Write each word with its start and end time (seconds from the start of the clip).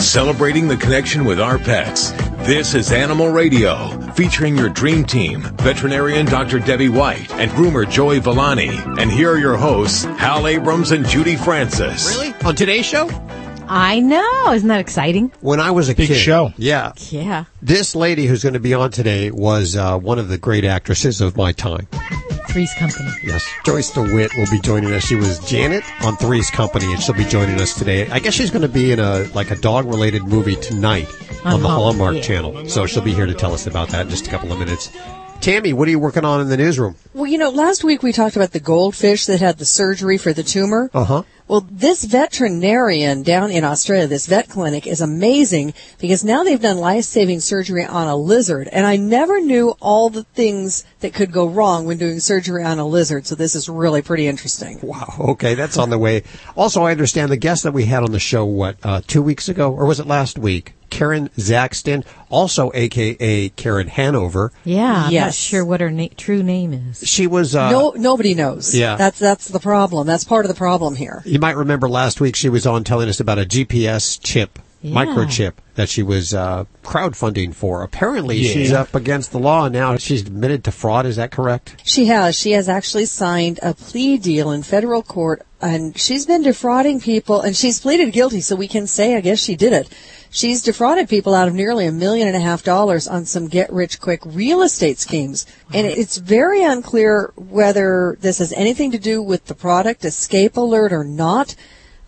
celebrating 0.00 0.66
the 0.68 0.76
connection 0.76 1.24
with 1.24 1.40
our 1.40 1.58
pets. 1.58 2.10
This 2.46 2.74
is 2.74 2.90
Animal 2.90 3.28
Radio, 3.28 3.88
featuring 4.12 4.56
your 4.56 4.68
dream 4.70 5.04
team, 5.04 5.42
veterinarian 5.58 6.26
Dr. 6.26 6.58
Debbie 6.58 6.88
White 6.88 7.30
and 7.34 7.50
groomer 7.52 7.88
Joey 7.88 8.18
Villani. 8.18 8.70
And 8.98 9.10
here 9.10 9.30
are 9.32 9.38
your 9.38 9.56
hosts, 9.56 10.04
Hal 10.04 10.46
Abrams 10.46 10.90
and 10.90 11.06
Judy 11.06 11.36
Francis. 11.36 12.16
Really? 12.16 12.34
On 12.44 12.54
today's 12.56 12.86
show? 12.86 13.08
I 13.68 14.00
know. 14.00 14.52
Isn't 14.52 14.68
that 14.68 14.80
exciting? 14.80 15.30
When 15.42 15.60
I 15.60 15.70
was 15.70 15.88
a 15.88 15.94
Big 15.94 16.08
kid. 16.08 16.16
show. 16.16 16.52
Yeah. 16.56 16.92
Yeah. 17.10 17.44
This 17.62 17.94
lady 17.94 18.26
who's 18.26 18.42
going 18.42 18.54
to 18.54 18.58
be 18.60 18.74
on 18.74 18.90
today 18.90 19.30
was 19.30 19.76
uh, 19.76 19.96
one 19.98 20.18
of 20.18 20.28
the 20.28 20.38
great 20.38 20.64
actresses 20.64 21.20
of 21.20 21.36
my 21.36 21.52
time. 21.52 21.86
Three's 22.52 22.72
Company. 22.74 23.10
Yes. 23.22 23.46
Joyce 23.64 23.90
DeWitt 23.90 24.34
will 24.36 24.50
be 24.50 24.60
joining 24.60 24.92
us. 24.92 25.04
She 25.04 25.14
was 25.14 25.38
Janet 25.48 25.84
on 26.04 26.16
Three's 26.16 26.50
Company, 26.50 26.92
and 26.92 27.02
she'll 27.02 27.14
be 27.14 27.24
joining 27.24 27.60
us 27.60 27.74
today. 27.74 28.08
I 28.10 28.18
guess 28.18 28.34
she's 28.34 28.50
going 28.50 28.62
to 28.62 28.68
be 28.68 28.92
in 28.92 28.98
a 28.98 29.24
like 29.34 29.50
a 29.50 29.56
dog 29.56 29.86
related 29.86 30.24
movie 30.24 30.56
tonight 30.56 31.08
on 31.44 31.60
the 31.60 31.68
Uh-huh. 31.68 31.76
Hallmark 31.76 32.16
Yeah. 32.16 32.22
Channel. 32.22 32.68
So 32.68 32.86
she'll 32.86 33.02
be 33.02 33.14
here 33.14 33.26
to 33.26 33.34
tell 33.34 33.54
us 33.54 33.66
about 33.66 33.88
that 33.90 34.02
in 34.02 34.10
just 34.10 34.26
a 34.26 34.30
couple 34.30 34.52
of 34.52 34.58
minutes. 34.58 34.90
Tammy, 35.40 35.72
what 35.72 35.88
are 35.88 35.90
you 35.90 35.98
working 35.98 36.24
on 36.26 36.42
in 36.42 36.48
the 36.48 36.56
newsroom? 36.56 36.96
Well, 37.14 37.26
you 37.26 37.38
know, 37.38 37.48
last 37.48 37.82
week 37.82 38.02
we 38.02 38.12
talked 38.12 38.36
about 38.36 38.52
the 38.52 38.60
goldfish 38.60 39.24
that 39.24 39.40
had 39.40 39.56
the 39.56 39.64
surgery 39.64 40.18
for 40.18 40.34
the 40.34 40.42
tumor. 40.42 40.90
Uh 40.92 41.04
huh. 41.04 41.22
Well, 41.48 41.66
this 41.68 42.04
veterinarian 42.04 43.22
down 43.22 43.50
in 43.50 43.64
Australia, 43.64 44.06
this 44.06 44.26
vet 44.26 44.48
clinic 44.48 44.86
is 44.86 45.00
amazing 45.00 45.74
because 45.98 46.22
now 46.22 46.44
they've 46.44 46.60
done 46.60 46.76
life-saving 46.76 47.40
surgery 47.40 47.84
on 47.84 48.06
a 48.06 48.14
lizard. 48.14 48.68
And 48.70 48.86
I 48.86 48.96
never 48.96 49.40
knew 49.40 49.74
all 49.80 50.10
the 50.10 50.24
things 50.24 50.84
that 51.00 51.14
could 51.14 51.32
go 51.32 51.48
wrong 51.48 51.86
when 51.86 51.98
doing 51.98 52.20
surgery 52.20 52.62
on 52.62 52.78
a 52.78 52.86
lizard. 52.86 53.26
So 53.26 53.34
this 53.34 53.56
is 53.56 53.68
really 53.68 54.02
pretty 54.02 54.28
interesting. 54.28 54.78
Wow. 54.82 55.14
Okay, 55.18 55.54
that's 55.54 55.78
on 55.78 55.90
the 55.90 55.98
way. 55.98 56.22
Also, 56.54 56.84
I 56.84 56.92
understand 56.92 57.32
the 57.32 57.36
guest 57.36 57.64
that 57.64 57.72
we 57.72 57.86
had 57.86 58.04
on 58.04 58.12
the 58.12 58.20
show, 58.20 58.44
what, 58.44 58.76
uh, 58.84 59.00
two 59.06 59.22
weeks 59.22 59.48
ago, 59.48 59.72
or 59.72 59.86
was 59.86 59.98
it 59.98 60.06
last 60.06 60.38
week? 60.38 60.74
Karen 60.90 61.28
Zaxton, 61.38 62.04
also 62.28 62.70
AKA 62.74 63.48
Karen 63.50 63.88
Hanover. 63.88 64.52
Yeah. 64.64 65.04
I'm 65.06 65.12
Yes. 65.12 65.24
not 65.26 65.34
sure 65.34 65.64
what 65.64 65.80
her 65.80 65.90
na- 65.90 66.08
true 66.16 66.42
name 66.42 66.72
is. 66.72 67.02
She 67.08 67.26
was, 67.26 67.54
uh, 67.56 67.70
no, 67.70 67.92
nobody 67.96 68.34
knows. 68.34 68.74
Yeah. 68.74 68.96
That's, 68.96 69.18
that's 69.18 69.48
the 69.48 69.60
problem. 69.60 70.06
That's 70.06 70.24
part 70.24 70.44
of 70.44 70.48
the 70.48 70.56
problem 70.58 70.96
here. 70.96 71.22
you 71.24 71.38
might 71.38 71.56
remember 71.56 71.88
last 71.88 72.20
week 72.20 72.36
she 72.36 72.48
was 72.48 72.66
on 72.66 72.84
telling 72.84 73.08
us 73.08 73.20
about 73.20 73.38
a 73.38 73.44
GPS 73.46 74.18
chip, 74.22 74.58
Yeah. 74.82 74.94
microchip 74.94 75.52
that 75.76 75.88
she 75.88 76.02
was, 76.02 76.34
uh, 76.34 76.64
crowdfunding 76.84 77.54
for. 77.54 77.82
Apparently 77.82 78.36
Yeah. 78.38 78.52
she's 78.52 78.72
up 78.72 78.94
against 78.94 79.32
the 79.32 79.38
law 79.38 79.68
now. 79.68 79.96
She's 79.96 80.22
admitted 80.22 80.64
to 80.64 80.72
fraud. 80.72 81.06
Is 81.06 81.16
that 81.16 81.30
correct? 81.30 81.76
She 81.84 82.06
has. 82.06 82.36
She 82.36 82.52
has 82.52 82.68
actually 82.68 83.06
signed 83.06 83.58
a 83.62 83.74
plea 83.74 84.18
deal 84.18 84.50
in 84.50 84.62
federal 84.62 85.02
court 85.02 85.42
and 85.62 85.96
she's 85.98 86.24
been 86.26 86.42
defrauding 86.42 87.00
people 87.00 87.40
and 87.42 87.54
she's 87.56 87.80
pleaded 87.80 88.12
guilty 88.12 88.40
so 88.40 88.56
we 88.56 88.66
can 88.68 88.86
say 88.86 89.14
I 89.16 89.20
guess 89.20 89.38
she 89.38 89.56
did 89.56 89.72
it. 89.72 89.88
She's 90.32 90.62
defrauded 90.62 91.08
people 91.08 91.34
out 91.34 91.48
of 91.48 91.54
nearly 91.54 91.86
a 91.86 91.92
million 91.92 92.28
and 92.28 92.36
a 92.36 92.40
half 92.40 92.62
dollars 92.62 93.08
on 93.08 93.24
some 93.24 93.48
get 93.48 93.72
rich 93.72 94.00
quick 94.00 94.20
real 94.24 94.62
estate 94.62 94.98
schemes. 94.98 95.44
And 95.74 95.86
it's 95.86 96.18
very 96.18 96.62
unclear 96.62 97.32
whether 97.36 98.16
this 98.20 98.38
has 98.38 98.52
anything 98.52 98.92
to 98.92 98.98
do 98.98 99.20
with 99.20 99.46
the 99.46 99.56
product 99.56 100.04
escape 100.04 100.56
alert 100.56 100.92
or 100.92 101.02
not. 101.02 101.56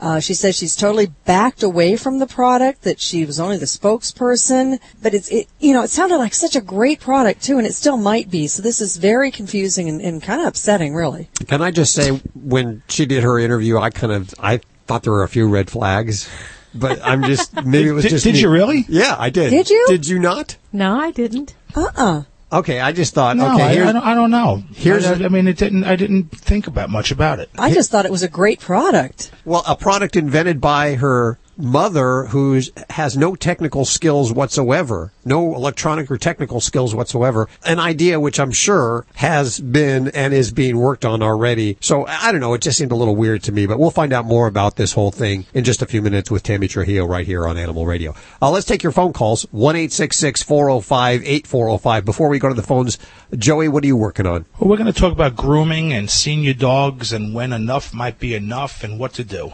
Uh, 0.00 0.19
she 0.19 0.34
says 0.34 0.56
she's 0.56 0.75
totally 0.75 1.06
backed 1.25 1.62
away 1.62 1.97
from 1.97 2.19
the 2.19 2.27
product, 2.27 2.83
that 2.83 2.98
she 2.98 3.25
was 3.25 3.39
only 3.39 3.56
the 3.56 3.67
spokesperson, 3.67 4.81
but 5.00 5.15
it's, 5.15 5.28
it, 5.28 5.47
you 5.61 5.73
know, 5.73 5.83
it 5.83 5.91
sounded 5.91 6.17
like 6.17 6.34
such 6.34 6.56
a 6.56 6.61
great 6.61 6.98
product 6.98 7.41
too, 7.41 7.56
and 7.56 7.69
it 7.69 7.73
still 7.73 7.97
might 7.97 8.28
be. 8.28 8.48
So 8.48 8.62
this 8.62 8.81
is 8.81 8.97
very 8.97 9.31
confusing 9.31 9.89
and, 9.89 10.00
and 10.00 10.20
kind 10.20 10.41
of 10.41 10.48
upsetting, 10.48 10.93
really. 10.93 11.28
Can 11.47 11.62
I 11.62 11.70
just 11.70 11.95
say, 11.95 12.20
when 12.34 12.83
she 12.89 13.06
did 13.06 13.23
her 13.23 13.39
interview, 13.39 13.78
I 13.78 13.91
kind 13.91 14.12
of, 14.12 14.34
I 14.41 14.61
thought 14.89 15.05
there 15.05 15.12
were 15.12 15.23
a 15.23 15.28
few 15.28 15.48
red 15.48 15.70
flags. 15.70 16.28
But 16.75 17.01
I'm 17.05 17.23
just, 17.25 17.55
maybe 17.65 17.89
it 17.89 17.92
was 17.92 18.05
Did- 18.05 18.11
just 18.11 18.25
did 18.25 18.34
me. 18.34 18.41
you 18.41 18.48
really? 18.51 18.84
Yeah, 18.89 19.17
I 19.19 19.31
did. 19.31 19.51
Did 19.51 19.70
you? 19.70 19.84
Did 19.89 20.06
you 20.09 20.19
not? 20.19 20.56
No, 20.73 20.98
I 20.98 21.11
didn't. 21.11 21.55
Uh-uh. 21.75 22.23
Okay, 22.53 22.81
I 22.81 22.92
just 22.92 23.15
thought, 23.15 23.37
No, 23.39 23.55
okay, 23.55 23.62
I, 23.62 23.73
here's, 23.75 23.89
I, 23.89 23.92
don't, 23.92 24.03
I 24.05 24.15
don't 24.15 24.31
know. 24.31 24.62
here's 24.75 25.06
I 25.06 25.28
mean, 25.28 25.49
it 25.49 25.56
didn't. 25.56 25.84
I 25.84 25.97
didn't 25.97 26.25
think 26.32 26.66
about 26.66 26.91
much 26.91 27.11
about 27.11 27.38
it. 27.41 27.49
I 27.59 27.72
just 27.72 27.91
thought 27.91 28.05
it 28.05 28.11
was 28.12 28.22
a 28.22 28.28
great 28.28 28.61
product. 28.61 29.31
Well, 29.47 29.62
a 29.66 29.75
product 29.75 30.16
invented 30.16 30.61
by 30.61 30.97
her 30.97 31.38
mother 31.56 32.26
who 32.26 32.60
has 32.90 33.16
no 33.16 33.34
technical 33.34 33.84
skills 33.84 34.32
whatsoever, 34.32 35.12
no 35.24 35.54
electronic 35.54 36.10
or 36.10 36.18
technical 36.18 36.60
skills 36.60 36.92
whatsoever. 36.94 37.48
An 37.64 37.78
idea 37.78 38.20
which 38.20 38.38
I'm 38.40 38.52
sure 38.52 39.06
has 39.14 39.60
been 39.60 40.08
and 40.08 40.34
is 40.34 40.52
being 40.52 40.78
worked 40.78 41.04
on 41.04 41.22
already. 41.22 41.76
So 41.80 42.06
I 42.06 42.32
don't 42.32 42.40
know. 42.40 42.54
It 42.54 42.62
just 42.62 42.78
seemed 42.78 42.92
a 42.92 42.96
little 42.96 43.16
weird 43.16 43.42
to 43.44 43.52
me, 43.52 43.66
but 43.66 43.78
we'll 43.78 43.90
find 43.90 44.12
out 44.12 44.24
more 44.24 44.46
about 44.46 44.76
this 44.76 44.92
whole 44.92 45.10
thing 45.10 45.46
in 45.54 45.64
just 45.64 45.82
a 45.82 45.86
few 45.86 46.02
minutes 46.02 46.30
with 46.30 46.42
Tammy 46.42 46.68
Trujillo 46.68 47.06
right 47.06 47.26
here 47.26 47.46
on 47.46 47.56
Animal 47.58 47.86
Radio. 47.86 48.14
Uh, 48.40 48.50
let's 48.50 48.66
take 48.66 48.82
your 48.82 48.92
phone 48.92 49.12
calls. 49.12 49.44
1-866-405-8405. 49.46 52.04
Before 52.04 52.28
we 52.28 52.38
go 52.38 52.48
to 52.48 52.54
the 52.54 52.62
phones, 52.62 52.98
Joey, 53.36 53.69
what 53.69 53.84
are 53.84 53.86
you 53.86 53.96
working 53.96 54.26
on? 54.26 54.46
Well, 54.58 54.70
we're 54.70 54.76
going 54.76 54.92
to 54.92 54.98
talk 54.98 55.12
about 55.12 55.36
grooming 55.36 55.92
and 55.92 56.10
senior 56.10 56.54
dogs 56.54 57.12
and 57.12 57.34
when 57.34 57.52
enough 57.52 57.94
might 57.94 58.19
be 58.19 58.34
enough 58.34 58.82
and 58.84 58.98
what 58.98 59.12
to 59.14 59.24
do. 59.24 59.52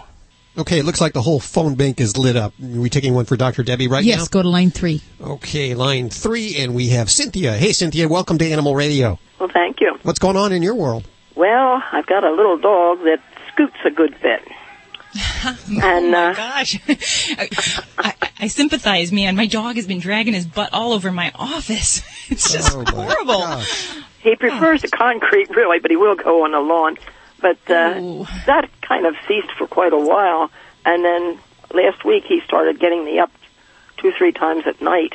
Okay, 0.58 0.80
it 0.80 0.84
looks 0.84 1.00
like 1.00 1.12
the 1.12 1.22
whole 1.22 1.38
phone 1.38 1.76
bank 1.76 2.00
is 2.00 2.16
lit 2.16 2.34
up. 2.34 2.52
Are 2.60 2.80
we 2.80 2.90
taking 2.90 3.14
one 3.14 3.26
for 3.26 3.36
Dr. 3.36 3.62
Debbie 3.62 3.86
right 3.86 4.04
now? 4.04 4.08
Yes, 4.08 4.26
go 4.28 4.42
to 4.42 4.48
line 4.48 4.70
three. 4.72 5.00
Okay, 5.20 5.74
line 5.74 6.10
three, 6.10 6.56
and 6.58 6.74
we 6.74 6.88
have 6.88 7.08
Cynthia. 7.10 7.52
Hey, 7.52 7.72
Cynthia, 7.72 8.08
welcome 8.08 8.38
to 8.38 8.50
Animal 8.50 8.74
Radio. 8.74 9.20
Well, 9.38 9.48
thank 9.52 9.80
you. 9.80 9.96
What's 10.02 10.18
going 10.18 10.36
on 10.36 10.52
in 10.52 10.62
your 10.64 10.74
world? 10.74 11.06
Well, 11.36 11.80
I've 11.92 12.06
got 12.06 12.24
a 12.24 12.30
little 12.32 12.58
dog 12.58 12.98
that 13.04 13.22
scoots 13.52 13.76
a 13.84 13.90
good 13.90 14.16
bit. 14.20 14.42
and 15.82 16.14
uh, 16.14 16.34
Gosh, 16.34 16.78
I, 17.38 17.48
I, 17.96 18.14
I 18.40 18.46
sympathize, 18.48 19.12
man. 19.12 19.36
My 19.36 19.46
dog 19.46 19.76
has 19.76 19.86
been 19.86 20.00
dragging 20.00 20.34
his 20.34 20.44
butt 20.46 20.70
all 20.72 20.92
over 20.92 21.12
my 21.12 21.30
office. 21.36 22.02
It's 22.30 22.52
just 22.52 22.76
Oh, 22.76 22.84
horrible. 22.84 23.38
gosh. 23.38 23.96
he 24.20 24.36
prefers 24.36 24.82
the 24.82 24.88
concrete, 24.88 25.48
really, 25.48 25.78
but 25.78 25.90
he 25.90 25.96
will 25.96 26.14
go 26.14 26.44
on 26.44 26.52
the 26.52 26.60
lawn. 26.60 26.98
But 27.40 27.58
uh, 27.70 28.24
that 28.46 28.68
kind 28.82 29.06
of 29.06 29.14
ceased 29.26 29.52
for 29.52 29.66
quite 29.66 29.92
a 29.92 29.98
while. 29.98 30.50
And 30.84 31.04
then 31.04 31.38
last 31.72 32.04
week 32.04 32.24
he 32.24 32.40
started 32.40 32.80
getting 32.80 33.04
me 33.04 33.18
up 33.18 33.30
two, 33.98 34.12
three 34.16 34.32
times 34.32 34.64
at 34.66 34.80
night 34.80 35.12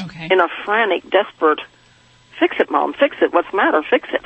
Okay. 0.00 0.28
in 0.30 0.40
a 0.40 0.48
frantic, 0.64 1.08
desperate, 1.10 1.60
fix 2.38 2.56
it, 2.60 2.70
Mom, 2.70 2.92
fix 2.92 3.16
it. 3.20 3.32
What's 3.32 3.50
the 3.50 3.56
matter? 3.56 3.82
Fix 3.82 4.08
it. 4.12 4.22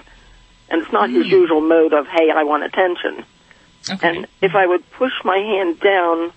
And 0.68 0.82
it's 0.82 0.92
not 0.92 1.08
his 1.10 1.26
usual 1.26 1.60
mode 1.60 1.92
of, 1.92 2.06
hey, 2.06 2.30
I 2.30 2.42
want 2.44 2.64
attention. 2.64 3.24
Okay. 3.90 4.08
And 4.08 4.26
if 4.40 4.54
I 4.54 4.66
would 4.66 4.88
push 4.92 5.12
my 5.24 5.36
hand 5.38 5.80
down 5.80 6.32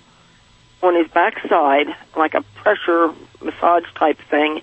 on 0.84 0.96
his 0.96 1.08
backside, 1.12 1.88
like 2.16 2.34
a 2.34 2.42
pressure 2.56 3.14
massage 3.42 3.86
type 3.96 4.20
thing, 4.30 4.62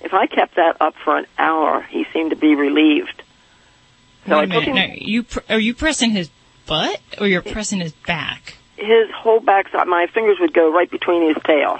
if 0.00 0.12
I 0.14 0.26
kept 0.26 0.56
that 0.56 0.76
up 0.80 0.94
for 1.04 1.16
an 1.16 1.26
hour, 1.38 1.82
he 1.82 2.04
seemed 2.12 2.30
to 2.30 2.36
be 2.36 2.54
relieved. 2.54 3.22
So 4.26 4.38
Wait 4.38 4.44
a 4.44 4.46
minute. 4.48 4.74
Now, 4.74 4.94
you 4.96 5.22
pr- 5.24 5.40
are 5.48 5.60
you 5.60 5.74
pressing 5.74 6.10
his 6.10 6.30
butt 6.66 7.00
or 7.20 7.26
you're 7.26 7.42
pressing 7.42 7.80
his 7.80 7.92
back? 7.92 8.56
his 8.76 9.10
whole 9.14 9.40
backside, 9.40 9.86
my 9.86 10.06
fingers 10.12 10.36
would 10.40 10.52
go 10.52 10.72
right 10.72 10.90
between 10.90 11.28
his 11.28 11.42
tail. 11.44 11.78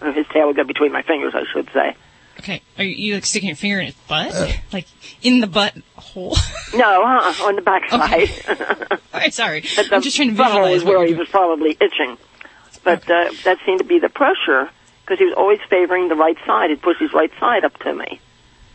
Or 0.00 0.12
his 0.12 0.26
tail 0.32 0.46
would 0.48 0.56
go 0.56 0.64
between 0.64 0.92
my 0.92 1.02
fingers, 1.02 1.34
I 1.34 1.44
should 1.52 1.68
say. 1.72 1.96
Okay. 2.38 2.60
Are 2.76 2.84
you, 2.84 3.14
like 3.14 3.24
sticking 3.24 3.48
your 3.48 3.56
finger 3.56 3.80
in 3.80 3.86
his 3.86 3.94
butt, 4.08 4.60
like 4.72 4.86
in 5.22 5.40
the 5.40 5.46
butt 5.46 5.74
hole? 5.96 6.36
No, 6.74 7.02
uh, 7.02 7.32
on 7.44 7.54
the 7.54 7.62
backside. 7.62 8.28
All 8.90 8.98
right. 9.20 9.32
Sorry. 9.32 9.64
But 9.76 9.92
I'm 9.92 10.02
just 10.02 10.16
trying 10.16 10.30
to 10.30 10.34
visualize 10.34 10.78
is 10.78 10.84
where 10.84 11.06
he 11.06 11.14
was 11.14 11.28
probably 11.28 11.70
itching. 11.70 12.18
But 12.82 13.08
uh, 13.08 13.30
that 13.44 13.58
seemed 13.64 13.78
to 13.78 13.84
be 13.84 14.00
the 14.00 14.08
pressure 14.08 14.68
because 15.02 15.18
he 15.20 15.24
was 15.24 15.34
always 15.36 15.60
favoring 15.70 16.08
the 16.08 16.16
right 16.16 16.36
side. 16.44 16.70
He'd 16.70 16.82
push 16.82 16.98
his 16.98 17.12
right 17.14 17.30
side 17.38 17.64
up 17.64 17.78
to 17.78 17.94
me. 17.94 18.20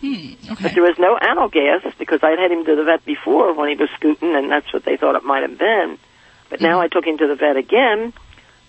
Hmm, 0.02 0.34
but 0.50 0.52
Okay. 0.52 0.74
there 0.74 0.84
was 0.84 0.98
no 0.98 1.18
anal 1.22 1.48
gas 1.48 1.82
because 1.98 2.20
I'd 2.24 2.40
had 2.40 2.52
him 2.52 2.66
to 2.66 2.76
the 2.76 2.84
vet 2.84 3.06
before 3.06 3.54
when 3.54 3.70
he 3.70 3.76
was 3.76 3.90
scooting, 3.96 4.36
and 4.36 4.52
that's 4.52 4.72
what 4.74 4.84
they 4.84 4.98
thought 4.98 5.16
it 5.16 5.24
might 5.24 5.44
have 5.44 5.58
been. 5.58 5.98
But 6.50 6.60
now 6.60 6.78
mm-hmm. 6.78 6.82
I 6.82 6.88
took 6.88 7.06
him 7.06 7.18
to 7.20 7.28
the 7.28 7.36
vet 7.36 7.56
again. 7.56 8.14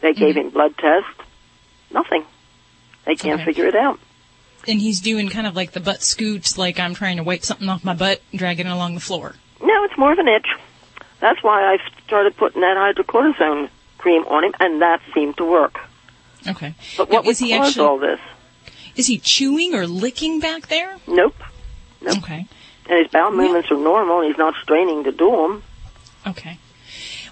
They 0.02 0.12
gave 0.12 0.36
mm-hmm. 0.36 0.46
him 0.46 0.50
blood 0.50 0.76
test. 0.76 1.08
Nothing. 1.90 2.24
They 3.06 3.16
can't 3.16 3.40
Okay. 3.40 3.46
figure 3.46 3.66
it 3.66 3.74
out. 3.74 3.98
And 4.68 4.78
he's 4.78 5.00
doing 5.00 5.28
kind 5.28 5.46
of 5.46 5.56
like 5.56 5.72
the 5.72 5.80
butt 5.80 6.02
scoots, 6.02 6.56
like 6.56 6.78
I'm 6.78 6.94
trying 6.94 7.16
to 7.16 7.24
wipe 7.24 7.44
something 7.44 7.68
off 7.68 7.82
my 7.82 7.94
butt, 7.94 8.20
dragging 8.34 8.66
it 8.66 8.70
along 8.72 8.94
the 8.94 9.00
floor. 9.00 9.34
No, 9.60 9.84
it's 9.84 9.98
more 9.98 10.12
of 10.12 10.18
an 10.18 10.28
itch. 10.28 10.46
That's 11.20 11.42
why 11.42 11.72
I 11.74 11.78
started 12.06 12.36
putting 12.36 12.60
that 12.60 12.76
hydrocortisone 12.76 13.70
cream 13.98 14.24
on 14.26 14.44
him, 14.44 14.54
and 14.60 14.82
that 14.82 15.00
seemed 15.14 15.36
to 15.38 15.44
work. 15.44 15.78
Okay. 16.46 16.74
But 16.96 17.10
what 17.10 17.26
is 17.26 17.38
he 17.38 17.52
actually 17.52 17.86
all 17.86 17.98
this? 17.98 18.20
Is 18.96 19.06
he 19.06 19.18
chewing 19.18 19.74
or 19.74 19.86
licking 19.86 20.40
back 20.40 20.68
there? 20.68 20.98
Nope. 21.06 21.34
Nope. 22.00 22.18
Okay. 22.18 22.46
And 22.88 22.98
his 22.98 23.08
bowel 23.08 23.32
movements 23.32 23.70
are 23.70 23.76
normal. 23.76 24.22
He's 24.22 24.36
not 24.36 24.54
straining 24.62 25.04
to 25.04 25.12
do 25.12 25.30
them. 25.30 25.62
Okay. 26.26 26.58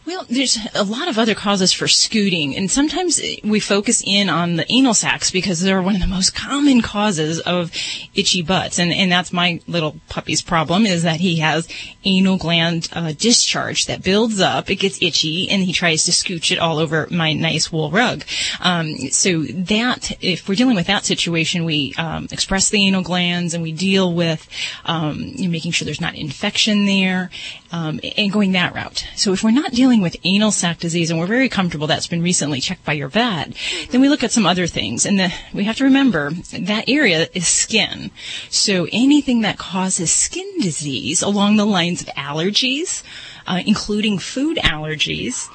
Well, 0.06 0.24
there's 0.30 0.58
a 0.74 0.82
lot 0.82 1.08
of 1.08 1.18
other 1.18 1.34
causes 1.34 1.72
for 1.74 1.86
scooting, 1.86 2.56
and 2.56 2.70
sometimes 2.70 3.20
we 3.44 3.60
focus 3.60 4.02
in 4.04 4.30
on 4.30 4.56
the 4.56 4.70
anal 4.72 4.94
sacs 4.94 5.30
because 5.30 5.60
they're 5.60 5.82
one 5.82 5.94
of 5.94 6.00
the 6.00 6.06
most 6.06 6.34
common 6.34 6.80
causes 6.80 7.38
of 7.40 7.70
itchy 8.14 8.40
butts, 8.40 8.78
and 8.78 8.92
and 8.92 9.12
that's 9.12 9.30
my 9.32 9.60
little 9.66 9.96
puppy's 10.08 10.40
problem 10.40 10.86
is 10.86 11.02
that 11.02 11.20
he 11.20 11.36
has 11.36 11.68
anal 12.04 12.38
gland 12.38 12.88
uh, 12.94 13.12
discharge 13.12 13.86
that 13.86 14.02
builds 14.02 14.40
up, 14.40 14.70
it 14.70 14.76
gets 14.76 15.02
itchy, 15.02 15.50
and 15.50 15.62
he 15.62 15.72
tries 15.72 16.04
to 16.04 16.12
scooch 16.12 16.50
it 16.50 16.58
all 16.58 16.78
over 16.78 17.06
my 17.10 17.34
nice 17.34 17.70
wool 17.70 17.90
rug. 17.90 18.24
Um, 18.60 18.96
so 19.10 19.42
that 19.42 20.12
if 20.22 20.48
we're 20.48 20.54
dealing 20.54 20.76
with 20.76 20.86
that 20.86 21.04
situation, 21.04 21.64
we 21.66 21.92
um, 21.98 22.26
express 22.32 22.70
the 22.70 22.86
anal 22.86 23.02
glands 23.02 23.52
and 23.52 23.62
we 23.62 23.72
deal 23.72 24.14
with 24.14 24.48
um, 24.86 25.34
making 25.38 25.72
sure 25.72 25.84
there's 25.84 26.00
not 26.00 26.14
infection 26.14 26.86
there, 26.86 27.30
um, 27.70 28.00
and 28.16 28.32
going 28.32 28.52
that 28.52 28.74
route. 28.74 29.06
So 29.14 29.32
if 29.34 29.44
we're 29.44 29.50
not 29.50 29.72
dealing 29.72 29.89
with 29.98 30.16
anal 30.24 30.52
sac 30.52 30.78
disease 30.78 31.10
and 31.10 31.18
we're 31.18 31.26
very 31.26 31.48
comfortable 31.48 31.86
that's 31.86 32.06
been 32.06 32.22
recently 32.22 32.60
checked 32.60 32.84
by 32.84 32.92
your 32.92 33.08
vet, 33.08 33.54
then 33.90 34.00
we 34.00 34.08
look 34.08 34.22
at 34.22 34.30
some 34.30 34.46
other 34.46 34.66
things. 34.66 35.04
And 35.04 35.18
the, 35.18 35.32
we 35.52 35.64
have 35.64 35.76
to 35.78 35.84
remember 35.84 36.30
that 36.30 36.88
area 36.88 37.28
is 37.34 37.48
skin. 37.48 38.10
So 38.48 38.86
anything 38.92 39.40
that 39.40 39.58
causes 39.58 40.12
skin 40.12 40.60
disease 40.60 41.22
along 41.22 41.56
the 41.56 41.64
lines 41.64 42.02
of 42.02 42.08
allergies, 42.08 43.02
uh, 43.46 43.62
including 43.66 44.18
food 44.18 44.58
allergies 44.58 45.48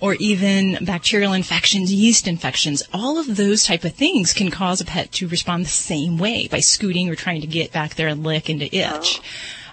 or 0.00 0.14
even 0.14 0.84
bacterial 0.84 1.32
infections, 1.32 1.92
yeast 1.92 2.26
infections, 2.26 2.82
all 2.92 3.18
of 3.18 3.36
those 3.36 3.64
type 3.64 3.84
of 3.84 3.94
things 3.94 4.32
can 4.32 4.50
cause 4.50 4.80
a 4.80 4.84
pet 4.84 5.12
to 5.12 5.28
respond 5.28 5.64
the 5.64 5.70
same 5.70 6.16
way 6.18 6.48
by 6.48 6.60
scooting 6.60 7.10
or 7.10 7.14
trying 7.14 7.40
to 7.40 7.46
get 7.46 7.72
back 7.72 7.94
there 7.94 8.08
and 8.08 8.22
lick 8.22 8.48
and 8.48 8.60
to 8.60 8.74
itch. 8.74 9.20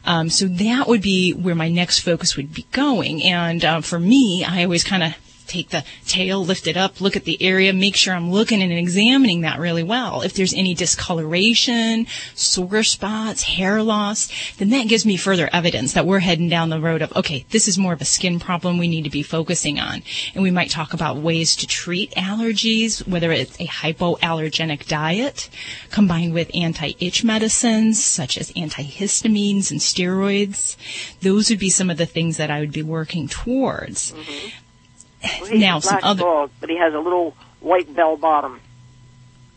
Um, 0.10 0.32
so 0.32 0.48
that 0.48 0.88
would 0.88 1.04
be 1.04 1.34
where 1.34 1.54
my 1.54 1.70
next 1.70 2.00
focus 2.00 2.36
would 2.36 2.52
be 2.52 2.66
going. 2.72 3.22
And 3.22 3.64
uh, 3.64 3.82
for 3.82 4.00
me, 4.00 4.44
I 4.44 4.64
always 4.64 4.84
kind 4.84 5.04
of 5.04 5.14
take 5.50 5.70
the 5.70 5.84
tail, 6.06 6.46
lift 6.46 6.68
it 6.68 6.78
up, 6.78 7.02
look 7.02 7.16
at 7.16 7.26
the 7.26 7.42
area, 7.42 7.74
make 7.74 7.96
sure 7.96 8.14
I'm 8.14 8.32
looking 8.32 8.62
and 8.62 8.72
examining 8.72 9.42
that 9.42 9.60
really 9.60 9.84
well. 9.84 10.22
If 10.22 10.34
there's 10.34 10.54
any 10.54 10.74
discoloration, 10.74 12.08
sore 12.36 12.84
spots, 12.84 13.44
hair 13.44 13.82
loss, 13.82 14.30
then 14.58 14.70
that 14.70 14.88
gives 14.88 15.06
me 15.06 15.18
further 15.18 15.50
evidence 15.52 15.94
that 15.94 16.06
we're 16.06 16.20
heading 16.20 16.50
down 16.50 16.70
the 16.70 16.80
road 16.80 17.02
of, 17.02 17.16
okay, 17.16 17.46
this 17.50 17.68
is 17.68 17.78
more 17.78 17.94
of 17.94 18.02
a 18.02 18.06
skin 18.06 18.40
problem 18.40 18.78
we 18.78 18.88
need 18.88 19.04
to 19.04 19.10
be 19.10 19.24
focusing 19.24 19.80
on. 19.80 20.04
And 20.34 20.44
we 20.44 20.52
might 20.52 20.70
talk 20.70 20.94
about 20.94 21.18
ways 21.18 21.56
to 21.58 21.68
treat 21.68 22.12
allergies, 22.12 23.08
whether 23.08 23.32
it's 23.32 23.60
a 23.60 23.68
hypoallergenic 23.68 24.88
diet 24.88 25.50
combined 25.92 26.34
with 26.34 26.52
anti-itch 26.54 27.24
medicines 27.24 28.04
such 28.04 28.38
as 28.38 28.52
antihistamines 28.52 29.72
and 29.72 29.80
steroids. 29.80 30.76
Those 31.22 31.50
would 31.50 31.60
be 31.60 31.70
some 31.70 31.90
of 31.90 31.98
the 31.98 32.06
things 32.06 32.38
that 32.38 32.52
I 32.52 32.60
would 32.60 32.72
be 32.72 32.84
working 32.84 33.28
towards. 33.28 34.12
Mm-hmm. 34.12 34.50
Well, 35.24 35.50
he's 35.50 35.60
Now, 35.60 35.78
a 35.78 35.82
some 35.82 35.94
black 35.96 36.06
other- 36.06 36.22
dog, 36.22 36.52
but 36.60 36.70
he 36.70 36.78
has 36.78 36.94
a 36.94 37.00
little 37.00 37.36
white 37.60 37.94
bell 37.96 38.16
bottom. 38.18 38.62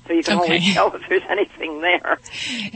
So 0.09 0.14
you 0.14 0.25
can 0.25 0.38
Okay. 0.41 0.55
always 0.55 0.75
tell 0.75 0.93
if 0.97 1.03
there's 1.09 1.23
anything 1.31 1.81
there. 1.81 2.19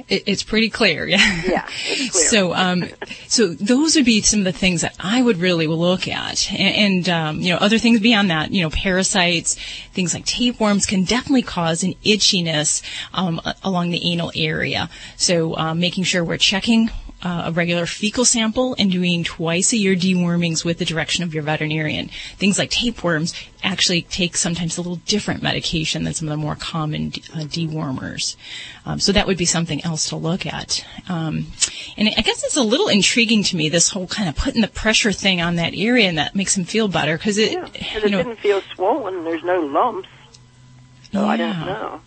It, 0.09 0.23
it's 0.27 0.45
pretty 0.45 0.71
clear, 0.71 1.09
yeah. 1.09 1.43
Yeah, 1.45 1.63
clear. 1.67 2.09
So, 2.13 2.55
um, 2.55 2.85
so 3.27 3.49
those 3.49 3.97
would 3.97 4.05
be 4.05 4.23
some 4.23 4.39
of 4.41 4.45
the 4.45 4.53
things 4.53 4.83
that 4.83 4.95
I 5.01 5.23
would 5.23 5.39
really 5.39 5.67
look 5.67 6.07
at, 6.07 6.53
and, 6.53 6.61
and 6.77 7.09
um, 7.09 7.41
you 7.41 7.53
know, 7.53 7.59
other 7.59 7.79
things 7.79 7.99
beyond 7.99 8.31
that, 8.31 8.53
you 8.53 8.63
know, 8.63 8.71
parasites, 8.71 9.57
things 9.93 10.15
like 10.15 10.25
tapeworms 10.25 10.87
can 10.87 11.03
definitely 11.03 11.43
cause 11.43 11.83
an 11.83 11.95
itchiness 12.05 12.81
um, 13.13 13.41
along 13.65 13.91
the 13.91 14.09
anal 14.13 14.31
area. 14.37 14.89
So, 15.17 15.57
um, 15.57 15.81
making 15.81 16.05
sure 16.05 16.23
we're 16.23 16.37
checking. 16.37 16.91
Uh, 17.23 17.45
a 17.47 17.53
regular 17.53 17.87
fecal 17.87 18.27
sample 18.27 18.77
and 18.79 18.93
doing 18.93 19.25
twice 19.25 19.73
a 19.73 19.77
year 19.79 19.97
dewormings 19.97 20.67
with 20.67 20.79
the 20.79 20.85
direction 20.85 21.25
of 21.25 21.33
your 21.33 21.43
veterinarian. 21.43 22.11
Things 22.37 22.59
like 22.59 22.69
tapeworms 22.69 23.33
actually 23.65 24.03
take 24.03 24.37
sometimes 24.37 24.77
a 24.77 24.83
little 24.83 24.97
different 25.07 25.43
medication 25.43 26.05
than 26.05 26.13
some 26.13 26.29
of 26.29 26.31
the 26.33 26.37
more 26.37 26.57
common 26.57 27.07
uh, 27.33 27.39
dewormers. 27.49 28.37
Um, 28.85 29.01
so 29.01 29.13
that 29.13 29.27
would 29.27 29.39
be 29.39 29.47
something 29.47 29.83
else 29.83 30.11
to 30.11 30.17
look 30.17 30.45
at. 30.45 30.85
Um, 31.09 31.47
and 31.97 32.09
I 32.09 32.21
guess 32.21 32.45
it's 32.45 32.57
a 32.59 32.63
little 32.63 32.89
intriguing 32.89 33.43
to 33.45 33.57
me, 33.57 33.71
this 33.71 33.89
whole 33.89 34.07
kind 34.07 34.29
of 34.29 34.37
putting 34.37 34.61
the 34.61 34.69
pressure 34.69 35.11
thing 35.11 35.41
on 35.41 35.57
that 35.57 35.73
area 35.75 36.09
and 36.09 36.19
that 36.19 36.35
makes 36.35 36.55
him 36.55 36.65
feel 36.65 36.87
better 36.87 37.17
because 37.17 37.39
it, 37.39 37.53
Yeah, 37.53 37.67
you 37.95 38.05
it 38.05 38.11
know, 38.11 38.19
didn't 38.19 38.41
feel 38.41 38.61
swollen. 38.75 39.25
There's 39.25 39.43
no 39.43 39.61
lumps. 39.61 40.09
So 41.13 41.25
I 41.25 41.39
don't 41.39 41.61
know. 41.61 42.01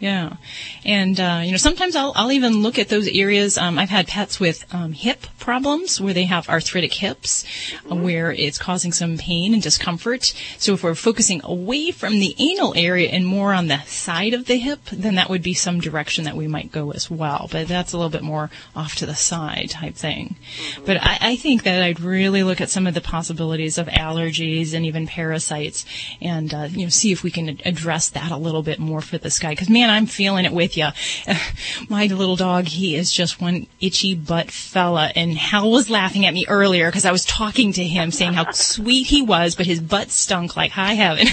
Yeah, 0.00 0.36
and 0.84 1.18
uh, 1.18 1.40
you 1.44 1.50
know 1.50 1.56
sometimes 1.56 1.96
I'll 1.96 2.12
I'll 2.14 2.30
even 2.30 2.62
look 2.62 2.78
at 2.78 2.88
those 2.88 3.08
areas. 3.08 3.58
Um, 3.58 3.80
I've 3.80 3.88
had 3.88 4.06
pets 4.06 4.38
with 4.38 4.64
um, 4.72 4.92
hip 4.92 5.26
problems 5.40 6.00
where 6.00 6.14
they 6.14 6.24
have 6.24 6.48
arthritic 6.48 6.94
hips, 6.94 7.44
uh, 7.90 7.96
where 7.96 8.30
it's 8.30 8.58
causing 8.58 8.92
some 8.92 9.18
pain 9.18 9.54
and 9.54 9.62
discomfort. 9.62 10.34
So 10.56 10.74
if 10.74 10.84
we're 10.84 10.94
focusing 10.94 11.40
away 11.42 11.90
from 11.90 12.20
the 12.20 12.36
anal 12.38 12.74
area 12.76 13.08
and 13.08 13.26
more 13.26 13.52
on 13.52 13.66
the 13.66 13.80
side 13.86 14.34
of 14.34 14.46
the 14.46 14.58
hip, 14.58 14.84
then 14.92 15.16
that 15.16 15.28
would 15.30 15.42
be 15.42 15.54
some 15.54 15.80
direction 15.80 16.24
that 16.24 16.36
we 16.36 16.46
might 16.46 16.70
go 16.70 16.92
as 16.92 17.10
well. 17.10 17.48
But 17.50 17.66
that's 17.66 17.92
a 17.92 17.96
little 17.96 18.10
bit 18.10 18.22
more 18.22 18.50
off 18.76 18.94
to 18.96 19.06
the 19.06 19.16
side 19.16 19.70
type 19.70 19.96
thing. 19.96 20.36
But 20.84 20.98
I, 21.02 21.18
I 21.20 21.36
think 21.36 21.64
that 21.64 21.82
I'd 21.82 22.00
really 22.00 22.44
look 22.44 22.60
at 22.60 22.70
some 22.70 22.86
of 22.86 22.94
the 22.94 23.00
possibilities 23.00 23.78
of 23.78 23.88
allergies 23.88 24.74
and 24.74 24.86
even 24.86 25.06
parasites, 25.06 25.84
and 26.20 26.54
uh, 26.54 26.68
you 26.70 26.84
know 26.84 26.90
see 26.90 27.10
if 27.10 27.24
we 27.24 27.30
can 27.30 27.60
address 27.64 28.10
that 28.10 28.30
a 28.30 28.36
little 28.36 28.62
bit 28.62 28.78
more 28.78 29.00
for 29.00 29.18
this 29.18 29.38
guy. 29.38 29.50
Because 29.50 29.68
man, 29.68 29.87
I'm 29.90 30.06
feeling 30.06 30.44
it 30.44 30.52
with 30.52 30.76
you. 30.76 30.88
My 31.88 32.06
little 32.06 32.36
dog, 32.36 32.66
he 32.66 32.96
is 32.96 33.12
just 33.12 33.40
one 33.40 33.66
itchy 33.80 34.14
butt 34.14 34.50
fella, 34.50 35.10
and 35.14 35.36
Hal 35.36 35.70
was 35.70 35.90
laughing 35.90 36.26
at 36.26 36.34
me 36.34 36.46
earlier 36.48 36.88
because 36.88 37.04
I 37.04 37.12
was 37.12 37.24
talking 37.24 37.72
to 37.74 37.84
him, 37.84 38.10
saying 38.10 38.34
how 38.34 38.50
sweet 38.52 39.06
he 39.06 39.22
was, 39.22 39.54
but 39.54 39.66
his 39.66 39.80
butt 39.80 40.10
stunk 40.10 40.56
like 40.56 40.72
high 40.72 40.94
heaven. 40.94 41.26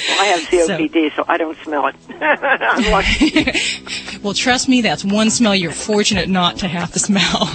Well, 0.08 0.22
I 0.22 0.26
have 0.26 0.40
COPD, 0.50 1.16
so, 1.16 1.26
I 1.28 1.38
don't 1.38 1.58
smell 1.60 1.88
it. 1.88 1.96
I'm 2.22 2.92
lucky. 2.92 3.60
Well, 4.26 4.34
trust 4.34 4.68
me, 4.68 4.82
that's 4.82 5.06
one 5.06 5.30
smell 5.30 5.54
you're 5.54 5.72
fortunate 5.72 6.28
not 6.28 6.58
to 6.58 6.68
have 6.68 6.92
to 6.94 7.00
smell. 7.00 7.46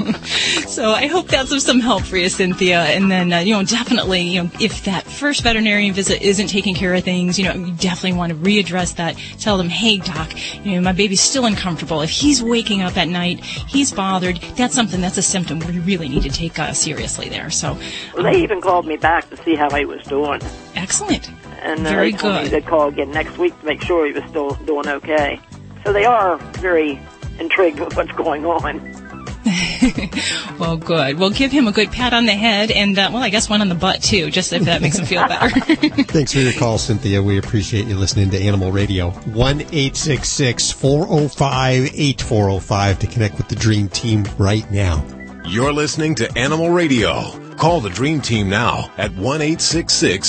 so 0.69 0.92
I 0.92 1.08
hope 1.08 1.26
that's 1.26 1.50
of 1.50 1.60
some 1.62 1.81
help 1.81 2.04
for 2.04 2.16
you, 2.16 2.28
Cynthia. 2.28 2.82
And 2.82 3.10
then, 3.10 3.32
uh, 3.32 3.38
you 3.40 3.54
know, 3.54 3.64
definitely, 3.64 4.20
you 4.20 4.44
know, 4.44 4.50
if 4.60 4.84
that 4.84 5.02
first 5.02 5.42
veterinarian 5.42 5.92
visit 5.92 6.22
isn't 6.22 6.46
taking 6.46 6.76
care 6.76 6.94
of 6.94 7.02
things, 7.02 7.40
you 7.40 7.44
know, 7.44 7.54
you 7.54 7.72
definitely 7.72 8.12
want 8.12 8.31
to 8.31 8.38
readdress 8.38 8.94
that. 8.96 9.16
Tell 9.40 9.56
them, 9.58 9.69
hey, 9.69 9.98
doc, 9.98 10.32
you 10.64 10.76
know, 10.76 10.81
my 10.81 10.92
baby's 10.92 11.20
still 11.20 11.44
uncomfortable. 11.44 12.02
If 12.02 12.10
he's 12.10 12.40
waking 12.40 12.82
up 12.82 12.96
at 12.96 13.08
night, 13.08 13.40
he's 13.40 13.90
bothered, 13.90 14.37
that's 14.56 14.72
something, 14.75 15.00
that's 15.00 15.19
a 15.19 15.22
symptom 15.22 15.58
we 15.58 15.81
really 15.81 16.08
need 16.08 16.22
to 16.22 16.31
take 16.31 16.56
uh, 16.60 16.72
seriously 16.72 17.28
there. 17.28 17.50
So, 17.50 17.76
Well, 18.14 18.22
they 18.22 18.40
even 18.44 18.60
called 18.60 18.87
me 18.87 18.96
back 18.96 19.28
to 19.31 19.37
see 19.38 19.56
how 19.56 19.70
I 19.70 19.87
was 19.87 20.04
doing. 20.04 20.40
excellent. 20.76 21.28
And 21.62 21.86
uh, 21.86 21.90
Very 21.90 22.12
they 22.12 22.18
told 22.18 22.34
me 22.36 22.42
good. 22.44 22.50
they'd 22.52 22.66
call 22.66 22.88
again 22.88 23.10
next 23.10 23.36
week 23.38 23.58
to 23.60 23.66
make 23.66 23.82
sure 23.82 24.06
he 24.06 24.12
was 24.12 24.24
still 24.30 24.50
doing 24.66 24.88
okay. 24.88 25.40
So 25.84 25.92
they 25.92 26.04
are 26.04 26.36
very 26.58 27.00
intrigued 27.38 27.80
with 27.80 27.96
what's 27.96 28.12
going 28.12 28.44
on. 28.46 28.96
Well, 30.58 30.76
good. 30.76 31.18
Well, 31.18 31.30
give 31.30 31.50
him 31.50 31.66
a 31.66 31.72
good 31.72 31.90
pat 31.90 32.12
on 32.12 32.26
the 32.26 32.34
head 32.34 32.70
and, 32.70 32.98
uh, 32.98 33.08
well, 33.10 33.22
I 33.22 33.30
guess 33.30 33.48
one 33.48 33.62
on 33.62 33.70
the 33.70 33.74
butt 33.74 34.02
too, 34.02 34.30
just 34.30 34.52
if 34.52 34.64
that 34.64 34.82
makes 34.82 34.98
him 34.98 35.06
feel 35.06 35.26
better. 35.26 35.48
Thanks 36.04 36.34
for 36.34 36.40
your 36.40 36.52
call, 36.52 36.76
Cynthia. 36.76 37.22
We 37.22 37.38
appreciate 37.38 37.86
you 37.86 37.96
listening 37.96 38.28
to 38.30 38.38
Animal 38.38 38.70
Radio. 38.70 39.08
1 39.11 39.61
405 39.61 41.85
8405 41.94 42.99
to 42.99 43.06
connect 43.06 43.38
with 43.38 43.49
the 43.49 43.56
Dream 43.56 43.88
Team 43.88 44.26
right 44.37 44.70
now. 44.70 45.02
You're 45.46 45.73
listening 45.73 46.14
to 46.16 46.30
Animal 46.38 46.68
Radio. 46.68 47.30
Call 47.61 47.83
the 47.83 47.90
Dream 47.90 48.23
Team 48.23 48.49
now 48.49 48.90
at 48.97 49.12
1 49.12 49.43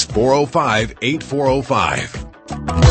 405 0.03 0.97
8405. 1.01 2.90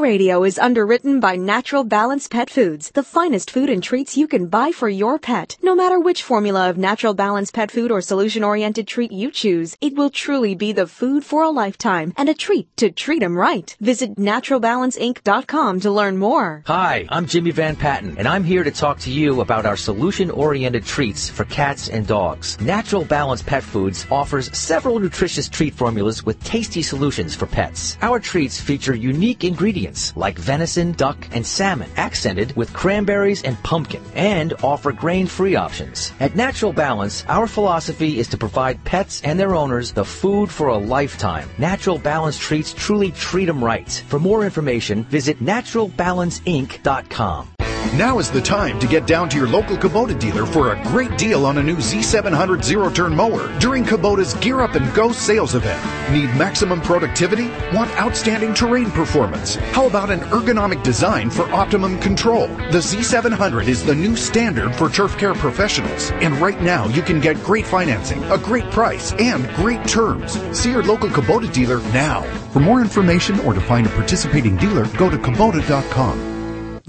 Radio 0.00 0.44
is 0.44 0.58
underwritten 0.58 1.20
by 1.20 1.36
Natural 1.36 1.84
Balance 1.84 2.26
Pet 2.26 2.48
Foods, 2.48 2.90
the 2.92 3.02
finest 3.02 3.50
food 3.50 3.68
and 3.68 3.82
treats 3.82 4.16
you 4.16 4.26
can 4.26 4.46
buy 4.46 4.72
for 4.72 4.88
your 4.88 5.18
pet. 5.18 5.58
No 5.62 5.74
matter 5.74 6.00
which 6.00 6.22
formula 6.22 6.70
of 6.70 6.78
Natural 6.78 7.12
Balance 7.12 7.50
Pet 7.50 7.70
Food 7.70 7.90
or 7.90 8.00
solution-oriented 8.00 8.88
treat 8.88 9.12
you 9.12 9.30
choose, 9.30 9.76
it 9.82 9.94
will 9.94 10.08
truly 10.08 10.54
be 10.54 10.72
the 10.72 10.86
food 10.86 11.22
for 11.22 11.42
a 11.42 11.50
lifetime 11.50 12.14
and 12.16 12.30
a 12.30 12.34
treat 12.34 12.74
to 12.78 12.90
treat 12.90 13.22
'em 13.22 13.36
right. 13.36 13.76
Visit 13.80 14.16
naturalbalanceinc.com 14.16 15.80
to 15.80 15.90
learn 15.90 16.16
more. 16.16 16.62
Hi, 16.66 17.06
I'm 17.10 17.26
Jimmy 17.26 17.50
Van 17.50 17.76
Patten, 17.76 18.14
and 18.16 18.26
I'm 18.26 18.44
here 18.44 18.64
to 18.64 18.70
talk 18.70 19.00
to 19.00 19.10
you 19.10 19.42
about 19.42 19.66
our 19.66 19.76
solution-oriented 19.76 20.86
treats 20.86 21.28
for 21.28 21.44
cats 21.44 21.90
and 21.90 22.06
dogs. 22.06 22.56
Natural 22.58 23.04
Balance 23.04 23.42
Pet 23.42 23.62
Foods 23.62 24.06
offers 24.10 24.56
several 24.56 24.98
nutritious 24.98 25.46
treat 25.46 25.74
formulas 25.74 26.24
with 26.24 26.42
tasty 26.42 26.80
solutions 26.80 27.34
for 27.34 27.44
pets. 27.44 27.98
Our 28.00 28.18
treats 28.18 28.58
feature 28.58 28.94
unique 28.94 29.44
ingredients 29.44 29.89
like 30.16 30.38
venison, 30.38 30.92
duck, 30.92 31.28
and 31.32 31.46
salmon, 31.46 31.90
accented 31.96 32.56
with 32.56 32.72
cranberries 32.72 33.42
and 33.42 33.62
pumpkin, 33.62 34.02
and 34.14 34.54
offer 34.62 34.92
grain-free 34.92 35.56
options. 35.56 36.12
At 36.20 36.36
Natural 36.36 36.72
Balance, 36.72 37.24
our 37.28 37.46
philosophy 37.46 38.18
is 38.18 38.28
to 38.28 38.38
provide 38.38 38.82
pets 38.84 39.20
and 39.22 39.38
their 39.38 39.54
owners 39.54 39.92
the 39.92 40.04
food 40.04 40.50
for 40.50 40.68
a 40.68 40.76
lifetime. 40.76 41.48
Natural 41.58 41.98
Balance 41.98 42.38
treats 42.38 42.72
truly 42.72 43.10
treat 43.12 43.48
'em 43.48 43.62
right. 43.62 44.02
For 44.08 44.18
more 44.18 44.44
information, 44.44 45.04
visit 45.04 45.42
naturalbalanceinc.com. 45.42 47.59
Now 47.94 48.20
is 48.20 48.30
the 48.30 48.40
time 48.40 48.78
to 48.78 48.86
get 48.86 49.06
down 49.06 49.28
to 49.30 49.36
your 49.36 49.48
local 49.48 49.76
Kubota 49.76 50.16
dealer 50.16 50.46
for 50.46 50.72
a 50.72 50.82
great 50.84 51.18
deal 51.18 51.44
on 51.44 51.58
a 51.58 51.62
new 51.62 51.76
Z700 51.76 52.62
zero 52.62 52.88
turn 52.88 53.16
mower 53.16 53.58
during 53.58 53.84
Kubota's 53.84 54.34
Gear 54.34 54.60
Up 54.60 54.76
and 54.76 54.94
Go 54.94 55.10
sales 55.10 55.56
event. 55.56 55.82
Need 56.12 56.34
maximum 56.36 56.80
productivity? 56.80 57.48
Want 57.74 57.90
outstanding 58.00 58.54
terrain 58.54 58.90
performance? 58.92 59.56
How 59.72 59.86
about 59.86 60.08
an 60.10 60.20
ergonomic 60.20 60.84
design 60.84 61.30
for 61.30 61.50
optimum 61.52 61.98
control? 61.98 62.46
The 62.46 62.78
Z700 62.78 63.66
is 63.66 63.84
the 63.84 63.94
new 63.94 64.14
standard 64.14 64.74
for 64.76 64.88
turf 64.88 65.18
care 65.18 65.34
professionals. 65.34 66.12
And 66.12 66.36
right 66.36 66.60
now 66.62 66.86
you 66.88 67.02
can 67.02 67.20
get 67.20 67.42
great 67.42 67.66
financing, 67.66 68.22
a 68.24 68.38
great 68.38 68.70
price, 68.70 69.12
and 69.14 69.48
great 69.56 69.84
terms. 69.88 70.38
See 70.56 70.70
your 70.70 70.84
local 70.84 71.08
Kubota 71.08 71.52
dealer 71.52 71.80
now. 71.92 72.22
For 72.52 72.60
more 72.60 72.80
information 72.80 73.40
or 73.40 73.52
to 73.52 73.60
find 73.60 73.86
a 73.86 73.90
participating 73.90 74.56
dealer, 74.56 74.86
go 74.96 75.10
to 75.10 75.18
Kubota.com. 75.18 76.29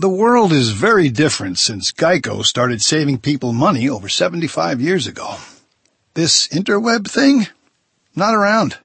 The 0.01 0.09
world 0.09 0.51
is 0.51 0.71
very 0.71 1.09
different 1.09 1.59
since 1.59 1.91
Geico 1.91 2.43
started 2.43 2.81
saving 2.81 3.19
people 3.19 3.53
money 3.53 3.87
over 3.87 4.09
75 4.09 4.81
years 4.81 5.05
ago. 5.05 5.35
This 6.15 6.47
interweb 6.47 7.07
thing? 7.07 7.45
Not 8.15 8.33
around. 8.33 8.79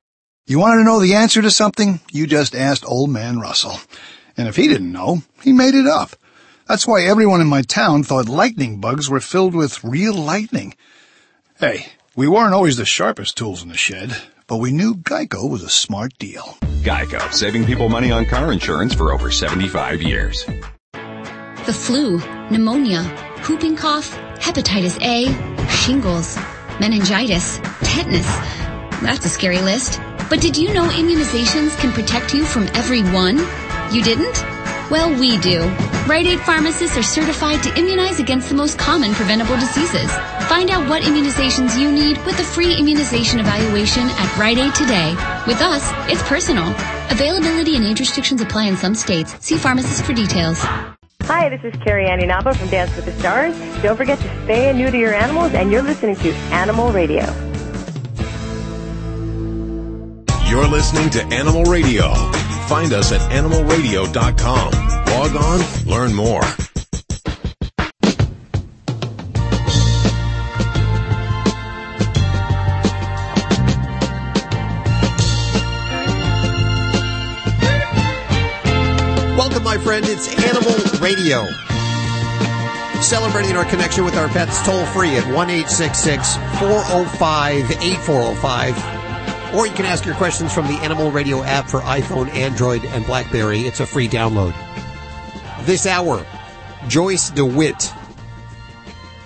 You 0.47 0.59
wanted 0.59 0.81
to 0.81 0.85
know 0.85 1.01
the 1.01 1.15
answer 1.15 1.41
to 1.41 1.51
something? 1.51 2.01
You 2.13 2.27
just 2.27 2.55
asked 2.55 2.85
old 2.87 3.09
man 3.09 3.41
Russell. 3.41 3.79
And 4.37 4.47
if 4.47 4.57
he 4.57 4.69
didn't 4.69 4.93
know, 4.93 5.23
he 5.43 5.55
made 5.55 5.75
it 5.75 5.87
up. 5.87 6.11
That's 6.69 6.87
why 6.87 7.05
everyone 7.05 7.41
in 7.41 7.47
my 7.47 7.63
town 7.63 8.03
thought 8.03 8.29
lightning 8.29 8.79
bugs 8.79 9.09
were 9.09 9.21
filled 9.21 9.55
with 9.55 9.83
real 9.83 10.13
lightning. 10.13 10.75
Hey, 11.59 11.95
we 12.15 12.29
weren't 12.29 12.53
always 12.53 12.77
the 12.77 12.85
sharpest 12.85 13.39
tools 13.39 13.63
in 13.63 13.71
the 13.71 13.79
shed, 13.79 14.15
but 14.47 14.59
we 14.59 14.71
knew 14.71 14.95
Geico 14.95 15.49
was 15.49 15.63
a 15.63 15.71
smart 15.71 16.13
deal. 16.19 16.59
Geico, 16.83 17.33
saving 17.33 17.65
people 17.65 17.89
money 17.89 18.13
on 18.13 18.27
car 18.27 18.53
insurance 18.53 18.93
for 18.93 19.15
over 19.15 19.31
75 19.31 20.03
years. 20.03 20.45
The 21.67 21.73
flu, 21.73 22.19
pneumonia, 22.49 23.03
whooping 23.49 23.75
cough, 23.75 24.17
hepatitis 24.39 25.03
A, 25.03 25.27
shingles, 25.69 26.37
meningitis, 26.79 27.59
tetanus. 27.83 28.27
That's 29.03 29.27
a 29.27 29.29
scary 29.29 29.59
list. 29.59 30.01
But 30.31 30.41
did 30.41 30.57
you 30.57 30.73
know 30.73 30.85
immunizations 30.85 31.77
can 31.81 31.91
protect 31.91 32.33
you 32.33 32.45
from 32.45 32.69
every 32.75 33.03
one? 33.03 33.39
You 33.93 34.01
didn't? 34.01 34.45
Well, 34.93 35.11
we 35.19 35.39
do. 35.39 35.63
Rite 36.07 36.27
Aid 36.29 36.41
pharmacists 36.43 36.97
are 36.97 37.03
certified 37.03 37.65
to 37.65 37.77
immunize 37.77 38.21
against 38.21 38.49
the 38.49 38.55
most 38.55 38.79
common 38.79 39.13
preventable 39.15 39.57
diseases. 39.57 40.09
Find 40.49 40.71
out 40.71 40.89
what 40.89 41.03
immunizations 41.03 41.77
you 41.77 41.91
need 41.91 42.25
with 42.25 42.39
a 42.39 42.45
free 42.45 42.77
immunization 42.77 43.41
evaluation 43.41 44.05
at 44.09 44.39
Rite 44.39 44.59
Aid 44.59 44.75
today. 44.77 45.17
With 45.49 45.61
us, 45.61 45.83
it's 46.09 46.23
personal. 46.29 46.69
Availability 47.11 47.75
and 47.75 47.85
age 47.85 47.99
restrictions 47.99 48.41
apply 48.41 48.67
in 48.67 48.77
some 48.77 48.95
states. 48.95 49.35
See 49.45 49.57
pharmacist 49.57 50.05
for 50.05 50.13
details. 50.13 50.65
Hi, 51.27 51.49
this 51.49 51.65
is 51.65 51.75
Carrie 51.83 52.07
Ann 52.07 52.21
Inaba 52.21 52.55
from 52.55 52.69
Dance 52.69 52.95
with 52.95 53.05
the 53.05 53.13
Stars. 53.15 53.53
Don't 53.83 53.97
forget 53.97 54.17
to 54.21 54.29
spay 54.29 54.71
and 54.71 54.79
neuter 54.79 54.97
your 54.97 55.13
animals, 55.13 55.55
and 55.55 55.73
you're 55.73 55.83
listening 55.83 56.15
to 56.15 56.33
Animal 56.53 56.93
Radio. 56.93 57.25
You're 60.49 60.69
listening 60.69 61.11
to 61.11 61.25
Animal 61.35 61.65
Radio. 61.65 62.15
Find 62.69 62.93
us 62.93 63.11
at 63.11 63.21
animalradio.com. 63.33 64.71
Log 64.71 65.35
on, 65.35 65.87
learn 65.91 66.15
more. 66.15 66.43
Friend. 79.87 80.05
It's 80.09 80.27
Animal 80.43 80.75
Radio. 80.99 81.47
Celebrating 83.01 83.57
our 83.57 83.65
connection 83.67 84.05
with 84.05 84.17
our 84.17 84.27
pets 84.27 84.61
toll 84.67 84.85
free 84.87 85.17
at 85.17 85.25
1 85.33 85.49
405 86.59 87.71
8405. 87.71 89.55
Or 89.55 89.65
you 89.65 89.73
can 89.73 89.87
ask 89.87 90.05
your 90.05 90.17
questions 90.17 90.53
from 90.53 90.67
the 90.67 90.75
Animal 90.79 91.13
Radio 91.13 91.45
app 91.45 91.69
for 91.69 91.79
iPhone, 91.83 92.29
Android, 92.31 92.85
and 92.85 93.07
Blackberry. 93.07 93.61
It's 93.61 93.79
a 93.79 93.87
free 93.87 94.09
download. 94.09 94.57
This 95.67 95.87
hour, 95.87 96.27
Joyce 96.89 97.31
DeWitt, 97.31 97.95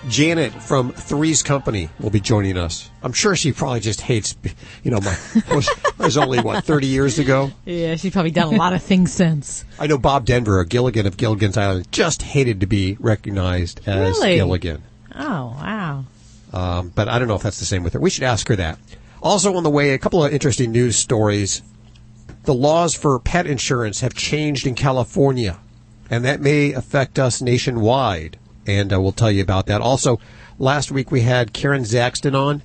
Janet 0.09 0.51
from 0.53 0.91
Three's 0.91 1.43
Company 1.43 1.89
will 1.99 2.09
be 2.09 2.19
joining 2.19 2.57
us. 2.57 2.89
I'm 3.03 3.13
sure 3.13 3.35
she 3.35 3.51
probably 3.51 3.79
just 3.79 4.01
hates, 4.01 4.35
you 4.83 4.91
know, 4.91 4.99
my, 4.99 5.15
was, 5.55 5.69
was 5.97 6.17
only 6.17 6.39
what, 6.39 6.63
30 6.63 6.87
years 6.87 7.19
ago? 7.19 7.51
Yeah, 7.65 7.95
she's 7.95 8.11
probably 8.11 8.31
done 8.31 8.53
a 8.53 8.57
lot 8.57 8.73
of 8.73 8.81
things 8.81 9.13
since. 9.13 9.63
I 9.79 9.87
know 9.87 9.97
Bob 9.97 10.25
Denver, 10.25 10.59
a 10.59 10.65
Gilligan 10.65 11.05
of 11.05 11.17
Gilligan's 11.17 11.57
Island, 11.57 11.91
just 11.91 12.23
hated 12.23 12.59
to 12.61 12.65
be 12.65 12.97
recognized 12.99 13.81
as 13.87 14.17
Really? 14.17 14.35
Gilligan. 14.35 14.81
Oh, 15.15 15.55
wow. 15.59 16.05
Um, 16.53 16.89
but 16.95 17.07
I 17.07 17.19
don't 17.19 17.27
know 17.27 17.35
if 17.35 17.43
that's 17.43 17.59
the 17.59 17.65
same 17.65 17.83
with 17.83 17.93
her. 17.93 17.99
We 17.99 18.09
should 18.09 18.23
ask 18.23 18.47
her 18.47 18.55
that. 18.55 18.79
Also 19.21 19.55
on 19.55 19.63
the 19.63 19.69
way, 19.69 19.91
a 19.91 19.99
couple 19.99 20.23
of 20.23 20.33
interesting 20.33 20.71
news 20.71 20.95
stories. 20.95 21.61
The 22.43 22.53
laws 22.55 22.95
for 22.95 23.19
pet 23.19 23.45
insurance 23.45 24.01
have 24.01 24.15
changed 24.15 24.65
in 24.65 24.73
California, 24.73 25.59
and 26.09 26.25
that 26.25 26.41
may 26.41 26.73
affect 26.73 27.19
us 27.19 27.39
nationwide. 27.39 28.37
And 28.67 28.93
uh, 28.93 29.01
we'll 29.01 29.11
tell 29.11 29.31
you 29.31 29.41
about 29.41 29.65
that. 29.67 29.81
Also, 29.81 30.19
last 30.59 30.91
week 30.91 31.11
we 31.11 31.21
had 31.21 31.53
Karen 31.53 31.83
Zaxton 31.83 32.35
on, 32.35 32.61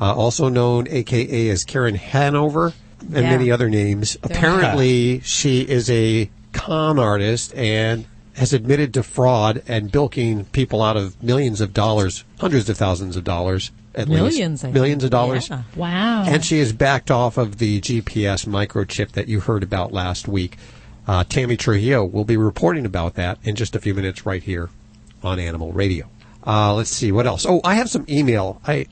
uh, 0.00 0.14
also 0.14 0.48
known 0.48 0.86
AKA 0.88 1.48
as 1.48 1.64
Karen 1.64 1.94
Hanover, 1.94 2.72
and 3.00 3.24
Yeah. 3.24 3.30
many 3.30 3.50
other 3.50 3.70
names. 3.70 4.16
Apparently, 4.22 5.20
she 5.20 5.60
is 5.62 5.88
a 5.90 6.30
con 6.52 6.98
artist 6.98 7.54
and 7.54 8.04
has 8.34 8.52
admitted 8.52 8.94
to 8.94 9.02
fraud 9.02 9.62
and 9.66 9.90
bilking 9.90 10.44
people 10.46 10.82
out 10.82 10.96
of 10.96 11.20
millions 11.22 11.60
of 11.60 11.72
dollars, 11.74 12.24
hundreds 12.38 12.68
of 12.68 12.76
thousands 12.76 13.16
of 13.16 13.24
dollars 13.24 13.70
at 13.94 14.06
Millions, 14.08 14.62
least. 14.62 14.74
Millions 14.74 15.02
of 15.02 15.10
dollars. 15.10 15.48
Yeah. 15.48 15.62
Wow. 15.74 16.24
And 16.24 16.44
she 16.44 16.58
has 16.60 16.72
backed 16.72 17.10
off 17.10 17.36
of 17.36 17.58
the 17.58 17.80
GPS 17.80 18.46
microchip 18.46 19.12
that 19.12 19.26
you 19.28 19.40
heard 19.40 19.62
about 19.64 19.92
last 19.92 20.28
week. 20.28 20.56
Uh, 21.06 21.24
Tammy 21.24 21.56
Trujillo 21.56 22.04
will 22.04 22.24
be 22.24 22.36
reporting 22.36 22.84
about 22.86 23.14
that 23.14 23.38
in 23.42 23.56
just 23.56 23.74
a 23.74 23.80
few 23.80 23.94
minutes 23.94 24.24
right 24.26 24.42
here 24.42 24.68
on 25.28 25.38
Animal 25.38 25.72
Radio. 25.72 26.08
Uh, 26.46 26.74
let's 26.74 26.90
see 26.90 27.12
what 27.12 27.26
else. 27.26 27.44
Oh, 27.46 27.60
I 27.62 27.74
have 27.74 27.90
some 27.90 28.06
email. 28.08 28.60
I 28.66 28.86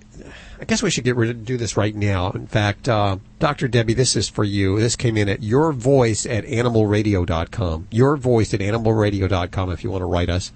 I 0.60 0.64
guess 0.64 0.82
we 0.82 0.90
should 0.90 1.04
get 1.04 1.16
rid 1.16 1.30
of 1.30 1.44
do 1.44 1.56
this 1.56 1.76
right 1.76 1.94
now. 1.94 2.30
In 2.30 2.46
fact, 2.46 2.88
uh, 2.88 3.18
Dr. 3.38 3.68
Debbie, 3.68 3.94
this 3.94 4.16
is 4.16 4.28
for 4.28 4.44
you. 4.44 4.78
This 4.78 4.96
came 4.96 5.16
in 5.16 5.28
at 5.28 5.42
your 5.42 5.72
voice 5.72 6.24
at 6.26 6.44
animalradio.com. 6.44 7.88
Your 7.90 8.16
voice 8.16 8.54
at 8.54 8.60
animalradio.com 8.60 9.70
if 9.70 9.84
you 9.84 9.90
want 9.90 10.02
to 10.02 10.06
write 10.06 10.30
us. 10.30 10.52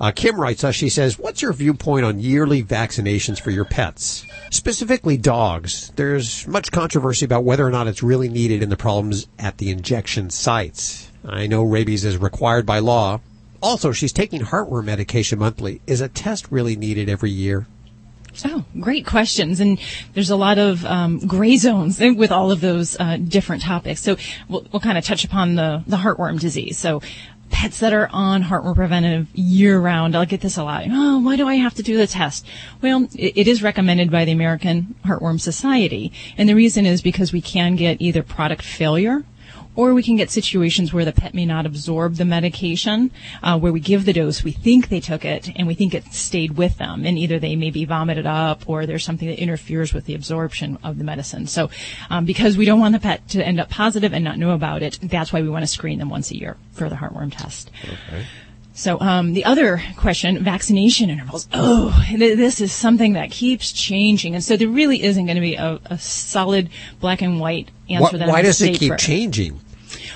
Uh, 0.00 0.10
Kim 0.10 0.40
writes 0.40 0.64
us, 0.64 0.74
she 0.74 0.88
says, 0.88 1.18
What's 1.18 1.42
your 1.42 1.52
viewpoint 1.52 2.04
on 2.04 2.18
yearly 2.18 2.62
vaccinations 2.62 3.40
for 3.40 3.50
your 3.50 3.64
pets? 3.64 4.26
Specifically 4.50 5.16
dogs. 5.16 5.92
There's 5.96 6.46
much 6.48 6.72
controversy 6.72 7.24
about 7.24 7.44
whether 7.44 7.66
or 7.66 7.70
not 7.70 7.86
it's 7.86 8.02
really 8.02 8.28
needed 8.28 8.62
and 8.62 8.72
the 8.72 8.76
problems 8.76 9.28
at 9.38 9.58
the 9.58 9.70
injection 9.70 10.30
sites. 10.30 11.10
I 11.24 11.46
know 11.46 11.62
rabies 11.62 12.04
is 12.04 12.16
required 12.16 12.66
by 12.66 12.80
law. 12.80 13.20
Also, 13.62 13.92
she's 13.92 14.12
taking 14.12 14.40
heartworm 14.40 14.84
medication 14.84 15.38
monthly. 15.38 15.80
Is 15.86 16.00
a 16.00 16.08
test 16.08 16.50
really 16.50 16.76
needed 16.76 17.08
every 17.08 17.30
year? 17.30 17.66
Oh, 18.44 18.64
great 18.80 19.06
questions. 19.06 19.60
And 19.60 19.78
there's 20.14 20.30
a 20.30 20.36
lot 20.36 20.58
of 20.58 20.84
um, 20.84 21.18
gray 21.26 21.56
zones 21.56 22.00
with 22.16 22.32
all 22.32 22.50
of 22.50 22.60
those 22.60 22.98
uh, 22.98 23.18
different 23.18 23.62
topics. 23.62 24.00
So 24.00 24.16
we'll, 24.48 24.66
we'll 24.72 24.80
kind 24.80 24.98
of 24.98 25.04
touch 25.04 25.24
upon 25.24 25.54
the, 25.54 25.84
the 25.86 25.98
heartworm 25.98 26.40
disease. 26.40 26.78
So 26.78 27.02
pets 27.50 27.80
that 27.80 27.92
are 27.92 28.08
on 28.12 28.42
heartworm 28.42 28.74
preventive 28.74 29.28
year 29.34 29.78
round, 29.78 30.16
I'll 30.16 30.26
get 30.26 30.40
this 30.40 30.56
a 30.56 30.64
lot. 30.64 30.84
Oh, 30.88 31.20
why 31.20 31.36
do 31.36 31.46
I 31.46 31.56
have 31.56 31.74
to 31.74 31.82
do 31.82 31.98
the 31.98 32.06
test? 32.06 32.46
Well, 32.80 33.06
it, 33.14 33.36
it 33.36 33.48
is 33.48 33.62
recommended 33.62 34.10
by 34.10 34.24
the 34.24 34.32
American 34.32 34.94
Heartworm 35.04 35.40
Society. 35.40 36.12
And 36.38 36.48
the 36.48 36.54
reason 36.54 36.86
is 36.86 37.02
because 37.02 37.32
we 37.32 37.42
can 37.42 37.76
get 37.76 38.00
either 38.00 38.22
product 38.22 38.62
failure 38.62 39.24
or 39.74 39.94
we 39.94 40.02
can 40.02 40.16
get 40.16 40.30
situations 40.30 40.92
where 40.92 41.04
the 41.04 41.12
pet 41.12 41.34
may 41.34 41.46
not 41.46 41.66
absorb 41.66 42.16
the 42.16 42.24
medication, 42.24 43.10
uh, 43.42 43.58
where 43.58 43.72
we 43.72 43.80
give 43.80 44.04
the 44.04 44.12
dose, 44.12 44.44
we 44.44 44.52
think 44.52 44.88
they 44.88 45.00
took 45.00 45.24
it, 45.24 45.50
and 45.56 45.66
we 45.66 45.74
think 45.74 45.94
it 45.94 46.04
stayed 46.12 46.56
with 46.56 46.78
them, 46.78 47.04
and 47.04 47.18
either 47.18 47.38
they 47.38 47.56
may 47.56 47.70
be 47.70 47.84
vomited 47.84 48.26
up 48.26 48.68
or 48.68 48.86
there's 48.86 49.04
something 49.04 49.28
that 49.28 49.40
interferes 49.40 49.92
with 49.94 50.06
the 50.06 50.14
absorption 50.14 50.78
of 50.82 50.98
the 50.98 51.04
medicine. 51.04 51.46
So, 51.46 51.70
um, 52.10 52.24
because 52.24 52.56
we 52.56 52.64
don't 52.64 52.80
want 52.80 52.92
the 52.92 53.00
pet 53.00 53.28
to 53.30 53.46
end 53.46 53.60
up 53.60 53.70
positive 53.70 54.12
and 54.12 54.24
not 54.24 54.38
know 54.38 54.50
about 54.50 54.82
it, 54.82 54.98
that's 55.02 55.32
why 55.32 55.42
we 55.42 55.48
want 55.48 55.62
to 55.62 55.66
screen 55.66 55.98
them 55.98 56.10
once 56.10 56.30
a 56.30 56.36
year 56.36 56.56
for 56.72 56.88
the 56.88 56.96
heartworm 56.96 57.32
test. 57.36 57.70
Okay. 57.84 58.26
So 58.82 58.98
um, 58.98 59.32
the 59.32 59.44
other 59.44 59.80
question, 59.96 60.42
vaccination 60.42 61.08
intervals. 61.08 61.46
Oh, 61.54 61.96
th- 62.08 62.36
this 62.36 62.60
is 62.60 62.72
something 62.72 63.12
that 63.12 63.30
keeps 63.30 63.70
changing, 63.70 64.34
and 64.34 64.42
so 64.42 64.56
there 64.56 64.66
really 64.66 65.04
isn't 65.04 65.24
going 65.24 65.36
to 65.36 65.40
be 65.40 65.54
a, 65.54 65.78
a 65.84 65.98
solid 65.98 66.68
black 66.98 67.22
and 67.22 67.38
white 67.38 67.70
answer 67.88 68.16
Wh- 68.16 68.18
that 68.18 68.28
why 68.28 68.42
does 68.42 68.60
it 68.60 68.74
keep 68.74 68.90
for- 68.90 68.98
changing? 68.98 69.60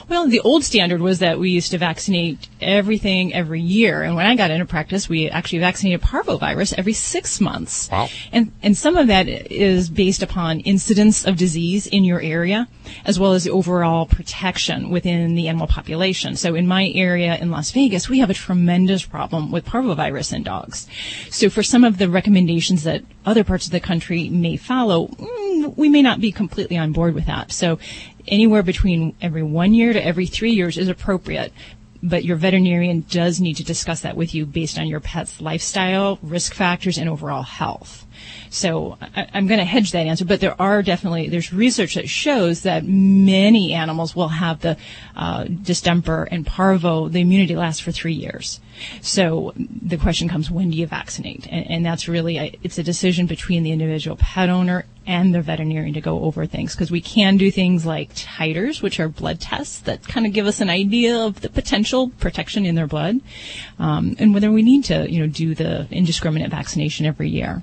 Well, 0.08 0.28
the 0.28 0.40
old 0.40 0.62
standard 0.62 1.00
was 1.00 1.18
that 1.18 1.40
we 1.40 1.50
used 1.50 1.72
to 1.72 1.78
vaccinate 1.78 2.48
everything 2.60 3.34
every 3.34 3.60
year, 3.60 4.02
and 4.02 4.14
when 4.14 4.24
I 4.24 4.36
got 4.36 4.52
into 4.52 4.64
practice, 4.64 5.08
we 5.08 5.28
actually 5.28 5.58
vaccinated 5.58 6.00
parvovirus 6.00 6.74
every 6.78 6.92
six 6.92 7.40
months. 7.40 7.90
Wow. 7.90 8.08
And 8.30 8.52
and 8.62 8.76
some 8.76 8.96
of 8.96 9.08
that 9.08 9.28
is 9.28 9.90
based 9.90 10.22
upon 10.22 10.60
incidence 10.60 11.24
of 11.26 11.36
disease 11.36 11.88
in 11.88 12.04
your 12.04 12.20
area, 12.20 12.68
as 13.04 13.18
well 13.18 13.32
as 13.32 13.44
the 13.44 13.50
overall 13.50 14.06
protection 14.06 14.90
within 14.90 15.34
the 15.34 15.48
animal 15.48 15.66
population. 15.66 16.36
So 16.36 16.54
in 16.54 16.68
my 16.68 16.88
area 16.94 17.36
in 17.36 17.50
Las 17.50 17.72
Vegas, 17.72 18.08
we 18.08 18.20
have 18.20 18.30
a 18.30 18.34
tremendous 18.34 19.04
problem 19.04 19.50
with 19.50 19.66
parvovirus 19.66 20.32
in 20.32 20.44
dogs. 20.44 20.86
So 21.30 21.50
for 21.50 21.64
some 21.64 21.82
of 21.82 21.98
the 21.98 22.08
recommendations 22.08 22.84
that 22.84 23.02
other 23.24 23.42
parts 23.42 23.66
of 23.66 23.72
the 23.72 23.80
country 23.80 24.28
may 24.28 24.56
follow, 24.56 25.08
mm, 25.08 25.76
we 25.76 25.88
may 25.88 26.02
not 26.02 26.20
be 26.20 26.30
completely 26.30 26.76
on 26.76 26.92
board 26.92 27.14
with 27.14 27.26
that. 27.26 27.50
So 27.50 27.80
anywhere 28.28 28.62
between 28.62 29.14
every 29.20 29.42
one 29.42 29.74
year 29.74 29.92
to 29.92 30.04
every 30.04 30.26
three 30.26 30.52
years 30.52 30.78
is 30.78 30.88
appropriate. 30.88 31.52
But 32.02 32.24
your 32.24 32.36
veterinarian 32.36 33.06
does 33.08 33.40
need 33.40 33.56
to 33.56 33.64
discuss 33.64 34.02
that 34.02 34.16
with 34.16 34.34
you 34.34 34.46
based 34.46 34.78
on 34.78 34.86
your 34.86 35.00
pet's 35.00 35.40
lifestyle, 35.40 36.18
risk 36.22 36.54
factors, 36.54 36.98
and 36.98 37.08
overall 37.08 37.42
health. 37.42 38.06
So 38.50 38.98
I, 39.00 39.28
I'm 39.32 39.46
going 39.46 39.58
to 39.58 39.64
hedge 39.64 39.92
that 39.92 40.06
answer, 40.06 40.24
but 40.24 40.40
there 40.40 40.60
are 40.60 40.82
definitely 40.82 41.28
there's 41.28 41.52
research 41.52 41.94
that 41.94 42.08
shows 42.08 42.62
that 42.62 42.84
many 42.84 43.72
animals 43.72 44.14
will 44.14 44.28
have 44.28 44.60
the 44.60 44.76
uh, 45.16 45.44
distemper 45.44 46.28
and 46.30 46.46
parvo. 46.46 47.08
The 47.08 47.22
immunity 47.22 47.56
lasts 47.56 47.80
for 47.80 47.92
three 47.92 48.14
years. 48.14 48.60
So 49.00 49.52
the 49.56 49.96
question 49.96 50.28
comes, 50.28 50.50
when 50.50 50.70
do 50.70 50.76
you 50.76 50.86
vaccinate? 50.86 51.46
And, 51.48 51.70
and 51.70 51.86
that's 51.86 52.08
really 52.08 52.38
a, 52.38 52.52
it's 52.62 52.78
a 52.78 52.82
decision 52.82 53.26
between 53.26 53.62
the 53.62 53.72
individual 53.72 54.16
pet 54.16 54.48
owner 54.48 54.84
and 55.06 55.34
their 55.34 55.42
veterinarian 55.42 55.94
to 55.94 56.00
go 56.00 56.20
over 56.22 56.46
things 56.46 56.74
because 56.74 56.90
we 56.90 57.00
can 57.00 57.36
do 57.36 57.50
things 57.50 57.86
like 57.86 58.12
titers, 58.14 58.82
which 58.82 58.98
are 58.98 59.08
blood 59.08 59.40
tests 59.40 59.78
that 59.80 60.06
kind 60.06 60.26
of 60.26 60.32
give 60.32 60.46
us 60.46 60.60
an 60.60 60.68
idea 60.68 61.16
of 61.16 61.40
the 61.40 61.48
potential 61.48 62.10
protection 62.18 62.66
in 62.66 62.74
their 62.74 62.88
blood, 62.88 63.20
um, 63.78 64.16
and 64.18 64.34
whether 64.34 64.50
we 64.50 64.62
need 64.62 64.84
to, 64.84 65.10
you 65.10 65.20
know, 65.20 65.26
do 65.26 65.54
the 65.54 65.86
indiscriminate 65.90 66.50
vaccination 66.50 67.06
every 67.06 67.28
year. 67.28 67.62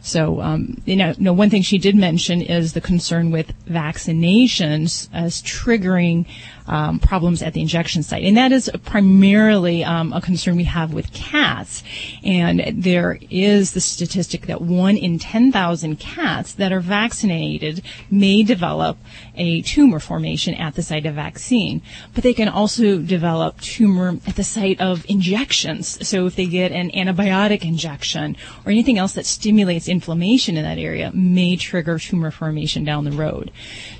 So, 0.00 0.40
um, 0.40 0.80
you 0.84 0.96
know, 0.96 1.14
no, 1.18 1.32
one 1.32 1.50
thing 1.50 1.62
she 1.62 1.78
did 1.78 1.96
mention 1.96 2.40
is 2.40 2.72
the 2.72 2.80
concern 2.80 3.30
with 3.30 3.52
vaccinations 3.66 5.08
as 5.12 5.42
triggering 5.42 6.26
um, 6.68 6.98
problems 6.98 7.42
at 7.42 7.52
the 7.52 7.60
injection 7.60 8.02
site, 8.02 8.24
and 8.24 8.36
that 8.36 8.50
is 8.50 8.68
primarily 8.84 9.84
um, 9.84 10.12
a 10.12 10.20
concern 10.20 10.56
we 10.56 10.64
have 10.64 10.92
with 10.92 11.12
cats. 11.12 11.84
And 12.24 12.82
there 12.82 13.18
is 13.30 13.72
the 13.72 13.80
statistic 13.80 14.46
that 14.46 14.60
one 14.60 14.96
in 14.96 15.18
ten 15.18 15.52
thousand 15.52 16.00
cats 16.00 16.52
that 16.54 16.72
are 16.72 16.80
vaccinated 16.80 17.82
may 18.10 18.42
develop 18.42 18.98
a 19.36 19.62
tumor 19.62 20.00
formation 20.00 20.54
at 20.54 20.74
the 20.74 20.82
site 20.82 21.06
of 21.06 21.14
vaccine, 21.14 21.82
but 22.14 22.24
they 22.24 22.34
can 22.34 22.48
also 22.48 22.98
develop 22.98 23.60
tumor 23.60 24.18
at 24.26 24.34
the 24.34 24.44
site 24.44 24.80
of 24.80 25.06
injections. 25.08 26.04
So 26.06 26.26
if 26.26 26.34
they 26.34 26.46
get 26.46 26.72
an 26.72 26.90
antibiotic 26.90 27.64
injection 27.64 28.36
or 28.64 28.72
anything 28.72 28.98
else 28.98 29.12
that 29.12 29.26
stimulates 29.26 29.55
inflammation 29.58 30.56
in 30.56 30.64
that 30.64 30.78
area, 30.78 31.10
may 31.14 31.56
trigger 31.56 31.98
tumor 31.98 32.30
formation 32.30 32.84
down 32.84 33.04
the 33.04 33.12
road. 33.12 33.50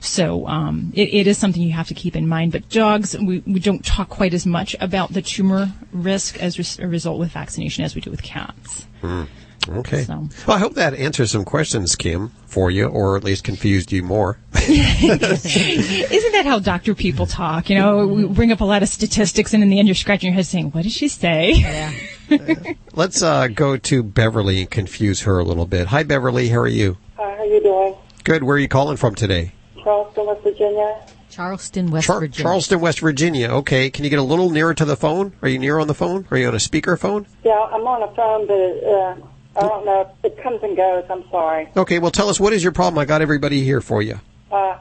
So 0.00 0.46
um, 0.46 0.92
it, 0.94 1.12
it 1.12 1.26
is 1.26 1.38
something 1.38 1.62
you 1.62 1.72
have 1.72 1.88
to 1.88 1.94
keep 1.94 2.16
in 2.16 2.28
mind. 2.28 2.52
But 2.52 2.68
dogs, 2.68 3.16
we, 3.18 3.42
we 3.46 3.60
don't 3.60 3.84
talk 3.84 4.08
quite 4.08 4.34
as 4.34 4.46
much 4.46 4.76
about 4.80 5.12
the 5.12 5.22
tumor 5.22 5.72
risk 5.92 6.40
as 6.42 6.58
res- 6.58 6.78
a 6.78 6.86
result 6.86 7.18
with 7.18 7.30
vaccination 7.32 7.84
as 7.84 7.94
we 7.94 8.00
do 8.00 8.10
with 8.10 8.22
cats. 8.22 8.86
Mm. 9.02 9.28
Okay. 9.68 10.04
So. 10.04 10.28
Well, 10.46 10.56
I 10.56 10.60
hope 10.60 10.74
that 10.74 10.94
answers 10.94 11.32
some 11.32 11.44
questions, 11.44 11.96
Kim, 11.96 12.28
for 12.46 12.70
you, 12.70 12.86
or 12.86 13.16
at 13.16 13.24
least 13.24 13.44
confused 13.44 13.90
you 13.90 14.02
more. 14.02 14.38
Isn't 14.54 16.32
that 16.32 16.44
how 16.44 16.58
doctor 16.58 16.94
people 16.94 17.26
talk? 17.26 17.68
You 17.68 17.76
know, 17.76 18.06
we 18.06 18.26
bring 18.26 18.52
up 18.52 18.60
a 18.60 18.64
lot 18.64 18.82
of 18.82 18.88
statistics, 18.88 19.54
and 19.54 19.62
in 19.62 19.68
the 19.68 19.78
end, 19.78 19.88
you're 19.88 19.94
scratching 19.94 20.28
your 20.28 20.34
head 20.34 20.46
saying, 20.46 20.70
"What 20.70 20.84
did 20.84 20.92
she 20.92 21.08
say?" 21.08 21.52
Yeah. 21.52 21.92
Let's 22.94 23.22
uh, 23.22 23.48
go 23.48 23.76
to 23.76 24.02
Beverly 24.02 24.60
and 24.60 24.70
confuse 24.70 25.22
her 25.22 25.38
a 25.38 25.44
little 25.44 25.66
bit. 25.66 25.88
Hi, 25.88 26.02
Beverly. 26.02 26.48
How 26.48 26.58
are 26.60 26.68
you? 26.68 26.96
Hi, 27.16 27.22
how 27.22 27.42
are 27.42 27.44
you 27.44 27.62
doing? 27.62 27.94
Good. 28.24 28.42
Where 28.42 28.56
are 28.56 28.58
you 28.58 28.68
calling 28.68 28.96
from 28.96 29.14
today? 29.14 29.52
Charleston, 29.82 30.26
West 30.26 30.42
Virginia. 30.42 31.06
Charleston, 31.30 31.90
West 31.90 32.06
Char- 32.06 32.20
Virginia. 32.20 32.42
Charleston, 32.42 32.80
West 32.80 33.00
Virginia. 33.00 33.48
Okay. 33.48 33.90
Can 33.90 34.04
you 34.04 34.10
get 34.10 34.18
a 34.18 34.22
little 34.22 34.50
nearer 34.50 34.74
to 34.74 34.84
the 34.84 34.96
phone? 34.96 35.34
Are 35.42 35.48
you 35.48 35.58
near 35.58 35.78
on 35.78 35.86
the 35.86 35.94
phone? 35.94 36.26
Are 36.30 36.36
you 36.38 36.48
on 36.48 36.54
a 36.54 36.60
speaker 36.60 36.96
phone? 36.96 37.26
Yeah, 37.44 37.52
I'm 37.52 37.86
on 37.86 38.02
a 38.02 38.14
phone, 38.14 38.46
but 38.46 38.54
uh, 38.54 39.64
I 39.64 39.68
don't 39.68 39.84
know. 39.84 40.10
It 40.24 40.42
comes 40.42 40.62
and 40.62 40.76
goes. 40.76 41.04
I'm 41.10 41.28
sorry. 41.30 41.68
Okay. 41.76 41.98
Well, 41.98 42.10
tell 42.10 42.28
us 42.28 42.40
what 42.40 42.52
is 42.52 42.62
your 42.62 42.72
problem. 42.72 42.98
I 42.98 43.04
got 43.04 43.22
everybody 43.22 43.62
here 43.62 43.80
for 43.80 44.02
you. 44.02 44.18
Uh, 44.50 44.78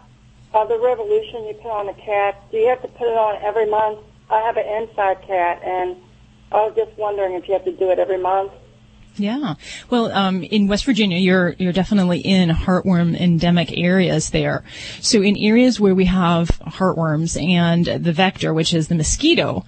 uh, 0.54 0.66
the 0.66 0.80
revolution 0.80 1.46
you 1.46 1.54
put 1.62 1.70
on 1.70 1.88
the 1.88 1.94
cat, 1.94 2.42
do 2.52 2.58
you 2.58 2.70
have 2.70 2.82
to 2.82 2.88
put 2.88 3.08
it 3.08 3.18
on 3.18 3.42
every 3.44 3.70
month? 3.70 4.00
I 4.30 4.40
have 4.42 4.58
an 4.58 4.66
inside 4.82 5.22
cat, 5.28 5.62
and 5.64 5.98
I 6.52 6.58
was 6.58 6.74
just 6.76 6.98
wondering 6.98 7.34
if 7.34 7.48
you 7.48 7.54
have 7.54 7.66
to 7.66 7.72
do 7.72 7.90
it 7.90 8.00
every 8.00 8.18
month. 8.18 8.52
Yeah. 9.18 9.56
Well, 9.90 10.12
um, 10.12 10.44
in 10.44 10.68
West 10.68 10.86
Virginia, 10.86 11.18
you're 11.18 11.56
you're 11.58 11.72
definitely 11.72 12.20
in 12.20 12.50
heartworm 12.50 13.18
endemic 13.18 13.78
areas 13.78 14.32
there. 14.32 14.64
So 15.00 15.22
in 15.22 15.38
areas 15.38 15.80
where 15.80 15.96
we 15.96 16.06
have 16.06 16.50
heartworms 16.60 17.42
and 17.42 17.86
the 17.86 18.12
vector, 18.12 18.54
which 18.54 18.74
is 18.74 18.90
the 18.90 18.96
mosquito, 18.96 19.66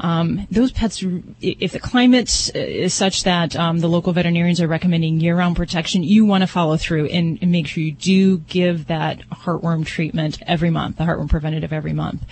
um, 0.00 0.46
those 0.50 0.70
pets, 0.70 1.02
if 1.40 1.72
the 1.72 1.80
climate 1.80 2.50
is 2.54 2.92
such 2.92 3.24
that 3.24 3.56
um, 3.56 3.78
the 3.78 3.88
local 3.88 4.12
veterinarians 4.12 4.60
are 4.60 4.68
recommending 4.68 5.18
year-round 5.20 5.56
protection, 5.56 6.02
you 6.02 6.26
want 6.26 6.42
to 6.42 6.46
follow 6.46 6.76
through 6.76 7.06
and, 7.06 7.38
and 7.40 7.50
make 7.50 7.66
sure 7.66 7.82
you 7.82 7.92
do 7.92 8.38
give 8.38 8.88
that 8.88 9.26
heartworm 9.30 9.86
treatment 9.86 10.42
every 10.46 10.70
month, 10.70 10.98
the 10.98 11.04
heartworm 11.04 11.30
preventative 11.30 11.72
every 11.72 11.94
month. 11.94 12.22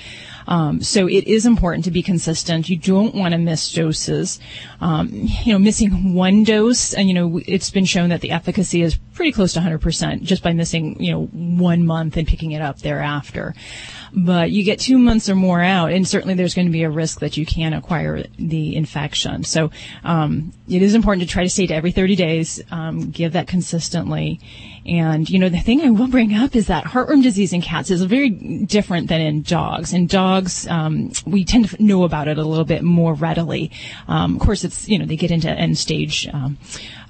Um, 0.48 0.82
so 0.82 1.06
it 1.06 1.28
is 1.28 1.44
important 1.44 1.84
to 1.84 1.90
be 1.90 2.02
consistent. 2.02 2.68
You 2.68 2.76
don't 2.76 3.14
want 3.14 3.32
to 3.32 3.38
miss 3.38 3.70
doses. 3.72 4.40
Um, 4.80 5.11
you 5.12 5.52
know, 5.52 5.58
missing 5.58 6.14
one 6.14 6.42
dose, 6.42 6.94
and 6.94 7.06
you 7.06 7.14
know, 7.14 7.40
it's 7.46 7.70
been 7.70 7.84
shown 7.84 8.08
that 8.08 8.22
the 8.22 8.30
efficacy 8.30 8.82
is 8.82 8.96
pretty 9.12 9.30
close 9.30 9.52
to 9.52 9.61
100% 9.61 10.22
just 10.22 10.42
by 10.42 10.52
missing, 10.52 11.00
you 11.02 11.12
know, 11.12 11.26
one 11.26 11.84
month 11.84 12.16
and 12.16 12.26
picking 12.26 12.52
it 12.52 12.62
up 12.62 12.78
thereafter. 12.78 13.54
But 14.14 14.50
you 14.50 14.64
get 14.64 14.80
two 14.80 14.96
months 14.96 15.28
or 15.28 15.34
more 15.34 15.61
out, 15.61 15.92
and 15.92 16.08
certainly 16.08 16.34
there's 16.34 16.54
going 16.54 16.66
to 16.66 16.72
be 16.72 16.84
a 16.84 16.90
risk 16.90 17.20
that 17.20 17.37
you 17.37 17.44
can 17.44 17.74
acquire 17.74 18.24
the 18.38 18.74
infection. 18.74 19.44
So 19.44 19.70
um, 20.02 20.54
it 20.68 20.80
is 20.80 20.94
important 20.94 21.26
to 21.26 21.30
try 21.30 21.42
to 21.42 21.50
stay 21.50 21.66
to 21.66 21.74
every 21.74 21.92
30 21.92 22.16
days, 22.16 22.62
um, 22.70 23.11
give 23.11 23.34
that 23.34 23.48
consistently. 23.48 24.40
And, 24.88 25.29
you 25.29 25.38
know, 25.38 25.51
the 25.51 25.61
thing 25.61 25.83
I 25.83 25.90
will 25.90 26.09
bring 26.09 26.35
up 26.35 26.57
is 26.57 26.68
that 26.68 26.85
heartworm 26.85 27.22
disease 27.22 27.53
in 27.53 27.61
cats 27.61 27.90
is 27.90 28.03
very 28.05 28.31
different 28.31 29.09
than 29.09 29.20
in 29.20 29.42
dogs. 29.42 29.92
In 29.92 30.07
dogs, 30.07 30.66
um, 30.66 31.12
we 31.27 31.44
tend 31.44 31.68
to 31.68 31.83
know 31.83 32.05
about 32.05 32.27
it 32.27 32.38
a 32.38 32.44
little 32.44 32.64
bit 32.64 32.83
more 32.83 33.12
readily. 33.12 33.70
Um, 34.09 34.37
of 34.37 34.40
course, 34.40 34.64
it's, 34.64 34.88
you 34.88 34.98
know, 34.98 35.05
they 35.05 35.16
get 35.16 35.31
into 35.31 35.51
end 35.51 35.77
stage 35.77 36.27
um, 36.33 36.57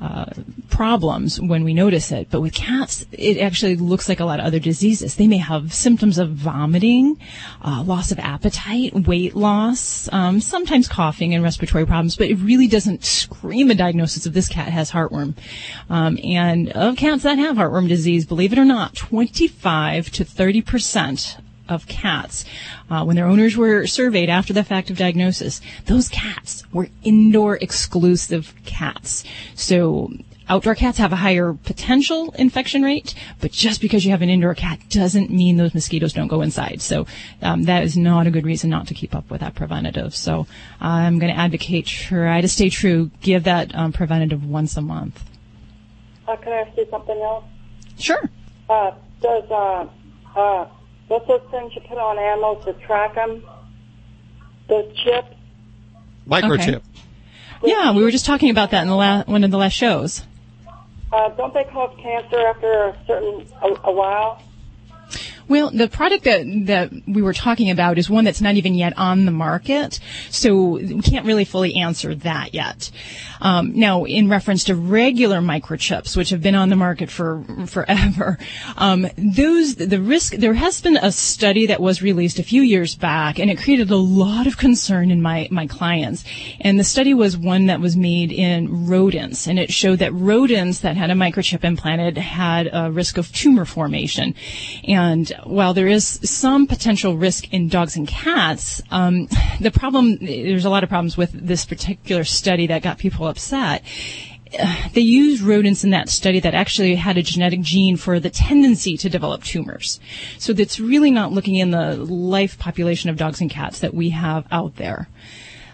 uh, 0.01 0.27
problems 0.71 1.41
when 1.41 1.65
we 1.65 1.75
notice 1.75 2.13
it. 2.13 2.31
But 2.31 2.41
with 2.41 2.55
cats, 2.55 3.05
it 3.13 3.39
actually 3.39 3.77
looks 3.77 4.09
like 4.09 4.21
a 4.21 4.25
lot 4.25 4.41
of 4.41 4.47
other 4.47 4.59
diseases. 4.59 5.17
They 5.17 5.27
may 5.27 5.39
have 5.39 5.73
symptoms 5.73 6.19
of 6.19 6.31
vomiting, 6.31 7.19
uh, 7.65 7.83
loss 7.83 8.13
of 8.13 8.19
appetite, 8.19 8.95
weight 8.95 9.35
loss, 9.35 10.09
um, 10.13 10.41
sometimes 10.41 10.89
coughing 10.89 11.35
and 11.35 11.43
respiratory 11.43 11.87
problems, 11.87 12.17
but 12.17 12.29
it 12.29 12.37
really 12.37 12.69
doesn't 12.69 13.05
scream 13.05 13.71
a 13.71 13.75
diagnosis 13.75 14.27
of 14.27 14.35
this 14.35 14.49
cat 14.49 14.69
has 14.69 14.91
heartworm. 14.91 15.37
Um, 15.91 16.19
and 16.23 16.71
of 16.71 16.97
cats 16.97 17.25
that 17.25 17.39
have 17.39 17.57
heartworm 17.57 17.89
disease, 17.89 18.27
believe 18.27 18.53
it 18.53 18.59
or 18.59 18.65
not, 18.65 18.95
25 18.95 20.11
to 20.11 20.25
30 20.25 20.63
percent 20.63 21.39
of 21.69 21.87
cats, 21.87 22.45
uh, 22.91 23.05
when 23.05 23.17
their 23.17 23.27
owners 23.27 23.57
were 23.57 23.87
surveyed 23.87 24.29
after 24.29 24.53
the 24.53 24.65
fact 24.65 24.91
of 24.91 24.97
diagnosis, 24.97 25.61
those 25.87 26.09
cats 26.09 26.65
were 26.73 26.89
indoor 27.03 27.57
exclusive 27.57 28.55
cats. 28.65 29.25
So 29.55 30.11
outdoor 30.49 30.75
cats 30.75 30.99
have 30.99 31.13
a 31.13 31.17
higher 31.17 31.53
potential 31.53 32.33
infection 32.39 32.83
rate, 32.83 33.15
but 33.41 33.53
just 33.53 33.81
because 33.81 34.05
you 34.05 34.11
have 34.11 34.23
an 34.23 34.31
indoor 34.31 34.55
cat 34.55 34.81
doesn't 34.89 35.31
mean 35.31 35.57
those 35.57 35.75
mosquitoes 35.75 36.13
don't 36.13 36.29
go 36.29 36.41
inside. 36.41 36.81
So 36.81 37.07
um, 37.43 37.65
that 37.65 37.85
is 37.85 37.97
not 37.97 38.27
a 38.27 38.31
good 38.31 38.45
reason 38.45 38.71
not 38.71 38.87
to 38.89 38.95
keep 38.95 39.15
up 39.15 39.31
with 39.31 39.41
that 39.41 39.55
preventative. 39.55 40.15
So 40.15 40.47
I'm 40.81 41.19
going 41.19 41.33
to 41.33 41.39
advocate 41.39 41.87
try 41.87 42.41
to 42.41 42.49
stay 42.49 42.71
true. 42.71 43.11
Give 43.21 43.45
that 43.45 43.75
um, 43.75 43.93
preventative 43.93 44.45
once 44.45 44.77
a 44.77 44.83
month. 44.83 45.23
Uh, 46.27 46.37
can 46.37 46.53
I 46.53 46.57
ask 46.63 46.77
you 46.77 46.87
something 46.91 47.19
else? 47.21 47.45
Sure. 47.99 48.31
Uh, 48.69 48.93
does 49.21 49.51
uh, 49.51 49.87
uh, 50.37 50.69
what's 51.09 51.27
those 51.27 51.43
things 51.51 51.75
you 51.75 51.81
put 51.83 51.99
on 51.99 52.19
animals 52.19 52.65
to 52.65 52.73
track 52.87 53.15
them? 53.15 53.43
Those 54.69 54.95
chips. 54.97 55.35
Microchip. 56.29 56.83
Okay. 57.63 57.73
Yeah, 57.73 57.93
we 57.93 58.03
were 58.03 58.11
just 58.11 58.27
talking 58.27 58.51
about 58.51 58.71
that 58.71 58.83
in 58.83 58.89
the 58.89 58.95
la- 58.95 59.25
one 59.25 59.43
of 59.43 59.51
the 59.51 59.59
last 59.59 59.73
shows. 59.73 60.23
Uh, 61.11 61.31
don't 61.31 61.55
they 61.55 61.65
cause 61.65 61.97
cancer 62.01 62.39
after 62.47 62.85
a 62.85 62.99
certain 63.07 63.47
a, 63.63 63.89
a 63.89 63.93
while? 63.93 64.43
Well, 65.49 65.71
the 65.71 65.89
product 65.89 66.25
that, 66.25 66.45
that 66.67 66.93
we 67.07 67.23
were 67.23 67.33
talking 67.33 67.71
about 67.71 67.97
is 67.97 68.11
one 68.11 68.25
that's 68.25 68.43
not 68.43 68.55
even 68.57 68.75
yet 68.75 68.97
on 68.99 69.25
the 69.25 69.33
market, 69.33 69.99
so 70.31 70.77
we 70.77 71.01
can't 71.01 71.25
really 71.25 71.45
fully 71.45 71.77
answer 71.77 72.15
that 72.15 72.53
yet. 72.53 72.91
Um, 73.41 73.73
now, 73.75 74.05
in 74.05 74.29
reference 74.29 74.65
to 74.65 74.75
regular 74.75 75.39
microchips, 75.41 76.17
which 76.17 76.31
have 76.31 76.43
been 76.43 76.55
on 76.55 76.69
the 76.69 76.77
market 76.77 77.11
for 77.11 77.45
forever, 77.67 78.39
um, 78.77 79.07
those 79.17 79.77
the 79.77 80.01
risk. 80.01 80.35
There 80.35 80.55
has 80.55 80.81
been 80.81 80.97
a 80.97 81.13
study 81.13 81.67
that 81.67 81.81
was 81.81 82.03
released 82.03 82.39
a 82.39 82.43
few 82.43 82.63
years 82.63 82.95
back, 82.95 83.39
and 83.39 83.51
it 83.51 83.59
created 83.63 83.91
a 83.91 83.97
lot 83.97 84.47
of 84.47 84.59
concern 84.59 85.11
in 85.11 85.23
my 85.23 85.49
my 85.51 85.67
clients. 85.67 86.25
And 86.61 86.79
the 86.79 86.85
study 86.85 87.15
was 87.15 87.37
one 87.37 87.67
that 87.67 87.81
was 87.81 87.97
made 87.97 88.33
in 88.33 88.87
rodents, 88.87 89.47
and 89.47 89.59
it 89.59 89.73
showed 89.73 90.01
that 90.01 90.13
rodents 90.13 90.81
that 90.81 90.97
had 90.97 91.11
a 91.11 91.15
microchip 91.15 91.65
implanted 91.65 92.19
had 92.19 92.69
a 92.73 92.91
risk 92.91 93.19
of 93.19 93.33
tumor 93.33 93.65
formation. 93.65 94.35
And 94.87 95.33
while 95.45 95.75
there 95.75 95.89
is 95.89 96.05
some 96.23 96.67
potential 96.67 97.17
risk 97.17 97.53
in 97.53 97.69
dogs 97.69 97.97
and 97.97 98.07
cats, 98.07 98.83
um, 98.91 99.29
the 99.61 99.71
problem 99.71 100.19
there's 100.21 100.65
a 100.65 100.71
lot 100.71 100.83
of 100.83 100.89
problems 100.89 101.17
with 101.17 101.33
this 101.33 101.65
particular 101.65 102.25
study 102.25 102.67
that 102.67 102.83
got 102.83 102.99
people 102.99 103.27
upset. 103.27 103.83
Uh, 104.59 104.89
they 104.95 105.03
used 105.03 105.43
rodents 105.43 105.85
in 105.85 105.91
that 105.91 106.09
study 106.09 106.41
that 106.41 106.55
actually 106.55 106.95
had 106.95 107.19
a 107.19 107.23
genetic 107.23 107.61
gene 107.61 107.97
for 107.97 108.19
the 108.19 108.31
tendency 108.31 108.97
to 108.97 109.11
develop 109.11 109.45
tumors. 109.45 110.01
So 110.39 110.53
that's 110.53 110.81
really 110.81 111.11
not 111.11 111.33
looking 111.33 111.57
in 111.57 111.71
the 111.71 111.97
life 111.97 112.59
population 112.59 113.11
of 113.11 113.17
dogs 113.17 113.41
and 113.41 113.51
cats 113.51 113.81
that 113.81 113.93
we 113.93 114.11
have 114.11 114.47
out 114.51 114.77
there. 114.77 115.09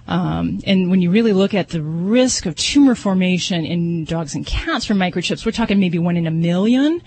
Um, 0.07 0.61
and 0.67 0.90
when 0.90 1.01
you 1.01 1.11
really 1.11 1.33
look 1.33 1.55
at 1.55 1.71
the 1.71 1.83
risk 1.83 2.47
of 2.47 2.57
tumor 2.57 2.95
formation 2.95 3.64
in 3.64 4.05
dogs 4.05 4.35
and 4.35 4.45
cats 4.47 4.85
from 4.85 4.99
microchips, 4.99 5.47
we're 5.47 5.53
talking 5.53 5.81
maybe 5.81 5.99
one 5.99 6.17
in 6.17 6.27
a 6.27 6.31
million. 6.31 7.01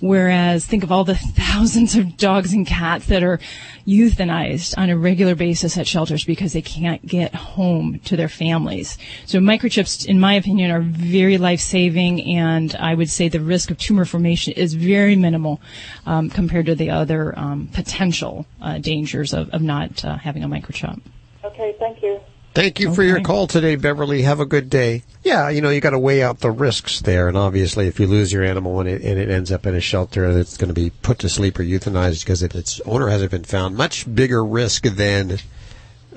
Whereas 0.00 0.66
think 0.66 0.84
of 0.84 0.92
all 0.92 1.04
the 1.04 1.14
thousands 1.36 1.96
of 1.96 2.16
dogs 2.16 2.52
and 2.52 2.66
cats 2.66 3.06
that 3.06 3.22
are 3.22 3.40
euthanized 3.86 4.76
on 4.76 4.90
a 4.90 4.96
regular 4.96 5.34
basis 5.34 5.78
at 5.78 5.86
shelters 5.86 6.24
because 6.24 6.52
they 6.52 6.62
can't 6.62 7.04
get 7.06 7.34
home 7.34 7.98
to 8.04 8.16
their 8.16 8.28
families. 8.28 8.98
So 9.24 9.38
microchips, 9.38 10.06
in 10.06 10.20
my 10.20 10.34
opinion, 10.34 10.70
are 10.70 10.82
very 10.82 11.38
life-saving 11.38 12.22
and 12.22 12.74
I 12.76 12.94
would 12.94 13.08
say 13.08 13.28
the 13.28 13.40
risk 13.40 13.70
of 13.70 13.78
tumor 13.78 14.04
formation 14.04 14.52
is 14.52 14.74
very 14.74 15.16
minimal 15.16 15.60
um, 16.04 16.28
compared 16.28 16.66
to 16.66 16.74
the 16.74 16.90
other 16.90 17.36
um, 17.38 17.68
potential 17.72 18.46
uh, 18.60 18.78
dangers 18.78 19.32
of, 19.32 19.48
of 19.50 19.62
not 19.62 20.04
uh, 20.04 20.16
having 20.16 20.44
a 20.44 20.48
microchip. 20.48 21.00
Okay, 21.44 21.74
thank 21.78 22.02
you. 22.02 22.20
Thank 22.56 22.80
you 22.80 22.94
for 22.94 23.02
your 23.02 23.20
call 23.20 23.46
today, 23.46 23.76
Beverly. 23.76 24.22
Have 24.22 24.40
a 24.40 24.46
good 24.46 24.70
day. 24.70 25.02
Yeah, 25.22 25.50
you 25.50 25.60
know, 25.60 25.68
you 25.68 25.82
got 25.82 25.90
to 25.90 25.98
weigh 25.98 26.22
out 26.22 26.40
the 26.40 26.50
risks 26.50 27.02
there. 27.02 27.28
And 27.28 27.36
obviously, 27.36 27.86
if 27.86 28.00
you 28.00 28.06
lose 28.06 28.32
your 28.32 28.42
animal 28.42 28.80
and 28.80 28.88
it, 28.88 29.02
and 29.02 29.18
it 29.18 29.28
ends 29.28 29.52
up 29.52 29.66
in 29.66 29.74
a 29.74 29.80
shelter, 29.82 30.24
it's 30.30 30.56
going 30.56 30.68
to 30.68 30.74
be 30.74 30.88
put 30.88 31.18
to 31.18 31.28
sleep 31.28 31.58
or 31.58 31.64
euthanized 31.64 32.24
because 32.24 32.42
it, 32.42 32.54
its 32.54 32.80
owner 32.86 33.08
hasn't 33.08 33.30
been 33.30 33.44
found. 33.44 33.76
Much 33.76 34.12
bigger 34.14 34.42
risk 34.42 34.84
than 34.84 35.36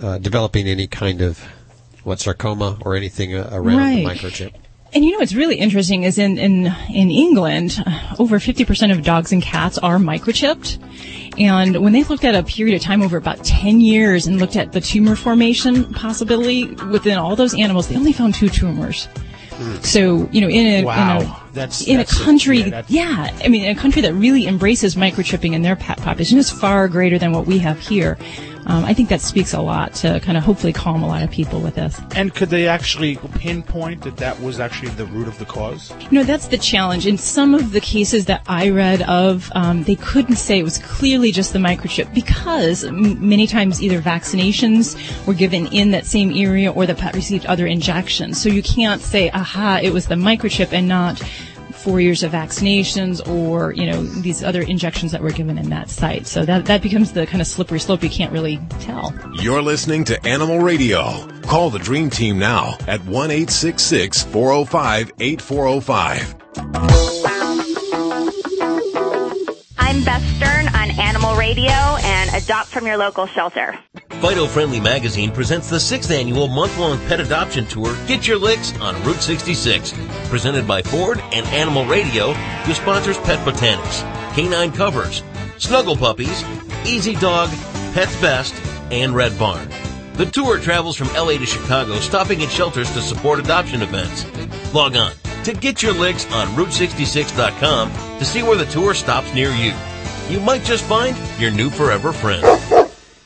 uh, 0.01 0.17
developing 0.19 0.65
any 0.65 0.87
kind 0.87 1.19
of, 1.21 1.39
what, 2.05 2.21
sarcoma 2.21 2.77
or 2.85 2.95
anything 2.95 3.35
uh, 3.35 3.49
around 3.51 3.75
Right. 3.75 3.95
the 3.97 4.05
microchip. 4.05 4.53
And 4.93 5.03
you 5.03 5.11
know 5.11 5.19
what's 5.19 5.35
really 5.35 5.57
interesting 5.57 6.03
is 6.03 6.17
in 6.17 6.37
in 6.39 6.65
in 6.89 7.11
England, 7.11 7.83
over 8.17 8.39
50% 8.39 8.91
of 8.91 9.03
dogs 9.03 9.31
and 9.31 9.41
cats 9.41 9.77
are 9.77 9.97
microchipped. 9.97 10.79
And 11.39 11.81
when 11.81 11.93
they 11.93 12.03
looked 12.03 12.25
at 12.25 12.35
a 12.35 12.43
period 12.43 12.75
of 12.75 12.81
time 12.81 13.01
over 13.01 13.15
about 13.17 13.43
10 13.43 13.79
years 13.81 14.27
and 14.27 14.39
looked 14.39 14.55
at 14.57 14.73
the 14.73 14.81
tumor 14.81 15.15
formation 15.15 15.85
possibility 15.93 16.65
within 16.91 17.17
all 17.17 17.35
those 17.35 17.53
animals, 17.57 17.87
they 17.87 17.95
only 17.95 18.11
found 18.13 18.35
two 18.35 18.49
tumors. 18.49 19.07
So, 19.81 20.29
you 20.31 20.39
know, 20.39 20.47
in 20.49 20.65
a, 20.65 20.83
Wow. 20.85 21.19
in 21.19 21.25
a, 21.25 21.35
That's- 21.53 21.81
in 21.85 21.97
that's 21.97 22.17
a 22.17 22.21
a- 22.21 22.25
country, 22.25 22.59
yeah, 22.69 22.83
yeah, 22.87 23.37
I 23.43 23.49
mean, 23.49 23.65
a 23.69 23.75
country 23.75 24.01
that 24.03 24.13
really 24.13 24.47
embraces 24.47 24.95
microchipping 24.95 25.53
in 25.53 25.63
their 25.63 25.75
pet 25.75 25.97
population 25.97 26.37
is 26.37 26.49
far 26.49 26.87
greater 26.87 27.17
than 27.17 27.33
what 27.33 27.45
we 27.45 27.57
have 27.59 27.77
here. 27.79 28.17
Um, 28.65 28.85
I 28.85 28.93
think 28.93 29.09
that 29.09 29.21
speaks 29.21 29.53
a 29.53 29.61
lot 29.61 29.93
to 29.95 30.19
kind 30.19 30.37
of 30.37 30.43
hopefully 30.43 30.73
calm 30.73 31.01
a 31.03 31.07
lot 31.07 31.23
of 31.23 31.31
people 31.31 31.59
with 31.59 31.75
this. 31.75 31.99
And 32.15 32.33
could 32.33 32.49
they 32.49 32.67
actually 32.67 33.15
pinpoint 33.35 34.01
that 34.03 34.17
that 34.17 34.39
was 34.41 34.59
actually 34.59 34.89
the 34.91 35.05
root 35.07 35.27
of 35.27 35.37
the 35.39 35.45
cause? 35.45 35.91
You 35.99 36.19
know, 36.19 36.23
that's 36.23 36.47
the 36.47 36.57
challenge. 36.57 37.07
In 37.07 37.17
some 37.17 37.53
of 37.53 37.71
the 37.71 37.81
cases 37.81 38.25
that 38.25 38.43
I 38.47 38.69
read 38.69 39.01
of, 39.03 39.51
um, 39.55 39.83
they 39.83 39.95
couldn't 39.95 40.35
say 40.35 40.59
it 40.59 40.63
was 40.63 40.79
clearly 40.79 41.31
just 41.31 41.53
the 41.53 41.59
microchip 41.59 42.13
because 42.13 42.83
m- 42.83 43.27
many 43.27 43.47
times 43.47 43.81
either 43.81 44.01
vaccinations 44.01 44.95
were 45.25 45.33
given 45.33 45.67
in 45.67 45.91
that 45.91 46.05
same 46.05 46.31
area 46.35 46.71
or 46.71 46.85
the 46.85 46.95
pet 46.95 47.15
received 47.15 47.45
other 47.45 47.65
injections. 47.65 48.41
So 48.41 48.49
you 48.49 48.61
can't 48.61 49.01
say, 49.01 49.29
aha, 49.31 49.79
it 49.81 49.91
was 49.91 50.07
the 50.07 50.15
microchip 50.15 50.73
and 50.73 50.87
not 50.87 51.21
four 51.79 51.99
years 52.01 52.23
of 52.23 52.31
vaccinations 52.31 53.25
or, 53.27 53.73
you 53.73 53.85
know, 53.85 54.03
these 54.03 54.43
other 54.43 54.61
injections 54.61 55.11
that 55.11 55.21
were 55.21 55.31
given 55.31 55.57
in 55.57 55.69
that 55.69 55.89
site. 55.89 56.27
So 56.27 56.45
that, 56.45 56.65
that 56.65 56.81
becomes 56.81 57.13
the 57.13 57.25
kind 57.25 57.41
of 57.41 57.47
slippery 57.47 57.79
slope 57.79 58.03
you 58.03 58.09
can't 58.09 58.31
really 58.31 58.59
tell. 58.79 59.13
You're 59.35 59.61
listening 59.61 60.03
to 60.05 60.27
Animal 60.27 60.59
Radio. 60.59 61.27
Call 61.43 61.69
the 61.69 61.79
Dream 61.79 62.09
Team 62.09 62.37
now 62.37 62.77
at 62.87 63.03
1 63.05 63.29
405 63.29 65.11
8405. 65.19 66.35
I'm 69.77 70.03
Beth 70.03 70.23
Stern 70.35 70.67
on 70.67 70.91
Animal 70.99 71.35
Radio 71.35 71.71
and 71.71 72.43
Adopt 72.43 72.67
from 72.67 72.85
your 72.85 72.97
local 72.97 73.25
shelter. 73.25 73.79
Fido 74.21 74.47
Friendly 74.47 74.81
Magazine 74.81 75.31
presents 75.31 75.69
the 75.69 75.79
sixth 75.79 76.11
annual 76.11 76.49
month-long 76.49 76.99
pet 77.07 77.21
adoption 77.21 77.65
tour, 77.65 77.95
Get 78.05 78.27
Your 78.27 78.37
Licks 78.37 78.77
on 78.81 79.01
Route 79.03 79.21
66. 79.21 79.93
Presented 80.27 80.67
by 80.67 80.81
Ford 80.81 81.21
and 81.31 81.45
Animal 81.47 81.85
Radio, 81.85 82.33
who 82.33 82.73
sponsors 82.73 83.17
Pet 83.19 83.39
Botanics, 83.47 84.01
Canine 84.35 84.73
Covers, 84.73 85.23
Snuggle 85.57 85.95
Puppies, 85.95 86.43
Easy 86.85 87.15
Dog, 87.15 87.49
Pets 87.93 88.19
Best, 88.19 88.53
and 88.91 89.15
Red 89.15 89.39
Barn. 89.39 89.69
The 90.15 90.25
tour 90.25 90.59
travels 90.59 90.97
from 90.97 91.07
LA 91.13 91.37
to 91.37 91.45
Chicago, 91.45 91.95
stopping 92.01 92.43
at 92.43 92.51
shelters 92.51 92.91
to 92.91 93.01
support 93.01 93.39
adoption 93.39 93.81
events. 93.81 94.25
Log 94.73 94.97
on 94.97 95.13
to 95.45 95.53
Get 95.53 95.81
Your 95.81 95.93
Licks 95.93 96.29
on 96.33 96.47
Route66.com 96.57 98.19
to 98.19 98.25
see 98.25 98.43
where 98.43 98.57
the 98.57 98.65
tour 98.65 98.93
stops 98.93 99.33
near 99.33 99.51
you. 99.51 99.73
You 100.27 100.41
might 100.41 100.65
just 100.65 100.83
find 100.83 101.15
your 101.39 101.51
new 101.51 101.69
forever 101.69 102.11
friend. 102.11 102.43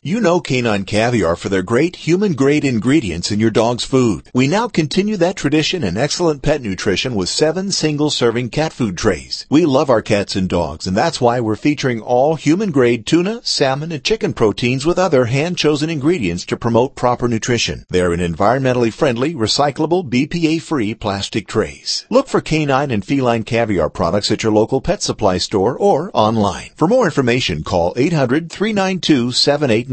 You 0.06 0.20
know 0.20 0.42
Canine 0.42 0.84
Caviar 0.84 1.38
for 1.38 1.48
their 1.48 1.62
great 1.62 1.96
human 1.96 2.34
grade 2.34 2.66
ingredients 2.66 3.32
in 3.32 3.40
your 3.40 3.50
dog's 3.50 3.86
food. 3.86 4.30
We 4.34 4.50
now 4.50 4.68
continue 4.68 5.16
that 5.16 5.38
tradition 5.38 5.82
in 5.82 5.96
excellent 5.96 6.42
pet 6.42 6.62
nutrition 6.62 7.16
with 7.16 7.30
seven 7.30 7.72
single 7.72 8.10
serving 8.10 8.50
cat 8.50 8.74
food 8.74 8.98
trays. 8.98 9.46
We 9.50 9.66
love 9.66 9.90
our 9.90 10.02
cats 10.02 10.36
and 10.36 10.50
dogs 10.50 10.88
and 10.88 10.98
that's 10.98 11.22
why 11.22 11.40
we're 11.40 11.56
featuring 11.56 12.02
all 12.02 12.36
human 12.36 12.72
grade 12.72 13.06
tuna, 13.06 13.40
salmon, 13.46 13.94
and 13.94 14.04
chicken 14.04 14.34
proteins 14.34 14.86
with 14.86 15.00
other 15.00 15.24
hand 15.24 15.58
chosen 15.58 15.90
ingredients 15.90 16.46
to 16.48 16.58
promote 16.58 16.98
proper 16.98 17.30
nutrition. 17.30 17.86
They 17.90 18.02
are 18.02 18.14
in 18.14 18.20
environmentally 18.20 18.92
friendly, 18.92 19.34
recyclable, 19.34 20.10
BPA 20.10 20.62
free 20.62 20.94
plastic 20.96 21.48
trays. 21.48 22.06
Look 22.10 22.28
for 22.28 22.42
canine 22.42 22.92
and 22.92 23.06
feline 23.06 23.44
caviar 23.44 23.90
products 23.90 24.32
at 24.32 24.44
your 24.44 24.52
local 24.52 24.82
pet 24.82 25.02
supply 25.02 25.38
store 25.38 25.78
or 25.78 26.12
online. 26.14 26.72
For 26.76 26.90
more 26.90 27.06
information, 27.06 27.64
call 27.64 27.94
800 27.96 28.50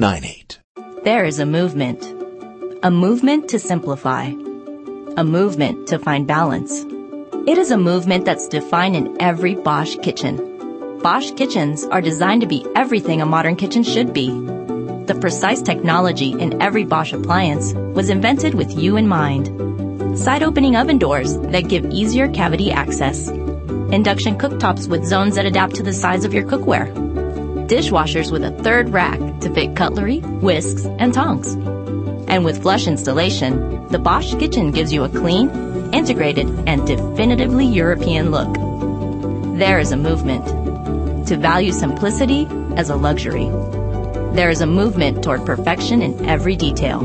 392 0.00 0.56
7898. 0.80 1.04
There 1.04 1.24
is 1.26 1.40
a 1.40 1.44
movement. 1.44 2.02
A 2.82 2.90
movement 2.90 3.50
to 3.50 3.58
simplify. 3.58 4.32
A 5.18 5.24
movement 5.24 5.88
to 5.88 5.98
find 5.98 6.26
balance. 6.26 6.86
It 7.46 7.58
is 7.58 7.70
a 7.70 7.76
movement 7.76 8.24
that's 8.24 8.48
defined 8.48 8.96
in 8.96 9.20
every 9.20 9.56
Bosch 9.56 9.96
kitchen. 10.02 10.98
Bosch 11.02 11.32
kitchens 11.32 11.84
are 11.84 12.00
designed 12.00 12.40
to 12.40 12.46
be 12.46 12.64
everything 12.74 13.20
a 13.20 13.26
modern 13.26 13.56
kitchen 13.56 13.82
should 13.82 14.14
be. 14.14 14.30
The 15.04 15.18
precise 15.20 15.60
technology 15.60 16.30
in 16.30 16.62
every 16.62 16.84
Bosch 16.84 17.12
appliance 17.12 17.74
was 17.74 18.08
invented 18.08 18.54
with 18.54 18.72
you 18.78 18.96
in 18.96 19.06
mind. 19.06 20.18
Side 20.18 20.42
opening 20.42 20.76
oven 20.76 20.96
doors 20.96 21.36
that 21.52 21.68
give 21.68 21.84
easier 21.92 22.26
cavity 22.32 22.72
access. 22.72 23.28
Induction 23.98 24.38
cooktops 24.38 24.88
with 24.88 25.04
zones 25.04 25.34
that 25.34 25.44
adapt 25.44 25.74
to 25.74 25.82
the 25.82 25.92
size 25.92 26.24
of 26.24 26.32
your 26.32 26.44
cookware 26.44 26.88
dishwashers 27.70 28.32
with 28.32 28.42
a 28.42 28.50
third 28.64 28.88
rack 28.88 29.20
to 29.40 29.54
fit 29.54 29.76
cutlery, 29.76 30.18
whisks, 30.18 30.84
and 30.98 31.14
tongs. 31.14 31.54
And 32.28 32.44
with 32.44 32.62
flush 32.62 32.88
installation, 32.88 33.86
the 33.88 33.98
Bosch 34.00 34.34
kitchen 34.34 34.72
gives 34.72 34.92
you 34.92 35.04
a 35.04 35.08
clean, 35.08 35.48
integrated, 35.94 36.48
and 36.66 36.84
definitively 36.84 37.64
European 37.64 38.32
look. 38.32 38.52
There 39.56 39.78
is 39.78 39.92
a 39.92 39.96
movement 39.96 41.28
to 41.28 41.36
value 41.36 41.70
simplicity 41.70 42.48
as 42.76 42.90
a 42.90 42.96
luxury. 42.96 43.48
There 44.34 44.50
is 44.50 44.62
a 44.62 44.66
movement 44.66 45.22
toward 45.22 45.46
perfection 45.46 46.02
in 46.02 46.28
every 46.28 46.56
detail. 46.56 47.00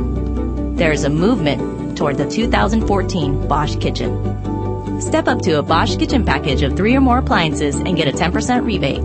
There 0.74 0.92
is 0.92 1.04
a 1.04 1.12
movement 1.12 1.96
toward 1.96 2.18
the 2.18 2.28
2014 2.28 3.48
Bosch 3.48 3.76
kitchen. 3.76 4.55
Step 5.00 5.28
up 5.28 5.42
to 5.42 5.58
a 5.58 5.64
Bosch 5.64 5.98
kitchen 5.98 6.26
package 6.26 6.62
of 6.62 6.76
three 6.76 6.96
or 6.96 7.02
more 7.02 7.20
appliances 7.20 7.76
and 7.76 7.96
get 7.96 8.08
a 8.08 8.12
10% 8.12 8.66
rebate. 8.66 9.04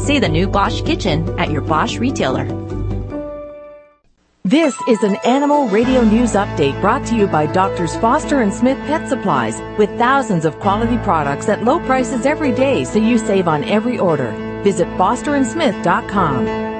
See 0.00 0.18
the 0.18 0.28
new 0.28 0.48
Bosch 0.48 0.82
kitchen 0.82 1.38
at 1.38 1.50
your 1.50 1.60
Bosch 1.62 1.98
retailer. 1.98 2.46
This 4.44 4.74
is 4.88 5.02
an 5.02 5.16
Animal 5.24 5.68
Radio 5.68 6.02
News 6.02 6.32
Update 6.32 6.78
brought 6.80 7.06
to 7.06 7.14
you 7.14 7.26
by 7.26 7.46
Doctors 7.46 7.94
Foster 7.96 8.40
and 8.40 8.52
Smith 8.52 8.76
Pet 8.88 9.08
Supplies 9.08 9.60
with 9.78 9.88
thousands 9.98 10.44
of 10.44 10.58
quality 10.58 10.98
products 10.98 11.48
at 11.48 11.62
low 11.62 11.78
prices 11.86 12.26
every 12.26 12.52
day 12.52 12.84
so 12.84 12.98
you 12.98 13.18
save 13.18 13.46
on 13.46 13.64
every 13.64 13.98
order. 13.98 14.32
Visit 14.62 14.88
fosterandsmith.com. 14.98 16.71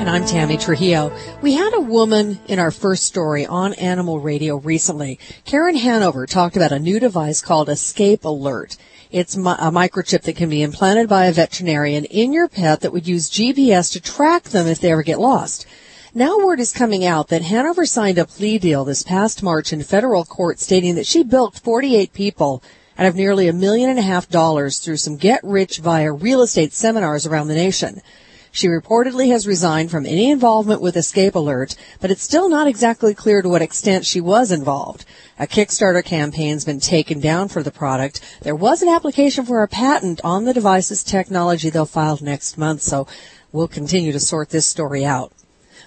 And 0.00 0.08
I'm 0.08 0.24
Tammy 0.24 0.56
Trujillo. 0.56 1.14
We 1.42 1.52
had 1.52 1.74
a 1.74 1.80
woman 1.82 2.40
in 2.48 2.58
our 2.58 2.70
first 2.70 3.02
story 3.02 3.44
on 3.44 3.74
Animal 3.74 4.18
Radio 4.18 4.56
recently. 4.56 5.18
Karen 5.44 5.76
Hanover 5.76 6.24
talked 6.24 6.56
about 6.56 6.72
a 6.72 6.78
new 6.78 6.98
device 6.98 7.42
called 7.42 7.68
Escape 7.68 8.24
Alert. 8.24 8.78
It's 9.10 9.36
a 9.36 9.38
microchip 9.38 10.22
that 10.22 10.36
can 10.36 10.48
be 10.48 10.62
implanted 10.62 11.06
by 11.06 11.26
a 11.26 11.32
veterinarian 11.32 12.06
in 12.06 12.32
your 12.32 12.48
pet 12.48 12.80
that 12.80 12.94
would 12.94 13.06
use 13.06 13.28
GPS 13.28 13.92
to 13.92 14.00
track 14.00 14.44
them 14.44 14.66
if 14.66 14.80
they 14.80 14.90
ever 14.90 15.02
get 15.02 15.20
lost. 15.20 15.66
Now 16.14 16.38
word 16.38 16.60
is 16.60 16.72
coming 16.72 17.04
out 17.04 17.28
that 17.28 17.42
Hanover 17.42 17.84
signed 17.84 18.16
a 18.16 18.24
plea 18.24 18.58
deal 18.58 18.86
this 18.86 19.02
past 19.02 19.42
March 19.42 19.70
in 19.70 19.82
federal 19.82 20.24
court 20.24 20.60
stating 20.60 20.94
that 20.94 21.06
she 21.06 21.22
bilked 21.22 21.60
48 21.60 22.14
people 22.14 22.62
out 22.98 23.04
of 23.04 23.16
nearly 23.16 23.48
a 23.48 23.52
million 23.52 23.90
and 23.90 23.98
a 23.98 24.02
half 24.02 24.30
dollars 24.30 24.78
through 24.78 24.96
some 24.96 25.18
get 25.18 25.44
rich 25.44 25.76
via 25.76 26.10
real 26.10 26.40
estate 26.40 26.72
seminars 26.72 27.26
around 27.26 27.48
the 27.48 27.54
nation. 27.54 28.00
She 28.52 28.66
reportedly 28.66 29.28
has 29.28 29.46
resigned 29.46 29.92
from 29.92 30.04
any 30.04 30.28
involvement 30.28 30.80
with 30.80 30.96
Escape 30.96 31.36
Alert, 31.36 31.76
but 32.00 32.10
it's 32.10 32.24
still 32.24 32.48
not 32.48 32.66
exactly 32.66 33.14
clear 33.14 33.42
to 33.42 33.48
what 33.48 33.62
extent 33.62 34.04
she 34.04 34.20
was 34.20 34.50
involved. 34.50 35.04
A 35.38 35.46
Kickstarter 35.46 36.04
campaign's 36.04 36.64
been 36.64 36.80
taken 36.80 37.20
down 37.20 37.48
for 37.48 37.62
the 37.62 37.70
product. 37.70 38.20
There 38.42 38.56
was 38.56 38.82
an 38.82 38.88
application 38.88 39.46
for 39.46 39.62
a 39.62 39.68
patent 39.68 40.20
on 40.24 40.46
the 40.46 40.52
device's 40.52 41.04
technology 41.04 41.70
they'll 41.70 41.86
file 41.86 42.18
next 42.20 42.58
month, 42.58 42.82
so 42.82 43.06
we'll 43.52 43.68
continue 43.68 44.10
to 44.10 44.20
sort 44.20 44.50
this 44.50 44.66
story 44.66 45.04
out. 45.04 45.32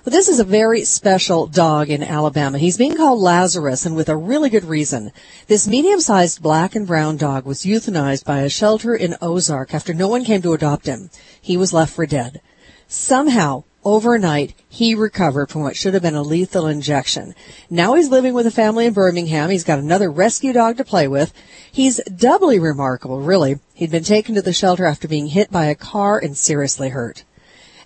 But 0.06 0.14
this 0.14 0.30
is 0.30 0.40
a 0.40 0.46
very 0.46 0.86
special 0.86 1.48
dog 1.48 1.90
in 1.90 2.02
Alabama. 2.02 2.58
He's 2.58 2.78
being 2.78 2.96
called 2.96 3.20
Lazarus 3.20 3.86
and 3.86 3.96
with 3.96 4.10
a 4.10 4.18
really 4.18 4.50
good 4.50 4.66
reason. 4.66 5.12
This 5.48 5.68
medium-sized 5.68 6.42
black 6.42 6.76
and 6.76 6.88
brown 6.88 7.18
dog 7.18 7.46
was 7.46 7.64
euthanized 7.64 8.26
by 8.26 8.40
a 8.40 8.50
shelter 8.50 8.96
in 8.96 9.16
Ozark 9.22 9.74
after 9.74 9.94
no 9.94 10.08
one 10.08 10.26
came 10.26 10.42
to 10.42 10.54
adopt 10.54 10.88
him. 10.88 11.10
He 11.42 11.58
was 11.58 11.74
left 11.74 11.94
for 11.94 12.06
dead. 12.06 12.42
Somehow, 12.94 13.64
overnight, 13.84 14.54
he 14.70 14.94
recovered 14.94 15.50
from 15.50 15.64
what 15.64 15.76
should 15.76 15.96
have 15.96 16.04
been 16.04 16.14
a 16.14 16.22
lethal 16.22 16.68
injection. 16.68 17.34
Now 17.68 17.96
he's 17.96 18.10
living 18.10 18.36
with 18.36 18.46
a 18.46 18.52
family 18.52 18.86
in 18.86 18.94
Birmingham. 18.94 19.50
He's 19.50 19.64
got 19.64 19.80
another 19.80 20.12
rescue 20.12 20.54
dog 20.54 20.78
to 20.78 20.86
play 20.86 21.08
with. 21.08 21.34
He's 21.72 21.98
doubly 22.04 22.60
remarkable, 22.60 23.20
really. 23.20 23.60
He'd 23.74 23.90
been 23.90 24.04
taken 24.04 24.36
to 24.36 24.44
the 24.44 24.54
shelter 24.54 24.86
after 24.86 25.08
being 25.08 25.26
hit 25.26 25.52
by 25.52 25.66
a 25.66 25.76
car 25.76 26.20
and 26.20 26.38
seriously 26.38 26.90
hurt. 26.90 27.24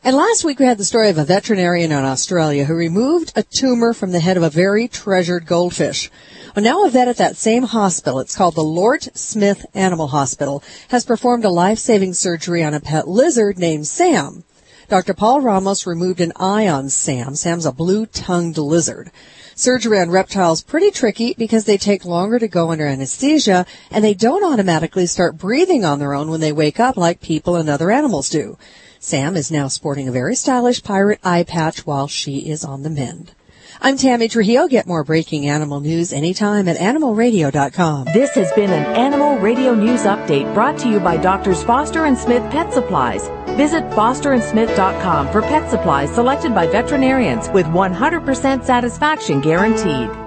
And 0.03 0.13
last 0.13 0.43
week 0.43 0.59
we 0.59 0.65
had 0.65 0.77
the 0.77 0.83
story 0.83 1.07
of 1.07 1.17
a 1.17 1.23
veterinarian 1.23 1.93
in 1.93 2.03
Australia 2.03 2.65
who 2.65 2.75
removed 2.75 3.31
a 3.33 3.43
tumor 3.43 3.93
from 3.93 4.11
the 4.11 4.19
head 4.19 4.35
of 4.35 4.43
a 4.43 4.49
very 4.49 4.89
treasured 4.89 5.45
goldfish. 5.45 6.11
Well, 6.53 6.65
now 6.65 6.85
a 6.85 6.89
vet 6.89 7.07
at 7.07 7.15
that 7.17 7.37
same 7.37 7.63
hospital, 7.63 8.19
it's 8.19 8.35
called 8.35 8.55
the 8.55 8.61
Lort 8.61 9.07
Smith 9.17 9.65
Animal 9.73 10.07
Hospital, 10.07 10.61
has 10.89 11.05
performed 11.05 11.45
a 11.45 11.49
life-saving 11.49 12.13
surgery 12.13 12.61
on 12.61 12.73
a 12.73 12.81
pet 12.81 13.07
lizard 13.07 13.57
named 13.57 13.87
Sam. 13.87 14.43
Dr. 14.89 15.13
Paul 15.13 15.41
Ramos 15.41 15.86
removed 15.86 16.21
an 16.21 16.32
eye 16.38 16.65
on 16.69 16.88
Sam. 16.88 17.36
Sam's 17.36 17.65
a 17.65 17.73
blue-tongued 17.73 18.58
lizard. 18.58 19.12
Surgery 19.54 20.00
on 20.00 20.10
reptiles 20.10 20.63
pretty 20.63 20.91
tricky 20.91 21.34
because 21.38 21.65
they 21.65 21.78
take 21.78 22.06
longer 22.06 22.39
to 22.39 22.47
go 22.47 22.71
under 22.71 22.88
anesthesia 22.88 23.65
and 23.91 24.02
they 24.02 24.13
don't 24.13 24.50
automatically 24.50 25.06
start 25.06 25.38
breathing 25.38 25.84
on 25.84 26.00
their 26.00 26.13
own 26.13 26.32
when 26.32 26.39
they 26.39 26.54
wake 26.54 26.80
up 26.80 26.95
like 26.95 27.19
people 27.19 27.58
and 27.58 27.67
other 27.67 27.91
animals 27.91 28.30
do. 28.30 28.58
Sam 28.97 29.36
is 29.36 29.52
now 29.52 29.67
sporting 29.67 30.08
a 30.08 30.13
very 30.13 30.36
stylish 30.36 30.82
pirate 30.82 31.19
eye 31.21 31.43
patch 31.43 31.86
while 31.86 32.08
she 32.08 32.50
is 32.50 32.63
on 32.63 32.84
the 32.84 32.89
mend. 32.89 33.34
I'm 33.81 33.97
Tammy 33.97 34.27
Trujillo. 34.27 34.67
Get 34.67 34.87
more 34.87 35.03
breaking 35.03 35.47
animal 35.49 35.79
news 35.79 36.11
anytime 36.11 36.67
at 36.67 36.77
animalradio.com. 36.77 38.05
This 38.13 38.31
has 38.31 38.51
been 38.53 38.71
an 38.71 38.85
Animal 38.95 39.37
Radio 39.37 39.75
News 39.75 40.01
Update 40.01 40.51
brought 40.53 40.77
to 40.79 40.89
you 40.89 40.99
by 40.99 41.17
Doctors 41.17 41.63
Foster 41.63 42.05
and 42.05 42.17
Smith 42.17 42.43
Pet 42.51 42.73
Supplies. 42.73 43.27
Visit 43.55 43.83
fosterandsmith.com 43.91 45.31
for 45.31 45.41
pet 45.41 45.69
supplies 45.69 46.13
selected 46.13 46.53
by 46.53 46.67
veterinarians 46.67 47.49
with 47.49 47.65
100% 47.67 48.63
satisfaction 48.63 49.41
guaranteed. 49.41 50.26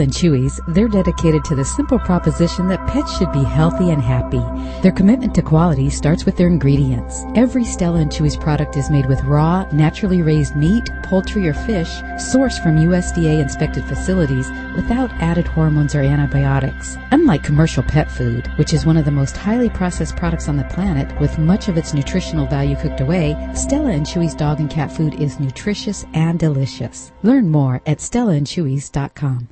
and 0.01 0.11
Chewy's, 0.11 0.59
they're 0.67 0.87
dedicated 0.87 1.45
to 1.45 1.55
the 1.55 1.63
simple 1.63 1.99
proposition 1.99 2.67
that 2.67 2.85
pets 2.87 3.17
should 3.17 3.31
be 3.31 3.43
healthy 3.43 3.91
and 3.91 4.01
happy. 4.01 4.41
Their 4.81 4.91
commitment 4.91 5.33
to 5.35 5.41
quality 5.41 5.89
starts 5.89 6.25
with 6.25 6.35
their 6.35 6.47
ingredients. 6.47 7.23
Every 7.35 7.63
Stella 7.63 7.99
and 7.99 8.11
Chewy's 8.11 8.35
product 8.35 8.75
is 8.75 8.89
made 8.89 9.05
with 9.05 9.23
raw, 9.23 9.65
naturally 9.71 10.21
raised 10.21 10.55
meat, 10.55 10.89
poultry, 11.03 11.47
or 11.47 11.53
fish 11.53 11.89
sourced 12.17 12.61
from 12.61 12.77
USDA 12.77 13.41
inspected 13.41 13.85
facilities 13.85 14.49
without 14.75 15.11
added 15.21 15.47
hormones 15.47 15.95
or 15.95 16.01
antibiotics. 16.01 16.97
Unlike 17.11 17.43
commercial 17.43 17.83
pet 17.83 18.11
food, 18.11 18.47
which 18.57 18.73
is 18.73 18.85
one 18.85 18.97
of 18.97 19.05
the 19.05 19.11
most 19.11 19.37
highly 19.37 19.69
processed 19.69 20.17
products 20.17 20.49
on 20.49 20.57
the 20.57 20.63
planet 20.65 21.17
with 21.21 21.37
much 21.37 21.67
of 21.67 21.77
its 21.77 21.93
nutritional 21.93 22.47
value 22.47 22.75
cooked 22.75 22.99
away, 22.99 23.37
Stella 23.53 23.91
and 23.91 24.05
Chewy's 24.05 24.35
dog 24.35 24.59
and 24.59 24.69
cat 24.69 24.91
food 24.91 25.13
is 25.21 25.39
nutritious 25.39 26.05
and 26.13 26.39
delicious. 26.39 27.11
Learn 27.23 27.49
more 27.49 27.81
at 27.85 27.99
stellaandchewy's.com. 27.99 29.47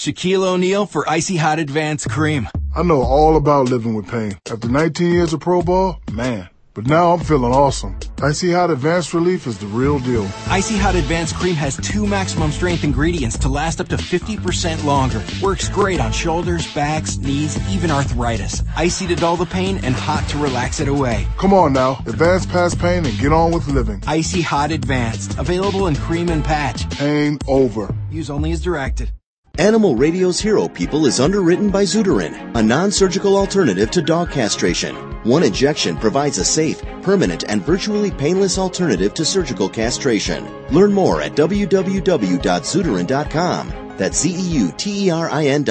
Shaquille 0.00 0.44
O'Neal 0.46 0.86
for 0.86 1.06
Icy 1.08 1.36
Hot 1.36 1.58
Advanced 1.58 2.08
Cream. 2.08 2.48
I 2.74 2.82
know 2.82 3.02
all 3.02 3.36
about 3.36 3.68
living 3.68 3.94
with 3.94 4.08
pain. 4.08 4.38
After 4.50 4.68
19 4.68 5.12
years 5.12 5.34
of 5.34 5.40
pro 5.40 5.60
ball, 5.62 6.00
man. 6.10 6.48
But 6.72 6.86
now 6.86 7.12
I'm 7.12 7.20
feeling 7.20 7.52
awesome. 7.52 7.98
Icy 8.22 8.52
Hot 8.52 8.70
Advanced 8.70 9.12
Relief 9.12 9.46
is 9.46 9.58
the 9.58 9.66
real 9.66 9.98
deal. 9.98 10.26
Icy 10.46 10.78
Hot 10.78 10.94
Advanced 10.94 11.34
Cream 11.34 11.54
has 11.56 11.76
two 11.76 12.06
maximum 12.06 12.50
strength 12.52 12.82
ingredients 12.84 13.36
to 13.40 13.48
last 13.48 13.78
up 13.80 13.88
to 13.88 13.96
50% 13.96 14.84
longer. 14.84 15.22
Works 15.42 15.68
great 15.68 16.00
on 16.00 16.12
shoulders, 16.12 16.72
backs, 16.72 17.18
knees, 17.18 17.58
even 17.68 17.90
arthritis. 17.90 18.62
Icy 18.76 19.08
to 19.08 19.16
dull 19.16 19.36
the 19.36 19.44
pain 19.44 19.84
and 19.84 19.94
hot 19.94 20.26
to 20.30 20.38
relax 20.38 20.80
it 20.80 20.88
away. 20.88 21.26
Come 21.36 21.52
on 21.52 21.74
now, 21.74 22.02
advance 22.06 22.46
past 22.46 22.78
pain 22.78 23.04
and 23.04 23.18
get 23.18 23.32
on 23.32 23.50
with 23.50 23.66
living. 23.66 24.02
Icy 24.06 24.40
Hot 24.42 24.70
Advanced. 24.70 25.36
Available 25.38 25.88
in 25.88 25.96
cream 25.96 26.30
and 26.30 26.42
patch. 26.42 26.88
Pain 26.96 27.38
over. 27.48 27.94
Use 28.10 28.30
only 28.30 28.52
as 28.52 28.62
directed. 28.62 29.10
Animal 29.58 29.96
Radio's 29.96 30.40
Hero 30.40 30.68
People 30.68 31.06
is 31.06 31.20
underwritten 31.20 31.70
by 31.70 31.84
Zeuterin, 31.84 32.56
a 32.56 32.62
non-surgical 32.62 33.36
alternative 33.36 33.90
to 33.90 34.00
dog 34.00 34.30
castration. 34.30 34.94
One 35.24 35.42
injection 35.42 35.96
provides 35.96 36.38
a 36.38 36.44
safe, 36.44 36.80
permanent, 37.02 37.44
and 37.48 37.62
virtually 37.62 38.10
painless 38.10 38.56
alternative 38.56 39.12
to 39.14 39.24
surgical 39.24 39.68
castration. 39.68 40.48
Learn 40.68 40.92
more 40.92 41.20
at 41.20 41.32
www.zeuterin.com. 41.32 43.94
That's 43.98 44.20
Z-E-U-T-E-R-I-N 44.20 45.64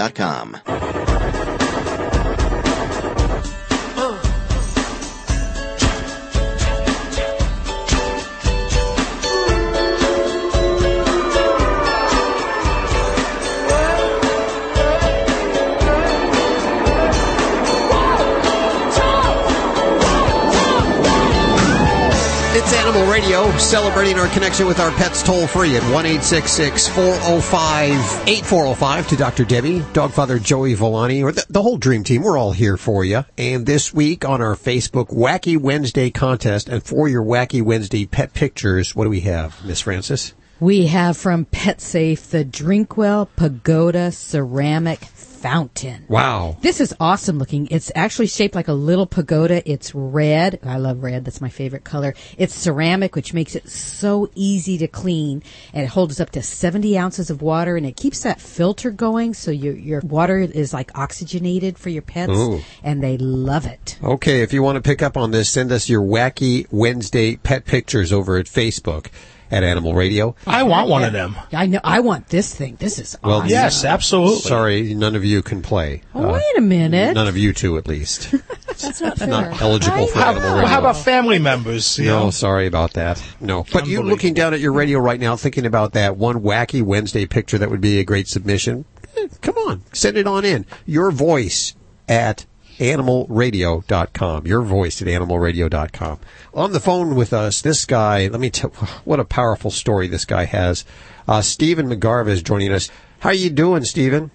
celebrating 23.59 24.17
our 24.17 24.27
connection 24.29 24.67
with 24.67 24.79
our 24.79 24.91
pets 24.91 25.21
toll 25.21 25.47
free 25.47 25.75
at 25.75 25.83
1 25.83 26.05
405 26.05 28.27
8405 28.27 29.07
to 29.07 29.15
Dr. 29.15 29.45
Debbie, 29.45 29.79
Dogfather 29.93 30.41
Joey 30.41 30.73
Villani, 30.73 31.23
or 31.23 31.31
the, 31.31 31.45
the 31.49 31.61
whole 31.61 31.77
dream 31.77 32.03
team. 32.03 32.23
We're 32.23 32.37
all 32.37 32.51
here 32.51 32.77
for 32.77 33.03
you. 33.03 33.25
And 33.37 33.65
this 33.65 33.93
week 33.93 34.25
on 34.25 34.41
our 34.41 34.55
Facebook 34.55 35.13
Wacky 35.13 35.57
Wednesday 35.57 36.09
contest, 36.09 36.69
and 36.69 36.83
for 36.83 37.07
your 37.07 37.23
Wacky 37.23 37.61
Wednesday 37.61 38.05
pet 38.05 38.33
pictures, 38.33 38.95
what 38.95 39.03
do 39.03 39.09
we 39.09 39.21
have, 39.21 39.63
Miss 39.65 39.81
Francis? 39.81 40.33
We 40.61 40.87
have 40.87 41.15
from 41.15 41.45
PetSafe 41.45 42.31
the 42.31 42.43
Drinkwell 42.43 43.29
Pagoda 43.37 44.11
Ceramic 44.11 44.99
Fountain. 45.05 46.03
Wow. 46.09 46.57
This 46.59 46.81
is 46.81 46.93
awesome 46.99 47.39
looking. 47.39 47.69
It's 47.71 47.93
actually 47.95 48.27
shaped 48.27 48.55
like 48.55 48.67
a 48.67 48.73
little 48.73 49.05
pagoda. 49.05 49.63
It's 49.65 49.95
red. 49.95 50.59
I 50.63 50.77
love 50.77 51.01
red. 51.01 51.23
That's 51.23 51.39
my 51.39 51.47
favorite 51.47 51.85
color. 51.85 52.13
It's 52.37 52.53
ceramic, 52.53 53.15
which 53.15 53.33
makes 53.33 53.55
it 53.55 53.69
so 53.69 54.29
easy 54.35 54.77
to 54.79 54.87
clean. 54.89 55.43
And 55.71 55.85
it 55.85 55.87
holds 55.87 56.19
up 56.19 56.31
to 56.31 56.41
70 56.41 56.97
ounces 56.97 57.29
of 57.29 57.41
water 57.41 57.77
and 57.77 57.85
it 57.85 57.95
keeps 57.95 58.23
that 58.23 58.41
filter 58.41 58.91
going 58.91 59.35
so 59.35 59.51
your, 59.51 59.75
your 59.75 60.01
water 60.01 60.39
is 60.39 60.73
like 60.73 60.91
oxygenated 60.97 61.77
for 61.77 61.87
your 61.87 62.01
pets. 62.01 62.33
Ooh. 62.33 62.59
And 62.83 63.01
they 63.01 63.17
love 63.17 63.65
it. 63.65 63.97
Okay, 64.03 64.41
if 64.41 64.51
you 64.51 64.61
want 64.61 64.75
to 64.75 64.81
pick 64.81 65.01
up 65.01 65.15
on 65.15 65.31
this, 65.31 65.49
send 65.49 65.71
us 65.71 65.87
your 65.87 66.01
wacky 66.01 66.67
Wednesday 66.69 67.37
pet 67.37 67.63
pictures 67.63 68.11
over 68.11 68.35
at 68.35 68.47
Facebook 68.47 69.07
at 69.51 69.63
Animal 69.63 69.93
Radio. 69.95 70.35
I 70.45 70.63
want 70.63 70.89
one 70.89 71.03
of 71.03 71.13
them. 71.13 71.35
I 71.51 71.65
know. 71.65 71.79
I 71.83 71.99
want 72.01 72.27
this 72.29 72.53
thing. 72.53 72.75
This 72.79 72.99
is 72.99 73.17
Well, 73.23 73.37
awesome. 73.37 73.49
Yes, 73.49 73.83
absolutely. 73.85 74.39
Sorry, 74.41 74.93
none 74.93 75.15
of 75.15 75.25
you 75.25 75.41
can 75.41 75.61
play. 75.61 76.01
Uh, 76.13 76.19
Oh, 76.19 76.33
wait 76.33 76.57
a 76.57 76.61
minute. 76.61 77.13
None 77.15 77.27
of 77.27 77.37
you 77.37 77.53
two, 77.53 77.77
at 77.77 77.87
least. 77.87 78.31
That's 78.67 79.01
not 79.01 79.17
fair. 79.17 79.27
Not 79.27 79.61
eligible 79.61 80.07
for 80.07 80.19
How, 80.19 80.31
Animal 80.31 80.53
Radio. 80.55 80.67
how 80.67 80.79
about 80.79 80.97
family 80.97 81.39
members? 81.39 81.97
No, 81.99 82.25
know? 82.25 82.29
sorry 82.29 82.67
about 82.67 82.93
that. 82.93 83.21
No. 83.39 83.65
But 83.73 83.87
you 83.87 84.01
looking 84.03 84.33
down 84.33 84.53
at 84.53 84.59
your 84.59 84.71
radio 84.73 84.99
right 84.99 85.19
now, 85.19 85.35
thinking 85.35 85.65
about 85.65 85.93
that 85.93 86.17
one 86.17 86.41
wacky 86.41 86.81
Wednesday 86.83 87.25
picture 87.25 87.57
that 87.57 87.69
would 87.69 87.81
be 87.81 87.99
a 87.99 88.03
great 88.03 88.27
submission. 88.27 88.85
eh, 89.17 89.27
Come 89.41 89.55
on, 89.57 89.83
send 89.93 90.17
it 90.17 90.27
on 90.27 90.45
in. 90.45 90.65
Your 90.85 91.11
voice 91.11 91.73
at 92.07 92.45
animalradio.com. 92.79 94.47
Your 94.47 94.61
voice 94.61 95.01
at 95.01 95.07
animalradio.com. 95.07 96.19
On 96.53 96.71
the 96.71 96.79
phone 96.79 97.15
with 97.15 97.33
us, 97.33 97.61
this 97.61 97.85
guy, 97.85 98.27
let 98.27 98.39
me 98.39 98.49
tell, 98.49 98.71
what 99.05 99.19
a 99.19 99.25
powerful 99.25 99.71
story 99.71 100.07
this 100.07 100.25
guy 100.25 100.45
has. 100.45 100.85
Uh, 101.27 101.41
Stephen 101.41 101.87
McGarva 101.87 102.29
is 102.29 102.41
joining 102.41 102.71
us. 102.71 102.89
How 103.19 103.29
are 103.29 103.35
you 103.35 103.49
doing, 103.49 103.83
Stephen? 103.83 104.31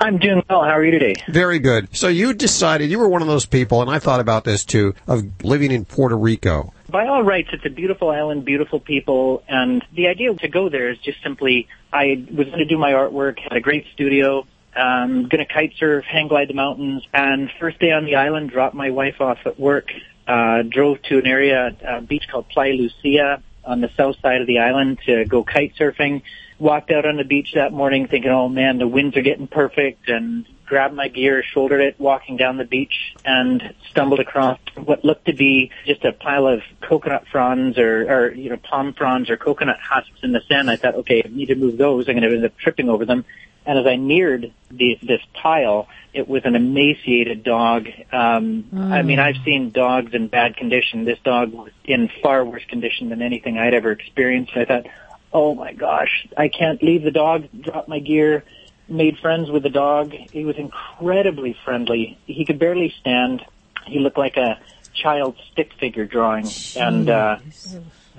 I'm 0.00 0.18
doing 0.18 0.42
well. 0.48 0.62
How 0.62 0.70
are 0.70 0.84
you 0.84 0.92
today? 0.92 1.14
Very 1.28 1.58
good. 1.58 1.94
So 1.94 2.08
you 2.08 2.32
decided, 2.32 2.90
you 2.90 2.98
were 2.98 3.08
one 3.08 3.22
of 3.22 3.28
those 3.28 3.46
people, 3.46 3.82
and 3.82 3.90
I 3.90 3.98
thought 3.98 4.20
about 4.20 4.44
this 4.44 4.64
too, 4.64 4.94
of 5.06 5.44
living 5.44 5.70
in 5.72 5.84
Puerto 5.84 6.16
Rico. 6.16 6.72
By 6.88 7.06
all 7.06 7.22
rights, 7.22 7.50
it's 7.52 7.64
a 7.66 7.70
beautiful 7.70 8.10
island, 8.10 8.44
beautiful 8.44 8.80
people, 8.80 9.42
and 9.48 9.84
the 9.94 10.08
idea 10.08 10.34
to 10.34 10.48
go 10.48 10.68
there 10.68 10.90
is 10.90 10.98
just 10.98 11.22
simply 11.22 11.68
I 11.92 12.24
was 12.30 12.46
going 12.46 12.58
to 12.58 12.64
do 12.64 12.78
my 12.78 12.92
artwork, 12.92 13.38
had 13.38 13.56
a 13.56 13.60
great 13.60 13.86
studio, 13.92 14.46
um, 14.76 15.28
to 15.28 15.44
kite 15.46 15.74
surf, 15.78 16.04
hang 16.04 16.28
glide 16.28 16.48
the 16.48 16.54
mountains, 16.54 17.06
and 17.12 17.50
first 17.58 17.78
day 17.78 17.92
on 17.92 18.04
the 18.04 18.16
island, 18.16 18.50
dropped 18.50 18.74
my 18.74 18.90
wife 18.90 19.20
off 19.20 19.38
at 19.44 19.58
work, 19.58 19.88
uh, 20.26 20.62
drove 20.62 21.02
to 21.02 21.18
an 21.18 21.26
area, 21.26 21.76
a 21.86 22.00
beach 22.00 22.28
called 22.30 22.48
Playa 22.48 22.74
Lucia 22.74 23.42
on 23.64 23.80
the 23.80 23.90
south 23.96 24.16
side 24.20 24.40
of 24.40 24.46
the 24.46 24.58
island 24.58 24.98
to 25.06 25.24
go 25.24 25.44
kite 25.44 25.74
surfing. 25.78 26.22
Walked 26.58 26.90
out 26.90 27.06
on 27.06 27.16
the 27.16 27.24
beach 27.24 27.52
that 27.54 27.72
morning 27.72 28.06
thinking, 28.06 28.30
oh 28.30 28.48
man, 28.48 28.78
the 28.78 28.86
winds 28.86 29.16
are 29.16 29.22
getting 29.22 29.46
perfect 29.46 30.08
and 30.08 30.46
grabbed 30.66 30.94
my 30.94 31.08
gear, 31.08 31.42
shouldered 31.42 31.80
it, 31.80 31.98
walking 31.98 32.36
down 32.36 32.56
the 32.58 32.64
beach 32.64 33.14
and 33.24 33.74
stumbled 33.90 34.20
across 34.20 34.58
what 34.76 35.04
looked 35.04 35.24
to 35.24 35.32
be 35.32 35.70
just 35.86 36.04
a 36.04 36.12
pile 36.12 36.46
of 36.46 36.60
coconut 36.80 37.24
fronds 37.32 37.76
or, 37.78 38.02
or, 38.02 38.34
you 38.34 38.50
know, 38.50 38.56
palm 38.56 38.92
fronds 38.92 39.30
or 39.30 39.36
coconut 39.36 39.78
husks 39.80 40.20
in 40.22 40.32
the 40.32 40.40
sand. 40.48 40.70
I 40.70 40.76
thought, 40.76 40.94
okay, 40.96 41.22
I 41.24 41.28
need 41.28 41.46
to 41.46 41.56
move 41.56 41.76
those. 41.76 42.08
I'm 42.08 42.14
going 42.14 42.30
to 42.30 42.36
end 42.36 42.44
up 42.44 42.56
tripping 42.58 42.88
over 42.88 43.04
them. 43.04 43.24
And 43.66 43.78
as 43.78 43.86
I 43.86 43.96
neared 43.96 44.52
the, 44.70 44.98
this 45.02 45.20
pile, 45.34 45.88
it 46.14 46.28
was 46.28 46.42
an 46.44 46.56
emaciated 46.56 47.42
dog. 47.44 47.88
Um, 48.10 48.64
I 48.72 49.02
mean, 49.02 49.18
I've 49.18 49.36
seen 49.44 49.70
dogs 49.70 50.14
in 50.14 50.28
bad 50.28 50.56
condition. 50.56 51.04
This 51.04 51.18
dog 51.22 51.52
was 51.52 51.70
in 51.84 52.10
far 52.22 52.44
worse 52.44 52.64
condition 52.64 53.10
than 53.10 53.22
anything 53.22 53.58
I'd 53.58 53.74
ever 53.74 53.92
experienced. 53.92 54.56
I 54.56 54.64
thought, 54.64 54.86
oh 55.32 55.54
my 55.54 55.72
gosh, 55.72 56.26
I 56.36 56.48
can't 56.48 56.82
leave 56.82 57.02
the 57.02 57.10
dog, 57.10 57.48
drop 57.60 57.86
my 57.86 58.00
gear, 58.00 58.44
made 58.88 59.18
friends 59.18 59.50
with 59.50 59.62
the 59.62 59.70
dog. 59.70 60.12
He 60.12 60.44
was 60.44 60.56
incredibly 60.56 61.56
friendly. 61.64 62.18
He 62.26 62.44
could 62.44 62.58
barely 62.58 62.94
stand. 63.00 63.44
He 63.86 63.98
looked 63.98 64.18
like 64.18 64.36
a 64.36 64.58
child 64.94 65.36
stick 65.52 65.72
figure 65.78 66.06
drawing. 66.06 66.48
And, 66.76 67.08
uh, 67.10 67.38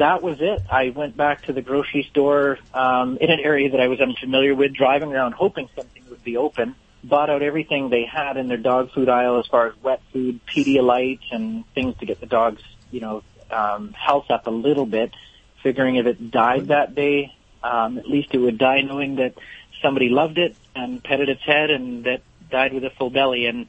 that 0.01 0.23
was 0.23 0.37
it. 0.41 0.63
I 0.69 0.89
went 0.89 1.15
back 1.15 1.43
to 1.43 1.53
the 1.53 1.61
grocery 1.61 2.07
store 2.09 2.57
um, 2.73 3.17
in 3.21 3.29
an 3.29 3.39
area 3.39 3.69
that 3.69 3.79
I 3.79 3.87
was 3.87 4.01
unfamiliar 4.01 4.55
with, 4.55 4.73
driving 4.73 5.13
around 5.13 5.33
hoping 5.33 5.69
something 5.75 6.03
would 6.09 6.23
be 6.23 6.37
open. 6.37 6.75
Bought 7.03 7.29
out 7.29 7.43
everything 7.43 7.91
they 7.91 8.05
had 8.05 8.35
in 8.37 8.47
their 8.47 8.57
dog 8.57 8.91
food 8.93 9.09
aisle 9.09 9.39
as 9.39 9.45
far 9.45 9.67
as 9.67 9.73
wet 9.83 10.01
food, 10.11 10.39
Pedialyte, 10.47 11.19
and 11.31 11.63
things 11.75 11.95
to 11.99 12.07
get 12.07 12.19
the 12.19 12.25
dog's, 12.25 12.63
you 12.89 12.99
know, 12.99 13.21
um, 13.51 13.93
health 13.93 14.31
up 14.31 14.47
a 14.47 14.51
little 14.51 14.87
bit. 14.87 15.13
Figuring 15.61 15.97
if 15.97 16.07
it 16.07 16.31
died 16.31 16.69
that 16.69 16.95
day, 16.95 17.35
um, 17.61 17.99
at 17.99 18.07
least 18.07 18.29
it 18.33 18.39
would 18.39 18.57
die 18.57 18.81
knowing 18.81 19.17
that 19.17 19.35
somebody 19.83 20.09
loved 20.09 20.39
it 20.39 20.55
and 20.75 21.03
petted 21.03 21.29
its 21.29 21.43
head 21.43 21.69
and 21.69 22.05
that 22.05 22.21
died 22.49 22.73
with 22.73 22.83
a 22.85 22.89
full 22.89 23.11
belly. 23.11 23.45
And 23.45 23.67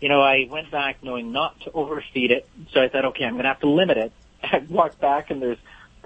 you 0.00 0.08
know, 0.08 0.22
I 0.22 0.46
went 0.50 0.70
back 0.70 1.02
knowing 1.02 1.30
not 1.32 1.60
to 1.62 1.70
overfeed 1.72 2.30
it, 2.30 2.48
so 2.72 2.82
I 2.82 2.88
thought, 2.88 3.04
okay, 3.06 3.24
I'm 3.24 3.34
going 3.34 3.44
to 3.44 3.48
have 3.48 3.60
to 3.60 3.68
limit 3.68 3.98
it. 3.98 4.12
I 4.52 4.64
walked 4.68 5.00
back 5.00 5.30
and 5.30 5.40
there's 5.42 5.58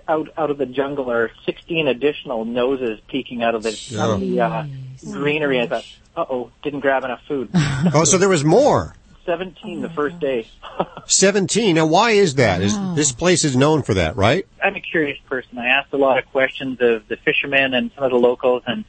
out 0.07 0.29
out 0.38 0.51
of 0.51 0.59
the 0.59 0.66
jungle 0.66 1.11
are 1.11 1.31
16 1.44 1.87
additional 1.87 2.44
noses 2.44 2.98
peeking 3.09 3.42
out 3.42 3.55
of 3.55 3.62
the, 3.62 3.96
out 3.98 4.11
of 4.11 4.20
the 4.20 4.40
uh, 4.40 4.66
greenery. 5.12 5.61
I 5.61 5.66
thought, 5.66 5.85
uh 6.16 6.24
oh, 6.29 6.51
didn't 6.62 6.81
grab 6.81 7.05
enough 7.05 7.20
food. 7.29 7.51
Oh, 7.94 8.03
so 8.03 8.18
there 8.18 8.29
was 8.29 8.42
more. 8.42 8.96
17 9.24 9.83
the 9.83 9.90
first 9.90 10.18
day. 10.18 10.48
17. 11.07 11.77
Now, 11.77 11.87
why 11.87 12.11
is 12.12 12.37
that? 12.37 12.61
Is 12.61 12.77
this 12.96 13.12
place 13.12 13.44
is 13.44 13.55
known 13.55 13.83
for 13.83 13.94
that, 13.94 14.16
right? 14.16 14.46
I'm 14.61 14.74
a 14.74 14.81
curious 14.81 15.18
person. 15.29 15.59
I 15.59 15.66
asked 15.66 15.92
a 15.92 15.96
lot 15.96 16.18
of 16.18 16.27
questions 16.33 16.79
of 16.81 17.07
the 17.07 17.16
fishermen 17.16 17.72
and 17.74 17.92
some 17.94 18.05
of 18.05 18.11
the 18.11 18.16
locals, 18.16 18.62
and 18.66 18.85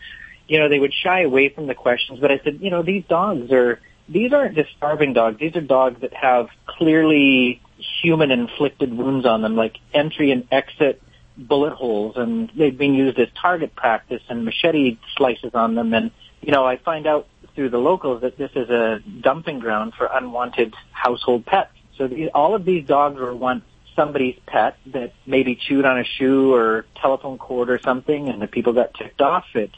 you 0.48 0.58
know 0.58 0.70
they 0.70 0.80
would 0.80 0.94
shy 0.94 1.22
away 1.22 1.50
from 1.50 1.68
the 1.68 1.76
questions. 1.76 2.20
But 2.20 2.32
I 2.32 2.40
said, 2.44 2.60
you 2.62 2.72
know, 2.72 2.82
these 2.82 3.04
dogs 3.08 3.52
are 3.52 3.80
these 4.08 4.34
aren't 4.34 4.56
just 4.56 4.72
starving 4.76 5.14
dogs. 5.14 5.40
These 5.40 5.56
are 5.56 5.62
dogs 5.62 6.02
that 6.02 6.14
have 6.14 6.48
clearly 6.66 7.62
human 8.02 8.32
inflicted 8.32 8.96
wounds 8.96 9.26
on 9.26 9.42
them, 9.42 9.56
like 9.56 9.78
entry 9.94 10.32
and 10.32 10.48
exit 10.52 11.02
bullet 11.38 11.74
holes, 11.74 12.16
and 12.18 12.52
they've 12.58 12.78
been 12.78 12.94
used 12.94 13.18
as 13.20 13.28
target 13.42 13.76
practice 13.76 14.22
and 14.30 14.44
machete 14.44 14.98
slices 15.16 15.52
on 15.54 15.76
them. 15.76 15.94
And 15.94 16.12
you 16.42 16.52
know, 16.52 16.66
I 16.66 16.78
find 16.78 17.08
out 17.08 17.28
through 17.56 17.70
the 17.70 17.78
locals 17.78 18.22
that 18.22 18.38
this 18.38 18.52
is 18.56 18.70
a 18.70 19.00
dumping 19.22 19.60
ground 19.60 19.94
for 19.98 20.10
unwanted 20.12 20.74
household 20.92 21.46
pets. 21.46 21.72
So 21.98 22.08
the, 22.08 22.30
all 22.30 22.56
of 22.56 22.64
these 22.66 22.88
dogs 22.88 23.20
were 23.20 23.36
once 23.36 23.64
somebody's 23.96 24.38
pet 24.46 24.78
that 24.94 25.14
maybe 25.26 25.56
chewed 25.56 25.84
on 25.86 26.00
a 26.00 26.06
shoe 26.06 26.54
or 26.54 26.86
telephone 27.02 27.38
cord 27.38 27.70
or 27.70 27.80
something, 27.84 28.30
and 28.30 28.42
the 28.42 28.48
people 28.48 28.74
got 28.74 28.94
ticked 28.94 29.22
off. 29.22 29.46
It, 29.56 29.72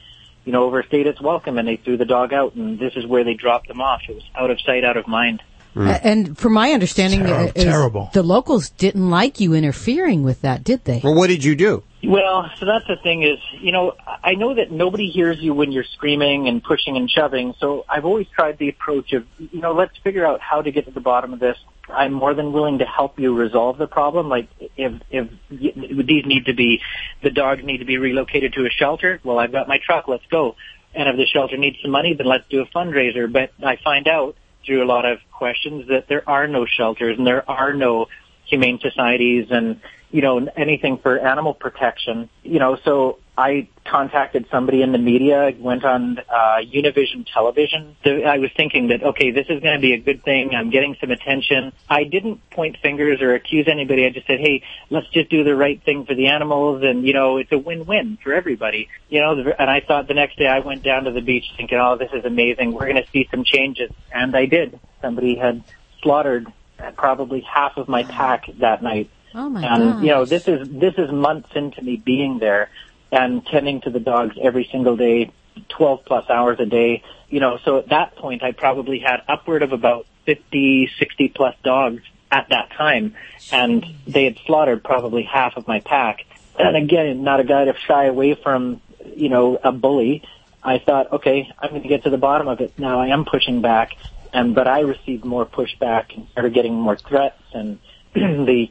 you 0.46 0.52
know, 0.52 0.64
overstayed 0.64 1.08
its 1.08 1.22
welcome, 1.22 1.58
and 1.58 1.68
they 1.68 1.78
threw 1.78 1.98
the 1.98 2.06
dog 2.06 2.34
out, 2.34 2.56
and 2.56 2.80
this 2.80 2.94
is 2.96 3.06
where 3.06 3.24
they 3.24 3.34
dropped 3.34 3.68
them 3.68 3.82
off. 3.82 4.02
It 4.08 4.16
was 4.16 4.24
out 4.36 4.52
of 4.52 4.60
sight, 4.62 4.84
out 4.84 4.98
of 4.98 5.08
mind. 5.08 5.42
A- 5.76 6.06
And 6.06 6.38
from 6.38 6.54
my 6.54 6.72
understanding, 6.72 7.22
Terri- 7.22 7.50
uh, 7.50 7.52
is 7.56 7.64
terrible. 7.64 8.10
the 8.14 8.24
locals 8.24 8.70
didn't 8.70 9.10
like 9.10 9.40
you 9.40 9.54
interfering 9.54 10.24
with 10.24 10.42
that, 10.42 10.64
did 10.64 10.84
they? 10.86 11.02
Well, 11.04 11.16
what 11.16 11.28
did 11.28 11.44
you 11.44 11.56
do? 11.56 11.84
Well, 12.04 12.50
so 12.60 12.66
that's 12.66 12.88
the 12.88 12.96
thing 13.04 13.22
is, 13.22 13.38
you 13.62 13.72
know, 13.72 13.94
I 14.24 14.34
know 14.34 14.56
that 14.56 14.72
nobody 14.72 15.10
hears 15.12 15.38
you 15.40 15.54
when 15.54 15.72
you're 15.72 15.84
screaming 15.84 16.48
and 16.48 16.64
pushing 16.64 16.98
and 16.98 17.10
shoving. 17.10 17.54
So 17.60 17.86
I've 17.88 18.06
always 18.06 18.28
tried 18.36 18.58
the 18.58 18.70
approach 18.70 19.14
of, 19.14 19.26
you 19.38 19.62
know, 19.62 19.74
let's 19.74 19.96
figure 20.04 20.26
out 20.26 20.42
how 20.42 20.62
to 20.64 20.72
get 20.72 20.86
to 20.86 20.92
the 20.92 21.00
bottom 21.00 21.32
of 21.32 21.40
this. 21.40 21.58
I'm 21.94 22.12
more 22.14 22.34
than 22.34 22.54
willing 22.54 22.80
to 22.80 22.86
help 22.86 23.20
you 23.20 23.36
resolve 23.36 23.78
the 23.78 23.86
problem. 23.88 24.30
Like 24.30 24.48
if 24.78 24.94
if 25.12 25.30
y- 25.52 25.74
these 26.04 26.26
need 26.26 26.46
to 26.46 26.54
be, 26.54 26.82
the 27.22 27.30
dogs 27.30 27.64
need 27.64 27.80
to 27.80 27.86
be 27.86 27.98
relocated 27.98 28.54
to 28.54 28.66
a 28.66 28.70
shelter. 28.70 29.20
Well, 29.24 29.38
I've 29.38 29.52
got 29.52 29.68
my 29.68 29.78
truck. 29.78 30.08
Let's 30.08 30.26
go. 30.32 30.56
And 30.96 31.08
if 31.08 31.18
the 31.18 31.26
shelter 31.26 31.56
needs 31.58 31.78
some 31.82 31.92
money, 31.92 32.14
then 32.16 32.26
let's 32.28 32.48
do 32.50 32.62
a 32.62 32.66
fundraiser. 32.66 33.32
But 33.32 33.52
I 33.64 33.76
find 33.84 34.08
out 34.08 34.36
through 34.66 34.84
a 34.84 34.86
lot 34.86 35.06
of 35.06 35.20
questions 35.32 35.88
that 35.88 36.08
there 36.08 36.28
are 36.30 36.48
no 36.48 36.66
shelters 36.66 37.18
and 37.18 37.26
there 37.26 37.50
are 37.50 37.74
no 37.74 38.08
humane 38.46 38.80
societies 38.80 39.48
and 39.50 39.80
you 40.12 40.22
know 40.22 40.48
anything 40.56 40.98
for 40.98 41.20
animal 41.20 41.54
protection 41.54 42.30
you 42.44 42.60
know 42.60 42.78
so 42.84 43.20
i 43.42 43.68
contacted 43.86 44.46
somebody 44.52 44.82
in 44.82 44.92
the 44.92 44.98
media 44.98 45.54
went 45.60 45.84
on 45.84 46.20
uh 46.20 46.60
univision 46.80 47.26
television. 47.34 47.96
I 48.06 48.38
was 48.38 48.52
thinking 48.56 48.88
that 48.90 49.04
okay 49.04 49.32
this 49.32 49.48
is 49.50 49.60
going 49.62 49.76
to 49.76 49.82
be 49.82 49.94
a 49.94 50.00
good 50.00 50.24
thing. 50.24 50.54
I'm 50.56 50.70
getting 50.70 50.96
some 51.02 51.12
attention. 51.12 51.74
I 51.90 52.04
didn't 52.04 52.48
point 52.52 52.78
fingers 52.82 53.22
or 53.22 53.34
accuse 53.34 53.68
anybody. 53.68 54.06
I 54.06 54.12
just 54.12 54.28
said 54.28 54.40
hey 54.40 54.64
let's 54.90 55.10
just 55.10 55.30
do 55.30 55.44
the 55.44 55.56
right 55.56 55.82
thing 55.84 56.06
for 56.06 56.16
the 56.16 56.28
animals. 56.28 56.84
And 56.84 57.06
you 57.06 57.14
know 57.14 57.38
it's 57.38 57.52
a 57.52 57.58
win-win 57.58 58.18
for 58.24 58.34
everybody 58.34 58.88
you 59.10 59.20
know? 59.22 59.32
And 59.60 59.70
i 59.70 59.82
thought 59.82 60.08
the 60.08 60.14
next 60.14 60.38
day 60.38 60.48
i 60.48 60.60
went 60.60 60.84
down 60.84 61.06
to 61.06 61.12
the 61.12 61.22
beach 61.22 61.48
thinking 61.58 61.80
oh 61.80 61.98
this 61.98 62.12
is 62.14 62.24
amazing. 62.24 62.74
We're 62.74 62.92
going 62.92 63.04
to 63.04 63.10
see 63.12 63.28
some 63.32 63.44
changes. 63.44 63.92
And 64.14 64.36
i 64.36 64.46
did. 64.46 64.80
Somebody 65.02 65.36
had 65.36 65.64
slaughtered 66.02 66.48
probably 66.96 67.42
half 67.42 67.78
of 67.78 67.88
my 67.88 68.04
pack 68.04 68.46
that 68.60 68.82
night. 68.84 69.10
Oh 69.34 69.50
my 69.50 69.64
and 69.64 70.04
you 70.04 70.10
know, 70.10 70.26
this 70.26 70.48
is 70.48 70.68
this 70.70 70.96
is 70.98 71.12
months 71.12 71.50
into 71.56 71.82
me 71.82 71.96
being 71.98 72.40
there 72.40 72.70
and 73.12 73.46
tending 73.46 73.82
to 73.82 73.90
the 73.90 74.00
dogs 74.00 74.36
every 74.42 74.68
single 74.72 74.96
day, 74.96 75.32
12 75.70 76.06
plus 76.06 76.30
hours 76.30 76.60
a 76.60 76.66
day. 76.66 77.04
You 77.30 77.40
know, 77.40 77.60
so 77.64 77.78
at 77.78 77.90
that 77.90 78.16
point 78.16 78.44
I 78.44 78.52
probably 78.52 79.00
had 79.00 79.22
upward 79.28 79.64
of 79.64 79.74
about 79.74 80.06
50, 80.26 80.90
60 80.98 81.28
plus 81.30 81.56
dogs 81.64 82.04
at 82.32 82.48
that 82.50 82.72
time 82.72 83.16
and 83.52 83.86
they 84.08 84.24
had 84.24 84.38
slaughtered 84.46 84.84
probably 84.84 85.24
half 85.24 85.58
of 85.58 85.68
my 85.68 85.80
pack. 85.82 86.26
and 86.58 86.76
again, 86.76 87.24
not 87.24 87.40
a 87.40 87.44
guy 87.44 87.66
to 87.66 87.74
shy 87.88 88.06
away 88.06 88.36
from, 88.36 88.82
you 89.16 89.30
know, 89.30 89.58
a 89.62 89.72
bully. 89.72 90.24
I 90.64 90.78
thought, 90.78 91.12
okay, 91.12 91.52
I'm 91.60 91.72
going 91.72 91.82
to 91.82 91.88
get 91.88 92.04
to 92.04 92.10
the 92.10 92.18
bottom 92.18 92.48
of 92.48 92.62
it. 92.62 92.78
Now 92.78 93.00
I 93.00 93.08
am 93.08 93.26
pushing 93.26 93.62
back, 93.62 93.96
and 94.32 94.54
but 94.54 94.68
I 94.68 94.82
received 94.82 95.26
more 95.26 95.46
pushback 95.46 96.16
and 96.16 96.28
started 96.32 96.54
getting 96.54 96.76
more 96.76 96.98
threats, 96.98 97.42
and 97.54 97.80
the 98.14 98.70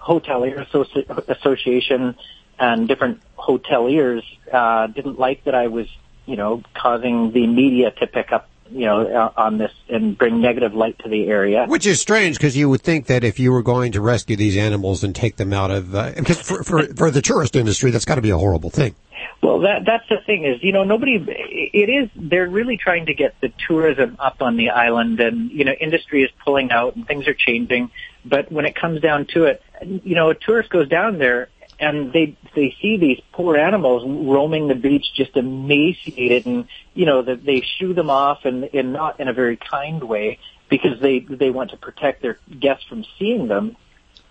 hotelier 0.00 0.66
Associ- 0.66 1.28
association 1.28 2.16
and 2.60 2.86
different 2.86 3.20
hoteliers 3.36 4.22
uh, 4.52 4.86
didn't 4.88 5.18
like 5.18 5.44
that 5.44 5.54
I 5.54 5.68
was, 5.68 5.86
you 6.26 6.36
know, 6.36 6.62
causing 6.74 7.32
the 7.32 7.46
media 7.46 7.90
to 7.90 8.06
pick 8.06 8.32
up, 8.32 8.48
you 8.70 8.84
know, 8.84 9.06
uh, 9.06 9.32
on 9.36 9.56
this 9.58 9.72
and 9.88 10.16
bring 10.16 10.40
negative 10.40 10.74
light 10.74 10.98
to 11.00 11.08
the 11.08 11.26
area. 11.26 11.64
Which 11.66 11.86
is 11.86 12.00
strange 12.00 12.36
because 12.36 12.56
you 12.56 12.68
would 12.68 12.82
think 12.82 13.06
that 13.06 13.24
if 13.24 13.40
you 13.40 13.50
were 13.50 13.62
going 13.62 13.92
to 13.92 14.00
rescue 14.00 14.36
these 14.36 14.56
animals 14.56 15.02
and 15.02 15.14
take 15.14 15.36
them 15.36 15.52
out 15.52 15.70
of, 15.70 15.94
uh, 15.94 16.12
because 16.14 16.40
for, 16.40 16.62
for, 16.62 16.86
for 16.94 17.10
the 17.10 17.22
tourist 17.22 17.56
industry, 17.56 17.90
that's 17.90 18.04
got 18.04 18.16
to 18.16 18.22
be 18.22 18.30
a 18.30 18.38
horrible 18.38 18.70
thing. 18.70 18.94
Well, 19.42 19.60
that 19.60 19.84
that's 19.86 20.08
the 20.08 20.18
thing 20.24 20.44
is, 20.44 20.62
you 20.62 20.72
know, 20.72 20.84
nobody. 20.84 21.16
It 21.16 21.88
is. 21.88 22.10
They're 22.14 22.48
really 22.48 22.76
trying 22.76 23.06
to 23.06 23.14
get 23.14 23.34
the 23.40 23.50
tourism 23.66 24.16
up 24.18 24.42
on 24.42 24.56
the 24.56 24.70
island, 24.70 25.18
and 25.20 25.50
you 25.50 25.64
know, 25.64 25.72
industry 25.72 26.22
is 26.22 26.30
pulling 26.44 26.70
out, 26.70 26.96
and 26.96 27.06
things 27.06 27.26
are 27.26 27.34
changing. 27.34 27.90
But 28.24 28.52
when 28.52 28.66
it 28.66 28.74
comes 28.74 29.00
down 29.00 29.26
to 29.32 29.44
it, 29.44 29.62
you 29.82 30.14
know, 30.14 30.30
a 30.30 30.34
tourist 30.34 30.68
goes 30.68 30.88
down 30.88 31.18
there 31.18 31.48
and 31.80 32.12
they 32.12 32.36
they 32.54 32.76
see 32.80 32.96
these 32.98 33.20
poor 33.32 33.56
animals 33.56 34.04
roaming 34.06 34.68
the 34.68 34.74
beach 34.74 35.06
just 35.14 35.36
emaciated 35.36 36.46
and 36.46 36.66
you 36.94 37.06
know 37.06 37.22
that 37.22 37.44
they 37.44 37.62
shoo 37.62 37.94
them 37.94 38.10
off 38.10 38.44
and 38.44 38.64
and 38.74 38.92
not 38.92 39.18
in 39.18 39.28
a 39.28 39.32
very 39.32 39.56
kind 39.56 40.04
way 40.04 40.38
because 40.68 41.00
they 41.00 41.20
they 41.20 41.50
want 41.50 41.70
to 41.70 41.76
protect 41.76 42.22
their 42.22 42.38
guests 42.58 42.84
from 42.84 43.04
seeing 43.18 43.48
them. 43.48 43.76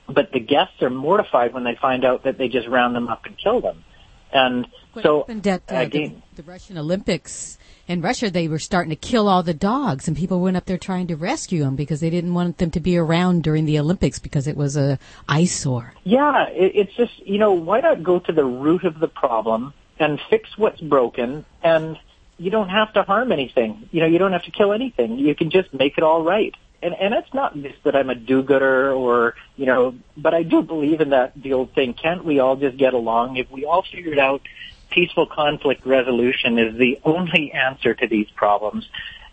But 0.08 0.32
the 0.32 0.40
guests 0.40 0.82
are 0.82 0.90
mortified 0.90 1.54
when 1.54 1.64
they 1.64 1.76
find 1.76 2.04
out 2.04 2.24
that 2.24 2.38
they 2.38 2.48
just 2.48 2.68
round 2.68 2.96
them 2.96 3.08
up 3.08 3.26
and 3.26 3.38
kill 3.38 3.62
them. 3.62 3.84
And 4.32 4.68
What 4.94 5.04
so 5.04 5.20
happened 5.20 5.48
at 5.48 5.64
uh, 5.72 5.76
again 5.76 6.22
the, 6.36 6.44
the 6.44 6.52
Russian 6.52 6.78
Olympics 6.78 7.58
in 7.90 8.02
Russia? 8.02 8.30
They 8.30 8.48
were 8.48 8.60
starting 8.60 8.92
to 8.92 8.96
kill 8.96 9.28
all 9.28 9.44
the 9.44 9.54
dogs, 9.54 10.08
and 10.08 10.16
people 10.16 10.40
went 10.40 10.56
up 10.56 10.66
there 10.66 10.78
trying 10.78 11.08
to 11.08 11.18
rescue 11.18 11.64
them 11.64 11.76
because 11.76 12.00
they 12.00 12.10
didn't 12.10 12.34
want 12.34 12.60
them 12.60 12.72
to 12.72 12.80
be 12.80 12.98
around 12.98 13.44
during 13.44 13.66
the 13.66 13.80
Olympics 13.80 14.20
because 14.20 14.48
it 14.48 14.56
was 14.56 14.78
a 14.78 14.98
eyesore. 15.28 15.94
Yeah, 16.06 16.48
it, 16.50 16.72
it's 16.76 16.96
just, 16.96 17.20
you 17.28 17.40
know, 17.40 17.52
why 17.52 17.82
not 17.82 18.04
go 18.04 18.20
to 18.20 18.32
the 18.32 18.46
root 18.46 18.86
of 18.86 19.00
the 19.00 19.10
problem 19.10 19.74
and 20.00 20.22
fix 20.30 20.58
what's 20.58 20.80
broken 20.80 21.44
and 21.62 21.98
you 22.38 22.50
don't 22.50 22.70
have 22.70 22.94
to 22.94 23.04
harm 23.04 23.34
anything. 23.34 23.90
You 23.92 24.00
know, 24.00 24.08
you 24.08 24.18
don't 24.18 24.32
have 24.32 24.44
to 24.44 24.52
kill 24.52 24.72
anything. 24.72 25.20
You 25.20 25.36
can 25.36 25.50
just 25.50 25.74
make 25.74 25.98
it 25.98 26.04
all 26.04 26.24
right. 26.24 26.56
And, 26.82 26.94
and 26.94 27.14
it's 27.14 27.34
not 27.34 27.54
just 27.56 27.84
that 27.84 27.98
I'm 27.98 28.10
a 28.10 28.16
do-gooder 28.16 28.94
or, 28.94 29.36
you 29.58 29.66
know, 29.66 29.96
but 30.16 30.34
I 30.34 30.44
do 30.44 30.62
believe 30.62 31.02
in 31.02 31.10
that, 31.10 31.34
the 31.36 31.52
old 31.52 31.74
thing, 31.74 31.94
can't 31.94 32.24
we 32.24 32.40
all 32.40 32.56
just 32.56 32.78
get 32.78 32.94
along? 32.94 33.36
If 33.36 33.52
we 33.52 33.66
all 33.66 33.82
figured 33.82 34.20
out 34.20 34.42
peaceful 34.90 35.26
conflict 35.26 35.86
resolution 35.86 36.58
is 36.58 36.78
the 36.78 37.00
only 37.04 37.52
answer 37.52 37.94
to 37.94 38.08
these 38.08 38.30
problems 38.36 38.88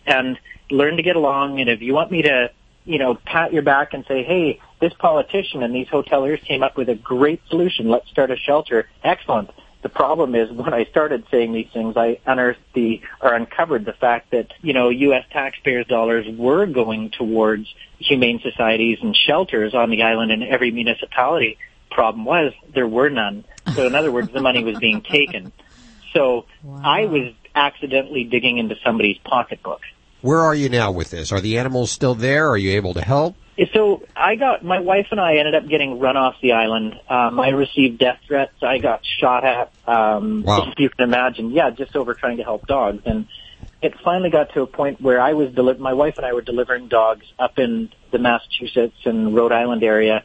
and 0.05 0.39
learn 0.69 0.97
to 0.97 1.03
get 1.03 1.15
along. 1.15 1.59
And 1.59 1.69
if 1.69 1.81
you 1.81 1.93
want 1.93 2.11
me 2.11 2.23
to, 2.23 2.51
you 2.85 2.99
know, 2.99 3.15
pat 3.15 3.53
your 3.53 3.63
back 3.63 3.93
and 3.93 4.05
say, 4.07 4.23
hey, 4.23 4.59
this 4.79 4.93
politician 4.93 5.63
and 5.63 5.73
these 5.73 5.87
hoteliers 5.87 6.43
came 6.43 6.63
up 6.63 6.77
with 6.77 6.89
a 6.89 6.95
great 6.95 7.41
solution. 7.49 7.89
Let's 7.89 8.09
start 8.09 8.31
a 8.31 8.37
shelter. 8.37 8.87
Excellent. 9.03 9.49
The 9.83 9.89
problem 9.89 10.35
is 10.35 10.51
when 10.51 10.73
I 10.73 10.85
started 10.85 11.25
saying 11.29 11.53
these 11.53 11.69
things, 11.71 11.95
I 11.95 12.19
unearthed 12.25 12.59
the, 12.73 13.01
or 13.21 13.33
uncovered 13.33 13.85
the 13.85 13.93
fact 13.93 14.31
that, 14.31 14.51
you 14.61 14.73
know, 14.73 14.89
U.S. 14.89 15.25
taxpayers' 15.31 15.85
dollars 15.87 16.25
were 16.35 16.65
going 16.65 17.11
towards 17.11 17.67
humane 17.99 18.39
societies 18.41 18.99
and 19.01 19.15
shelters 19.15 19.73
on 19.73 19.89
the 19.89 20.01
island 20.03 20.31
in 20.31 20.43
every 20.43 20.71
municipality. 20.71 21.57
Problem 21.91 22.25
was, 22.25 22.53
there 22.73 22.87
were 22.87 23.09
none. 23.09 23.45
So 23.75 23.85
in 23.87 23.95
other 23.95 24.11
words, 24.11 24.31
the 24.31 24.41
money 24.41 24.63
was 24.63 24.77
being 24.77 25.01
taken. 25.01 25.51
So 26.13 26.45
I 26.83 27.05
was 27.05 27.33
accidentally 27.55 28.23
digging 28.23 28.57
into 28.57 28.75
somebody's 28.83 29.17
pocketbook. 29.19 29.81
Where 30.21 30.39
are 30.39 30.55
you 30.55 30.69
now 30.69 30.91
with 30.91 31.11
this? 31.11 31.31
Are 31.31 31.41
the 31.41 31.57
animals 31.59 31.91
still 31.91 32.15
there? 32.15 32.49
Are 32.49 32.57
you 32.57 32.71
able 32.71 32.93
to 32.95 33.01
help? 33.01 33.35
So 33.73 34.03
I 34.15 34.35
got 34.35 34.63
my 34.63 34.79
wife 34.79 35.07
and 35.11 35.19
I 35.19 35.37
ended 35.37 35.55
up 35.55 35.67
getting 35.67 35.99
run 35.99 36.15
off 36.15 36.35
the 36.41 36.53
island. 36.53 36.99
Um, 37.09 37.39
I 37.39 37.49
received 37.49 37.97
death 37.99 38.19
threats. 38.27 38.53
I 38.61 38.77
got 38.77 39.01
shot 39.19 39.43
at. 39.43 39.71
Um, 39.87 40.43
Wow. 40.43 40.69
If 40.71 40.79
you 40.79 40.89
can 40.89 41.03
imagine, 41.03 41.51
yeah, 41.51 41.71
just 41.71 41.95
over 41.95 42.13
trying 42.13 42.37
to 42.37 42.43
help 42.43 42.67
dogs. 42.67 43.01
And 43.05 43.27
it 43.81 43.95
finally 44.03 44.29
got 44.29 44.53
to 44.53 44.61
a 44.61 44.67
point 44.67 45.01
where 45.01 45.19
I 45.19 45.33
was 45.33 45.51
deli- 45.53 45.77
my 45.77 45.93
wife 45.93 46.17
and 46.17 46.25
I 46.25 46.33
were 46.33 46.41
delivering 46.41 46.87
dogs 46.87 47.25
up 47.39 47.57
in 47.57 47.89
the 48.11 48.19
Massachusetts 48.19 48.97
and 49.05 49.35
Rhode 49.35 49.51
Island 49.51 49.83
area. 49.83 50.23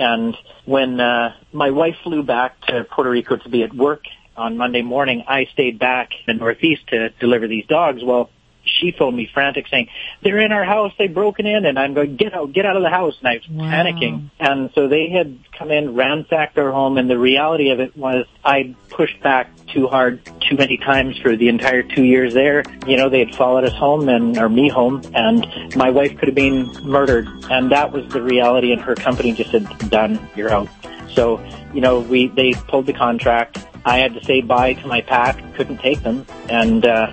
And 0.00 0.34
when 0.64 0.98
uh, 0.98 1.34
my 1.52 1.70
wife 1.70 1.94
flew 2.02 2.22
back 2.22 2.58
to 2.62 2.84
Puerto 2.84 3.10
Rico 3.10 3.36
to 3.36 3.48
be 3.50 3.62
at 3.62 3.74
work 3.74 4.04
on 4.34 4.56
Monday 4.56 4.80
morning, 4.80 5.24
I 5.28 5.44
stayed 5.52 5.78
back 5.78 6.08
in 6.26 6.38
the 6.38 6.40
Northeast 6.40 6.86
to 6.88 7.10
deliver 7.20 7.46
these 7.46 7.66
dogs. 7.66 8.02
Well, 8.02 8.30
she 8.64 8.92
phoned 8.92 9.16
me 9.16 9.28
frantic 9.32 9.66
saying, 9.68 9.88
they're 10.22 10.38
in 10.38 10.52
our 10.52 10.64
house, 10.64 10.92
they've 10.98 11.12
broken 11.12 11.46
in, 11.46 11.64
and 11.64 11.78
I'm 11.78 11.94
going, 11.94 12.16
get 12.16 12.34
out, 12.34 12.52
get 12.52 12.66
out 12.66 12.76
of 12.76 12.82
the 12.82 12.90
house, 12.90 13.16
and 13.20 13.28
I 13.28 13.34
was 13.34 13.46
panicking. 13.46 14.30
And 14.38 14.70
so 14.74 14.88
they 14.88 15.08
had 15.08 15.38
come 15.56 15.70
in, 15.70 15.94
ransacked 15.94 16.58
our 16.58 16.70
home, 16.70 16.98
and 16.98 17.08
the 17.08 17.18
reality 17.18 17.70
of 17.70 17.80
it 17.80 17.96
was 17.96 18.26
I 18.44 18.74
pushed 18.88 19.20
back 19.22 19.50
too 19.66 19.86
hard, 19.86 20.24
too 20.48 20.56
many 20.56 20.76
times 20.76 21.18
for 21.18 21.36
the 21.36 21.48
entire 21.48 21.82
two 21.82 22.04
years 22.04 22.34
there. 22.34 22.62
You 22.86 22.96
know, 22.96 23.08
they 23.08 23.20
had 23.20 23.34
followed 23.34 23.64
us 23.64 23.72
home 23.72 24.08
and, 24.08 24.36
or 24.36 24.48
me 24.48 24.68
home, 24.68 25.02
and 25.14 25.46
my 25.76 25.90
wife 25.90 26.18
could 26.18 26.28
have 26.28 26.34
been 26.34 26.70
murdered, 26.82 27.28
and 27.50 27.70
that 27.72 27.92
was 27.92 28.06
the 28.12 28.22
reality, 28.22 28.72
and 28.72 28.80
her 28.82 28.94
company 28.94 29.32
just 29.32 29.50
said, 29.50 29.66
done, 29.90 30.28
you're 30.36 30.50
out. 30.50 30.68
So, 31.14 31.44
you 31.74 31.80
know, 31.80 32.00
we, 32.00 32.28
they 32.28 32.52
pulled 32.52 32.86
the 32.86 32.92
contract. 32.92 33.66
I 33.84 33.98
had 33.98 34.14
to 34.14 34.24
say 34.24 34.42
bye 34.42 34.74
to 34.74 34.86
my 34.86 35.00
pack, 35.00 35.54
couldn't 35.54 35.78
take 35.78 36.02
them, 36.02 36.26
and, 36.48 36.84
uh, 36.84 37.12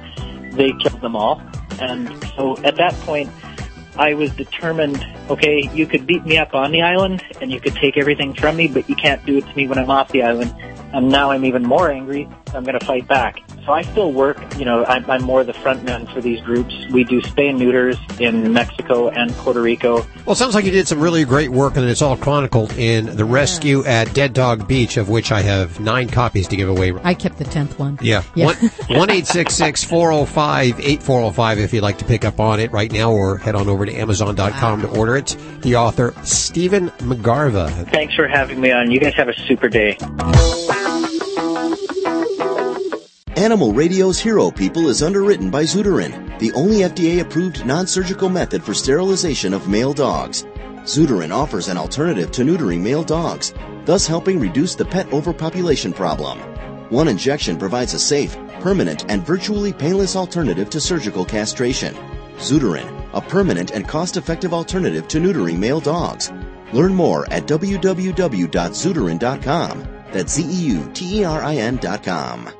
they 0.58 0.74
killed 0.74 1.02
them 1.02 1.16
all. 1.16 1.42
And 1.80 2.10
so 2.36 2.58
at 2.64 2.76
that 2.78 2.94
point, 3.02 3.30
I 3.98 4.14
was 4.14 4.32
determined, 4.36 5.04
okay, 5.30 5.70
you 5.74 5.88
could 5.88 6.06
beat 6.06 6.24
me 6.26 6.38
up 6.38 6.54
on 6.54 6.72
the 6.72 6.82
island 6.82 7.24
and 7.42 7.52
you 7.52 7.60
could 7.60 7.76
take 7.76 7.98
everything 7.98 8.34
from 8.34 8.56
me, 8.56 8.68
but 8.68 8.88
you 8.90 8.96
can't 8.96 9.26
do 9.26 9.38
it 9.38 9.48
to 9.48 9.56
me 9.56 9.68
when 9.68 9.80
I'm 9.80 9.90
off 9.90 10.10
the 10.10 10.24
island. 10.24 10.54
And 10.98 11.10
now 11.10 11.30
I'm 11.30 11.46
even 11.46 11.62
more 11.62 11.92
angry. 11.92 12.28
I'm 12.56 12.64
going 12.64 12.78
to 12.78 12.84
fight 12.84 13.08
back. 13.08 13.40
So 13.66 13.72
I 13.72 13.84
still 13.84 14.12
work, 14.12 14.40
you 14.58 14.66
know, 14.66 14.84
I'm, 14.86 15.08
I'm 15.12 15.22
more 15.22 15.44
the 15.44 15.54
front 15.54 15.84
man 15.84 16.08
for 16.08 16.22
these 16.22 16.42
groups. 16.42 16.74
We 16.90 17.04
do 17.04 17.22
spay 17.22 17.50
and 17.50 17.60
neuters 17.60 17.98
in 18.20 18.52
Mexico 18.52 19.10
and 19.10 19.30
Puerto 19.34 19.62
Rico. 19.62 19.98
Well, 20.26 20.32
it 20.32 20.38
sounds 20.38 20.56
like 20.56 20.66
you 20.66 20.72
did 20.72 20.88
some 20.88 21.00
really 21.00 21.24
great 21.24 21.52
work, 21.52 21.76
and 21.76 21.86
it's 21.86 22.02
all 22.02 22.18
chronicled 22.18 22.72
in 22.80 23.16
The 23.16 23.26
Rescue 23.26 23.84
at 23.86 24.12
Dead 24.16 24.34
Dog 24.34 24.68
Beach, 24.68 24.98
of 24.98 25.08
which 25.08 25.32
I 25.32 25.42
have 25.42 25.80
nine 25.80 26.08
copies 26.08 26.48
to 26.48 26.56
give 26.56 26.68
away. 26.68 26.94
I 27.04 27.14
kept 27.14 27.38
the 27.38 27.44
tenth 27.44 27.78
one. 27.78 28.00
Yeah. 28.02 28.24
Yeah. 28.34 28.54
One 28.90 29.12
eight 29.12 29.28
six 29.28 29.54
six 29.54 29.84
four 29.84 30.12
zero 30.12 30.26
five 30.26 30.80
eight 30.80 31.04
four 31.04 31.20
zero 31.20 31.32
five. 31.32 31.60
If 31.60 31.74
you'd 31.74 31.84
like 31.84 32.00
to 32.00 32.06
pick 32.06 32.26
up 32.26 32.40
on 32.40 32.60
it 32.60 32.72
right 32.72 32.92
now, 32.92 33.12
or 33.12 33.38
head 33.38 33.54
on 33.54 33.68
over 33.68 33.86
to 33.86 33.94
Amazon.com 33.94 34.82
to 34.82 34.88
order 34.98 35.16
it. 35.18 35.36
The 35.62 35.76
author 35.76 36.16
Stephen 36.24 36.90
McGarva. 37.02 37.92
Thanks 37.92 38.16
for 38.16 38.28
having 38.28 38.60
me 38.62 38.72
on. 38.72 38.90
You 38.90 39.00
guys 39.00 39.14
have 39.16 39.28
a 39.28 39.36
super 39.48 39.70
day. 39.70 39.98
Animal 43.38 43.72
Radio's 43.72 44.18
Hero 44.18 44.50
People 44.50 44.90
is 44.90 45.04
underwritten 45.04 45.52
by 45.52 45.62
Zeuterin, 45.62 46.40
the 46.40 46.52
only 46.54 46.78
FDA 46.78 47.22
approved 47.22 47.68
non 47.68 47.86
surgical 47.86 48.30
method 48.30 48.64
for 48.64 48.74
sterilization 48.74 49.54
of 49.54 49.70
male 49.70 49.94
dogs. 49.94 50.48
Zeuterin 50.86 51.32
offers 51.32 51.68
an 51.68 51.78
alternative 51.78 52.32
to 52.32 52.42
neutering 52.42 52.82
male 52.82 53.04
dogs, 53.04 53.54
thus 53.86 54.08
helping 54.08 54.40
reduce 54.40 54.74
the 54.74 54.86
pet 54.86 55.14
overpopulation 55.14 55.94
problem. 55.94 56.40
One 56.90 57.08
injection 57.08 57.58
provides 57.58 57.94
a 57.94 58.00
safe, 58.00 58.36
permanent, 58.60 59.06
and 59.08 59.24
virtually 59.24 59.72
painless 59.72 60.16
alternative 60.16 60.72
to 60.72 60.82
surgical 60.82 61.24
castration. 61.24 61.96
Zeuterin, 62.40 63.08
a 63.14 63.22
permanent 63.22 63.70
and 63.70 63.88
cost 63.88 64.18
effective 64.18 64.52
alternative 64.52 65.08
to 65.10 65.20
neutering 65.20 65.60
male 65.60 65.80
dogs. 65.80 66.32
Learn 66.74 66.96
more 66.96 67.32
at 67.32 67.46
www.zeuterin.com. 67.46 69.88
That's 70.12 70.34
Z 70.34 72.57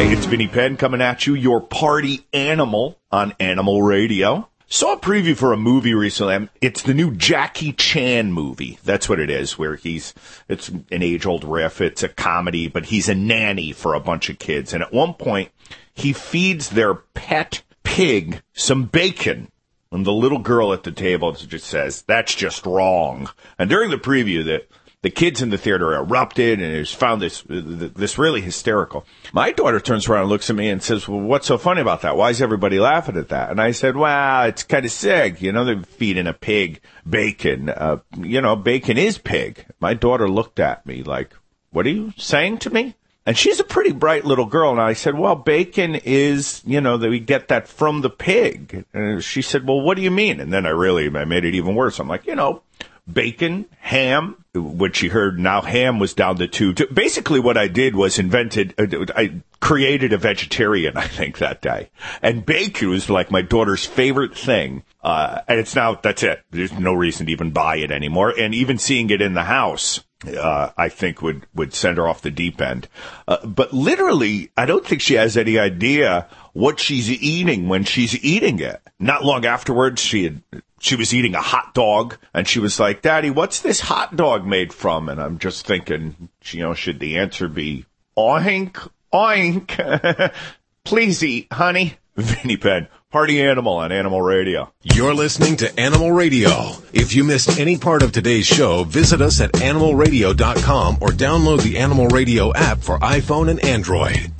Hey, 0.00 0.14
it's 0.14 0.24
Vinny 0.24 0.48
Penn 0.48 0.78
coming 0.78 1.02
at 1.02 1.26
you, 1.26 1.34
your 1.34 1.60
party 1.60 2.26
animal 2.32 2.98
on 3.12 3.34
Animal 3.38 3.82
Radio. 3.82 4.48
Saw 4.66 4.94
a 4.94 4.98
preview 4.98 5.36
for 5.36 5.52
a 5.52 5.58
movie 5.58 5.92
recently. 5.92 6.48
It's 6.62 6.80
the 6.80 6.94
new 6.94 7.14
Jackie 7.14 7.74
Chan 7.74 8.32
movie. 8.32 8.78
That's 8.82 9.10
what 9.10 9.20
it 9.20 9.28
is, 9.28 9.58
where 9.58 9.76
he's, 9.76 10.14
it's 10.48 10.70
an 10.70 10.86
age 10.90 11.26
old 11.26 11.44
riff. 11.44 11.82
It's 11.82 12.02
a 12.02 12.08
comedy, 12.08 12.66
but 12.66 12.86
he's 12.86 13.10
a 13.10 13.14
nanny 13.14 13.72
for 13.72 13.92
a 13.92 14.00
bunch 14.00 14.30
of 14.30 14.38
kids. 14.38 14.72
And 14.72 14.82
at 14.82 14.90
one 14.90 15.12
point, 15.12 15.50
he 15.92 16.14
feeds 16.14 16.70
their 16.70 16.94
pet 16.94 17.62
pig 17.82 18.40
some 18.54 18.84
bacon. 18.84 19.52
And 19.92 20.06
the 20.06 20.12
little 20.12 20.38
girl 20.38 20.72
at 20.72 20.82
the 20.82 20.92
table 20.92 21.32
just 21.32 21.66
says, 21.66 22.00
that's 22.02 22.34
just 22.34 22.64
wrong. 22.64 23.28
And 23.58 23.68
during 23.68 23.90
the 23.90 23.98
preview, 23.98 24.46
the, 24.46 24.64
the 25.02 25.10
kids 25.10 25.40
in 25.40 25.50
the 25.50 25.58
theater 25.58 25.94
erupted 25.94 26.60
and 26.60 26.74
it 26.74 26.78
was 26.78 26.92
found 26.92 27.22
this 27.22 27.42
this 27.48 28.18
really 28.18 28.40
hysterical. 28.40 29.06
My 29.32 29.50
daughter 29.50 29.80
turns 29.80 30.08
around 30.08 30.22
and 30.22 30.30
looks 30.30 30.50
at 30.50 30.56
me 30.56 30.68
and 30.68 30.82
says, 30.82 31.08
"Well, 31.08 31.20
what's 31.20 31.46
so 31.46 31.56
funny 31.56 31.80
about 31.80 32.02
that? 32.02 32.16
Why 32.16 32.30
is 32.30 32.42
everybody 32.42 32.78
laughing 32.78 33.16
at 33.16 33.30
that?" 33.30 33.50
And 33.50 33.60
I 33.60 33.70
said, 33.70 33.96
"Well, 33.96 34.44
it's 34.44 34.62
kind 34.62 34.84
of 34.84 34.92
sick. 34.92 35.40
You 35.40 35.52
know, 35.52 35.64
they're 35.64 35.82
feeding 35.82 36.26
a 36.26 36.34
pig 36.34 36.80
bacon. 37.08 37.70
Uh, 37.70 37.98
you 38.18 38.40
know, 38.40 38.56
bacon 38.56 38.98
is 38.98 39.16
pig." 39.18 39.64
My 39.80 39.94
daughter 39.94 40.28
looked 40.28 40.60
at 40.60 40.84
me 40.84 41.02
like, 41.02 41.34
"What 41.70 41.86
are 41.86 41.90
you 41.90 42.12
saying 42.16 42.58
to 42.58 42.70
me?" 42.70 42.94
And 43.26 43.36
she's 43.36 43.60
a 43.60 43.64
pretty 43.64 43.92
bright 43.92 44.24
little 44.24 44.46
girl. 44.46 44.72
And 44.72 44.80
I 44.80 44.94
said, 44.94 45.16
well, 45.16 45.36
bacon 45.36 45.94
is, 45.94 46.62
you 46.66 46.80
know, 46.80 46.96
that 46.96 47.10
we 47.10 47.20
get 47.20 47.48
that 47.48 47.68
from 47.68 48.00
the 48.00 48.10
pig. 48.10 48.86
And 48.94 49.22
she 49.22 49.42
said, 49.42 49.68
well, 49.68 49.82
what 49.82 49.96
do 49.96 50.02
you 50.02 50.10
mean? 50.10 50.40
And 50.40 50.50
then 50.52 50.64
I 50.64 50.70
really, 50.70 51.06
I 51.14 51.26
made 51.26 51.44
it 51.44 51.54
even 51.54 51.74
worse. 51.74 51.98
I'm 51.98 52.08
like, 52.08 52.26
you 52.26 52.34
know, 52.34 52.62
bacon, 53.10 53.66
ham, 53.78 54.44
which 54.54 54.96
she 54.96 55.08
heard 55.08 55.38
now 55.38 55.60
ham 55.60 55.98
was 55.98 56.14
down 56.14 56.36
to 56.36 56.48
two. 56.48 56.74
Basically 56.92 57.38
what 57.38 57.56
I 57.56 57.68
did 57.68 57.94
was 57.94 58.18
invented, 58.18 58.74
uh, 58.78 59.06
I 59.14 59.42
created 59.60 60.12
a 60.12 60.18
vegetarian, 60.18 60.96
I 60.96 61.06
think 61.06 61.38
that 61.38 61.60
day. 61.60 61.90
And 62.22 62.44
bacon 62.44 62.90
was 62.90 63.08
like 63.08 63.30
my 63.30 63.42
daughter's 63.42 63.86
favorite 63.86 64.36
thing. 64.36 64.82
Uh, 65.02 65.40
and 65.48 65.60
it's 65.60 65.76
now, 65.76 65.94
that's 65.94 66.22
it. 66.22 66.42
There's 66.50 66.72
no 66.72 66.92
reason 66.92 67.26
to 67.26 67.32
even 67.32 67.50
buy 67.50 67.76
it 67.76 67.90
anymore. 67.90 68.34
And 68.36 68.54
even 68.54 68.78
seeing 68.78 69.10
it 69.10 69.22
in 69.22 69.34
the 69.34 69.44
house, 69.44 70.00
uh, 70.26 70.70
I 70.76 70.88
think 70.88 71.22
would, 71.22 71.46
would 71.54 71.72
send 71.72 71.96
her 71.96 72.06
off 72.06 72.22
the 72.22 72.30
deep 72.30 72.60
end. 72.60 72.88
Uh, 73.26 73.46
but 73.46 73.72
literally, 73.72 74.50
I 74.56 74.66
don't 74.66 74.84
think 74.84 75.00
she 75.00 75.14
has 75.14 75.36
any 75.36 75.58
idea 75.58 76.28
what 76.52 76.80
she's 76.80 77.10
eating 77.10 77.68
when 77.68 77.84
she's 77.84 78.22
eating 78.22 78.58
it. 78.58 78.80
Not 78.98 79.24
long 79.24 79.46
afterwards, 79.46 80.02
she 80.02 80.24
had, 80.24 80.42
she 80.80 80.96
was 80.96 81.14
eating 81.14 81.34
a 81.34 81.40
hot 81.40 81.74
dog 81.74 82.16
and 82.34 82.48
she 82.48 82.58
was 82.58 82.80
like, 82.80 83.02
Daddy, 83.02 83.30
what's 83.30 83.60
this 83.60 83.80
hot 83.80 84.16
dog 84.16 84.46
made 84.46 84.72
from? 84.72 85.08
And 85.08 85.20
I'm 85.20 85.38
just 85.38 85.66
thinking, 85.66 86.30
you 86.46 86.60
know, 86.60 86.74
should 86.74 86.98
the 86.98 87.18
answer 87.18 87.48
be 87.48 87.84
oink, 88.16 88.88
oink? 89.12 90.32
Please 90.84 91.22
eat, 91.22 91.52
honey. 91.52 91.94
Vinny 92.16 92.56
Penn, 92.56 92.88
party 93.10 93.40
animal 93.42 93.74
on 93.74 93.92
Animal 93.92 94.22
Radio. 94.22 94.72
You're 94.82 95.14
listening 95.14 95.56
to 95.58 95.80
Animal 95.80 96.12
Radio. 96.12 96.72
If 96.92 97.14
you 97.14 97.24
missed 97.24 97.58
any 97.58 97.78
part 97.78 98.02
of 98.02 98.12
today's 98.12 98.46
show, 98.46 98.84
visit 98.84 99.20
us 99.20 99.40
at 99.40 99.52
animalradio.com 99.52 100.98
or 101.00 101.08
download 101.08 101.62
the 101.62 101.78
Animal 101.78 102.08
Radio 102.08 102.52
app 102.54 102.80
for 102.80 102.98
iPhone 102.98 103.50
and 103.50 103.62
Android. 103.64 104.32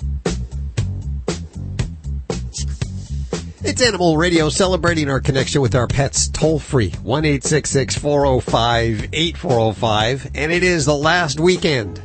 It's 3.63 3.83
Animal 3.83 4.17
Radio 4.17 4.49
celebrating 4.49 5.11
our 5.11 5.21
connection 5.21 5.61
with 5.61 5.75
our 5.75 5.87
pets 5.87 6.29
toll 6.29 6.59
free. 6.59 6.93
1 7.03 7.41
405 7.41 9.09
8405. 9.13 10.31
And 10.35 10.51
it 10.51 10.63
is 10.63 10.87
the 10.87 10.97
last 10.97 11.39
weekend 11.39 12.01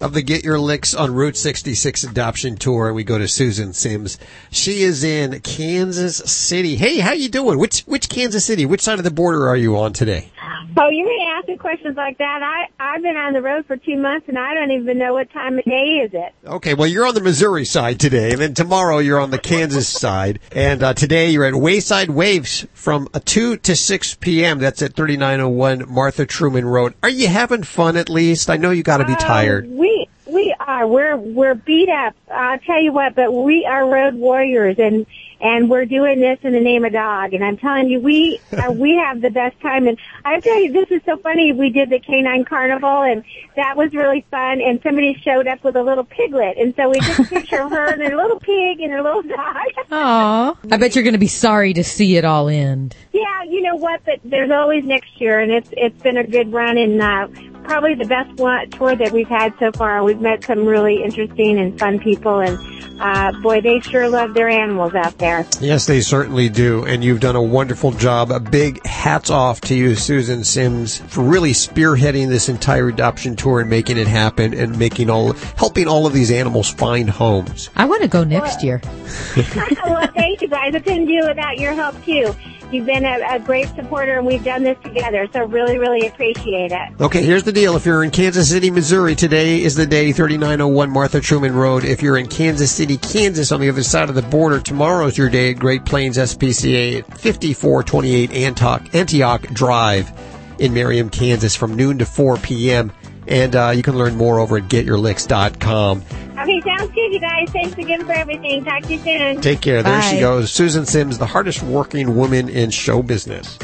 of 0.00 0.12
the 0.12 0.22
Get 0.22 0.44
Your 0.44 0.60
Licks 0.60 0.94
on 0.94 1.12
Route 1.12 1.36
66 1.36 2.04
adoption 2.04 2.56
tour. 2.56 2.86
And 2.86 2.94
we 2.94 3.02
go 3.02 3.18
to 3.18 3.26
Susan 3.26 3.72
Sims. 3.72 4.16
She 4.52 4.82
is 4.82 5.02
in 5.02 5.40
Kansas 5.40 6.18
City. 6.18 6.76
Hey, 6.76 7.00
how 7.00 7.14
you 7.14 7.28
doing? 7.28 7.58
Which, 7.58 7.80
which 7.80 8.08
Kansas 8.08 8.44
City? 8.44 8.64
Which 8.64 8.82
side 8.82 8.98
of 8.98 9.04
the 9.04 9.10
border 9.10 9.48
are 9.48 9.56
you 9.56 9.76
on 9.76 9.92
today? 9.92 10.30
Oh, 10.76 10.88
you're 10.88 11.06
going 11.06 11.18
to 11.20 11.32
ask 11.36 11.48
me 11.48 11.56
questions 11.56 11.96
like 11.96 12.18
that. 12.18 12.42
I, 12.42 12.66
I've 12.80 13.02
been 13.02 13.16
on 13.16 13.32
the 13.34 13.42
road 13.42 13.66
for 13.66 13.76
two 13.76 13.96
months 13.96 14.26
and 14.28 14.38
I 14.38 14.54
don't 14.54 14.70
even 14.70 14.98
know 14.98 15.12
what 15.12 15.30
time 15.30 15.58
of 15.58 15.64
day 15.64 16.02
is 16.04 16.10
it. 16.14 16.34
Okay, 16.44 16.74
well, 16.74 16.88
you're 16.88 17.06
on 17.06 17.14
the 17.14 17.20
Missouri 17.20 17.64
side 17.64 18.00
today, 18.00 18.32
and 18.32 18.40
then 18.40 18.54
tomorrow 18.54 18.98
you're 18.98 19.20
on 19.20 19.30
the 19.30 19.38
Kansas 19.38 19.88
side. 19.88 20.40
And 20.50 20.82
uh, 20.82 20.94
today 20.94 21.30
you're 21.30 21.44
at 21.44 21.54
Wayside 21.54 22.08
Waifs 22.08 22.66
from 22.72 23.08
uh, 23.14 23.20
2 23.24 23.58
to 23.58 23.76
6 23.76 24.14
p.m. 24.16 24.58
That's 24.58 24.82
at 24.82 24.94
3901 24.94 25.92
Martha 25.92 26.26
Truman 26.26 26.64
Road. 26.64 26.94
Are 27.02 27.08
you 27.08 27.28
having 27.28 27.62
fun 27.62 27.96
at 27.96 28.08
least? 28.08 28.50
I 28.50 28.56
know 28.56 28.70
you 28.70 28.82
got 28.82 28.98
to 28.98 29.06
be 29.06 29.16
tired. 29.16 29.66
Uh, 29.66 29.76
we 29.76 30.08
we 30.26 30.54
are. 30.58 30.86
We're 30.86 31.16
we're 31.16 31.54
beat 31.54 31.88
up. 31.88 32.14
I'll 32.32 32.58
tell 32.58 32.80
you 32.80 32.92
what, 32.92 33.14
but 33.14 33.32
we 33.32 33.66
are 33.66 33.86
road 33.86 34.14
warriors 34.14 34.76
and 34.78 35.06
and 35.42 35.68
we're 35.68 35.84
doing 35.84 36.20
this 36.20 36.38
in 36.42 36.52
the 36.52 36.60
name 36.60 36.84
of 36.84 36.92
dog. 36.92 37.34
And 37.34 37.44
I'm 37.44 37.56
telling 37.56 37.88
you, 37.88 38.00
we 38.00 38.40
uh, 38.52 38.72
we 38.72 38.96
have 38.96 39.20
the 39.20 39.30
best 39.30 39.60
time. 39.60 39.88
And 39.88 39.98
I 40.24 40.40
tell 40.40 40.58
you, 40.62 40.72
this 40.72 40.90
is 40.90 41.02
so 41.04 41.16
funny. 41.18 41.52
We 41.52 41.70
did 41.70 41.90
the 41.90 41.98
canine 41.98 42.44
carnival, 42.44 43.02
and 43.02 43.24
that 43.56 43.76
was 43.76 43.92
really 43.92 44.24
fun. 44.30 44.60
And 44.60 44.80
somebody 44.82 45.14
showed 45.22 45.48
up 45.48 45.62
with 45.64 45.76
a 45.76 45.82
little 45.82 46.04
piglet, 46.04 46.56
and 46.56 46.74
so 46.76 46.88
we 46.88 47.00
just 47.00 47.22
picture 47.30 47.60
of 47.60 47.70
her 47.72 47.92
and 47.92 48.00
her 48.00 48.16
little 48.16 48.38
pig 48.38 48.80
and 48.80 48.92
her 48.92 49.02
little 49.02 49.22
dog. 49.22 49.66
Aw. 49.90 50.56
I 50.70 50.76
bet 50.76 50.94
you're 50.94 51.04
going 51.04 51.12
to 51.14 51.18
be 51.18 51.26
sorry 51.26 51.72
to 51.74 51.84
see 51.84 52.16
it 52.16 52.24
all 52.24 52.48
end. 52.48 52.94
Yeah, 53.12 53.42
you 53.44 53.60
know 53.62 53.76
what? 53.76 54.02
But 54.04 54.20
there's 54.24 54.50
always 54.50 54.84
next 54.84 55.20
year, 55.20 55.40
and 55.40 55.50
it's 55.50 55.68
it's 55.72 56.00
been 56.02 56.16
a 56.16 56.26
good 56.26 56.52
run, 56.52 56.78
and 56.78 57.02
uh, 57.02 57.28
probably 57.64 57.94
the 57.94 58.06
best 58.06 58.38
one, 58.38 58.70
tour 58.70 58.94
that 58.96 59.12
we've 59.12 59.28
had 59.28 59.54
so 59.58 59.72
far. 59.72 60.02
We've 60.04 60.20
met 60.20 60.44
some 60.44 60.66
really 60.66 61.02
interesting 61.02 61.58
and 61.58 61.78
fun 61.78 61.98
people, 61.98 62.40
and 62.40 62.58
uh, 63.00 63.32
boy, 63.40 63.60
they 63.60 63.80
sure 63.80 64.08
love 64.08 64.34
their 64.34 64.48
animals 64.48 64.94
out 64.94 65.18
there. 65.18 65.46
Yes, 65.60 65.86
they 65.86 66.00
certainly 66.00 66.48
do. 66.48 66.84
And 66.84 67.02
you've 67.02 67.20
done 67.20 67.36
a 67.36 67.42
wonderful 67.42 67.92
job. 67.92 68.30
A 68.30 68.40
big 68.40 68.84
hats 68.86 69.30
off 69.30 69.60
to 69.62 69.74
you, 69.74 69.94
Susan 69.94 70.44
Sims, 70.44 70.98
for 70.98 71.22
really 71.22 71.52
spearheading 71.52 72.28
this 72.28 72.48
entire 72.48 72.88
adoption 72.88 73.36
tour 73.36 73.60
and 73.60 73.70
making 73.70 73.98
it 73.98 74.06
happen 74.06 74.54
and 74.54 74.78
making 74.78 75.10
all, 75.10 75.32
helping 75.56 75.88
all 75.88 76.06
of 76.06 76.12
these 76.12 76.30
animals 76.30 76.70
find 76.70 77.10
homes. 77.10 77.70
I 77.74 77.86
want 77.86 78.02
to 78.02 78.08
go 78.08 78.24
next 78.24 78.62
year. 78.62 78.80
well, 79.84 80.06
thank 80.14 80.42
you 80.42 80.48
guys. 80.48 80.74
I 80.74 80.80
couldn't 80.80 81.06
do 81.06 81.18
it 81.24 81.28
without 81.28 81.58
your 81.58 81.72
help 81.72 82.02
too. 82.04 82.34
You've 82.72 82.86
been 82.86 83.04
a, 83.04 83.20
a 83.28 83.38
great 83.38 83.68
supporter, 83.76 84.16
and 84.16 84.26
we've 84.26 84.42
done 84.42 84.62
this 84.62 84.78
together. 84.82 85.28
So 85.32 85.44
really, 85.44 85.78
really 85.78 86.06
appreciate 86.06 86.72
it. 86.72 87.00
Okay, 87.00 87.22
here's 87.22 87.42
the 87.42 87.52
deal. 87.52 87.76
If 87.76 87.84
you're 87.84 88.02
in 88.02 88.10
Kansas 88.10 88.48
City, 88.48 88.70
Missouri, 88.70 89.14
today 89.14 89.62
is 89.62 89.74
the 89.74 89.86
day, 89.86 90.12
3901 90.12 90.90
Martha 90.90 91.20
Truman 91.20 91.54
Road. 91.54 91.84
If 91.84 92.02
you're 92.02 92.16
in 92.16 92.28
Kansas 92.28 92.72
City, 92.72 92.96
Kansas, 92.96 93.52
on 93.52 93.60
the 93.60 93.68
other 93.68 93.82
side 93.82 94.08
of 94.08 94.14
the 94.14 94.22
border, 94.22 94.58
tomorrow's 94.58 95.18
your 95.18 95.28
day 95.28 95.50
at 95.50 95.58
Great 95.58 95.84
Plains 95.84 96.16
SPCA 96.16 97.00
at 97.00 97.06
5428 97.06 98.32
Antioch, 98.32 98.94
Antioch 98.94 99.42
Drive 99.48 100.10
in 100.58 100.72
Merriam, 100.72 101.10
Kansas 101.10 101.54
from 101.54 101.74
noon 101.74 101.98
to 101.98 102.06
4 102.06 102.38
p.m. 102.38 102.90
And 103.32 103.56
uh, 103.56 103.72
you 103.74 103.82
can 103.82 103.96
learn 103.96 104.16
more 104.16 104.38
over 104.38 104.58
at 104.58 104.64
getyourlicks.com. 104.64 106.02
Okay, 106.38 106.60
sounds 106.60 106.92
good, 106.92 107.12
you 107.12 107.18
guys. 107.18 107.48
Thanks 107.50 107.78
again 107.78 108.04
for 108.04 108.12
everything. 108.12 108.62
Talk 108.62 108.82
to 108.82 108.92
you 108.92 108.98
soon. 108.98 109.40
Take 109.40 109.62
care. 109.62 109.82
There 109.82 110.02
she 110.02 110.20
goes. 110.20 110.52
Susan 110.52 110.84
Sims, 110.84 111.16
the 111.16 111.26
hardest 111.26 111.62
working 111.62 112.14
woman 112.14 112.50
in 112.50 112.70
show 112.70 113.02
business. 113.02 113.58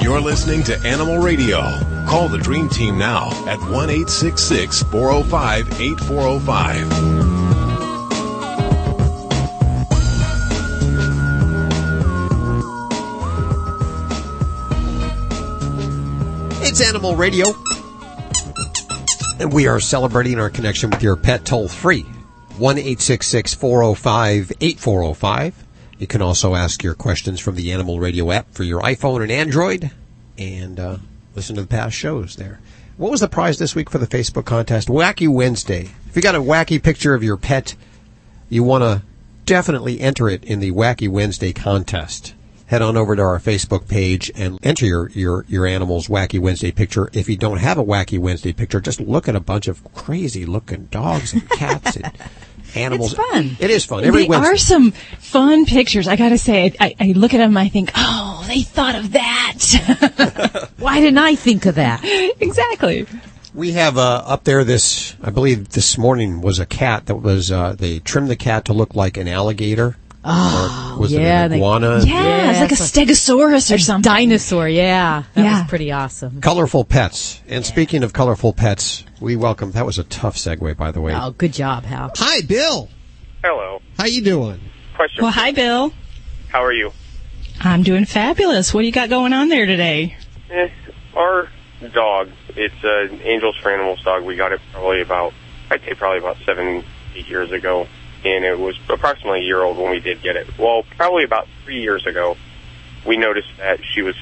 You're 0.00 0.20
listening 0.20 0.62
to 0.64 0.78
Animal 0.86 1.18
Radio. 1.18 1.60
Call 2.06 2.28
the 2.28 2.38
Dream 2.38 2.68
Team 2.68 2.98
now 2.98 3.30
at 3.48 3.58
1 3.58 3.90
866 3.90 4.84
405 4.84 5.80
8405. 5.80 7.35
It's 16.78 16.86
Animal 16.86 17.16
Radio. 17.16 17.46
And 19.40 19.50
we 19.50 19.66
are 19.66 19.80
celebrating 19.80 20.38
our 20.38 20.50
connection 20.50 20.90
with 20.90 21.02
your 21.02 21.16
pet 21.16 21.46
toll 21.46 21.68
free. 21.68 22.02
1 22.58 22.76
405 22.76 24.52
8405. 24.60 25.64
You 25.98 26.06
can 26.06 26.20
also 26.20 26.54
ask 26.54 26.82
your 26.82 26.92
questions 26.92 27.40
from 27.40 27.54
the 27.54 27.72
Animal 27.72 27.98
Radio 27.98 28.30
app 28.30 28.52
for 28.52 28.62
your 28.62 28.82
iPhone 28.82 29.22
and 29.22 29.32
Android 29.32 29.90
and 30.36 30.78
uh, 30.78 30.98
listen 31.34 31.56
to 31.56 31.62
the 31.62 31.66
past 31.66 31.96
shows 31.96 32.36
there. 32.36 32.60
What 32.98 33.10
was 33.10 33.20
the 33.20 33.28
prize 33.28 33.58
this 33.58 33.74
week 33.74 33.88
for 33.88 33.96
the 33.96 34.06
Facebook 34.06 34.44
contest? 34.44 34.88
Wacky 34.88 35.28
Wednesday. 35.28 35.88
If 36.10 36.14
you 36.14 36.20
got 36.20 36.34
a 36.34 36.42
wacky 36.42 36.82
picture 36.82 37.14
of 37.14 37.24
your 37.24 37.38
pet, 37.38 37.74
you 38.50 38.62
want 38.62 38.84
to 38.84 39.00
definitely 39.46 39.98
enter 40.02 40.28
it 40.28 40.44
in 40.44 40.60
the 40.60 40.72
Wacky 40.72 41.08
Wednesday 41.08 41.54
contest. 41.54 42.34
Head 42.66 42.82
on 42.82 42.96
over 42.96 43.14
to 43.14 43.22
our 43.22 43.38
Facebook 43.38 43.86
page 43.86 44.30
and 44.34 44.58
enter 44.64 44.86
your, 44.86 45.08
your, 45.10 45.44
your 45.46 45.66
animal's 45.66 46.08
Wacky 46.08 46.40
Wednesday 46.40 46.72
picture. 46.72 47.08
If 47.12 47.28
you 47.28 47.36
don't 47.36 47.58
have 47.58 47.78
a 47.78 47.84
Wacky 47.84 48.18
Wednesday 48.18 48.52
picture, 48.52 48.80
just 48.80 49.00
look 49.00 49.28
at 49.28 49.36
a 49.36 49.40
bunch 49.40 49.68
of 49.68 49.84
crazy 49.94 50.44
looking 50.46 50.86
dogs 50.86 51.32
and 51.32 51.48
cats 51.48 51.94
and 51.94 52.10
animals. 52.74 53.12
It's 53.12 53.22
fun. 53.30 53.56
It 53.60 53.70
is 53.70 53.84
fun. 53.84 54.02
Every 54.02 54.22
they 54.22 54.28
Wednesday. 54.28 54.48
are 54.48 54.56
some 54.56 54.90
fun 54.90 55.64
pictures. 55.64 56.08
I 56.08 56.16
gotta 56.16 56.38
say, 56.38 56.74
I, 56.80 56.96
I 56.98 57.12
look 57.12 57.34
at 57.34 57.38
them, 57.38 57.56
I 57.56 57.68
think, 57.68 57.92
oh, 57.94 58.44
they 58.48 58.62
thought 58.62 58.96
of 58.96 59.12
that. 59.12 60.70
Why 60.78 61.00
didn't 61.00 61.18
I 61.18 61.36
think 61.36 61.66
of 61.66 61.76
that? 61.76 62.00
exactly. 62.40 63.06
We 63.54 63.72
have 63.72 63.96
uh, 63.96 64.24
up 64.26 64.42
there 64.42 64.64
this, 64.64 65.14
I 65.22 65.30
believe 65.30 65.68
this 65.68 65.96
morning 65.96 66.40
was 66.40 66.58
a 66.58 66.66
cat 66.66 67.06
that 67.06 67.16
was, 67.16 67.52
uh, 67.52 67.76
they 67.78 68.00
trimmed 68.00 68.28
the 68.28 68.36
cat 68.36 68.64
to 68.64 68.72
look 68.72 68.96
like 68.96 69.16
an 69.16 69.28
alligator. 69.28 69.96
Oh, 70.28 70.96
was 71.00 71.12
yeah, 71.12 71.42
it 71.42 71.44
an 71.46 71.50
they- 71.52 71.56
iguana? 71.58 72.00
Yeah, 72.04 72.50
it's 72.50 72.60
like 72.60 72.72
a 72.72 72.74
stegosaurus 72.74 73.72
or 73.74 73.78
something. 73.78 74.10
Dinosaur, 74.10 74.68
yeah. 74.68 75.22
That 75.34 75.42
Yeah. 75.44 75.60
was 75.60 75.68
pretty 75.68 75.92
awesome. 75.92 76.40
Colorful 76.40 76.84
pets. 76.84 77.40
And 77.48 77.64
speaking 77.64 78.02
of 78.02 78.12
colorful 78.12 78.52
pets, 78.52 79.04
we 79.20 79.36
welcome, 79.36 79.72
that 79.72 79.86
was 79.86 79.98
a 79.98 80.04
tough 80.04 80.36
segue, 80.36 80.76
by 80.76 80.90
the 80.90 81.00
way. 81.00 81.14
Oh, 81.14 81.30
good 81.30 81.52
job, 81.52 81.84
Hal. 81.84 82.10
Hi, 82.16 82.40
Bill. 82.40 82.88
Hello. 83.44 83.80
How 83.98 84.06
you 84.06 84.22
doing? 84.22 84.60
Question. 84.96 85.22
Well, 85.22 85.32
hi, 85.32 85.52
Bill. 85.52 85.92
How 86.48 86.64
are 86.64 86.72
you? 86.72 86.92
I'm 87.60 87.82
doing 87.82 88.04
fabulous. 88.04 88.74
What 88.74 88.80
do 88.80 88.86
you 88.86 88.92
got 88.92 89.08
going 89.08 89.32
on 89.32 89.48
there 89.48 89.66
today? 89.66 90.16
Eh, 90.50 90.68
our 91.14 91.48
dog, 91.94 92.30
it's 92.56 92.74
an 92.82 93.20
Angels 93.22 93.56
for 93.62 93.70
Animals 93.70 94.02
dog. 94.02 94.24
We 94.24 94.36
got 94.36 94.52
it 94.52 94.60
probably 94.72 95.00
about, 95.02 95.32
I'd 95.70 95.82
say 95.82 95.94
probably 95.94 96.18
about 96.18 96.36
seven, 96.44 96.84
eight 97.14 97.28
years 97.28 97.52
ago. 97.52 97.86
And 98.24 98.44
it 98.44 98.58
was 98.58 98.76
approximately 98.88 99.40
a 99.40 99.44
year 99.44 99.62
old 99.62 99.76
when 99.76 99.90
we 99.90 100.00
did 100.00 100.22
get 100.22 100.36
it. 100.36 100.58
Well, 100.58 100.84
probably 100.96 101.24
about 101.24 101.46
three 101.64 101.80
years 101.80 102.06
ago, 102.06 102.36
we 103.06 103.16
noticed 103.16 103.48
that 103.58 103.80
she 103.84 104.02
was 104.02 104.16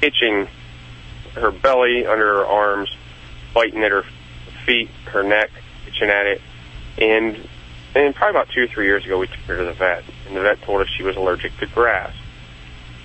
itching 0.00 0.48
her 1.34 1.50
belly, 1.50 2.06
under 2.06 2.24
her 2.24 2.46
arms, 2.46 2.94
biting 3.52 3.82
at 3.82 3.90
her 3.90 4.04
feet, 4.64 4.90
her 5.06 5.22
neck, 5.22 5.50
itching 5.86 6.08
at 6.08 6.26
it. 6.26 6.40
And, 6.98 7.48
and 7.94 8.14
probably 8.14 8.38
about 8.38 8.48
two 8.50 8.64
or 8.64 8.66
three 8.68 8.86
years 8.86 9.04
ago, 9.04 9.18
we 9.18 9.26
took 9.26 9.36
her 9.40 9.56
to 9.56 9.64
the 9.64 9.72
vet. 9.72 10.04
And 10.26 10.36
the 10.36 10.42
vet 10.42 10.62
told 10.62 10.82
us 10.82 10.88
she 10.96 11.02
was 11.02 11.16
allergic 11.16 11.56
to 11.58 11.66
grass. 11.66 12.14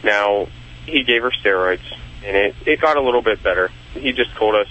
Now, 0.03 0.47
he 0.85 1.03
gave 1.03 1.23
her 1.23 1.31
steroids, 1.31 1.81
and 2.23 2.35
it, 2.35 2.55
it 2.65 2.81
got 2.81 2.97
a 2.97 3.01
little 3.01 3.21
bit 3.21 3.41
better. 3.43 3.71
He 3.93 4.11
just 4.11 4.31
told 4.35 4.55
us, 4.55 4.67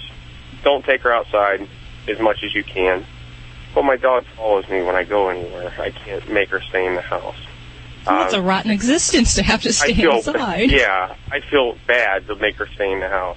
don't 0.62 0.84
take 0.84 1.02
her 1.02 1.12
outside 1.12 1.66
as 2.08 2.18
much 2.18 2.42
as 2.44 2.54
you 2.54 2.64
can. 2.64 3.04
But 3.74 3.84
my 3.84 3.96
dog 3.96 4.24
follows 4.36 4.68
me 4.68 4.82
when 4.82 4.96
I 4.96 5.04
go 5.04 5.28
anywhere. 5.28 5.72
I 5.78 5.90
can't 5.90 6.28
make 6.32 6.50
her 6.50 6.60
stay 6.60 6.84
in 6.86 6.94
the 6.96 7.00
house. 7.02 7.36
That's 8.04 8.34
Um, 8.34 8.40
a 8.40 8.42
rotten 8.42 8.70
existence 8.70 9.34
to 9.34 9.42
have 9.42 9.62
to 9.62 9.68
I 9.68 9.72
stay 9.72 9.94
feel, 9.94 10.16
inside. 10.16 10.70
Yeah, 10.70 11.14
I 11.30 11.40
feel 11.40 11.76
bad 11.86 12.26
to 12.28 12.34
make 12.36 12.56
her 12.56 12.66
stay 12.74 12.90
in 12.90 13.00
the 13.00 13.08
house. 13.08 13.36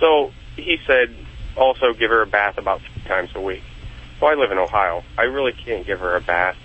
So 0.00 0.32
he 0.56 0.78
said 0.86 1.14
also 1.56 1.92
give 1.92 2.10
her 2.10 2.22
a 2.22 2.26
bath 2.26 2.58
about 2.58 2.80
three 2.80 3.02
times 3.08 3.30
a 3.34 3.40
week. 3.40 3.62
Well, 4.20 4.30
I 4.32 4.34
live 4.34 4.50
in 4.50 4.58
Ohio. 4.58 5.04
I 5.18 5.22
really 5.24 5.52
can't 5.52 5.86
give 5.86 6.00
her 6.00 6.16
a 6.16 6.20
bath. 6.20 6.56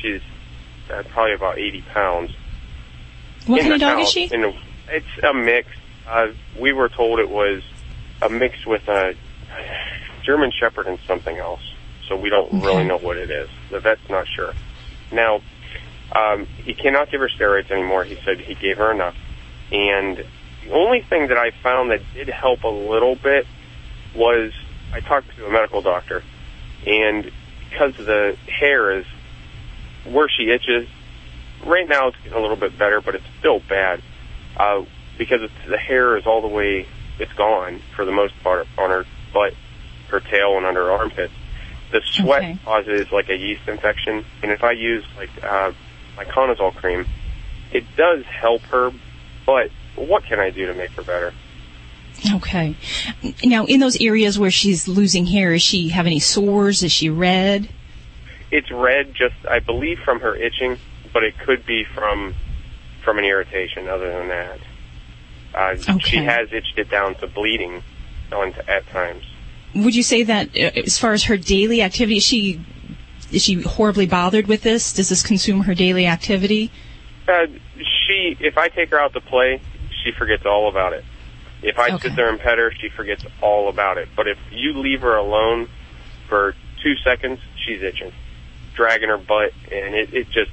She's 0.00 0.20
uh, 0.92 1.02
probably 1.10 1.34
about 1.34 1.58
80 1.58 1.82
pounds. 1.92 2.32
What 3.46 3.60
kind 3.60 3.74
of 3.74 3.80
dog 3.80 4.00
is 4.00 4.10
she? 4.10 4.26
the- 4.28 4.54
it's 4.88 5.06
a 5.22 5.32
mix. 5.34 5.68
Uh, 6.08 6.28
we 6.58 6.72
were 6.72 6.88
told 6.88 7.18
it 7.20 7.30
was 7.30 7.62
a 8.20 8.28
mix 8.28 8.66
with 8.66 8.88
a 8.88 9.14
German 10.24 10.50
Shepherd 10.58 10.86
and 10.86 10.98
something 11.06 11.36
else. 11.38 11.60
So 12.12 12.18
we 12.18 12.28
don't 12.28 12.60
really 12.60 12.84
know 12.84 12.98
what 12.98 13.16
it 13.16 13.30
is. 13.30 13.48
The 13.70 13.80
vet's 13.80 14.06
not 14.10 14.26
sure. 14.28 14.52
Now, 15.10 15.40
um, 16.14 16.44
he 16.62 16.74
cannot 16.74 17.10
give 17.10 17.22
her 17.22 17.28
steroids 17.28 17.70
anymore. 17.70 18.04
He 18.04 18.18
said 18.22 18.38
he 18.38 18.54
gave 18.54 18.76
her 18.76 18.92
enough. 18.92 19.16
And 19.70 20.18
the 20.62 20.72
only 20.72 21.00
thing 21.00 21.28
that 21.28 21.38
I 21.38 21.52
found 21.62 21.90
that 21.90 22.02
did 22.12 22.28
help 22.28 22.64
a 22.64 22.68
little 22.68 23.14
bit 23.16 23.46
was 24.14 24.52
I 24.92 25.00
talked 25.00 25.34
to 25.36 25.46
a 25.46 25.50
medical 25.50 25.80
doctor, 25.80 26.22
and 26.86 27.30
because 27.70 27.96
the 27.96 28.36
hair 28.46 28.98
is 28.98 29.06
where 30.04 30.28
she 30.28 30.50
itches, 30.50 30.86
right 31.64 31.88
now 31.88 32.08
it's 32.08 32.18
getting 32.18 32.34
a 32.34 32.42
little 32.42 32.56
bit 32.56 32.78
better, 32.78 33.00
but 33.00 33.14
it's 33.14 33.24
still 33.38 33.60
bad 33.60 34.02
uh, 34.58 34.84
because 35.16 35.40
it's, 35.40 35.66
the 35.66 35.78
hair 35.78 36.18
is 36.18 36.26
all 36.26 36.42
the 36.42 36.48
way 36.48 36.86
it's 37.18 37.32
gone 37.32 37.80
for 37.96 38.04
the 38.04 38.12
most 38.12 38.34
part 38.42 38.68
on 38.76 38.90
her 38.90 39.06
butt, 39.32 39.54
her 40.10 40.20
tail, 40.20 40.58
and 40.58 40.66
under 40.66 40.84
her 40.84 40.92
armpits. 40.92 41.32
The 41.92 42.00
sweat 42.04 42.42
Okay. 42.42 42.58
causes 42.64 43.12
like 43.12 43.28
a 43.28 43.36
yeast 43.36 43.68
infection, 43.68 44.24
and 44.42 44.50
if 44.50 44.64
I 44.64 44.72
use 44.72 45.04
like 45.16 45.30
uh, 45.44 45.72
miconazole 46.16 46.74
cream, 46.74 47.06
it 47.70 47.84
does 47.96 48.24
help 48.24 48.62
her. 48.62 48.90
But 49.46 49.70
what 49.94 50.24
can 50.24 50.40
I 50.40 50.50
do 50.50 50.66
to 50.66 50.74
make 50.74 50.90
her 50.92 51.02
better? 51.02 51.34
Okay. 52.34 52.76
Now, 53.44 53.66
in 53.66 53.80
those 53.80 54.00
areas 54.00 54.38
where 54.38 54.50
she's 54.50 54.86
losing 54.88 55.26
hair, 55.26 55.52
is 55.52 55.62
she 55.62 55.88
have 55.88 56.06
any 56.06 56.20
sores? 56.20 56.82
Is 56.82 56.92
she 56.92 57.10
red? 57.10 57.68
It's 58.50 58.70
red, 58.70 59.14
just 59.14 59.34
I 59.50 59.58
believe 59.60 59.98
from 60.04 60.20
her 60.20 60.34
itching, 60.34 60.78
but 61.12 61.24
it 61.24 61.38
could 61.38 61.66
be 61.66 61.84
from 61.84 62.34
from 63.02 63.18
an 63.18 63.24
irritation. 63.24 63.88
Other 63.88 64.10
than 64.18 64.28
that, 64.28 64.58
uh, 65.54 65.98
she 65.98 66.18
has 66.18 66.52
itched 66.52 66.78
it 66.78 66.90
down 66.90 67.16
to 67.16 67.26
bleeding 67.26 67.82
on 68.32 68.54
at 68.68 68.86
times. 68.88 69.24
Would 69.74 69.94
you 69.94 70.02
say 70.02 70.24
that 70.24 70.48
uh, 70.48 70.80
as 70.84 70.98
far 70.98 71.12
as 71.12 71.24
her 71.24 71.36
daily 71.36 71.82
activity, 71.82 72.18
is 72.18 72.24
she 72.24 72.60
is 73.32 73.42
she 73.42 73.62
horribly 73.62 74.06
bothered 74.06 74.46
with 74.46 74.62
this? 74.62 74.92
Does 74.92 75.08
this 75.08 75.22
consume 75.22 75.62
her 75.62 75.74
daily 75.74 76.06
activity? 76.06 76.70
Uh, 77.26 77.46
she, 78.06 78.36
if 78.40 78.58
I 78.58 78.68
take 78.68 78.90
her 78.90 78.98
out 79.00 79.14
to 79.14 79.20
play, 79.20 79.60
she 80.04 80.12
forgets 80.12 80.44
all 80.44 80.68
about 80.68 80.92
it. 80.92 81.04
If 81.62 81.78
I 81.78 81.90
Okay. 81.92 82.08
sit 82.08 82.16
there 82.16 82.28
and 82.28 82.38
pet 82.40 82.58
her, 82.58 82.72
she 82.72 82.88
forgets 82.88 83.24
all 83.40 83.68
about 83.68 83.96
it. 83.96 84.08
But 84.14 84.28
if 84.28 84.38
you 84.50 84.78
leave 84.78 85.00
her 85.00 85.16
alone 85.16 85.68
for 86.28 86.54
two 86.82 86.96
seconds, 86.96 87.38
she's 87.64 87.80
itching, 87.82 88.12
dragging 88.74 89.08
her 89.08 89.16
butt, 89.18 89.52
and 89.70 89.94
it, 89.94 90.12
it 90.12 90.30
just 90.30 90.50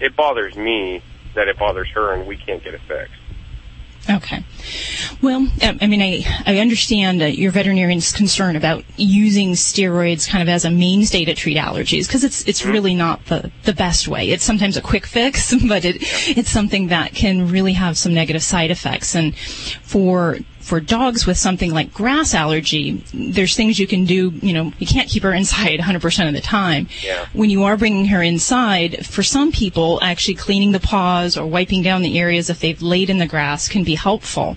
it 0.00 0.16
bothers 0.16 0.56
me 0.56 1.02
that 1.34 1.48
it 1.48 1.58
bothers 1.58 1.88
her, 1.94 2.14
and 2.14 2.26
we 2.26 2.36
can't 2.36 2.62
get 2.62 2.74
it 2.74 2.80
fixed. 2.82 3.14
Okay. 4.08 4.44
Well, 5.22 5.36
um, 5.62 5.78
I 5.80 5.86
mean, 5.86 6.02
I, 6.02 6.24
I 6.46 6.58
understand 6.58 7.22
uh, 7.22 7.26
your 7.26 7.50
veterinarian's 7.50 8.12
concern 8.12 8.54
about 8.54 8.84
using 8.96 9.52
steroids 9.52 10.28
kind 10.28 10.42
of 10.42 10.48
as 10.48 10.64
a 10.64 10.70
mainstay 10.70 11.24
to 11.24 11.34
treat 11.34 11.56
allergies 11.56 12.06
because 12.06 12.22
it's 12.22 12.42
it's 12.46 12.66
really 12.66 12.94
not 12.94 13.24
the, 13.26 13.50
the 13.64 13.72
best 13.72 14.06
way. 14.06 14.30
It's 14.30 14.44
sometimes 14.44 14.76
a 14.76 14.82
quick 14.82 15.06
fix, 15.06 15.54
but 15.68 15.84
it 15.84 15.96
it's 16.36 16.50
something 16.50 16.88
that 16.88 17.14
can 17.14 17.50
really 17.50 17.72
have 17.74 17.96
some 17.96 18.12
negative 18.12 18.42
side 18.42 18.70
effects. 18.70 19.14
And 19.14 19.36
for 19.36 20.38
for 20.64 20.80
dogs 20.80 21.26
with 21.26 21.36
something 21.36 21.74
like 21.74 21.92
grass 21.92 22.34
allergy, 22.34 23.04
there's 23.12 23.54
things 23.54 23.78
you 23.78 23.86
can 23.86 24.06
do. 24.06 24.30
You 24.30 24.54
know, 24.54 24.72
you 24.78 24.86
can't 24.86 25.10
keep 25.10 25.22
her 25.22 25.34
inside 25.42 25.78
100% 25.78 26.26
of 26.28 26.32
the 26.32 26.40
time. 26.40 26.88
Yeah. 27.02 27.26
When 27.34 27.50
you 27.50 27.64
are 27.64 27.76
bringing 27.76 28.06
her 28.06 28.22
inside, 28.22 29.06
for 29.06 29.22
some 29.22 29.52
people, 29.52 29.98
actually 30.02 30.36
cleaning 30.36 30.72
the 30.72 30.80
paws 30.80 31.36
or 31.36 31.46
wiping 31.46 31.82
down 31.82 32.00
the 32.00 32.18
areas 32.18 32.48
if 32.48 32.60
they've 32.60 32.80
laid 32.80 33.10
in 33.10 33.18
the 33.18 33.26
grass 33.26 33.68
can 33.68 33.84
be 33.84 33.94
helpful. 33.94 34.56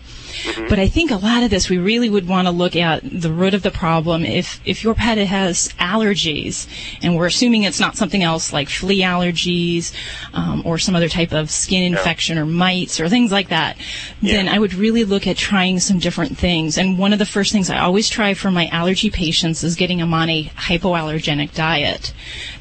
But 0.70 0.80
I 0.80 0.88
think 0.88 1.12
a 1.12 1.16
lot 1.16 1.44
of 1.44 1.50
this, 1.50 1.70
we 1.70 1.78
really 1.78 2.10
would 2.10 2.28
want 2.28 2.48
to 2.48 2.52
look 2.52 2.76
at 2.76 3.02
the 3.04 3.32
root 3.32 3.54
of 3.54 3.64
the 3.64 3.72
problem. 3.72 4.26
If 4.26 4.60
if 4.66 4.84
your 4.84 4.94
pet 4.94 5.18
has 5.18 5.70
allergies, 5.80 6.68
and 7.02 7.16
we're 7.16 7.28
assuming 7.28 7.64
it's 7.64 7.80
not 7.80 7.96
something 7.96 8.24
else 8.24 8.54
like 8.54 8.70
flea 8.70 9.02
allergies 9.02 9.94
um, 10.34 10.64
or 10.66 10.78
some 10.78 10.96
other 10.96 11.10
type 11.10 11.32
of 11.32 11.50
skin 11.50 11.84
infection 11.84 12.38
or 12.38 12.46
mites 12.46 13.00
or 13.00 13.10
things 13.10 13.32
like 13.32 13.50
that, 13.50 13.78
then 14.22 14.48
I 14.48 14.60
would 14.60 14.74
really 14.74 15.04
look 15.04 15.28
at 15.28 15.38
trying 15.38 15.80
some 15.80 16.00
different 16.00 16.38
things. 16.38 16.78
And 16.78 16.98
one 16.98 17.14
of 17.14 17.20
the 17.20 17.26
first 17.26 17.52
things 17.52 17.70
I 17.70 17.80
always 17.80 18.10
try 18.10 18.34
for 18.34 18.52
my 18.52 18.68
allergy 18.68 19.10
patients 19.10 19.64
is 19.64 19.76
getting 19.76 20.00
them 20.00 20.14
on 20.14 20.30
a 20.30 20.46
hypoallergenic 20.46 21.54
diet. 21.54 22.14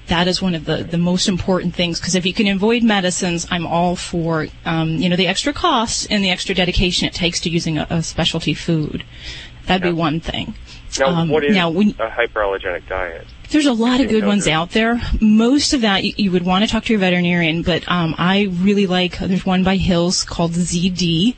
That 0.09 0.29
is 0.29 0.41
one 0.41 0.55
of 0.55 0.65
the, 0.65 0.85
the 0.85 0.99
most 0.99 1.29
important 1.29 1.75
things 1.75 1.99
because 1.99 2.15
if 2.15 2.25
you 2.25 2.33
can 2.33 2.47
avoid 2.47 2.83
medicines, 2.83 3.47
I'm 3.51 3.67
all 3.67 3.97
for 3.97 4.47
um, 4.65 4.91
you 4.91 5.09
know 5.09 5.17
the 5.17 5.27
extra 5.27 5.53
costs 5.53 6.07
and 6.09 6.23
the 6.23 6.31
extra 6.31 6.55
dedication 6.55 7.09
it 7.09 7.15
takes 7.15 7.41
to 7.41 7.51
using 7.51 7.79
a, 7.79 7.87
a 7.91 8.03
specialty 8.03 8.55
food. 8.55 9.05
That'd 9.67 9.83
be 9.83 9.93
one 9.93 10.21
thing. 10.21 10.55
Now, 11.01 11.09
Um, 11.09 11.29
what 11.29 11.45
is 11.45 11.55
now 11.55 11.71
when, 11.71 11.91
a 11.99 12.09
hyperallergenic 12.09 12.89
diet? 12.89 13.27
there's 13.51 13.67
a 13.67 13.73
lot 13.73 14.01
of 14.01 14.09
good 14.09 14.25
ones 14.25 14.47
out 14.47 14.71
there. 14.71 15.01
Most 15.21 15.73
of 15.73 15.81
that 15.83 16.05
you, 16.05 16.13
you 16.17 16.31
would 16.31 16.45
want 16.45 16.65
to 16.65 16.71
talk 16.71 16.85
to 16.85 16.93
your 16.93 17.01
veterinarian, 17.01 17.63
but 17.63 17.83
um, 17.89 18.15
I 18.17 18.49
really 18.61 18.87
like. 18.87 19.19
There's 19.19 19.45
one 19.45 19.65
by 19.65 19.77
Hills 19.77 20.23
called 20.25 20.53
ZD. 20.53 21.35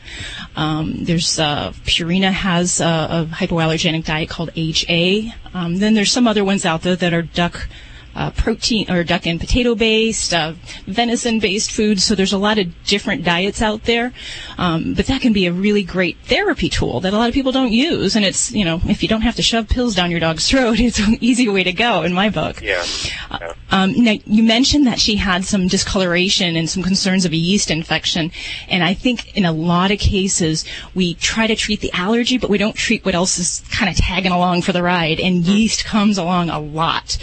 Um, 0.56 1.04
there's 1.04 1.38
uh, 1.38 1.72
Purina 1.84 2.30
has 2.30 2.80
a, 2.80 2.84
a 2.84 3.28
hypoallergenic 3.32 4.04
diet 4.04 4.28
called 4.28 4.50
HA. 4.54 5.34
Um, 5.54 5.76
then 5.76 5.94
there's 5.94 6.12
some 6.12 6.28
other 6.28 6.44
ones 6.44 6.64
out 6.66 6.82
there 6.82 6.96
that 6.96 7.14
are 7.14 7.22
duck. 7.22 7.66
Uh, 8.14 8.30
protein 8.32 8.90
or 8.90 9.04
duck 9.04 9.26
and 9.26 9.38
potato 9.38 9.76
based, 9.76 10.34
uh, 10.34 10.52
venison 10.86 11.38
based 11.38 11.70
foods. 11.70 12.02
So 12.02 12.16
there's 12.16 12.32
a 12.32 12.38
lot 12.38 12.58
of 12.58 12.66
different 12.84 13.22
diets 13.22 13.62
out 13.62 13.84
there. 13.84 14.12
Um, 14.56 14.94
but 14.94 15.06
that 15.06 15.20
can 15.20 15.32
be 15.32 15.46
a 15.46 15.52
really 15.52 15.84
great 15.84 16.16
therapy 16.24 16.68
tool 16.68 17.00
that 17.00 17.12
a 17.12 17.16
lot 17.16 17.28
of 17.28 17.34
people 17.34 17.52
don't 17.52 17.70
use. 17.70 18.16
And 18.16 18.24
it's, 18.24 18.50
you 18.50 18.64
know, 18.64 18.80
if 18.86 19.02
you 19.02 19.08
don't 19.08 19.20
have 19.20 19.36
to 19.36 19.42
shove 19.42 19.68
pills 19.68 19.94
down 19.94 20.10
your 20.10 20.20
dog's 20.20 20.48
throat, 20.48 20.80
it's 20.80 20.98
an 20.98 21.18
easy 21.20 21.48
way 21.48 21.62
to 21.62 21.72
go 21.72 22.02
in 22.02 22.12
my 22.12 22.28
book. 22.28 22.60
Yeah. 22.60 22.84
yeah. 23.30 23.52
Um, 23.70 23.92
now, 24.02 24.14
you 24.24 24.42
mentioned 24.42 24.86
that 24.86 24.98
she 24.98 25.16
had 25.16 25.44
some 25.44 25.68
discoloration 25.68 26.56
and 26.56 26.68
some 26.68 26.82
concerns 26.82 27.24
of 27.24 27.32
a 27.32 27.36
yeast 27.36 27.70
infection. 27.70 28.32
And 28.68 28.82
I 28.82 28.94
think 28.94 29.36
in 29.36 29.44
a 29.44 29.52
lot 29.52 29.90
of 29.90 29.98
cases, 29.98 30.64
we 30.94 31.14
try 31.14 31.46
to 31.46 31.54
treat 31.54 31.80
the 31.80 31.92
allergy, 31.92 32.38
but 32.38 32.50
we 32.50 32.58
don't 32.58 32.74
treat 32.74 33.04
what 33.04 33.14
else 33.14 33.38
is 33.38 33.62
kind 33.70 33.90
of 33.90 33.96
tagging 33.96 34.32
along 34.32 34.62
for 34.62 34.72
the 34.72 34.82
ride. 34.82 35.20
And 35.20 35.44
yeast 35.44 35.84
comes 35.84 36.18
along 36.18 36.50
a 36.50 36.58
lot. 36.58 37.18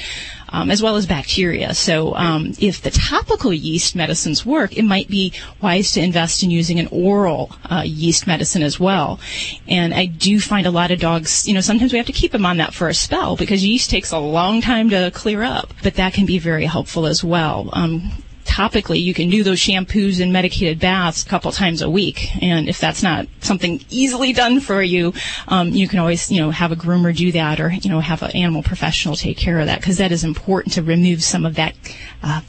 Um, 0.49 0.69
as 0.69 0.81
well 0.81 0.95
as 0.95 1.05
bacteria. 1.07 1.73
So, 1.73 2.15
um, 2.15 2.53
if 2.59 2.81
the 2.81 2.91
topical 2.91 3.51
yeast 3.51 3.95
medicines 3.95 4.45
work, 4.45 4.77
it 4.77 4.83
might 4.83 5.09
be 5.09 5.33
wise 5.61 5.91
to 5.93 6.01
invest 6.01 6.43
in 6.43 6.51
using 6.51 6.79
an 6.79 6.87
oral 6.91 7.51
uh, 7.69 7.81
yeast 7.83 8.27
medicine 8.27 8.61
as 8.61 8.79
well. 8.79 9.19
And 9.67 9.93
I 9.93 10.05
do 10.05 10.39
find 10.39 10.67
a 10.67 10.71
lot 10.71 10.91
of 10.91 10.99
dogs, 10.99 11.47
you 11.47 11.53
know, 11.53 11.61
sometimes 11.61 11.91
we 11.91 11.97
have 11.97 12.05
to 12.05 12.13
keep 12.13 12.31
them 12.31 12.45
on 12.45 12.57
that 12.57 12.73
for 12.73 12.87
a 12.87 12.93
spell 12.93 13.35
because 13.35 13.65
yeast 13.65 13.89
takes 13.89 14.11
a 14.11 14.19
long 14.19 14.61
time 14.61 14.89
to 14.91 15.11
clear 15.13 15.43
up, 15.43 15.73
but 15.83 15.95
that 15.95 16.13
can 16.13 16.25
be 16.25 16.37
very 16.37 16.65
helpful 16.65 17.05
as 17.05 17.23
well. 17.23 17.69
Um, 17.73 18.11
topically, 18.45 19.01
you 19.01 19.13
can 19.13 19.29
do 19.29 19.43
those 19.43 19.59
shampoos 19.59 20.21
and 20.21 20.31
medicated 20.31 20.79
baths 20.79 21.23
a 21.23 21.25
couple 21.27 21.51
times 21.51 21.81
a 21.81 21.89
week. 21.89 22.29
And 22.41 22.69
if 22.69 22.79
that's 22.79 23.03
not 23.03 23.27
something 23.41 23.83
easily 23.89 24.31
done 24.33 24.59
for 24.59 24.81
you, 24.81 25.13
um, 25.47 25.69
you 25.69 25.87
can 25.87 25.99
always, 25.99 26.31
you 26.31 26.39
know, 26.39 26.51
have 26.51 26.71
a 26.71 26.75
groomer 26.75 27.15
do 27.15 27.31
that 27.33 27.59
or, 27.59 27.71
you 27.71 27.89
know, 27.89 27.99
have 27.99 28.23
an 28.23 28.31
animal 28.31 28.63
professional 28.63 29.15
take 29.15 29.37
care 29.37 29.59
of 29.59 29.65
that 29.65 29.81
because 29.81 29.97
that 29.97 30.11
is 30.11 30.23
important 30.23 30.73
to 30.75 30.83
remove 30.83 31.23
some 31.23 31.45
of 31.45 31.55
that 31.55 31.75
uh, 32.23 32.41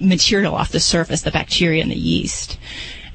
material 0.00 0.54
off 0.54 0.72
the 0.72 0.80
surface, 0.80 1.22
the 1.22 1.30
bacteria 1.30 1.82
and 1.82 1.90
the 1.90 1.96
yeast. 1.96 2.58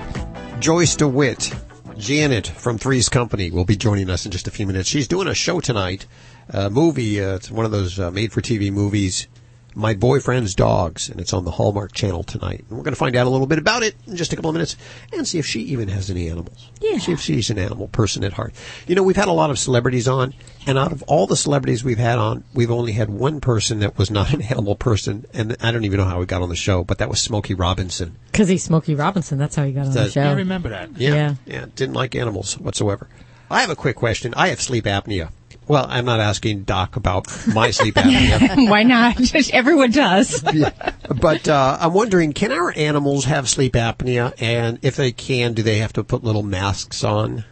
Joyce 0.59 0.95
DeWitt, 0.95 1.53
Janet 1.97 2.47
from 2.47 2.77
Three's 2.77 3.09
Company, 3.09 3.51
will 3.51 3.65
be 3.65 3.75
joining 3.75 4.09
us 4.09 4.25
in 4.25 4.31
just 4.31 4.47
a 4.47 4.51
few 4.51 4.65
minutes. 4.65 4.89
She's 4.89 5.07
doing 5.07 5.27
a 5.27 5.33
show 5.33 5.59
tonight, 5.59 6.05
a 6.49 6.69
movie. 6.69 7.21
Uh, 7.21 7.35
it's 7.35 7.51
one 7.51 7.65
of 7.65 7.71
those 7.71 7.99
uh, 7.99 8.11
made-for-TV 8.11 8.71
movies, 8.71 9.27
My 9.75 9.93
Boyfriend's 9.93 10.53
Dogs, 10.55 11.09
and 11.09 11.19
it's 11.19 11.33
on 11.33 11.45
the 11.45 11.51
Hallmark 11.51 11.93
Channel 11.93 12.23
tonight. 12.23 12.65
And 12.69 12.77
we're 12.77 12.83
going 12.83 12.93
to 12.93 12.99
find 12.99 13.15
out 13.15 13.25
a 13.27 13.29
little 13.29 13.47
bit 13.47 13.57
about 13.59 13.83
it 13.83 13.95
in 14.07 14.15
just 14.15 14.31
a 14.33 14.35
couple 14.35 14.49
of 14.49 14.53
minutes 14.53 14.75
and 15.11 15.27
see 15.27 15.39
if 15.39 15.45
she 15.45 15.61
even 15.61 15.87
has 15.89 16.09
any 16.09 16.29
animals. 16.29 16.69
Yeah. 16.81 16.97
See 16.99 17.11
if 17.11 17.19
she's 17.19 17.49
an 17.49 17.57
animal 17.57 17.87
person 17.87 18.23
at 18.23 18.33
heart. 18.33 18.53
You 18.87 18.95
know, 18.95 19.03
we've 19.03 19.15
had 19.15 19.27
a 19.27 19.31
lot 19.33 19.49
of 19.49 19.57
celebrities 19.57 20.07
on, 20.07 20.33
and 20.67 20.77
out 20.77 20.91
of 20.91 21.01
all 21.03 21.27
the 21.27 21.35
celebrities 21.35 21.83
we've 21.83 21.97
had 21.97 22.19
on, 22.19 22.43
we've 22.53 22.71
only 22.71 22.91
had 22.93 23.09
one 23.09 23.41
person 23.41 23.79
that 23.79 23.97
was 23.97 24.11
not 24.11 24.33
an 24.33 24.41
animal 24.43 24.75
person, 24.75 25.25
and 25.33 25.55
I 25.61 25.71
don't 25.71 25.85
even 25.85 25.97
know 25.97 26.05
how 26.05 26.19
he 26.19 26.25
got 26.25 26.41
on 26.41 26.49
the 26.49 26.55
show, 26.55 26.83
but 26.83 26.99
that 26.99 27.09
was 27.09 27.19
Smokey 27.21 27.53
Robinson. 27.53 28.17
Because 28.31 28.47
he's 28.47 28.63
Smokey 28.63 28.95
Robinson. 28.95 29.37
That's 29.37 29.55
how 29.55 29.65
he 29.65 29.71
got 29.71 29.87
on 29.87 29.93
the 29.93 29.99
That- 30.01 30.11
show. 30.11 30.21
I 30.21 30.33
remember 30.33 30.69
that. 30.69 30.97
Yeah, 30.97 31.13
Yeah. 31.13 31.35
yeah. 31.45 31.65
Didn't 31.75 31.95
like 31.95 32.15
animals 32.15 32.57
whatsoever. 32.59 33.07
I 33.49 33.61
have 33.61 33.69
a 33.69 33.75
quick 33.75 33.95
question. 33.95 34.33
I 34.35 34.47
have 34.47 34.61
sleep 34.61 34.85
apnea. 34.85 35.29
Well, 35.67 35.85
I'm 35.89 36.05
not 36.05 36.19
asking 36.19 36.63
Doc 36.63 36.95
about 36.95 37.27
my 37.53 37.71
sleep 37.71 37.95
apnea. 37.95 38.69
Why 38.69 38.83
not? 38.83 39.17
Just 39.17 39.51
Everyone 39.53 39.91
does. 39.91 40.43
but 41.21 41.47
uh, 41.47 41.77
I'm 41.79 41.93
wondering, 41.93 42.33
can 42.33 42.51
our 42.51 42.73
animals 42.75 43.25
have 43.25 43.49
sleep 43.49 43.73
apnea? 43.73 44.33
And 44.41 44.79
if 44.81 44.95
they 44.95 45.11
can, 45.11 45.53
do 45.53 45.63
they 45.63 45.77
have 45.79 45.93
to 45.93 46.03
put 46.03 46.23
little 46.23 46.43
masks 46.43 47.03
on? 47.03 47.45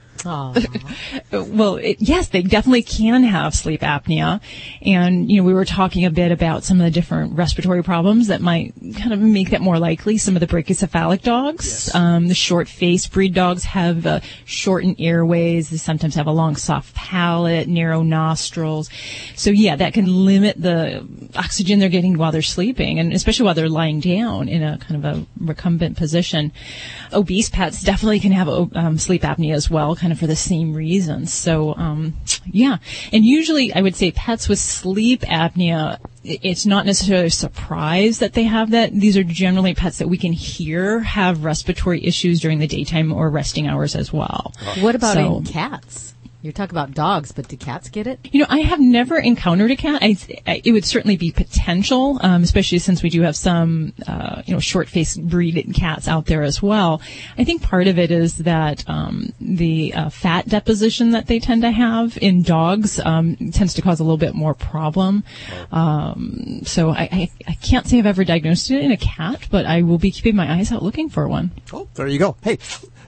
well, 1.32 1.76
it, 1.76 1.98
yes, 2.00 2.30
they 2.30 2.42
definitely 2.42 2.84
can 2.84 3.24
have 3.24 3.56
sleep 3.56 3.82
apnea. 3.82 4.42
And, 4.82 5.32
you 5.32 5.42
know, 5.42 5.48
we 5.48 5.54
were 5.54 5.66
talking 5.66 6.06
a 6.06 6.12
bit 6.12 6.32
about 6.32 6.64
some 6.64 6.80
of 6.80 6.86
the 6.86 6.92
different 6.92 7.34
respiratory 7.34 7.84
problems 7.84 8.28
that 8.28 8.42
might 8.42 8.74
kind 8.98 9.14
of 9.14 9.20
make 9.20 9.52
that 9.52 9.62
more 9.62 9.80
likely. 9.80 10.18
Some 10.18 10.36
of 10.36 10.40
the 10.40 10.48
brachycephalic 10.48 11.22
dogs, 11.22 11.94
um, 11.96 12.28
the 12.28 12.36
short-faced 12.36 13.12
breed 13.12 13.34
dogs 13.34 13.64
have 13.64 14.06
uh, 14.06 14.20
shortened 14.46 14.98
airways. 15.00 15.70
They 15.70 15.78
sometimes 15.78 16.16
have 16.16 16.28
a 16.28 16.32
long, 16.32 16.56
soft 16.56 16.94
palate, 16.94 17.68
narrow 17.68 18.04
nostrils. 18.04 18.90
So 19.36 19.50
yeah, 19.50 19.76
that 19.76 19.94
can 19.94 20.26
limit 20.26 20.62
the 20.62 21.08
oxygen 21.36 21.80
they're 21.80 21.90
getting 21.90 22.18
while 22.18 22.32
they're 22.32 22.42
sleeping, 22.42 23.00
and 23.00 23.14
especially 23.14 23.46
while 23.46 23.56
they're 23.56 23.70
lying 23.70 24.00
down 24.00 24.48
in 24.48 24.64
a 24.64 24.78
kind 24.78 25.04
of 25.04 25.18
a 25.18 25.26
recumbent 25.40 25.98
position. 25.98 26.52
Obese 27.14 27.50
pets 27.50 27.82
definitely 27.82 28.20
can 28.20 28.32
have 28.32 28.48
um, 28.48 28.98
sleep 28.98 29.24
apnea 29.24 29.54
as 29.54 29.70
well, 29.70 29.96
kind 29.96 30.11
of 30.12 30.20
for 30.20 30.28
the 30.28 30.36
same 30.36 30.74
reasons. 30.74 31.34
So 31.34 31.76
um, 31.76 32.14
yeah, 32.46 32.78
and 33.12 33.26
usually 33.26 33.74
I 33.74 33.82
would 33.82 33.96
say 33.96 34.12
pets 34.12 34.48
with 34.50 34.60
sleep 34.60 35.22
apnea, 35.22 36.00
it's 36.24 36.66
not 36.66 36.86
necessarily 36.86 37.28
a 37.28 37.32
surprise 37.32 38.20
that 38.20 38.34
they 38.34 38.44
have 38.44 38.72
that. 38.72 38.94
These 38.94 39.18
are 39.18 39.24
generally 39.24 39.74
pets 39.74 39.98
that 39.98 40.08
we 40.08 40.18
can 40.18 40.34
hear 40.34 41.00
have 41.00 41.44
respiratory 41.44 42.06
issues 42.06 42.40
during 42.40 42.60
the 42.60 42.68
daytime 42.68 43.12
or 43.12 43.30
resting 43.30 43.68
hours 43.68 43.96
as 43.96 44.14
well. 44.14 44.54
What 44.80 44.96
about 44.96 45.14
So- 45.14 45.38
in 45.38 45.44
cats? 45.46 46.14
You're 46.42 46.54
talking 46.54 46.74
about 46.74 46.94
dogs, 46.94 47.32
but 47.32 47.48
do 47.48 47.56
cats 47.56 47.90
get 47.90 48.08
it? 48.08 48.20
You 48.32 48.40
know, 48.40 48.48
I 48.50 48.62
have 48.62 48.80
never 48.80 49.18
encountered 49.18 49.70
a 49.70 49.76
cat. 49.76 50.02
I, 50.02 50.18
I, 50.48 50.62
it 50.64 50.72
would 50.72 50.86
certainly 50.86 51.16
be 51.16 51.32
potential, 51.32 52.20
um, 52.22 52.42
especially 52.42 52.80
since 52.80 53.04
we 53.04 53.10
do 53.10 53.22
have 53.22 53.36
some, 53.36 53.94
uh, 54.08 54.42
you 54.46 54.54
know, 54.54 54.60
short-faced 54.60 55.28
breed 55.28 55.72
cats 55.76 56.08
out 56.08 56.26
there 56.26 56.42
as 56.42 56.62
well. 56.62 57.02
I 57.38 57.44
think 57.44 57.62
part 57.62 57.88
of 57.88 58.00
it 58.00 58.10
is 58.10 58.38
that 58.38 58.84
um, 58.90 59.34
the 59.40 59.94
uh, 59.94 60.10
fat 60.10 60.48
deposition 60.48 61.12
that 61.12 61.28
they 61.28 61.40
tend 61.40 61.62
to 61.62 61.72
have 61.72 62.18
in 62.20 62.42
dogs 62.42 63.00
um, 63.00 63.36
tends 63.52 63.76
to 63.76 63.84
cause 63.84 64.00
a 64.00 64.04
little 64.04 64.18
bit 64.18 64.34
more 64.34 64.56
problem. 64.56 65.24
Um, 65.72 66.62
so 66.64 66.90
I, 66.90 67.08
I, 67.12 67.32
I 67.48 67.54
can't 67.54 67.86
say 67.86 68.00
I've 68.00 68.08
ever 68.08 68.24
diagnosed 68.24 68.72
it 68.72 68.84
in 68.84 68.92
a 68.92 68.98
cat, 68.98 69.48
but 69.52 69.68
I 69.68 69.84
will 69.84 70.00
be 70.00 70.10
keeping 70.10 70.36
my 70.36 70.52
eyes 70.52 70.72
out 70.72 70.82
looking 70.82 71.10
for 71.10 71.28
one. 71.28 71.52
Oh, 71.72 71.88
there 71.94 72.08
you 72.08 72.18
go. 72.18 72.36
Hey, 72.42 72.58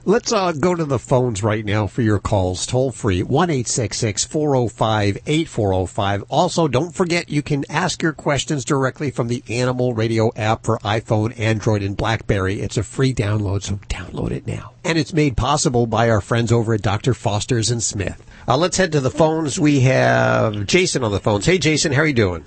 let's 0.04 0.32
uh, 0.32 0.52
go 0.52 0.74
to 0.74 0.84
the 0.84 0.98
phones 0.98 1.42
right 1.42 1.64
now 1.64 1.86
for 1.86 2.02
your 2.02 2.18
calls, 2.18 2.66
toll 2.66 2.92
free, 2.92 3.22
one 3.22 3.50
eight 3.50 3.68
six 3.68 3.96
six 3.96 4.24
four 4.24 4.54
zero 4.54 4.68
five 4.68 5.18
eight 5.26 5.48
four 5.48 5.72
zero 5.72 5.86
five. 5.86 6.24
Also, 6.28 6.68
don't 6.68 6.94
forget 6.94 7.30
you 7.30 7.42
can 7.42 7.64
ask 7.68 8.02
your 8.02 8.12
questions 8.12 8.64
directly 8.64 9.10
from 9.10 9.28
the 9.28 9.42
Animal 9.48 9.94
Radio 9.94 10.32
app 10.36 10.64
for 10.64 10.78
iPhone, 10.78 11.38
Android, 11.38 11.82
and 11.82 11.96
BlackBerry. 11.96 12.60
It's 12.60 12.76
a 12.76 12.82
free 12.82 13.14
download, 13.14 13.62
so 13.62 13.76
download 13.88 14.30
it 14.30 14.46
now. 14.46 14.72
And 14.84 14.98
it's 14.98 15.12
made 15.12 15.36
possible 15.36 15.86
by 15.86 16.10
our 16.10 16.20
friends 16.20 16.52
over 16.52 16.74
at 16.74 16.82
Dr. 16.82 17.14
Foster's 17.14 17.70
and 17.70 17.82
Smith. 17.82 18.22
Uh, 18.46 18.56
let's 18.56 18.76
head 18.76 18.92
to 18.92 19.00
the 19.00 19.10
phones. 19.10 19.58
We 19.58 19.80
have 19.80 20.66
Jason 20.66 21.02
on 21.02 21.12
the 21.12 21.20
phones. 21.20 21.46
Hey, 21.46 21.58
Jason, 21.58 21.92
how 21.92 22.02
are 22.02 22.06
you 22.06 22.12
doing? 22.12 22.44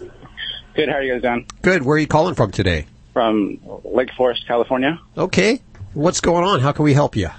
Good. 0.76 0.89
How 0.89 0.95
are 0.95 1.03
you 1.03 1.14
guys 1.14 1.24
doing? 1.24 1.47
Good. 1.64 1.84
Where 1.84 1.95
are 1.95 1.99
you 1.99 2.08
calling 2.08 2.36
from 2.36 2.51
today? 2.51 2.86
From 3.14 3.60
Lake 3.84 4.12
Forest, 4.16 4.45
California. 4.47 4.99
Okay. 5.18 5.62
What's 5.95 6.22
going 6.22 6.43
on? 6.43 6.60
How 6.60 6.72
can 6.72 6.86
we 6.86 6.93
help 6.93 7.16
you? 7.16 7.30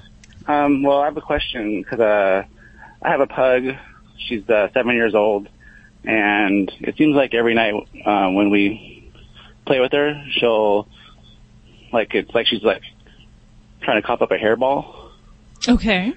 Um, 0.49 0.82
well, 0.82 0.99
I 1.01 1.05
have 1.05 1.16
a 1.16 1.20
question 1.20 1.82
because 1.82 2.01
uh, 2.01 2.42
I 3.03 3.09
have 3.09 3.20
a 3.20 3.26
pug. 3.26 3.64
She's 4.16 4.49
uh, 4.49 4.68
seven 4.72 4.94
years 4.96 5.14
old, 5.14 5.49
and 6.05 6.72
it 6.80 6.96
seems 6.96 7.14
like 7.14 7.34
every 7.34 7.55
night 7.55 7.74
uh, 8.05 8.30
when 8.30 8.51
we 8.51 9.12
play 9.66 9.78
with 9.80 9.92
her, 9.92 10.24
she'll 10.32 10.88
like 11.92 12.14
it's 12.14 12.34
like 12.34 12.46
she's 12.46 12.62
like 12.62 12.82
trying 13.82 14.01
to 14.01 14.07
cough 14.07 14.22
up 14.22 14.30
a 14.30 14.38
hairball, 14.38 15.11
Okay. 15.68 16.12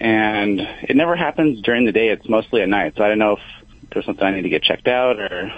and 0.00 0.60
it 0.60 0.96
never 0.96 1.14
happens 1.14 1.60
during 1.62 1.84
the 1.84 1.92
day. 1.92 2.08
It's 2.08 2.28
mostly 2.28 2.62
at 2.62 2.68
night. 2.68 2.94
So 2.96 3.04
I 3.04 3.08
don't 3.08 3.18
know 3.18 3.34
if 3.34 3.40
there's 3.92 4.06
something 4.06 4.24
I 4.24 4.30
need 4.32 4.42
to 4.42 4.48
get 4.48 4.62
checked 4.62 4.88
out 4.88 5.18
or. 5.20 5.50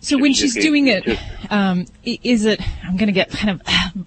So 0.00 0.18
when 0.18 0.34
she's 0.34 0.54
doing 0.54 0.88
it, 0.88 1.18
um, 1.50 1.86
is 2.04 2.44
it? 2.44 2.60
I'm 2.84 2.98
going 2.98 3.06
to 3.06 3.12
get 3.12 3.30
kind 3.30 3.58
of 3.58 3.62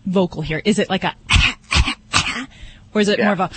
vocal 0.06 0.44
here. 0.44 0.62
Is 0.64 0.78
it 0.78 0.92
like 0.92 1.04
a, 1.04 1.16
or 2.98 3.02
is 3.02 3.08
it 3.10 3.20
more 3.20 3.34
of 3.34 3.40
a 3.40 3.50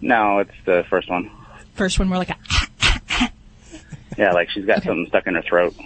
No, 0.00 0.38
it's 0.38 0.50
the 0.64 0.84
first 0.88 1.10
one. 1.10 1.30
first 1.74 1.98
one, 1.98 2.08
more 2.08 2.18
like 2.18 2.30
a? 2.30 2.36
Yeah, 4.16 4.32
like 4.32 4.50
she's 4.50 4.64
got 4.64 4.82
something 4.82 5.06
stuck 5.08 5.28
in 5.28 5.36
her 5.36 5.42
throat. 5.42 5.76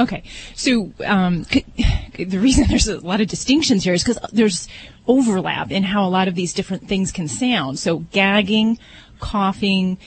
Okay, 0.00 0.24
so 0.56 0.90
um, 1.04 1.44
c- 1.44 1.64
the 2.18 2.38
reason 2.38 2.64
there's 2.68 2.88
a 2.88 2.98
lot 2.98 3.20
of 3.20 3.28
distinctions 3.28 3.84
here 3.84 3.94
is 3.94 4.02
because 4.02 4.18
there's 4.32 4.66
overlap 5.06 5.70
in 5.70 5.84
how 5.84 6.04
a 6.04 6.10
lot 6.10 6.26
of 6.26 6.34
these 6.34 6.52
different 6.52 6.88
things 6.88 7.12
can 7.12 7.28
sound. 7.28 7.78
So 7.78 7.98
gagging, 8.10 8.78
coughing. 9.20 9.98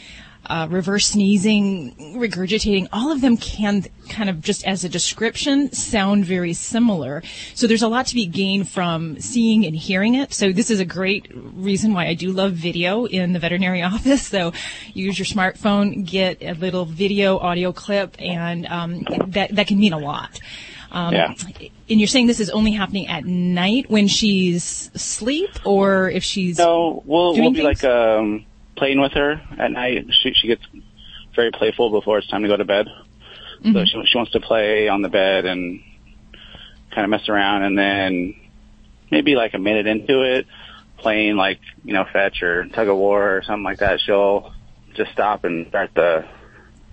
Uh, 0.49 0.67
reverse 0.69 1.07
sneezing, 1.07 1.95
regurgitating, 2.17 2.87
all 2.91 3.11
of 3.11 3.21
them 3.21 3.37
can 3.37 3.85
kind 4.09 4.29
of 4.29 4.41
just 4.41 4.65
as 4.65 4.83
a 4.83 4.89
description 4.89 5.71
sound 5.71 6.25
very 6.25 6.53
similar. 6.53 7.21
So 7.53 7.67
there's 7.67 7.83
a 7.83 7.87
lot 7.87 8.07
to 8.07 8.15
be 8.15 8.25
gained 8.25 8.67
from 8.67 9.19
seeing 9.19 9.65
and 9.65 9.75
hearing 9.75 10.15
it. 10.15 10.33
So 10.33 10.51
this 10.51 10.71
is 10.71 10.79
a 10.79 10.85
great 10.85 11.27
reason 11.33 11.93
why 11.93 12.07
I 12.07 12.15
do 12.15 12.31
love 12.31 12.53
video 12.53 13.05
in 13.05 13.33
the 13.33 13.39
veterinary 13.39 13.83
office. 13.93 14.25
So 14.27 14.51
use 14.93 15.19
your 15.19 15.25
smartphone, 15.27 16.05
get 16.05 16.41
a 16.41 16.53
little 16.53 16.85
video 16.85 17.37
audio 17.37 17.71
clip, 17.71 18.15
and 18.19 18.65
um, 18.65 19.03
that 19.27 19.55
that 19.55 19.67
can 19.67 19.77
mean 19.79 19.93
a 19.93 19.99
lot. 19.99 20.39
Um, 20.91 21.13
Yeah. 21.13 21.33
And 21.91 21.99
you're 21.99 22.07
saying 22.07 22.27
this 22.27 22.39
is 22.39 22.49
only 22.49 22.71
happening 22.71 23.07
at 23.07 23.25
night 23.25 23.89
when 23.89 24.07
she's 24.07 24.89
asleep, 24.95 25.49
or 25.63 26.09
if 26.09 26.23
she's 26.23 26.57
No, 26.57 27.03
we'll 27.05 27.33
we'll 27.35 27.51
be 27.51 27.61
things? 27.61 27.83
like 27.83 27.83
um 27.83 28.45
playing 28.80 28.99
with 28.99 29.11
her 29.13 29.39
at 29.57 29.71
night. 29.71 30.07
She 30.23 30.34
she 30.34 30.47
gets 30.47 30.63
very 31.36 31.51
playful 31.51 31.91
before 31.91 32.17
it's 32.17 32.27
time 32.27 32.41
to 32.41 32.47
go 32.47 32.57
to 32.57 32.65
bed. 32.65 32.88
Mm-hmm. 33.63 33.73
So 33.73 33.86
she 33.86 34.01
she 34.07 34.17
wants 34.17 34.32
to 34.32 34.39
play 34.39 34.88
on 34.88 35.01
the 35.01 35.09
bed 35.09 35.45
and 35.45 35.82
kind 36.91 37.05
of 37.05 37.09
mess 37.09 37.30
around, 37.30 37.63
and 37.63 37.77
then 37.77 38.36
maybe 39.11 39.36
like 39.36 39.53
a 39.53 39.59
minute 39.59 39.86
into 39.86 40.21
it, 40.21 40.47
playing 40.97 41.36
like 41.36 41.59
you 41.84 41.93
know 41.93 42.05
fetch 42.11 42.41
or 42.41 42.65
tug 42.69 42.88
of 42.88 42.97
war 42.97 43.38
or 43.38 43.43
something 43.43 43.63
like 43.63 43.80
that, 43.80 43.99
she'll 44.01 44.53
just 44.95 45.11
stop 45.11 45.43
and 45.43 45.67
start 45.67 45.91
the 45.93 46.25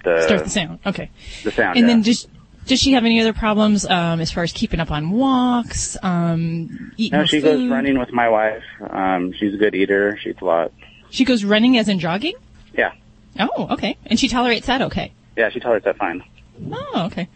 the 0.05 0.23
start 0.23 0.45
the 0.45 0.51
sound. 0.51 0.79
Okay. 0.85 1.11
the 1.45 1.53
sound. 1.53 1.79
And 1.79 1.87
yeah. 1.87 1.95
then 1.95 2.03
does 2.03 2.27
does 2.67 2.81
she 2.81 2.93
have 2.93 3.05
any 3.05 3.21
other 3.21 3.33
problems 3.33 3.87
um, 3.87 4.21
as 4.21 4.33
far 4.33 4.43
as 4.43 4.53
keeping 4.53 4.81
up 4.81 4.91
on 4.91 5.11
walks, 5.11 5.97
um, 6.03 6.93
eating 6.97 7.19
no, 7.19 7.25
she 7.25 7.41
food? 7.41 7.59
goes 7.61 7.71
running 7.71 7.99
with 7.99 8.13
my 8.13 8.29
wife. 8.29 8.65
Um, 8.81 9.33
she's 9.33 9.55
a 9.55 9.57
good 9.57 9.75
eater. 9.75 10.19
She 10.21 10.31
eats 10.31 10.41
a 10.41 10.45
lot. 10.45 10.73
She 11.11 11.25
goes 11.25 11.45
running 11.45 11.77
as 11.79 11.89
in 11.89 11.99
jogging. 11.99 12.35
Yeah, 12.75 12.93
Oh, 13.39 13.69
okay. 13.73 13.97
And 14.07 14.19
she 14.19 14.29
tolerates 14.29 14.67
that. 14.67 14.83
Okay. 14.83 15.13
yeah, 15.37 15.51
she 15.51 15.61
tolerates 15.61 15.85
that 15.85 15.97
fine. 15.97 16.23
Oh, 16.73 17.07
okay. 17.07 17.29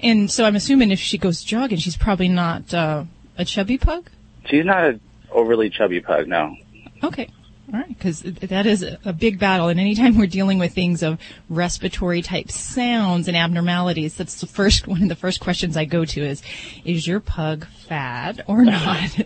And 0.00 0.30
so 0.30 0.44
I'm 0.44 0.54
assuming 0.56 0.90
if 0.92 1.00
she 1.00 1.18
goes 1.18 1.42
jogging, 1.42 1.78
she's 1.78 1.96
probably 1.96 2.28
not 2.28 2.72
uh, 2.72 3.04
a 3.36 3.44
chubby 3.44 3.76
pug. 3.78 4.08
She's 4.46 4.64
not 4.64 4.84
a 4.84 5.00
overly 5.32 5.68
chubby 5.70 6.00
pug. 6.00 6.28
No. 6.28 6.56
Okay. 7.02 7.28
All 7.70 7.78
right, 7.80 7.88
because 7.88 8.22
that 8.22 8.64
is 8.64 8.82
a 9.04 9.12
big 9.12 9.38
battle, 9.38 9.68
and 9.68 9.78
anytime 9.78 10.16
we're 10.16 10.26
dealing 10.26 10.58
with 10.58 10.72
things 10.72 11.02
of 11.02 11.18
respiratory 11.50 12.22
type 12.22 12.50
sounds 12.50 13.28
and 13.28 13.36
abnormalities, 13.36 14.14
that's 14.14 14.40
the 14.40 14.46
first 14.46 14.86
one 14.88 15.02
of 15.02 15.08
the 15.10 15.14
first 15.14 15.40
questions 15.40 15.76
I 15.76 15.84
go 15.84 16.06
to 16.06 16.22
is, 16.22 16.42
is 16.86 17.06
your 17.06 17.20
pug 17.20 17.66
fat 17.86 18.40
or 18.46 18.64
not? 18.64 19.18
Yeah, 19.18 19.24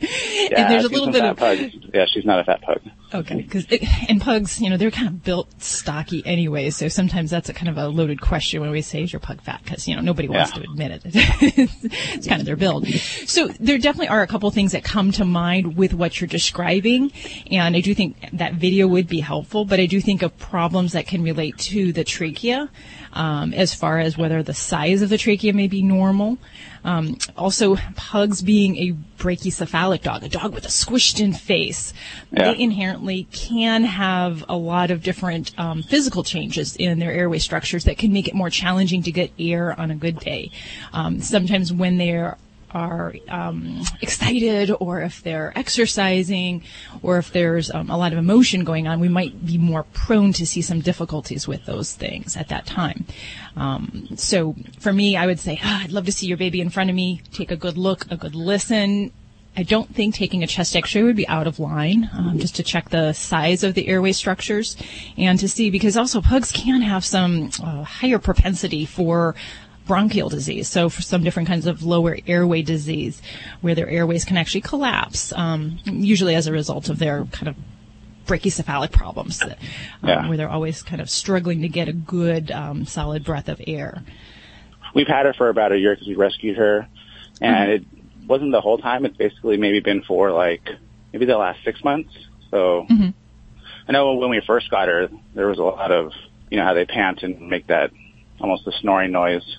and 0.57 0.73
there's 0.73 0.85
a 0.85 0.89
little 0.89 1.13
bit 1.13 1.23
of 1.25 1.37
pug. 1.37 1.59
Yeah, 1.95 2.07
she's 2.13 2.25
not 2.25 2.41
a 2.41 2.45
fat 2.45 2.63
pug. 2.63 2.81
Okay, 3.15 3.37
because 3.43 3.67
and 4.09 4.21
pugs, 4.21 4.61
you 4.61 4.71
know, 4.71 4.77
they're 4.77 4.91
kind 4.91 5.09
of 5.09 5.23
built 5.23 5.63
stocky 5.63 6.23
anyway, 6.25 6.71
so 6.71 6.89
sometimes 6.89 7.31
that's 7.31 7.49
a 7.49 7.53
kind 7.55 7.69
of 7.69 7.77
a 7.77 7.89
loaded 7.89 8.21
question 8.21 8.61
when 8.61 8.71
we 8.71 8.81
say, 8.83 9.03
"Is 9.03 9.13
your 9.13 9.21
pug 9.21 9.41
fat?" 9.43 9.61
Because 9.65 9.87
you 9.87 9.95
know 9.95 10.03
nobody 10.03 10.29
wants 10.29 10.53
Yeah. 10.57 10.63
to 10.63 10.71
admit 10.71 10.91
it. 10.93 11.03
it's 11.15 12.27
kind 12.27 12.41
of 12.41 12.47
their 12.47 12.57
build. 12.57 12.87
So 13.27 13.49
there 13.61 13.79
definitely 13.79 14.09
are 14.09 14.23
a 14.23 14.27
couple 14.27 14.51
things 14.51 14.73
that 14.73 14.83
come 14.85 15.13
to 15.13 15.25
mind 15.25 15.77
with 15.77 15.93
what 15.95 16.21
you're 16.21 16.29
describing, 16.29 17.13
and 17.51 17.77
I 17.77 17.81
do 17.81 17.95
think 17.95 18.17
that 18.33 18.55
video 18.55 18.87
would 18.89 19.09
be 19.09 19.21
helpful. 19.21 19.65
But 19.65 19.79
I 19.81 19.87
do 19.87 20.01
think 20.01 20.23
of 20.23 20.37
problems 20.39 20.93
that 20.93 21.07
can 21.07 21.23
relate 21.23 21.59
to 21.59 21.93
the 21.93 22.05
trachea, 22.05 22.71
um, 23.13 23.53
as 23.53 23.75
far 23.75 23.99
as 23.99 24.17
whether 24.17 24.43
the 24.43 24.55
size 24.55 25.03
of 25.03 25.11
the 25.11 25.19
trachea 25.19 25.53
may 25.53 25.69
be 25.69 25.83
normal. 25.83 26.39
Um, 26.85 27.17
also, 27.37 27.77
pugs 27.97 28.43
being 28.43 28.77
a 28.77 28.93
brachycephalic 29.23 30.03
dog, 30.03 30.25
a 30.25 30.29
dog 30.29 30.53
with 30.55 30.65
a 30.65 30.69
squished 30.69 31.21
in 31.21 31.33
face, 31.33 31.93
Yeah. 32.33 32.53
they 32.53 32.61
inherently 32.61 33.29
can 33.33 33.85
have 33.85 34.45
a 34.49 34.57
lot 34.57 34.91
of 34.91 35.03
different 35.03 35.57
um, 35.59 35.83
physical 35.83 36.25
changes 36.25 36.75
in 36.77 36.99
their 36.99 37.13
airway 37.13 37.39
structures 37.39 37.85
that 37.85 37.99
can 37.99 38.13
make 38.13 38.27
it 38.27 38.35
more 38.35 38.51
challenging 38.51 39.03
to 39.05 39.13
get 39.13 39.31
air 39.39 39.79
on 39.79 39.91
a 39.91 39.95
good 39.95 40.19
day. 40.19 40.51
Um, 40.93 41.21
sometimes 41.21 41.73
when 41.73 41.99
they're 41.99 42.37
are 42.75 43.15
um, 43.29 43.83
excited 44.01 44.71
or 44.81 45.01
if 45.03 45.23
they're 45.23 45.53
exercising 45.57 46.63
or 47.03 47.19
if 47.19 47.33
there's 47.33 47.71
um, 47.71 47.91
a 47.91 47.97
lot 47.97 48.13
of 48.13 48.19
emotion 48.19 48.65
going 48.65 48.87
on, 48.89 49.01
we 49.01 49.09
might 49.09 49.45
be 49.45 49.59
more 49.59 49.85
prone 49.93 50.33
to 50.33 50.47
see 50.47 50.63
some 50.63 50.81
difficulties 50.81 51.47
with 51.47 51.65
those 51.67 51.95
things 51.95 52.37
at 52.37 52.49
that 52.49 52.67
time. 52.67 53.05
Um, 53.57 54.09
so 54.17 54.55
for 54.79 54.93
me, 54.93 55.17
I 55.17 55.27
would 55.27 55.41
say, 55.41 55.61
ah, 55.63 55.83
I'd 55.83 55.93
love 55.93 56.07
to 56.07 56.13
see 56.13 56.27
your 56.27 56.39
baby 56.39 56.61
in 56.61 56.71
front 56.71 56.91
of 56.91 56.97
me, 56.97 57.23
take 57.33 57.51
a 57.51 57.57
good 57.57 57.77
look, 57.77 58.11
a 58.11 58.17
good 58.17 58.35
listen. 58.35 59.13
I 59.55 59.65
don't 59.65 59.95
think 59.95 60.15
taking 60.15 60.43
a 60.43 60.47
chest 60.47 60.75
x-ray 60.75 61.03
would 61.03 61.15
be 61.17 61.29
out 61.29 61.47
of 61.47 61.59
line, 61.59 62.09
um, 62.15 62.39
just 62.39 62.57
to 62.57 62.63
check 62.63 62.89
the 62.89 63.13
size 63.13 63.63
of 63.63 63.75
the 63.75 63.87
airway 63.87 64.13
structures 64.13 64.79
and 65.19 65.39
to 65.41 65.47
see, 65.47 65.69
because 65.69 65.95
also 65.95 66.23
pugs 66.23 66.51
can 66.51 66.81
have 66.81 67.05
some 67.05 67.51
uh, 67.63 67.83
higher 67.83 68.19
propensity 68.19 68.87
for 68.87 69.35
bronchial 69.87 70.29
disease. 70.29 70.69
So 70.69 70.89
for 70.89 71.03
some 71.03 71.23
different 71.25 71.49
kinds 71.49 71.67
of 71.67 71.83
lower 71.83 72.17
airway 72.27 72.63
disease, 72.63 73.21
where 73.61 73.75
their 73.75 73.89
airways 73.89 74.25
can 74.25 74.37
actually 74.37 74.61
collapse, 74.63 75.33
um, 75.33 75.79
usually 75.85 76.35
as 76.35 76.47
a 76.47 76.53
result 76.53 76.89
of 76.89 76.99
their 76.99 77.25
kind 77.27 77.49
of 77.49 77.57
brachycephalic 78.27 78.93
problems, 78.93 79.43
um, 79.43 79.51
Yeah. 80.05 80.29
where 80.29 80.37
they're 80.37 80.49
always 80.49 80.83
kind 80.83 81.03
of 81.03 81.11
struggling 81.11 81.63
to 81.63 81.69
get 81.69 81.89
a 81.89 81.93
good, 81.93 82.51
um, 82.53 82.87
solid 82.87 83.25
breath 83.25 83.49
of 83.49 83.61
air. 83.67 84.03
We've 84.95 85.09
had 85.09 85.27
her 85.27 85.33
for 85.33 85.49
about 85.49 85.73
a 85.73 85.79
year 85.79 85.95
because 85.95 86.07
we 86.07 86.15
rescued 86.15 86.57
her, 86.57 86.87
and 87.41 87.71
it 87.73 87.85
wasn't 88.29 88.53
the 88.53 88.61
whole 88.61 88.79
time. 88.79 89.05
It's 89.05 89.17
basically 89.17 89.57
maybe 89.57 89.81
been 89.81 90.03
for 90.03 90.31
like 90.31 90.69
maybe 91.13 91.25
the 91.27 91.37
last 91.39 91.59
six 91.65 91.83
months. 91.83 92.13
So 92.51 92.87
I 93.89 93.93
know 93.93 94.15
when 94.15 94.31
we 94.31 94.41
first 94.47 94.71
got 94.71 94.87
her, 94.89 95.09
there 95.35 95.49
was 95.49 95.59
a 95.59 95.63
lot 95.65 95.91
of 95.91 96.13
you 96.51 96.59
know 96.59 96.65
how 96.65 96.75
they 96.75 96.85
pant 96.85 97.23
and 97.23 97.49
make 97.49 97.67
that 97.69 97.91
almost 98.43 98.67
a 98.67 98.73
snoring 98.73 99.13
noise. 99.13 99.57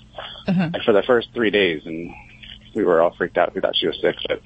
Uh-huh. 0.47 0.69
And 0.73 0.83
for 0.83 0.91
the 0.91 1.03
first 1.03 1.29
three 1.33 1.49
days, 1.49 1.83
and 1.85 2.13
we 2.73 2.83
were 2.83 3.01
all 3.01 3.13
freaked 3.15 3.37
out. 3.37 3.53
We 3.53 3.61
thought 3.61 3.75
she 3.75 3.87
was 3.87 3.99
sick, 4.01 4.15
but 4.27 4.41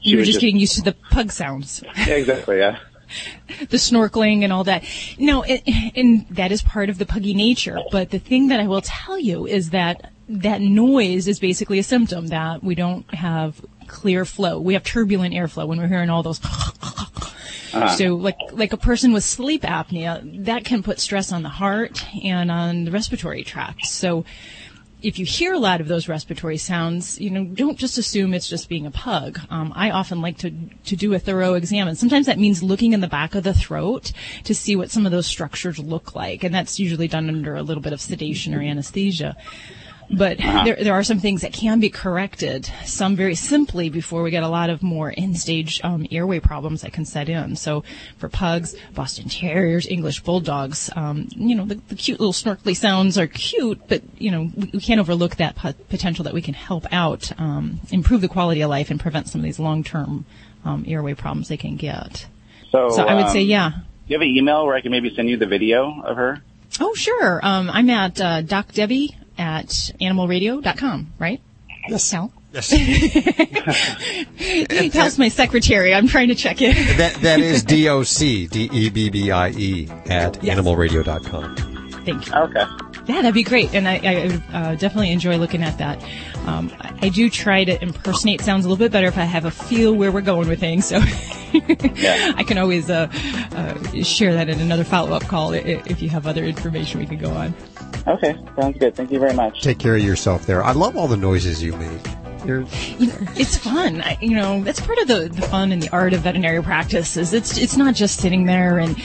she 0.00 0.10
You 0.10 0.16
were 0.16 0.20
was 0.20 0.28
just 0.28 0.40
getting 0.40 0.58
used 0.58 0.76
to 0.76 0.82
the 0.82 0.92
pug 1.10 1.30
sounds. 1.30 1.82
yeah, 2.06 2.14
exactly, 2.14 2.58
yeah. 2.58 2.78
the 3.60 3.76
snorkeling 3.76 4.42
and 4.42 4.52
all 4.52 4.64
that. 4.64 4.84
No, 5.18 5.42
and, 5.42 5.92
and 5.96 6.28
that 6.30 6.52
is 6.52 6.62
part 6.62 6.88
of 6.88 6.98
the 6.98 7.06
puggy 7.06 7.34
nature. 7.34 7.78
But 7.90 8.10
the 8.10 8.18
thing 8.18 8.48
that 8.48 8.60
I 8.60 8.66
will 8.66 8.80
tell 8.82 9.18
you 9.18 9.46
is 9.46 9.70
that 9.70 10.12
that 10.28 10.60
noise 10.60 11.28
is 11.28 11.38
basically 11.38 11.78
a 11.78 11.82
symptom 11.82 12.28
that 12.28 12.64
we 12.64 12.74
don't 12.74 13.12
have 13.14 13.60
clear 13.86 14.24
flow. 14.24 14.58
We 14.58 14.72
have 14.74 14.82
turbulent 14.82 15.34
airflow 15.34 15.66
when 15.66 15.78
we're 15.78 15.88
hearing 15.88 16.10
all 16.10 16.22
those. 16.22 16.40
Uh-huh. 17.74 17.96
So, 17.96 18.14
like 18.14 18.38
like 18.52 18.72
a 18.72 18.76
person 18.76 19.12
with 19.12 19.24
sleep 19.24 19.62
apnea, 19.62 20.44
that 20.44 20.64
can 20.64 20.82
put 20.82 21.00
stress 21.00 21.32
on 21.32 21.42
the 21.42 21.48
heart 21.48 22.04
and 22.22 22.50
on 22.50 22.84
the 22.84 22.90
respiratory 22.90 23.44
tract. 23.44 23.86
So, 23.86 24.24
if 25.02 25.18
you 25.18 25.26
hear 25.26 25.52
a 25.52 25.58
lot 25.58 25.82
of 25.82 25.88
those 25.88 26.08
respiratory 26.08 26.56
sounds, 26.56 27.20
you 27.20 27.30
know, 27.30 27.44
don't 27.44 27.78
just 27.78 27.98
assume 27.98 28.32
it's 28.32 28.48
just 28.48 28.70
being 28.70 28.86
a 28.86 28.90
pug. 28.90 29.38
Um, 29.50 29.72
I 29.76 29.90
often 29.90 30.22
like 30.22 30.38
to 30.38 30.50
to 30.50 30.96
do 30.96 31.12
a 31.12 31.18
thorough 31.18 31.54
exam, 31.54 31.88
and 31.88 31.98
sometimes 31.98 32.26
that 32.26 32.38
means 32.38 32.62
looking 32.62 32.92
in 32.92 33.00
the 33.00 33.08
back 33.08 33.34
of 33.34 33.44
the 33.44 33.54
throat 33.54 34.12
to 34.44 34.54
see 34.54 34.76
what 34.76 34.90
some 34.90 35.04
of 35.04 35.12
those 35.12 35.26
structures 35.26 35.78
look 35.78 36.14
like, 36.14 36.42
and 36.42 36.54
that's 36.54 36.80
usually 36.80 37.08
done 37.08 37.28
under 37.28 37.54
a 37.54 37.62
little 37.62 37.82
bit 37.82 37.92
of 37.92 38.00
sedation 38.00 38.54
or 38.54 38.62
anesthesia. 38.62 39.36
But 40.10 40.38
there, 40.38 40.76
there 40.76 40.94
are 40.94 41.02
some 41.02 41.18
things 41.18 41.42
that 41.42 41.52
can 41.52 41.80
be 41.80 41.90
corrected, 41.90 42.70
some 42.84 43.16
very 43.16 43.34
simply 43.34 43.88
before 43.88 44.22
we 44.22 44.30
get 44.30 44.42
a 44.42 44.48
lot 44.48 44.70
of 44.70 44.82
more 44.82 45.12
end-stage 45.16 45.80
um, 45.82 46.06
airway 46.10 46.40
problems 46.40 46.82
that 46.82 46.92
can 46.92 47.04
set 47.04 47.28
in. 47.28 47.56
So 47.56 47.84
for 48.18 48.28
pugs, 48.28 48.74
Boston 48.94 49.28
Terriers, 49.28 49.86
English 49.86 50.20
Bulldogs, 50.20 50.90
um, 50.94 51.28
you 51.30 51.54
know, 51.54 51.64
the, 51.64 51.76
the 51.88 51.94
cute 51.94 52.20
little 52.20 52.32
snorkly 52.32 52.74
sounds 52.74 53.18
are 53.18 53.26
cute, 53.26 53.80
but, 53.88 54.02
you 54.18 54.30
know, 54.30 54.50
we, 54.54 54.70
we 54.74 54.80
can't 54.80 55.00
overlook 55.00 55.36
that 55.36 55.56
po- 55.56 55.74
potential 55.88 56.24
that 56.24 56.34
we 56.34 56.42
can 56.42 56.54
help 56.54 56.86
out, 56.92 57.32
um, 57.38 57.80
improve 57.90 58.20
the 58.20 58.28
quality 58.28 58.60
of 58.60 58.70
life 58.70 58.90
and 58.90 59.00
prevent 59.00 59.28
some 59.28 59.40
of 59.40 59.44
these 59.44 59.58
long-term 59.58 60.24
um, 60.64 60.84
airway 60.86 61.14
problems 61.14 61.48
they 61.48 61.56
can 61.56 61.76
get. 61.76 62.26
So, 62.70 62.90
So 62.90 63.04
I 63.04 63.14
would 63.14 63.30
say, 63.30 63.42
um, 63.42 63.48
yeah. 63.48 63.70
Do 63.70 63.76
you 64.08 64.14
have 64.16 64.22
an 64.22 64.28
email 64.28 64.66
where 64.66 64.74
I 64.74 64.80
can 64.80 64.90
maybe 64.90 65.14
send 65.14 65.28
you 65.30 65.36
the 65.36 65.46
video 65.46 66.02
of 66.02 66.16
her? 66.16 66.42
Oh, 66.80 66.94
sure. 66.94 67.40
Um, 67.42 67.70
I'm 67.70 67.88
at 67.88 68.20
uh, 68.20 68.42
Doc 68.42 68.72
Debbie 68.72 69.16
at 69.38 69.68
animalradio.com, 70.00 71.12
right? 71.18 71.40
Yes. 71.88 72.10
Cal? 72.10 72.32
Yes. 72.52 72.70
Cal's 74.92 75.18
my 75.18 75.28
secretary. 75.28 75.92
I'm 75.92 76.06
trying 76.06 76.28
to 76.28 76.34
check 76.34 76.62
it. 76.62 76.74
That 76.96 77.14
that 77.16 77.40
is 77.40 77.64
D 77.64 77.88
O 77.88 78.04
C 78.04 78.46
D 78.46 78.70
E 78.72 78.90
B 78.90 79.10
B 79.10 79.30
I 79.30 79.50
E 79.50 79.88
at 80.06 80.34
animalradio.com. 80.34 81.56
Thank 82.04 82.26
you. 82.26 82.34
Okay. 82.34 82.93
Yeah, 83.06 83.16
that'd 83.16 83.34
be 83.34 83.42
great, 83.42 83.74
and 83.74 83.86
I, 83.86 83.96
I 84.02 84.26
would, 84.26 84.42
uh, 84.52 84.74
definitely 84.76 85.12
enjoy 85.12 85.36
looking 85.36 85.62
at 85.62 85.76
that. 85.78 86.02
Um, 86.46 86.72
I, 86.80 86.92
I 87.02 87.08
do 87.10 87.28
try 87.28 87.62
to 87.64 87.82
impersonate 87.82 88.40
sounds 88.40 88.64
a 88.64 88.68
little 88.68 88.82
bit 88.82 88.92
better 88.92 89.06
if 89.08 89.18
I 89.18 89.24
have 89.24 89.44
a 89.44 89.50
feel 89.50 89.94
where 89.94 90.10
we're 90.10 90.22
going 90.22 90.48
with 90.48 90.58
things. 90.60 90.86
So 90.86 90.96
I 91.02 92.44
can 92.46 92.56
always 92.58 92.88
uh, 92.88 93.08
uh, 93.52 94.02
share 94.02 94.32
that 94.34 94.48
in 94.48 94.58
another 94.60 94.84
follow-up 94.84 95.24
call 95.24 95.52
i- 95.52 95.58
i- 95.58 95.82
if 95.86 96.00
you 96.00 96.08
have 96.08 96.26
other 96.26 96.44
information 96.44 96.98
we 97.00 97.06
could 97.06 97.20
go 97.20 97.30
on. 97.30 97.54
Okay, 98.06 98.36
sounds 98.58 98.78
good. 98.78 98.94
Thank 98.96 99.10
you 99.10 99.18
very 99.18 99.34
much. 99.34 99.62
Take 99.62 99.78
care 99.78 99.96
of 99.96 100.02
yourself 100.02 100.46
there. 100.46 100.62
I 100.64 100.72
love 100.72 100.96
all 100.96 101.06
the 101.08 101.16
noises 101.16 101.62
you 101.62 101.74
make. 101.76 102.00
You're, 102.44 102.64
it's 103.36 103.56
fun. 103.56 104.00
I, 104.02 104.18
you 104.20 104.36
know, 104.36 104.62
that's 104.62 104.80
part 104.80 104.98
of 104.98 105.08
the, 105.08 105.28
the 105.28 105.42
fun 105.42 105.72
and 105.72 105.82
the 105.82 105.88
art 105.90 106.12
of 106.12 106.20
veterinary 106.20 106.62
practice 106.62 107.16
is 107.16 107.32
it's, 107.32 107.58
it's 107.58 107.76
not 107.76 107.94
just 107.94 108.20
sitting 108.20 108.44
there 108.44 108.78
and 108.78 108.96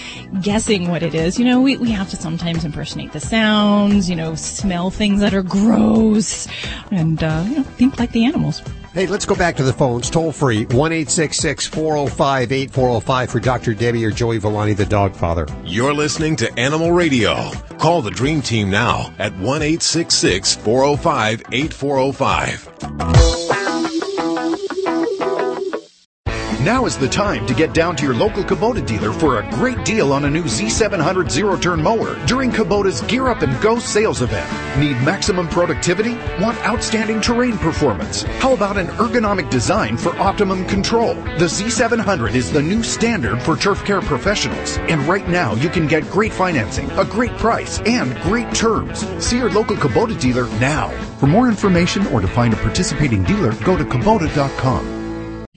guessing 0.41 0.89
what 0.89 1.03
it 1.03 1.15
is. 1.15 1.39
You 1.39 1.45
know, 1.45 1.61
we, 1.61 1.77
we 1.77 1.91
have 1.91 2.09
to 2.09 2.15
sometimes 2.15 2.65
impersonate 2.65 3.13
the 3.13 3.19
sounds, 3.19 4.09
you 4.09 4.15
know, 4.15 4.35
smell 4.35 4.91
things 4.91 5.21
that 5.21 5.33
are 5.33 5.43
gross 5.43 6.47
and, 6.91 7.23
uh, 7.23 7.45
you 7.47 7.55
know, 7.57 7.63
think 7.63 7.99
like 7.99 8.11
the 8.11 8.25
animals. 8.25 8.61
Hey, 8.93 9.05
let's 9.05 9.25
go 9.25 9.35
back 9.35 9.55
to 9.57 9.63
the 9.63 9.71
phones. 9.71 10.09
Toll 10.09 10.31
free, 10.31 10.65
1 10.65 11.05
405 11.05 12.51
8405 12.51 13.29
for 13.29 13.39
Dr. 13.39 13.75
Debbie 13.75 14.03
or 14.03 14.09
Joey 14.09 14.39
Villani, 14.39 14.73
the 14.73 14.85
dog 14.85 15.15
father. 15.15 15.45
You're 15.63 15.93
listening 15.93 16.35
to 16.37 16.51
Animal 16.59 16.91
Radio. 16.91 17.51
Call 17.77 18.01
the 18.01 18.09
Dream 18.09 18.41
Team 18.41 18.71
now 18.71 19.13
at 19.19 19.31
1 19.37 19.61
405 19.61 21.43
8405. 21.51 23.58
Now 26.61 26.85
is 26.85 26.97
the 26.97 27.07
time 27.07 27.45
to 27.45 27.53
get 27.53 27.73
down 27.73 27.95
to 27.95 28.03
your 28.03 28.13
local 28.13 28.43
Kubota 28.43 28.85
dealer 28.85 29.13
for 29.13 29.39
a 29.39 29.49
great 29.51 29.85
deal 29.85 30.11
on 30.11 30.25
a 30.25 30.29
new 30.29 30.43
Z700 30.43 31.31
zero 31.31 31.55
turn 31.55 31.81
mower 31.81 32.17
during 32.25 32.51
Kubota's 32.51 32.99
Gear 33.03 33.29
Up 33.29 33.43
and 33.43 33.61
Go 33.61 33.79
sales 33.79 34.21
event. 34.21 34.51
Need 34.77 35.01
maximum 35.05 35.47
productivity? 35.47 36.15
Want 36.41 36.57
outstanding 36.67 37.21
terrain 37.21 37.57
performance? 37.57 38.23
How 38.41 38.53
about 38.53 38.75
an 38.75 38.87
ergonomic 38.87 39.49
design 39.49 39.95
for 39.95 40.13
optimum 40.19 40.65
control? 40.65 41.13
The 41.13 41.45
Z700 41.45 42.35
is 42.35 42.51
the 42.51 42.61
new 42.61 42.83
standard 42.83 43.41
for 43.41 43.55
turf 43.55 43.85
care 43.85 44.01
professionals. 44.01 44.79
And 44.89 45.01
right 45.03 45.29
now 45.29 45.55
you 45.55 45.69
can 45.69 45.87
get 45.87 46.09
great 46.11 46.33
financing, 46.33 46.91
a 46.91 47.05
great 47.05 47.31
price, 47.37 47.79
and 47.85 48.19
great 48.23 48.53
terms. 48.53 49.07
See 49.23 49.37
your 49.37 49.49
local 49.49 49.77
Kubota 49.77 50.19
dealer 50.19 50.49
now. 50.59 50.89
For 51.19 51.27
more 51.27 51.47
information 51.47 52.05
or 52.07 52.19
to 52.19 52.27
find 52.27 52.53
a 52.53 52.57
participating 52.57 53.23
dealer, 53.23 53.53
go 53.63 53.77
to 53.77 53.85
Kubota.com. 53.85 54.98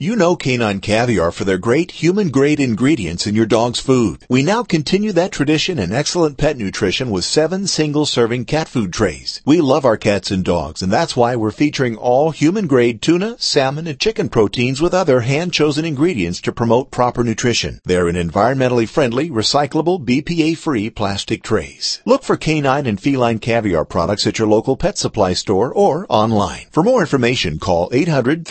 You 0.03 0.17
know 0.17 0.35
Canine 0.35 0.81
Caviar 0.81 1.31
for 1.31 1.45
their 1.45 1.57
great 1.57 1.91
human 1.91 2.27
grade 2.27 2.59
ingredients 2.59 3.25
in 3.25 3.35
your 3.35 3.45
dog's 3.45 3.79
food. 3.79 4.25
We 4.27 4.43
now 4.43 4.61
continue 4.61 5.13
that 5.13 5.31
tradition 5.31 5.79
in 5.79 5.93
excellent 5.93 6.37
pet 6.37 6.57
nutrition 6.57 7.09
with 7.09 7.23
seven 7.23 7.67
single 7.67 8.05
serving 8.05 8.43
cat 8.43 8.67
food 8.67 8.91
trays. 8.91 9.41
We 9.45 9.61
love 9.61 9.85
our 9.85 9.95
cats 9.95 10.29
and 10.29 10.43
dogs 10.43 10.81
and 10.81 10.91
that's 10.91 11.15
why 11.15 11.37
we're 11.37 11.51
featuring 11.51 11.95
all 11.95 12.31
human 12.31 12.67
grade 12.67 13.01
tuna, 13.01 13.37
salmon, 13.39 13.87
and 13.87 13.97
chicken 13.97 14.27
proteins 14.27 14.81
with 14.81 14.93
other 14.93 15.21
hand 15.21 15.53
chosen 15.53 15.85
ingredients 15.85 16.41
to 16.41 16.51
promote 16.51 16.91
proper 16.91 17.23
nutrition. 17.23 17.79
They're 17.85 18.09
in 18.09 18.17
environmentally 18.17 18.89
friendly, 18.89 19.29
recyclable, 19.29 20.03
BPA 20.03 20.57
free 20.57 20.89
plastic 20.89 21.43
trays. 21.43 22.01
Look 22.03 22.23
for 22.23 22.35
canine 22.35 22.87
and 22.87 22.99
feline 22.99 23.39
caviar 23.39 23.85
products 23.85 24.27
at 24.27 24.37
your 24.37 24.49
local 24.49 24.75
pet 24.75 24.97
supply 24.97 25.31
store 25.31 25.73
or 25.73 26.05
online. 26.09 26.65
For 26.71 26.83
more 26.83 26.99
information, 26.99 27.57
call 27.57 27.89
800 27.93 28.45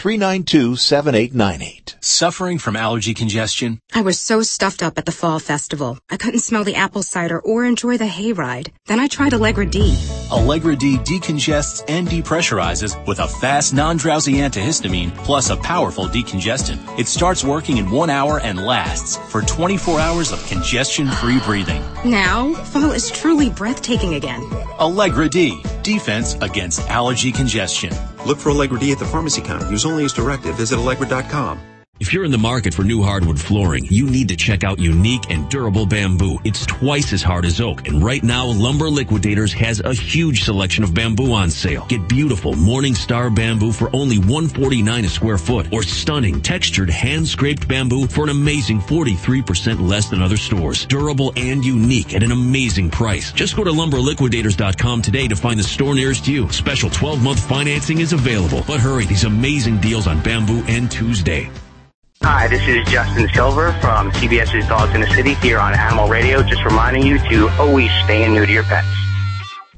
392 1.43 1.82
7898. 1.82 1.97
Suffering 2.01 2.59
from 2.59 2.76
allergy 2.76 3.14
congestion? 3.14 3.80
I 3.93 4.03
was 4.03 4.18
so 4.18 4.43
stuffed 4.43 4.82
up 4.82 4.97
at 4.97 5.07
the 5.07 5.12
fall 5.12 5.40
festival. 5.40 5.99
I 6.11 6.16
couldn't 6.16 6.40
smell 6.40 6.62
the 6.62 6.76
apple 6.76 7.03
cider 7.03 7.40
or 7.40 7.64
enjoy 7.64 7.97
the 7.99 8.05
hayride. 8.05 8.68
Then 8.86 9.01
I 9.01 9.09
tried 9.09 9.34
Allegra 9.34 9.66
D. 9.66 9.97
Allegra 10.30 10.76
D 10.76 10.99
decongests 10.99 11.82
and 11.88 12.07
depressurizes 12.07 12.95
with 13.07 13.18
a 13.18 13.26
fast, 13.26 13.74
non-drowsy 13.74 14.34
antihistamine 14.34 15.14
plus 15.24 15.51
a 15.51 15.57
powerful 15.57 16.07
decongestant. 16.07 16.78
It 16.99 17.09
starts 17.09 17.43
working 17.45 17.78
in 17.78 17.90
one 17.90 18.11
hour 18.11 18.38
and 18.38 18.64
lasts 18.64 19.16
for 19.30 19.43
24 19.43 19.99
hours 19.99 20.32
of 20.32 20.47
congestion-free 20.47 21.40
breathing. 21.45 21.82
Now, 22.05 22.55
fall 22.55 22.93
is 22.93 23.11
truly 23.11 23.51
breathtaking 23.51 24.14
again. 24.14 24.43
Allegra 24.78 25.28
D, 25.28 25.62
defense 25.82 26.34
against 26.40 26.88
allergy 26.88 27.32
congestion. 27.32 27.93
Look 28.26 28.38
for 28.38 28.50
Allegra 28.50 28.78
D 28.78 28.92
at 28.92 28.98
the 28.98 29.04
pharmacy 29.04 29.42
counter. 29.42 29.70
Use 29.70 29.84
only 29.84 30.04
as 30.04 30.12
directed. 30.12 30.54
Visit 30.56 30.78
Allegra.com. 30.78 31.71
If 32.03 32.12
you're 32.12 32.24
in 32.24 32.32
the 32.32 32.36
market 32.36 32.74
for 32.74 32.82
new 32.82 33.00
hardwood 33.00 33.40
flooring, 33.40 33.84
you 33.84 34.11
need 34.11 34.26
to 34.30 34.36
check 34.36 34.64
out 34.64 34.80
unique 34.80 35.30
and 35.30 35.48
durable 35.48 35.86
bamboo. 35.86 36.40
It's 36.42 36.66
twice 36.66 37.12
as 37.12 37.22
hard 37.22 37.44
as 37.44 37.61
oak, 37.61 37.86
and 37.86 38.03
right 38.03 38.24
now 38.24 38.46
Lumber 38.46 38.90
Liquidators 38.90 39.53
has 39.53 39.78
a 39.78 39.94
huge 39.94 40.42
selection 40.42 40.82
of 40.82 40.92
bamboo 40.92 41.32
on 41.32 41.48
sale. 41.48 41.86
Get 41.88 42.09
beautiful 42.09 42.55
Morning 42.55 42.96
Star 42.96 43.30
bamboo 43.30 43.70
for 43.70 43.88
only 43.94 44.18
149 44.18 45.05
a 45.05 45.09
square 45.09 45.38
foot, 45.38 45.72
or 45.72 45.84
stunning 45.84 46.42
textured 46.42 46.90
hand-scraped 46.90 47.68
bamboo 47.68 48.09
for 48.09 48.24
an 48.24 48.30
amazing 48.30 48.80
43% 48.80 49.88
less 49.88 50.11
than 50.11 50.22
other 50.22 50.36
stores. 50.36 50.84
Durable 50.86 51.32
and 51.36 51.64
unique 51.64 52.16
at 52.16 52.24
an 52.24 52.32
amazing 52.32 52.90
price. 52.90 53.30
Just 53.30 53.55
go 53.55 53.62
to 53.62 53.70
lumberliquidators.com 53.70 55.03
today 55.03 55.28
to 55.28 55.36
find 55.36 55.57
the 55.57 55.62
store 55.62 55.94
nearest 55.94 56.26
you. 56.26 56.50
Special 56.50 56.90
12-month 56.90 57.38
financing 57.48 58.00
is 58.00 58.12
available. 58.12 58.64
But 58.66 58.80
hurry, 58.80 59.07
these 59.07 59.22
amazing 59.22 59.80
deals 59.80 60.09
on 60.09 60.20
bamboo 60.20 60.64
end 60.66 60.90
Tuesday. 60.90 61.48
Hi, 62.24 62.46
this 62.46 62.62
is 62.68 62.86
Justin 62.86 63.28
Silver 63.34 63.72
from 63.80 64.12
CBS's 64.12 64.68
Dogs 64.68 64.94
in 64.94 65.00
the 65.00 65.08
City 65.08 65.34
here 65.34 65.58
on 65.58 65.74
Animal 65.74 66.08
Radio, 66.08 66.40
just 66.44 66.64
reminding 66.64 67.04
you 67.04 67.18
to 67.18 67.48
always 67.58 67.90
stay 68.04 68.24
in 68.24 68.32
new 68.32 68.46
to 68.46 68.52
your 68.52 68.62
pets. 68.62 68.86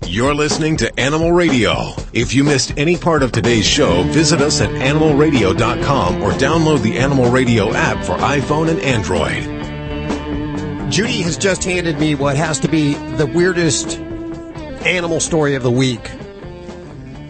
You're 0.07 0.35
listening 0.35 0.77
to 0.77 1.01
Animal 1.01 1.33
Radio. 1.33 1.95
If 2.13 2.35
you 2.35 2.45
missed 2.45 2.75
any 2.77 2.99
part 2.99 3.23
of 3.23 3.33
today's 3.33 3.65
show, 3.65 4.03
visit 4.03 4.43
us 4.43 4.61
at 4.61 4.69
animalradio.com 4.69 6.23
or 6.23 6.33
download 6.33 6.83
the 6.83 6.99
Animal 6.99 7.31
Radio 7.31 7.73
app 7.73 8.05
for 8.05 8.13
iPhone 8.17 8.69
and 8.69 8.79
Android. 8.81 10.93
Judy 10.93 11.23
has 11.23 11.39
just 11.39 11.65
handed 11.65 11.99
me 11.99 12.15
what 12.15 12.37
has 12.37 12.61
to 12.61 12.69
be 12.69 12.93
the 12.93 13.27
weirdest 13.27 13.99
animal 14.85 15.19
story 15.19 15.55
of 15.55 15.63
the 15.63 15.71
week. 15.71 16.11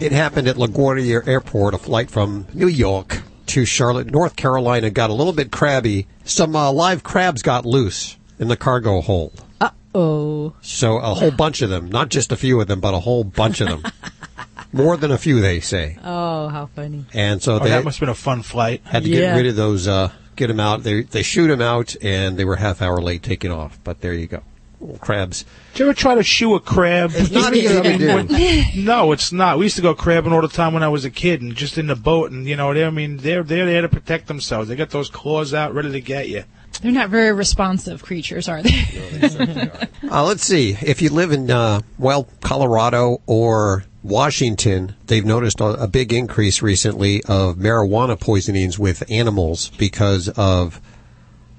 It 0.01 0.11
happened 0.11 0.49
at 0.49 0.57
LaGuardia 0.57 1.25
Airport, 1.25 1.73
a 1.73 1.77
flight 1.77 2.11
from 2.11 2.47
New 2.53 2.67
York 2.67 3.21
to 3.55 3.63
Charlotte, 3.65 4.07
North 4.11 4.35
Carolina 4.35 4.89
got 4.89 5.09
a 5.09 5.13
little 5.13 5.31
bit 5.31 5.49
crabby. 5.49 6.07
Some 6.25 6.57
uh, 6.57 6.73
live 6.73 7.03
crabs 7.03 7.41
got 7.41 7.65
loose 7.65 8.17
in 8.37 8.49
the 8.49 8.57
cargo 8.57 8.99
hold. 8.99 9.41
Uh 9.61 9.69
oh. 9.93 10.53
So 10.61 10.97
a 10.97 11.13
whole 11.13 11.31
bunch 11.43 11.61
of 11.61 11.69
them, 11.69 11.87
not 11.87 12.09
just 12.09 12.33
a 12.33 12.35
few 12.35 12.59
of 12.59 12.67
them, 12.67 12.81
but 12.81 12.93
a 12.93 12.99
whole 12.99 13.23
bunch 13.23 13.61
of 13.61 13.69
them. 13.69 13.83
More 14.73 14.97
than 14.97 15.09
a 15.09 15.17
few, 15.17 15.39
they 15.39 15.61
say. 15.61 15.97
Oh, 16.03 16.49
how 16.49 16.65
funny. 16.65 17.05
And 17.13 17.41
so 17.41 17.55
Oh, 17.55 17.59
they 17.59 17.69
that 17.69 17.85
must 17.85 17.97
have 17.99 18.01
been 18.01 18.09
a 18.09 18.13
fun 18.15 18.41
flight. 18.41 18.81
had 18.83 19.03
to 19.05 19.09
Yeah. 19.09 19.19
get 19.21 19.35
rid 19.37 19.47
of 19.47 19.55
those, 19.55 19.87
uh, 19.87 20.11
get 20.35 20.47
them 20.47 20.59
out. 20.59 20.83
They, 20.83 21.03
they 21.03 21.23
shoot 21.23 21.47
them 21.47 21.61
out 21.61 21.95
and 22.01 22.35
they 22.35 22.43
were 22.43 22.57
half 22.57 22.81
hour 22.81 23.01
late 23.01 23.23
taking 23.23 23.51
off. 23.53 23.79
But 23.85 24.01
there 24.01 24.13
you 24.13 24.27
go. 24.27 24.43
Little 24.85 24.99
crabs. 24.99 25.45
Did 25.73 25.79
you 25.79 25.85
ever 25.85 25.93
try 25.93 26.15
to 26.15 26.23
shoe 26.23 26.55
a 26.55 26.59
crab? 26.59 27.11
It's 27.13 27.31
not 27.31 27.53
easy 27.53 27.81
to 27.81 27.97
do. 27.97 28.75
no, 28.81 29.11
it's 29.11 29.31
not. 29.31 29.57
We 29.57 29.65
used 29.65 29.75
to 29.77 29.81
go 29.81 29.95
crabbing 29.95 30.31
all 30.31 30.41
the 30.41 30.47
time 30.47 30.73
when 30.73 30.83
I 30.83 30.89
was 30.89 31.05
a 31.05 31.09
kid, 31.09 31.41
and 31.41 31.55
just 31.55 31.77
in 31.77 31.87
the 31.87 31.95
boat, 31.95 32.31
and 32.31 32.45
you 32.47 32.55
know, 32.55 32.73
they, 32.73 32.85
I 32.85 32.89
mean, 32.89 33.17
they're 33.17 33.43
they're 33.43 33.65
there 33.65 33.81
to 33.81 33.89
protect 33.89 34.27
themselves. 34.27 34.69
They 34.69 34.75
got 34.75 34.91
those 34.91 35.09
claws 35.09 35.53
out, 35.53 35.73
ready 35.73 35.91
to 35.91 36.01
get 36.01 36.29
you. 36.29 36.43
They're 36.81 36.91
not 36.91 37.09
very 37.09 37.31
responsive 37.31 38.03
creatures, 38.03 38.47
are 38.49 38.61
they? 38.61 39.71
Uh, 40.07 40.23
let's 40.23 40.45
see. 40.45 40.77
If 40.81 41.01
you 41.01 41.09
live 41.09 41.31
in, 41.31 41.49
uh, 41.49 41.81
well, 41.97 42.27
Colorado 42.41 43.21
or 43.25 43.83
Washington, 44.03 44.95
they've 45.07 45.25
noticed 45.25 45.59
a, 45.59 45.83
a 45.83 45.87
big 45.87 46.13
increase 46.13 46.61
recently 46.61 47.23
of 47.23 47.55
marijuana 47.55 48.19
poisonings 48.19 48.77
with 48.77 49.03
animals 49.09 49.71
because 49.77 50.29
of, 50.29 50.79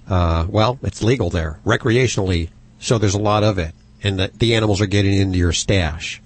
uh, 0.09 0.47
well, 0.49 0.79
it's 0.83 1.03
legal 1.03 1.29
there, 1.29 1.59
recreationally. 1.66 2.51
So 2.79 2.99
there's 2.99 3.14
a 3.14 3.20
lot 3.20 3.45
of 3.45 3.59
it. 3.59 3.74
And 4.03 4.18
the, 4.18 4.31
the 4.35 4.55
animals 4.55 4.81
are 4.81 4.87
getting 4.87 5.14
into 5.14 5.39
your 5.39 5.53
stash. 5.53 6.20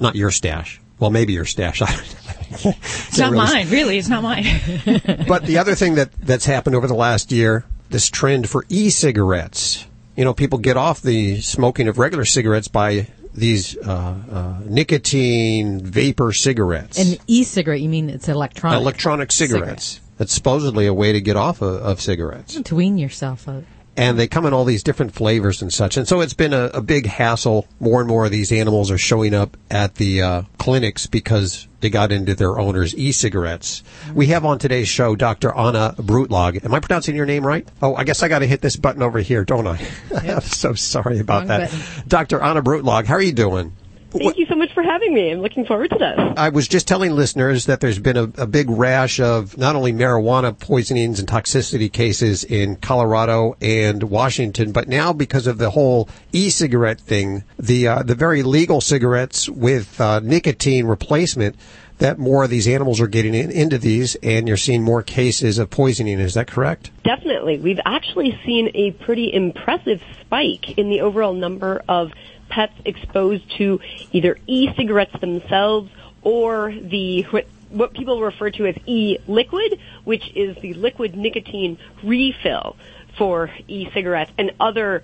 Not 0.00 0.16
your 0.16 0.30
stash. 0.30 0.80
Well, 0.98 1.10
maybe 1.10 1.32
your 1.32 1.44
stash. 1.44 1.82
I 1.82 1.86
don't 1.86 2.64
know. 2.64 2.74
It's 2.82 3.18
not 3.18 3.32
mine, 3.32 3.68
really. 3.70 3.98
It's 3.98 4.08
not 4.08 4.22
mine. 4.22 4.44
but 5.28 5.44
the 5.44 5.58
other 5.58 5.74
thing 5.74 5.94
that 5.96 6.12
that's 6.20 6.44
happened 6.44 6.76
over 6.76 6.86
the 6.86 6.94
last 6.94 7.32
year, 7.32 7.64
this 7.90 8.08
trend 8.08 8.48
for 8.48 8.64
e-cigarettes. 8.68 9.86
You 10.16 10.24
know, 10.24 10.34
people 10.34 10.58
get 10.58 10.76
off 10.76 11.00
the 11.00 11.40
smoking 11.40 11.88
of 11.88 11.98
regular 11.98 12.24
cigarettes 12.24 12.68
by 12.68 13.06
these 13.32 13.76
uh, 13.78 14.14
uh, 14.30 14.60
nicotine 14.64 15.80
vapor 15.80 16.32
cigarettes, 16.32 16.98
An 16.98 17.18
e-cigarette, 17.26 17.80
you 17.80 17.88
mean 17.88 18.10
it's 18.10 18.28
electronic? 18.28 18.80
electronic 18.80 19.32
cigarettes. 19.32 20.00
That's 20.18 20.34
supposedly 20.34 20.86
a 20.86 20.92
way 20.92 21.12
to 21.12 21.20
get 21.20 21.36
off 21.36 21.62
of, 21.62 21.80
of 21.82 22.00
cigarettes. 22.00 22.60
To 22.60 22.74
wean 22.74 22.98
yourself 22.98 23.48
out. 23.48 23.64
And 23.96 24.18
they 24.18 24.28
come 24.28 24.46
in 24.46 24.54
all 24.54 24.64
these 24.64 24.82
different 24.82 25.14
flavors 25.14 25.60
and 25.60 25.72
such. 25.72 25.96
And 25.96 26.06
so 26.08 26.20
it's 26.20 26.32
been 26.32 26.54
a, 26.54 26.66
a 26.72 26.80
big 26.80 27.06
hassle. 27.06 27.66
More 27.80 28.00
and 28.00 28.08
more 28.08 28.24
of 28.24 28.30
these 28.30 28.52
animals 28.52 28.90
are 28.90 28.96
showing 28.98 29.34
up 29.34 29.56
at 29.70 29.96
the 29.96 30.22
uh, 30.22 30.42
clinics 30.58 31.06
because 31.06 31.66
they 31.80 31.90
got 31.90 32.12
into 32.12 32.34
their 32.34 32.58
owners' 32.58 32.94
e-cigarettes. 32.94 33.82
We 34.14 34.28
have 34.28 34.44
on 34.44 34.58
today's 34.58 34.88
show 34.88 35.16
Dr. 35.16 35.50
Ahna 35.50 35.94
Brutlag. 35.96 36.64
Am 36.64 36.72
I 36.72 36.80
pronouncing 36.80 37.16
your 37.16 37.26
name 37.26 37.44
right? 37.46 37.66
Oh, 37.82 37.94
I 37.94 38.04
guess 38.04 38.22
I 38.22 38.28
got 38.28 38.38
to 38.40 38.46
hit 38.46 38.60
this 38.60 38.76
button 38.76 39.02
over 39.02 39.18
here, 39.18 39.44
don't 39.44 39.66
I? 39.66 39.84
I'm 40.16 40.40
so 40.40 40.72
sorry 40.74 41.18
about 41.18 41.40
Wrong 41.40 41.48
that. 41.48 41.70
button. 41.70 42.04
Dr. 42.08 42.38
Ahna 42.38 42.62
Brutlag, 42.62 43.06
how 43.06 43.14
are 43.14 43.22
you 43.22 43.32
doing? 43.32 43.72
Thank 44.10 44.38
you 44.38 44.46
so 44.46 44.56
much 44.56 44.72
for 44.74 44.82
having 44.82 45.14
me. 45.14 45.30
I'm 45.30 45.40
looking 45.40 45.64
forward 45.64 45.90
to 45.90 45.98
this. 45.98 46.34
I 46.36 46.48
was 46.48 46.66
just 46.66 46.88
telling 46.88 47.12
listeners 47.12 47.66
that 47.66 47.80
there's 47.80 47.98
been 47.98 48.16
a, 48.16 48.24
a 48.38 48.46
big 48.46 48.68
rash 48.68 49.20
of 49.20 49.56
not 49.56 49.76
only 49.76 49.92
marijuana 49.92 50.58
poisonings 50.58 51.20
and 51.20 51.28
toxicity 51.28 51.92
cases 51.92 52.42
in 52.44 52.76
Colorado 52.76 53.56
and 53.60 54.02
Washington, 54.02 54.72
but 54.72 54.88
now 54.88 55.12
because 55.12 55.46
of 55.46 55.58
the 55.58 55.70
whole 55.70 56.08
e-cigarette 56.32 57.00
thing, 57.00 57.44
the 57.58 57.88
uh, 57.88 58.02
the 58.02 58.14
very 58.14 58.42
legal 58.42 58.80
cigarettes 58.80 59.48
with 59.48 60.00
uh, 60.00 60.20
nicotine 60.20 60.86
replacement, 60.86 61.56
that 61.98 62.18
more 62.18 62.44
of 62.44 62.50
these 62.50 62.66
animals 62.66 63.00
are 63.00 63.06
getting 63.06 63.34
in, 63.34 63.50
into 63.50 63.78
these, 63.78 64.16
and 64.16 64.48
you're 64.48 64.56
seeing 64.56 64.82
more 64.82 65.02
cases 65.02 65.58
of 65.58 65.70
poisoning. 65.70 66.18
Is 66.18 66.34
that 66.34 66.48
correct? 66.48 66.90
Definitely. 67.04 67.58
We've 67.58 67.80
actually 67.84 68.38
seen 68.44 68.70
a 68.74 68.90
pretty 68.92 69.32
impressive 69.32 70.02
spike 70.20 70.78
in 70.78 70.88
the 70.88 71.02
overall 71.02 71.34
number 71.34 71.82
of 71.88 72.12
pets 72.50 72.74
exposed 72.84 73.50
to 73.56 73.80
either 74.12 74.36
e-cigarettes 74.46 75.18
themselves 75.20 75.90
or 76.22 76.72
the 76.72 77.22
what, 77.30 77.46
what 77.70 77.94
people 77.94 78.20
refer 78.20 78.50
to 78.50 78.66
as 78.66 78.76
e-liquid, 78.86 79.80
which 80.04 80.30
is 80.34 80.56
the 80.60 80.74
liquid 80.74 81.16
nicotine 81.16 81.78
refill 82.02 82.76
for 83.16 83.50
e-cigarettes 83.68 84.30
and 84.36 84.52
other 84.60 85.02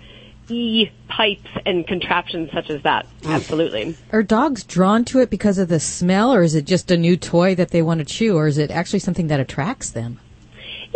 e-pipes 0.49 1.51
and 1.65 1.87
contraptions 1.87 2.51
such 2.53 2.71
as 2.71 2.83
that. 2.83 3.07
Hmm. 3.23 3.31
Absolutely. 3.31 3.97
Are 4.13 4.23
dogs 4.23 4.65
drawn 4.65 5.05
to 5.07 5.21
it 5.21 5.31
because 5.31 5.59
of 5.59 5.69
the 5.69 5.81
smell, 5.81 6.33
or 6.33 6.43
is 6.43 6.55
it 6.55 6.67
just 6.67 6.91
a 6.91 6.97
new 6.97 7.17
toy 7.17 7.55
that 7.55 7.71
they 7.71 7.83
want 7.83 7.99
to 7.99 8.05
chew, 8.05 8.37
or 8.37 8.47
is 8.47 8.59
it 8.59 8.71
actually 8.71 9.01
something 9.01 9.29
that 9.29 9.41
attracts 9.41 9.91
them? 9.91 10.21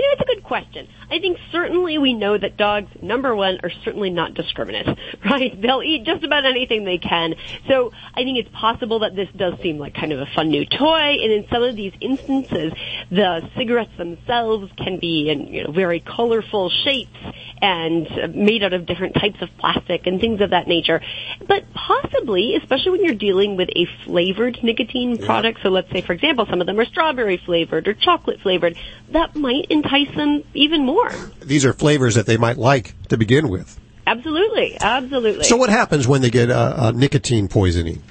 You 0.00 0.06
know, 0.06 0.12
it's 0.12 0.22
a 0.22 0.34
good 0.34 0.44
question. 0.44 0.88
I 1.10 1.18
think 1.18 1.36
certainly 1.52 1.98
we 1.98 2.14
know 2.14 2.38
that 2.38 2.56
dogs, 2.56 2.88
number 3.02 3.36
one, 3.36 3.60
are 3.62 3.70
certainly 3.84 4.08
not 4.08 4.32
discriminate, 4.32 4.86
right? 5.30 5.60
They'll 5.60 5.82
eat 5.82 6.04
just 6.06 6.24
about 6.24 6.46
anything 6.46 6.84
they 6.84 6.96
can. 6.96 7.34
So 7.68 7.92
I 8.14 8.22
think 8.22 8.38
it's 8.38 8.48
possible 8.48 9.00
that 9.00 9.14
this 9.14 9.28
does 9.36 9.60
seem 9.60 9.76
like 9.76 9.92
kind 9.92 10.12
of 10.12 10.20
a 10.20 10.26
fun 10.34 10.48
new 10.48 10.64
toy, 10.64 11.18
and 11.20 11.30
in 11.30 11.46
some 11.50 11.62
of 11.62 11.76
these 11.76 11.92
instances, 12.00 12.72
the 13.10 13.46
cigarettes 13.58 13.94
themselves 13.98 14.72
can 14.78 14.98
be 14.98 15.28
in 15.28 15.48
you 15.48 15.64
know 15.64 15.72
very 15.72 16.00
colorful 16.00 16.70
shapes 16.70 17.18
and 17.60 18.06
uh, 18.06 18.28
made 18.28 18.62
out 18.62 18.72
of 18.72 18.86
different 18.86 19.14
types 19.16 19.42
of 19.42 19.50
plastic 19.58 20.06
and 20.06 20.18
things 20.18 20.40
of 20.40 20.48
that 20.48 20.66
nature. 20.66 21.02
But 21.46 21.64
possibly, 21.74 22.54
especially 22.56 22.92
when 22.92 23.04
you're 23.04 23.14
dealing 23.14 23.56
with 23.56 23.68
a 23.76 23.86
flavored 24.06 24.58
nicotine 24.62 25.18
product, 25.18 25.60
so 25.62 25.68
let's 25.68 25.90
say, 25.90 26.00
for 26.00 26.14
example, 26.14 26.46
some 26.48 26.62
of 26.62 26.66
them 26.66 26.80
are 26.80 26.86
strawberry 26.86 27.36
flavored 27.36 27.86
or 27.86 27.92
chocolate 27.92 28.40
flavored, 28.40 28.78
that 29.10 29.36
might 29.36 29.66
entice 29.68 29.89
them 30.14 30.42
even 30.54 30.84
more. 30.84 31.10
These 31.40 31.64
are 31.64 31.72
flavors 31.72 32.14
that 32.14 32.26
they 32.26 32.36
might 32.36 32.56
like 32.56 32.94
to 33.08 33.16
begin 33.16 33.48
with. 33.48 33.78
Absolutely, 34.06 34.76
absolutely. 34.80 35.44
So, 35.44 35.56
what 35.56 35.70
happens 35.70 36.08
when 36.08 36.22
they 36.22 36.30
get 36.30 36.50
uh, 36.50 36.74
uh, 36.76 36.92
nicotine 36.92 37.48
poisoning? 37.48 38.02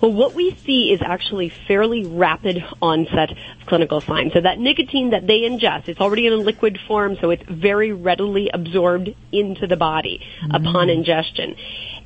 Well, 0.00 0.12
what 0.12 0.34
we 0.34 0.56
see 0.64 0.92
is 0.92 1.00
actually 1.02 1.48
fairly 1.66 2.06
rapid 2.06 2.64
onset 2.80 3.32
of 3.32 3.66
clinical 3.66 4.00
signs. 4.00 4.32
So 4.32 4.40
that 4.40 4.58
nicotine 4.58 5.10
that 5.10 5.26
they 5.26 5.40
ingest, 5.40 5.88
it's 5.88 6.00
already 6.00 6.26
in 6.26 6.32
a 6.32 6.36
liquid 6.36 6.78
form, 6.86 7.16
so 7.20 7.30
it's 7.30 7.42
very 7.48 7.92
readily 7.92 8.48
absorbed 8.52 9.10
into 9.32 9.66
the 9.66 9.76
body 9.76 10.24
upon 10.50 10.88
ingestion. 10.88 11.56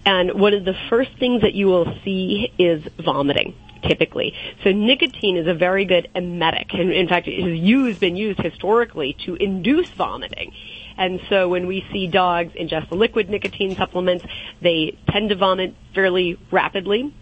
And 0.06 0.40
one 0.40 0.54
of 0.54 0.64
the 0.64 0.74
first 0.88 1.10
things 1.18 1.42
that 1.42 1.54
you 1.54 1.66
will 1.66 1.94
see 2.02 2.52
is 2.58 2.82
vomiting 2.98 3.54
typically. 3.82 4.34
So 4.64 4.72
nicotine 4.72 5.36
is 5.36 5.46
a 5.46 5.54
very 5.54 5.84
good 5.84 6.08
emetic, 6.14 6.72
and 6.74 6.92
in 6.92 7.08
fact, 7.08 7.28
it 7.28 7.42
has 7.42 7.58
used, 7.58 8.00
been 8.00 8.16
used 8.16 8.40
historically 8.40 9.16
to 9.24 9.34
induce 9.34 9.90
vomiting. 9.90 10.52
And 10.96 11.20
so 11.28 11.48
when 11.48 11.66
we 11.66 11.84
see 11.92 12.06
dogs 12.06 12.52
ingest 12.54 12.90
the 12.90 12.96
liquid 12.96 13.30
nicotine 13.30 13.76
supplements, 13.76 14.24
they 14.60 14.98
tend 15.08 15.30
to 15.30 15.36
vomit 15.36 15.74
fairly 15.94 16.38
rapidly. 16.50 17.14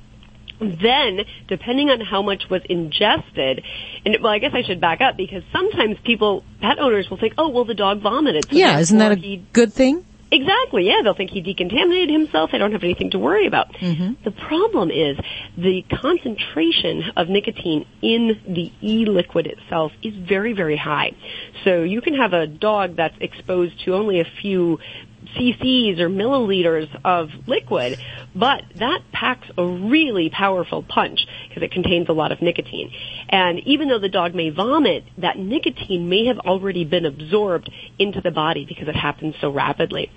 Then, 0.60 1.20
depending 1.48 1.88
on 1.88 2.00
how 2.00 2.20
much 2.20 2.50
was 2.50 2.60
ingested, 2.68 3.64
and 4.04 4.18
well, 4.22 4.32
I 4.32 4.38
guess 4.38 4.52
I 4.52 4.62
should 4.62 4.80
back 4.80 5.00
up 5.00 5.16
because 5.16 5.42
sometimes 5.52 5.96
people, 6.04 6.44
pet 6.60 6.78
owners 6.78 7.08
will 7.08 7.16
think, 7.16 7.34
oh, 7.38 7.48
well, 7.48 7.64
the 7.64 7.74
dog 7.74 8.02
vomited. 8.02 8.44
so 8.50 8.56
yeah, 8.56 8.78
isn't 8.78 8.98
that 8.98 9.12
a 9.12 9.36
good 9.52 9.72
thing? 9.72 10.04
Exactly. 10.32 10.86
Yeah, 10.86 11.02
they'll 11.02 11.14
think 11.14 11.30
he 11.30 11.42
decontaminated 11.42 12.10
himself. 12.10 12.50
They 12.52 12.58
don't 12.58 12.72
have 12.72 12.84
anything 12.84 13.10
to 13.10 13.18
worry 13.18 13.46
about. 13.46 13.72
Mm-hmm. 13.72 14.22
The 14.24 14.30
problem 14.30 14.90
is 14.90 15.18
the 15.56 15.84
concentration 16.00 17.02
of 17.16 17.28
nicotine 17.28 17.84
in 18.00 18.40
the 18.46 18.72
e-liquid 18.80 19.46
itself 19.46 19.92
is 20.02 20.14
very, 20.14 20.52
very 20.52 20.76
high. 20.76 21.12
So 21.64 21.82
you 21.82 22.00
can 22.00 22.14
have 22.14 22.32
a 22.32 22.46
dog 22.46 22.96
that's 22.96 23.16
exposed 23.20 23.80
to 23.84 23.94
only 23.94 24.20
a 24.20 24.26
few 24.40 24.78
cc's 25.36 26.00
or 26.00 26.08
milliliters 26.08 26.88
of 27.04 27.28
liquid, 27.46 27.98
but 28.34 28.62
that 28.76 29.00
packs 29.12 29.46
a 29.56 29.64
really 29.64 30.30
powerful 30.30 30.82
punch 30.82 31.26
because 31.48 31.62
it 31.62 31.72
contains 31.72 32.08
a 32.08 32.12
lot 32.12 32.32
of 32.32 32.40
nicotine. 32.42 32.90
And 33.28 33.60
even 33.66 33.88
though 33.88 33.98
the 33.98 34.08
dog 34.08 34.34
may 34.34 34.50
vomit, 34.50 35.04
that 35.18 35.38
nicotine 35.38 36.08
may 36.08 36.26
have 36.26 36.38
already 36.38 36.84
been 36.84 37.06
absorbed 37.06 37.70
into 37.98 38.20
the 38.20 38.30
body 38.30 38.64
because 38.66 38.88
it 38.88 38.96
happens 38.96 39.34
so 39.40 39.50
rapidly. 39.50 40.10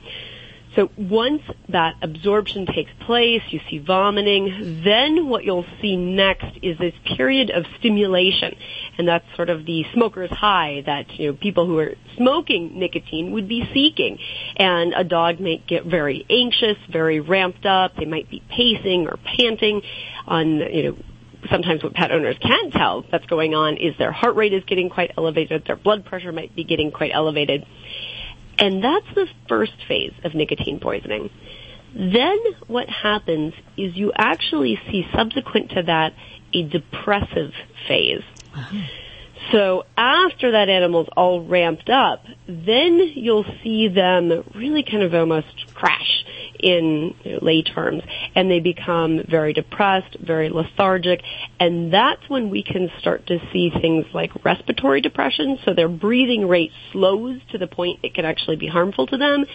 So 0.75 0.89
once 0.97 1.43
that 1.69 1.95
absorption 2.01 2.65
takes 2.65 2.91
place, 3.05 3.43
you 3.49 3.59
see 3.69 3.77
vomiting, 3.77 4.81
then 4.83 5.29
what 5.29 5.43
you'll 5.43 5.65
see 5.81 5.95
next 5.95 6.57
is 6.63 6.77
this 6.79 6.95
period 7.15 7.51
of 7.51 7.65
stimulation. 7.77 8.55
And 8.97 9.07
that's 9.07 9.25
sort 9.35 9.49
of 9.49 9.65
the 9.65 9.85
smoker's 9.93 10.31
high 10.31 10.81
that, 10.85 11.11
you 11.19 11.27
know, 11.27 11.33
people 11.37 11.67
who 11.67 11.77
are 11.77 11.93
smoking 12.17 12.79
nicotine 12.79 13.31
would 13.33 13.47
be 13.47 13.69
seeking. 13.73 14.17
And 14.55 14.93
a 14.93 15.03
dog 15.03 15.39
might 15.39 15.67
get 15.67 15.85
very 15.85 16.25
anxious, 16.29 16.77
very 16.91 17.19
ramped 17.19 17.65
up. 17.65 17.95
They 17.95 18.05
might 18.05 18.29
be 18.29 18.41
pacing 18.49 19.07
or 19.07 19.17
panting 19.17 19.81
on, 20.25 20.57
you 20.57 20.83
know, 20.83 20.97
sometimes 21.49 21.83
what 21.83 21.93
pet 21.93 22.11
owners 22.11 22.37
can't 22.41 22.71
tell 22.73 23.05
that's 23.11 23.25
going 23.25 23.53
on 23.53 23.77
is 23.77 23.97
their 23.97 24.11
heart 24.11 24.35
rate 24.35 24.53
is 24.53 24.63
getting 24.65 24.89
quite 24.89 25.11
elevated, 25.17 25.63
their 25.65 25.75
blood 25.75 26.05
pressure 26.05 26.31
might 26.31 26.55
be 26.55 26.63
getting 26.63 26.91
quite 26.91 27.11
elevated. 27.13 27.65
And 28.59 28.83
that's 28.83 29.07
the 29.15 29.27
first 29.47 29.73
phase 29.87 30.13
of 30.23 30.35
nicotine 30.35 30.79
poisoning. 30.79 31.29
Then 31.95 32.39
what 32.67 32.89
happens 32.89 33.53
is 33.77 33.95
you 33.95 34.11
actually 34.15 34.79
see 34.89 35.05
subsequent 35.15 35.71
to 35.71 35.83
that 35.83 36.13
a 36.53 36.63
depressive 36.63 37.51
phase. 37.87 38.23
Uh-huh. 38.55 38.77
So 39.51 39.83
after 39.97 40.51
that 40.51 40.69
animal's 40.69 41.09
all 41.17 41.45
ramped 41.45 41.89
up, 41.89 42.23
then 42.47 43.11
you'll 43.15 43.45
see 43.63 43.89
them 43.89 44.43
really 44.55 44.83
kind 44.83 45.03
of 45.03 45.13
almost 45.13 45.73
crash 45.73 46.25
in 46.59 47.15
lay 47.41 47.61
terms 47.61 48.03
and 48.35 48.49
they 48.49 48.59
become 48.59 49.21
very 49.29 49.53
depressed, 49.53 50.17
very 50.19 50.49
lethargic, 50.49 51.21
and 51.59 51.93
that's 51.93 52.27
when 52.29 52.49
we 52.49 52.63
can 52.63 52.91
start 52.99 53.27
to 53.27 53.39
see 53.51 53.69
things 53.69 54.05
like 54.13 54.45
respiratory 54.45 55.01
depression, 55.01 55.59
so 55.65 55.73
their 55.73 55.89
breathing 55.89 56.47
rate 56.47 56.71
slows 56.91 57.39
to 57.51 57.57
the 57.57 57.67
point 57.67 57.99
it 58.03 58.13
can 58.13 58.25
actually 58.25 58.55
be 58.55 58.67
harmful 58.67 59.07
to 59.07 59.17
them, 59.17 59.45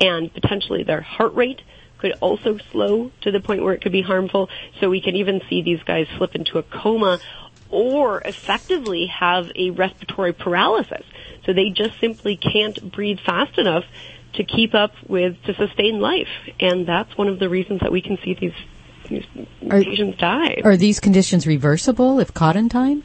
and 0.00 0.32
potentially 0.32 0.82
their 0.82 1.00
heart 1.00 1.34
rate 1.34 1.60
could 1.98 2.12
also 2.20 2.58
slow 2.72 3.10
to 3.22 3.30
the 3.30 3.40
point 3.40 3.62
where 3.62 3.74
it 3.74 3.80
could 3.80 3.92
be 3.92 4.02
harmful, 4.02 4.48
so 4.80 4.90
we 4.90 5.00
can 5.00 5.16
even 5.16 5.40
see 5.48 5.62
these 5.62 5.82
guys 5.84 6.06
slip 6.18 6.34
into 6.34 6.58
a 6.58 6.62
coma 6.62 7.18
or 7.70 8.20
effectively 8.20 9.06
have 9.06 9.46
a 9.56 9.70
respiratory 9.70 10.32
paralysis. 10.32 11.04
So 11.44 11.52
they 11.52 11.70
just 11.70 11.98
simply 12.00 12.36
can't 12.36 12.92
breathe 12.92 13.18
fast 13.24 13.58
enough 13.58 13.84
to 14.36 14.44
keep 14.44 14.74
up 14.74 14.92
with 15.08 15.42
to 15.44 15.54
sustain 15.54 16.00
life, 16.00 16.28
and 16.60 16.86
that's 16.86 17.16
one 17.16 17.28
of 17.28 17.38
the 17.38 17.48
reasons 17.48 17.80
that 17.80 17.92
we 17.92 18.02
can 18.02 18.18
see 18.24 18.34
these, 18.34 18.54
these 19.08 19.24
patients 19.68 20.18
die. 20.18 20.60
Are 20.64 20.76
these 20.76 21.00
conditions 21.00 21.46
reversible 21.46 22.20
if 22.20 22.34
caught 22.34 22.56
in 22.56 22.68
time? 22.68 23.04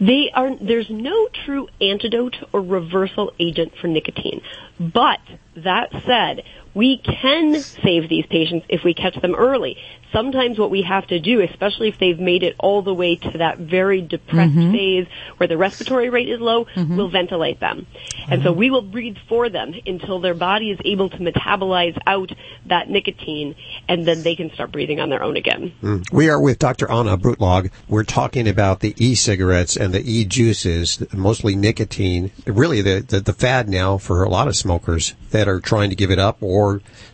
They 0.00 0.30
are. 0.34 0.56
There's 0.56 0.88
no 0.90 1.28
true 1.44 1.68
antidote 1.80 2.36
or 2.52 2.60
reversal 2.60 3.32
agent 3.38 3.72
for 3.80 3.86
nicotine, 3.86 4.40
but 4.80 5.20
that 5.56 5.92
said, 6.06 6.42
we 6.74 6.98
can 6.98 7.58
save 7.60 8.08
these 8.08 8.26
patients 8.26 8.66
if 8.68 8.82
we 8.84 8.94
catch 8.94 9.20
them 9.20 9.34
early. 9.34 9.76
Sometimes 10.12 10.58
what 10.58 10.70
we 10.70 10.82
have 10.82 11.06
to 11.06 11.18
do, 11.20 11.40
especially 11.40 11.88
if 11.88 11.98
they've 11.98 12.20
made 12.20 12.42
it 12.42 12.54
all 12.58 12.82
the 12.82 12.92
way 12.92 13.16
to 13.16 13.38
that 13.38 13.58
very 13.58 14.02
depressed 14.02 14.54
Mhm. 14.54 14.72
phase 14.72 15.06
where 15.38 15.46
the 15.48 15.56
respiratory 15.56 16.10
rate 16.10 16.28
is 16.28 16.38
low, 16.38 16.66
Mhm. 16.76 16.96
we'll 16.96 17.08
ventilate 17.08 17.60
them. 17.60 17.86
And 18.28 18.42
so 18.42 18.52
we 18.52 18.70
will 18.70 18.82
breathe 18.82 19.16
for 19.26 19.48
them 19.48 19.74
until 19.86 20.18
their 20.18 20.34
body 20.34 20.70
is 20.70 20.78
able 20.84 21.08
to 21.08 21.16
metabolize 21.16 21.96
out 22.06 22.30
that 22.66 22.90
nicotine 22.90 23.54
and 23.88 24.04
then 24.06 24.22
they 24.22 24.34
can 24.36 24.52
start 24.52 24.70
breathing 24.70 25.00
on 25.00 25.08
their 25.08 25.22
own 25.22 25.36
again. 25.38 25.72
Mm. 25.82 26.02
We 26.12 26.28
are 26.28 26.40
with 26.40 26.58
Dr. 26.58 26.86
Ahna 26.88 27.18
Brutlag. 27.18 27.70
We're 27.88 28.04
talking 28.04 28.46
about 28.48 28.80
the 28.80 28.94
e-cigarettes 28.98 29.76
and 29.76 29.94
the 29.94 30.02
e-juices, 30.10 31.02
mostly 31.14 31.54
nicotine. 31.56 32.30
Really 32.46 32.82
the, 32.82 33.02
the, 33.06 33.20
the 33.20 33.32
fad 33.32 33.68
now 33.68 33.96
for 33.96 34.22
a 34.24 34.28
lot 34.28 34.46
of 34.46 34.56
smokers 34.56 35.14
that 35.30 35.48
are 35.48 35.60
trying 35.60 35.88
to 35.90 35.96
give 35.96 36.10
it 36.10 36.18
up 36.18 36.36
or 36.42 36.61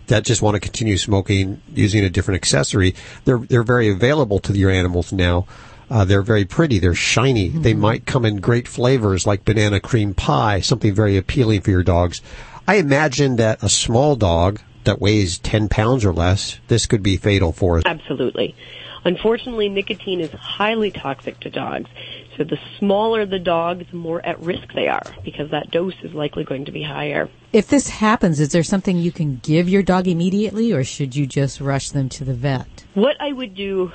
that 0.06 0.24
just 0.24 0.42
want 0.42 0.54
to 0.54 0.60
continue 0.60 0.96
smoking 0.96 1.60
using 1.74 2.04
a 2.04 2.10
different 2.10 2.36
accessory. 2.36 2.94
They're, 3.24 3.38
they're 3.38 3.62
very 3.62 3.90
available 3.90 4.38
to 4.40 4.52
your 4.52 4.70
animals 4.70 5.12
now. 5.12 5.46
Uh, 5.90 6.04
they're 6.04 6.22
very 6.22 6.44
pretty. 6.44 6.78
They're 6.78 6.94
shiny. 6.94 7.48
They 7.48 7.72
might 7.72 8.04
come 8.04 8.26
in 8.26 8.36
great 8.36 8.68
flavors 8.68 9.26
like 9.26 9.44
banana 9.44 9.80
cream 9.80 10.12
pie, 10.14 10.60
something 10.60 10.94
very 10.94 11.16
appealing 11.16 11.62
for 11.62 11.70
your 11.70 11.82
dogs. 11.82 12.20
I 12.66 12.74
imagine 12.76 13.36
that 13.36 13.62
a 13.62 13.70
small 13.70 14.14
dog 14.14 14.60
that 14.84 15.00
weighs 15.00 15.38
10 15.38 15.68
pounds 15.68 16.04
or 16.04 16.12
less, 16.12 16.58
this 16.68 16.86
could 16.86 17.02
be 17.02 17.16
fatal 17.16 17.52
for. 17.52 17.80
Absolutely. 17.84 18.54
Unfortunately, 19.04 19.68
nicotine 19.68 20.20
is 20.20 20.30
highly 20.32 20.90
toxic 20.90 21.40
to 21.40 21.50
dogs. 21.50 21.88
So 22.38 22.44
the 22.44 22.58
smaller 22.78 23.26
the 23.26 23.40
dog, 23.40 23.84
the 23.90 23.96
more 23.96 24.24
at 24.24 24.40
risk 24.40 24.72
they 24.72 24.86
are 24.86 25.02
because 25.24 25.50
that 25.50 25.72
dose 25.72 25.94
is 26.04 26.14
likely 26.14 26.44
going 26.44 26.66
to 26.66 26.72
be 26.72 26.84
higher. 26.84 27.28
If 27.52 27.66
this 27.66 27.88
happens, 27.88 28.38
is 28.38 28.50
there 28.50 28.62
something 28.62 28.96
you 28.96 29.10
can 29.10 29.40
give 29.42 29.68
your 29.68 29.82
dog 29.82 30.06
immediately, 30.06 30.72
or 30.72 30.84
should 30.84 31.16
you 31.16 31.26
just 31.26 31.60
rush 31.60 31.90
them 31.90 32.08
to 32.10 32.24
the 32.24 32.34
vet? 32.34 32.84
What 32.94 33.16
I 33.20 33.32
would 33.32 33.56
do 33.56 33.90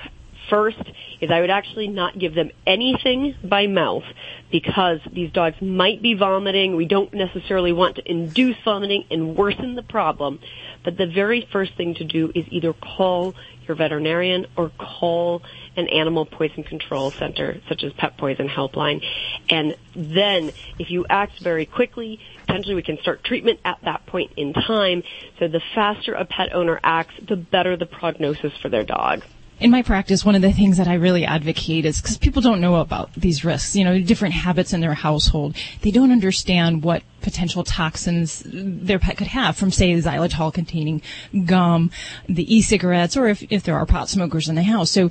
First 0.49 0.81
is 1.21 1.31
I 1.31 1.39
would 1.41 1.49
actually 1.49 1.87
not 1.87 2.19
give 2.19 2.35
them 2.35 2.51
anything 2.67 3.35
by 3.43 3.67
mouth 3.67 4.03
because 4.51 4.99
these 5.11 5.31
dogs 5.31 5.55
might 5.61 6.01
be 6.01 6.15
vomiting. 6.15 6.75
We 6.75 6.85
don't 6.85 7.13
necessarily 7.13 7.71
want 7.71 7.95
to 7.95 8.09
induce 8.09 8.57
vomiting 8.63 9.05
and 9.09 9.35
worsen 9.35 9.75
the 9.75 9.83
problem. 9.83 10.39
But 10.83 10.97
the 10.97 11.07
very 11.07 11.47
first 11.51 11.75
thing 11.75 11.95
to 11.95 12.03
do 12.03 12.31
is 12.35 12.45
either 12.49 12.73
call 12.73 13.35
your 13.67 13.75
veterinarian 13.75 14.47
or 14.55 14.69
call 14.69 15.41
an 15.75 15.87
animal 15.87 16.25
poison 16.25 16.63
control 16.63 17.11
center 17.11 17.61
such 17.67 17.83
as 17.83 17.93
Pet 17.93 18.17
Poison 18.17 18.47
Helpline. 18.47 19.03
And 19.49 19.75
then 19.95 20.51
if 20.79 20.91
you 20.91 21.05
act 21.09 21.39
very 21.41 21.65
quickly, 21.65 22.19
potentially 22.45 22.75
we 22.75 22.83
can 22.83 22.97
start 22.99 23.23
treatment 23.23 23.59
at 23.65 23.79
that 23.83 24.05
point 24.05 24.31
in 24.37 24.53
time. 24.53 25.03
So 25.39 25.47
the 25.47 25.61
faster 25.73 26.13
a 26.13 26.25
pet 26.25 26.53
owner 26.53 26.79
acts, 26.83 27.15
the 27.27 27.35
better 27.35 27.75
the 27.77 27.85
prognosis 27.85 28.53
for 28.61 28.69
their 28.69 28.83
dog 28.83 29.23
in 29.59 29.71
my 29.71 29.81
practice, 29.81 30.25
one 30.25 30.35
of 30.35 30.41
the 30.41 30.51
things 30.51 30.77
that 30.77 30.89
I 30.89 30.95
really 30.95 31.25
advocate 31.25 31.85
is 31.85 32.01
because 32.01 32.17
people 32.17 32.41
don't 32.41 32.59
know 32.59 32.75
about 32.75 33.13
these 33.13 33.45
risks, 33.45 33.75
you 33.75 33.85
know, 33.85 33.99
different 34.01 34.33
habits 34.33 34.73
in 34.73 34.81
their 34.81 34.93
household. 34.93 35.55
They 35.81 35.91
don't 35.91 36.11
understand 36.11 36.83
what 36.83 37.01
potential 37.23 37.63
toxins 37.63 38.43
their 38.45 38.99
pet 38.99 39.17
could 39.17 39.27
have 39.27 39.55
from, 39.55 39.71
say, 39.71 39.93
xylitol 39.93 40.53
containing 40.53 41.01
gum, 41.45 41.89
the 42.27 42.55
e-cigarettes, 42.55 43.17
or 43.17 43.27
if, 43.27 43.43
if 43.49 43.63
there 43.63 43.75
are 43.75 43.85
pot 43.85 44.09
smokers 44.09 44.49
in 44.49 44.55
the 44.55 44.63
house. 44.63 44.91
So 44.91 45.09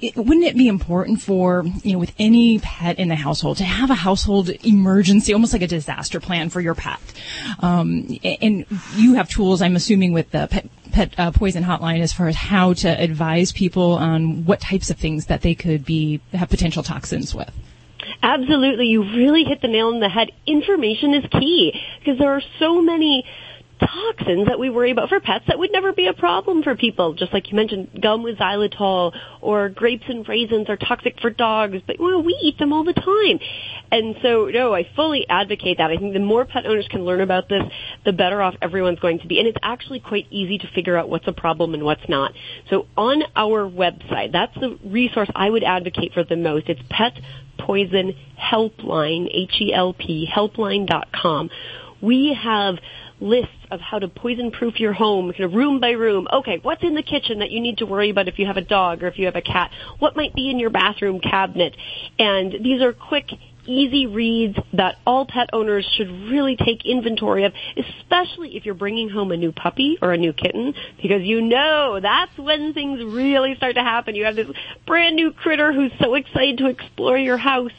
it, 0.00 0.16
wouldn't 0.16 0.46
it 0.46 0.56
be 0.56 0.66
important 0.66 1.22
for, 1.22 1.64
you 1.84 1.92
know, 1.92 1.98
with 1.98 2.12
any 2.18 2.58
pet 2.58 2.98
in 2.98 3.08
the 3.08 3.16
household 3.16 3.58
to 3.58 3.64
have 3.64 3.90
a 3.90 3.94
household 3.94 4.50
emergency, 4.64 5.32
almost 5.32 5.52
like 5.52 5.62
a 5.62 5.68
disaster 5.68 6.18
plan 6.18 6.50
for 6.50 6.60
your 6.60 6.74
pet? 6.74 6.98
Um, 7.60 8.18
and 8.24 8.66
you 8.96 9.14
have 9.14 9.28
tools, 9.28 9.62
I'm 9.62 9.76
assuming, 9.76 10.12
with 10.12 10.30
the 10.30 10.48
pet 10.50 10.68
pet 10.90 11.14
uh, 11.18 11.30
poison 11.30 11.62
hotline 11.62 12.00
as 12.00 12.12
far 12.12 12.26
as 12.26 12.34
how 12.34 12.72
to 12.72 12.88
advise 12.88 13.52
people 13.52 13.92
on 13.92 14.44
what 14.44 14.60
types 14.60 14.90
of 14.90 14.96
things 14.96 15.26
that 15.26 15.42
they 15.42 15.54
could 15.54 15.84
be 15.84 16.20
have 16.32 16.50
potential 16.50 16.82
toxins 16.82 17.32
with. 17.32 17.52
Absolutely. 18.22 18.86
You 18.86 19.02
really 19.02 19.44
hit 19.44 19.62
the 19.62 19.68
nail 19.68 19.88
on 19.88 20.00
the 20.00 20.08
head. 20.08 20.30
Information 20.46 21.14
is 21.14 21.24
key 21.32 21.72
because 21.98 22.18
there 22.18 22.32
are 22.32 22.42
so 22.58 22.80
many 22.82 23.24
toxins 23.80 24.46
that 24.46 24.58
we 24.58 24.70
worry 24.70 24.90
about 24.90 25.08
for 25.08 25.20
pets 25.20 25.44
that 25.48 25.58
would 25.58 25.72
never 25.72 25.92
be 25.92 26.06
a 26.06 26.12
problem 26.12 26.62
for 26.62 26.76
people. 26.76 27.14
Just 27.14 27.32
like 27.32 27.50
you 27.50 27.56
mentioned, 27.56 27.98
gum 28.00 28.22
with 28.22 28.38
xylitol 28.38 29.16
or 29.40 29.68
grapes 29.68 30.04
and 30.08 30.28
raisins 30.28 30.68
are 30.68 30.76
toxic 30.76 31.18
for 31.20 31.30
dogs, 31.30 31.78
but 31.86 31.96
well, 31.98 32.22
we 32.22 32.38
eat 32.42 32.58
them 32.58 32.72
all 32.72 32.84
the 32.84 32.92
time. 32.92 33.40
And 33.90 34.16
so, 34.22 34.46
no, 34.46 34.74
I 34.74 34.88
fully 34.94 35.26
advocate 35.28 35.78
that. 35.78 35.90
I 35.90 35.96
think 35.96 36.12
the 36.12 36.20
more 36.20 36.44
pet 36.44 36.66
owners 36.66 36.86
can 36.88 37.04
learn 37.04 37.20
about 37.20 37.48
this, 37.48 37.62
the 38.04 38.12
better 38.12 38.40
off 38.40 38.54
everyone's 38.62 39.00
going 39.00 39.20
to 39.20 39.26
be. 39.26 39.38
And 39.38 39.48
it's 39.48 39.58
actually 39.62 40.00
quite 40.00 40.26
easy 40.30 40.58
to 40.58 40.68
figure 40.74 40.96
out 40.96 41.08
what's 41.08 41.26
a 41.26 41.32
problem 41.32 41.74
and 41.74 41.82
what's 41.82 42.08
not. 42.08 42.32
So 42.68 42.86
on 42.96 43.22
our 43.34 43.68
website, 43.68 44.32
that's 44.32 44.54
the 44.54 44.78
resource 44.84 45.28
I 45.34 45.50
would 45.50 45.64
advocate 45.64 46.12
for 46.12 46.24
the 46.24 46.36
most. 46.36 46.68
It's 46.68 46.80
Pet 46.88 47.14
Poison 47.58 48.14
Helpline, 48.38 49.28
H-E-L-P, 49.32 50.28
helpline.com. 50.34 51.50
We 52.00 52.38
have 52.40 52.76
lists 53.20 53.54
of 53.70 53.80
how 53.80 53.98
to 53.98 54.08
poison 54.08 54.50
proof 54.50 54.80
your 54.80 54.92
home, 54.92 55.32
kind 55.32 55.44
of 55.44 55.52
room 55.52 55.80
by 55.80 55.90
room. 55.90 56.26
Okay, 56.32 56.58
what's 56.62 56.82
in 56.82 56.94
the 56.94 57.02
kitchen 57.02 57.40
that 57.40 57.50
you 57.50 57.60
need 57.60 57.78
to 57.78 57.86
worry 57.86 58.10
about 58.10 58.28
if 58.28 58.38
you 58.38 58.46
have 58.46 58.56
a 58.56 58.62
dog 58.62 59.02
or 59.02 59.08
if 59.08 59.18
you 59.18 59.26
have 59.26 59.36
a 59.36 59.42
cat? 59.42 59.70
What 59.98 60.16
might 60.16 60.34
be 60.34 60.50
in 60.50 60.58
your 60.58 60.70
bathroom 60.70 61.20
cabinet? 61.20 61.76
And 62.18 62.52
these 62.64 62.82
are 62.82 62.92
quick 62.92 63.30
easy 63.66 64.06
reads 64.06 64.58
that 64.72 64.96
all 65.06 65.26
pet 65.26 65.50
owners 65.52 65.88
should 65.96 66.08
really 66.08 66.56
take 66.56 66.84
inventory 66.84 67.44
of, 67.44 67.52
especially 67.76 68.56
if 68.56 68.64
you're 68.64 68.74
bringing 68.74 69.08
home 69.08 69.32
a 69.32 69.36
new 69.36 69.52
puppy 69.52 69.98
or 70.02 70.12
a 70.12 70.18
new 70.18 70.32
kitten, 70.32 70.74
because 71.00 71.22
you 71.22 71.40
know 71.40 72.00
that's 72.00 72.36
when 72.38 72.74
things 72.74 73.00
really 73.02 73.54
start 73.56 73.76
to 73.76 73.82
happen. 73.82 74.14
You 74.14 74.24
have 74.24 74.36
this 74.36 74.48
brand 74.86 75.16
new 75.16 75.32
critter 75.32 75.72
who's 75.72 75.92
so 76.00 76.14
excited 76.14 76.58
to 76.58 76.66
explore 76.66 77.16
your 77.16 77.36
house, 77.36 77.72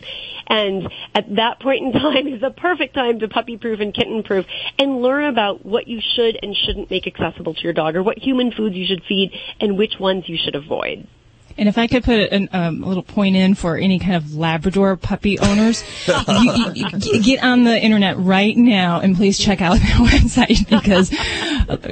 and 0.48 0.88
at 1.16 1.36
that 1.36 1.60
point 1.60 1.84
in 1.86 1.92
time 1.94 2.28
is 2.34 2.42
the 2.42 2.52
perfect 2.52 2.94
time 2.94 3.20
to 3.20 3.28
puppy 3.28 3.58
proof 3.58 3.80
and 3.80 3.94
kitten 3.94 4.24
proof 4.24 4.46
and 4.78 5.02
learn 5.02 5.26
about 5.26 5.66
what 5.66 5.88
you 5.88 6.00
should 6.16 6.38
and 6.42 6.56
shouldn't 6.56 6.90
make 6.90 7.08
accessible 7.08 7.54
to 7.54 7.62
your 7.62 7.74
dog 7.74 7.96
or 7.96 8.04
what 8.04 8.18
human 8.18 8.52
foods 8.52 8.76
you 8.76 8.86
should 8.86 9.04
feed 9.08 9.32
and 9.60 9.78
which 9.78 9.94
ones 10.00 10.24
you 10.28 10.38
should 10.42 10.56
avoid. 10.56 11.08
And 11.62 11.70
if 11.70 11.78
I 11.78 11.86
could 11.86 12.04
put 12.04 12.32
an, 12.32 12.50
um, 12.54 12.82
a 12.82 12.88
little 12.88 13.04
point 13.04 13.36
in 13.36 13.54
for 13.54 13.78
any 13.78 14.00
kind 14.00 14.16
of 14.16 14.34
Labrador 14.34 14.98
puppy 14.98 15.38
owners, 15.38 15.84
you, 16.08 16.72
you, 16.74 16.88
you 17.00 17.22
get 17.22 17.44
on 17.44 17.66
the 17.66 17.80
internet 17.80 18.18
right 18.18 18.58
now 18.58 19.00
and 19.00 19.16
please 19.16 19.38
check 19.38 19.62
out 19.62 19.74
their 19.74 19.82
website 20.08 20.68
because 20.68 21.12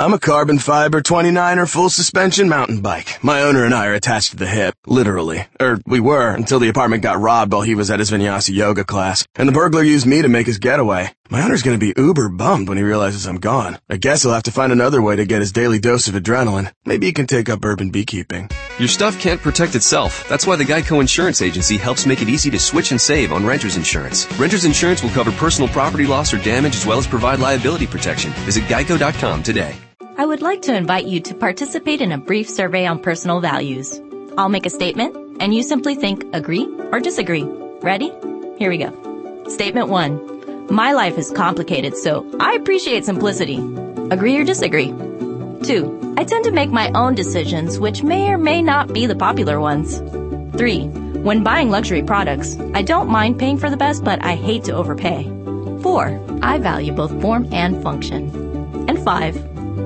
I'm 0.00 0.14
a 0.14 0.18
carbon 0.18 0.58
fiber 0.58 1.02
29er 1.02 1.70
full 1.70 1.90
suspension 1.90 2.48
mountain 2.48 2.80
bike. 2.80 3.22
My 3.22 3.42
owner 3.42 3.66
and 3.66 3.74
I 3.74 3.86
are 3.86 3.92
attached 3.92 4.30
to 4.30 4.36
the 4.36 4.46
hip, 4.46 4.74
literally. 4.86 5.46
Or 5.60 5.78
we 5.86 6.00
were, 6.00 6.30
until 6.30 6.58
the 6.58 6.70
apartment 6.70 7.02
got 7.02 7.20
robbed 7.20 7.52
while 7.52 7.60
he 7.60 7.74
was 7.74 7.90
at 7.90 7.98
his 7.98 8.10
vinyasa 8.10 8.54
yoga 8.54 8.82
class. 8.82 9.26
And 9.34 9.46
the 9.46 9.52
burglar 9.52 9.82
used 9.82 10.06
me 10.06 10.22
to 10.22 10.28
make 10.28 10.46
his 10.46 10.56
getaway. 10.56 11.12
My 11.30 11.44
owner's 11.44 11.62
gonna 11.62 11.78
be 11.78 11.94
uber 11.96 12.28
bummed 12.28 12.68
when 12.68 12.76
he 12.76 12.82
realizes 12.82 13.24
I'm 13.24 13.38
gone. 13.38 13.78
I 13.88 13.98
guess 13.98 14.22
he'll 14.22 14.32
have 14.32 14.42
to 14.44 14.50
find 14.50 14.72
another 14.72 15.00
way 15.00 15.14
to 15.14 15.24
get 15.24 15.38
his 15.40 15.52
daily 15.52 15.78
dose 15.78 16.08
of 16.08 16.14
adrenaline. 16.14 16.72
Maybe 16.84 17.06
he 17.06 17.12
can 17.12 17.28
take 17.28 17.48
up 17.48 17.64
urban 17.64 17.90
beekeeping. 17.90 18.50
Your 18.80 18.88
stuff 18.88 19.16
can't 19.20 19.40
protect 19.40 19.76
itself. 19.76 20.28
That's 20.28 20.44
why 20.44 20.56
the 20.56 20.64
Geico 20.64 21.00
Insurance 21.00 21.40
Agency 21.40 21.76
helps 21.76 22.04
make 22.04 22.20
it 22.20 22.28
easy 22.28 22.50
to 22.50 22.58
switch 22.58 22.90
and 22.90 23.00
save 23.00 23.32
on 23.32 23.46
renter's 23.46 23.76
insurance. 23.76 24.26
Renter's 24.40 24.64
insurance 24.64 25.04
will 25.04 25.10
cover 25.10 25.30
personal 25.30 25.68
property 25.68 26.04
loss 26.04 26.34
or 26.34 26.38
damage 26.38 26.74
as 26.74 26.84
well 26.84 26.98
as 26.98 27.06
provide 27.06 27.38
liability 27.38 27.86
protection. 27.86 28.32
Visit 28.44 28.64
geico.com 28.64 29.44
today. 29.44 29.76
I 30.18 30.26
would 30.26 30.42
like 30.42 30.62
to 30.62 30.74
invite 30.74 31.06
you 31.06 31.20
to 31.20 31.34
participate 31.34 32.00
in 32.00 32.10
a 32.10 32.18
brief 32.18 32.48
survey 32.50 32.86
on 32.86 32.98
personal 32.98 33.40
values. 33.40 34.00
I'll 34.36 34.48
make 34.48 34.66
a 34.66 34.70
statement, 34.70 35.16
and 35.40 35.54
you 35.54 35.62
simply 35.62 35.94
think 35.94 36.24
agree 36.32 36.66
or 36.90 36.98
disagree. 36.98 37.44
Ready? 37.82 38.10
Here 38.58 38.68
we 38.68 38.78
go. 38.78 39.44
Statement 39.48 39.88
one. 39.88 40.29
My 40.70 40.92
life 40.92 41.18
is 41.18 41.32
complicated, 41.32 41.96
so 41.96 42.24
I 42.38 42.54
appreciate 42.54 43.04
simplicity. 43.04 43.56
Agree 44.12 44.36
or 44.36 44.44
disagree? 44.44 44.94
Two. 45.64 46.14
I 46.16 46.22
tend 46.22 46.44
to 46.44 46.52
make 46.52 46.70
my 46.70 46.92
own 46.94 47.16
decisions, 47.16 47.80
which 47.80 48.04
may 48.04 48.28
or 48.30 48.38
may 48.38 48.62
not 48.62 48.92
be 48.92 49.06
the 49.06 49.16
popular 49.16 49.58
ones. 49.58 49.98
Three. 50.56 50.84
When 51.24 51.42
buying 51.42 51.70
luxury 51.70 52.04
products, 52.04 52.56
I 52.72 52.82
don't 52.82 53.10
mind 53.10 53.40
paying 53.40 53.58
for 53.58 53.68
the 53.68 53.76
best, 53.76 54.04
but 54.04 54.22
I 54.24 54.36
hate 54.36 54.62
to 54.64 54.72
overpay. 54.72 55.24
Four. 55.82 56.20
I 56.40 56.58
value 56.58 56.92
both 56.92 57.20
form 57.20 57.48
and 57.52 57.82
function. 57.82 58.30
And 58.88 58.96
five. 59.04 59.36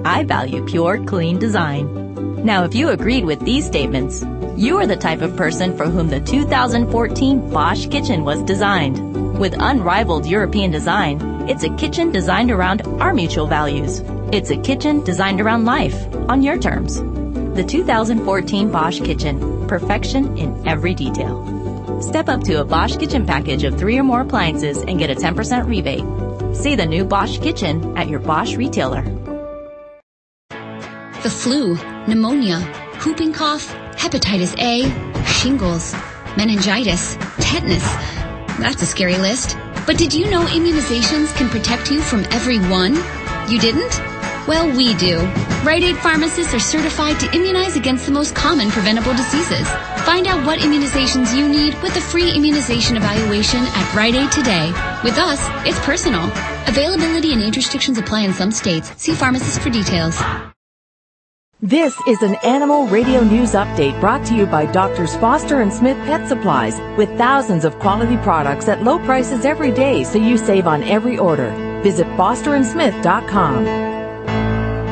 I 0.05 0.25
value 0.25 0.63
pure, 0.67 1.03
clean 1.03 1.39
design. 1.39 2.04
Now, 2.45 2.65
if 2.65 2.75
you 2.75 2.91
agreed 2.91 3.25
with 3.25 3.41
these 3.41 3.65
statements, 3.65 4.25
you 4.57 4.79
are 4.79 4.87
the 4.87 4.97
type 4.97 5.23
of 5.23 5.37
person 5.37 5.77
for 5.77 5.87
whom 5.87 6.09
the 6.09 6.21
2014 6.21 7.51
Bosch 7.51 7.87
kitchen 7.87 8.25
was 8.25 8.43
designed. 8.43 9.39
With 9.39 9.55
unrivaled 9.59 10.27
European 10.27 10.71
design, 10.71 11.21
it's 11.49 11.65
a 11.65 11.75
kitchen 11.77 12.13
designed 12.13 12.51
around 12.51 12.83
our 13.01 13.13
mutual 13.13 13.47
values. 13.47 14.01
It's 14.33 14.51
a 14.51 14.57
kitchen 14.57 15.03
designed 15.05 15.41
around 15.41 15.65
life, 15.65 15.97
on 16.29 16.43
your 16.43 16.59
terms. 16.59 17.01
The 17.57 17.65
2014 17.67 18.71
Bosch 18.71 19.01
kitchen, 19.01 19.67
perfection 19.67 20.37
in 20.37 20.69
every 20.69 20.95
detail. 20.95 22.01
Step 22.01 22.29
up 22.29 22.43
to 22.45 22.61
a 22.61 22.65
Bosch 22.65 22.97
kitchen 22.97 23.27
package 23.27 23.65
of 23.65 23.79
three 23.79 23.99
or 23.99 24.05
more 24.05 24.21
appliances 24.21 24.79
and 24.83 24.99
get 24.99 25.11
a 25.11 25.15
10% 25.15 25.67
rebate. 25.67 26.05
See 26.57 26.75
the 26.75 26.87
new 26.87 27.05
Bosch 27.05 27.39
kitchen 27.39 27.97
at 27.97 28.09
your 28.09 28.21
Bosch 28.21 28.57
retailer. 28.57 29.24
The 31.25 31.31
flu, 31.31 31.75
pneumonia, 32.07 32.61
whooping 33.03 33.33
cough, 33.33 33.67
hepatitis 33.97 34.55
A, 34.61 34.85
shingles, 35.25 35.95
meningitis, 36.37 37.17
tetanus. 37.41 37.83
That's 38.59 38.83
a 38.83 38.87
scary 38.87 39.17
list. 39.17 39.57
But 39.87 39.97
did 39.97 40.13
you 40.13 40.31
know 40.31 40.45
immunizations 40.45 41.35
can 41.35 41.49
protect 41.49 41.91
you 41.91 42.03
from 42.03 42.27
every 42.31 42.59
one? 42.59 42.97
You 43.49 43.59
didn't? 43.59 43.99
Well, 44.47 44.69
we 44.77 44.93
do. 44.97 45.21
Rite 45.65 45.85
Aid 45.85 45.97
pharmacists 45.97 46.53
are 46.53 46.61
certified 46.61 47.19
to 47.21 47.35
immunize 47.35 47.77
against 47.77 48.05
the 48.05 48.13
most 48.13 48.35
common 48.35 48.69
preventable 48.69 49.15
diseases. 49.15 49.67
Find 50.05 50.27
out 50.27 50.45
what 50.45 50.59
immunizations 50.59 51.35
you 51.35 51.49
need 51.49 51.73
with 51.83 51.97
a 51.97 52.03
free 52.03 52.33
immunization 52.37 52.99
evaluation 52.99 53.61
at 53.61 53.95
Rite 53.95 54.15
Aid 54.15 54.31
today. 54.31 54.69
With 55.03 55.17
us, 55.17 55.41
it's 55.67 55.81
personal. 55.87 56.25
Availability 56.69 57.33
and 57.33 57.41
age 57.41 57.57
restrictions 57.57 57.97
apply 57.97 58.21
in 58.21 58.35
some 58.35 58.51
states. 58.51 58.93
See 59.03 59.15
pharmacist 59.15 59.63
for 59.63 59.71
details. 59.71 60.21
This 61.65 61.97
is 62.07 62.21
an 62.21 62.35
Animal 62.45 62.87
Radio 62.89 63.25
News 63.25 63.53
Update 63.53 63.99
brought 63.99 64.27
to 64.27 64.35
you 64.35 64.45
by 64.45 64.67
Doctors 64.67 65.17
Foster 65.17 65.63
and 65.63 65.73
Smith 65.73 65.97
Pet 66.05 66.29
Supplies 66.29 66.79
with 66.99 67.09
thousands 67.17 67.65
of 67.65 67.79
quality 67.79 68.19
products 68.19 68.69
at 68.69 68.85
low 68.85 68.99
prices 68.99 69.47
every 69.47 69.73
day 69.73 70.05
so 70.05 70.19
you 70.19 70.37
save 70.37 70.67
on 70.67 70.83
every 70.83 71.17
order. 71.17 71.49
Visit 71.83 72.07
fosterandsmith.com. 72.19 73.94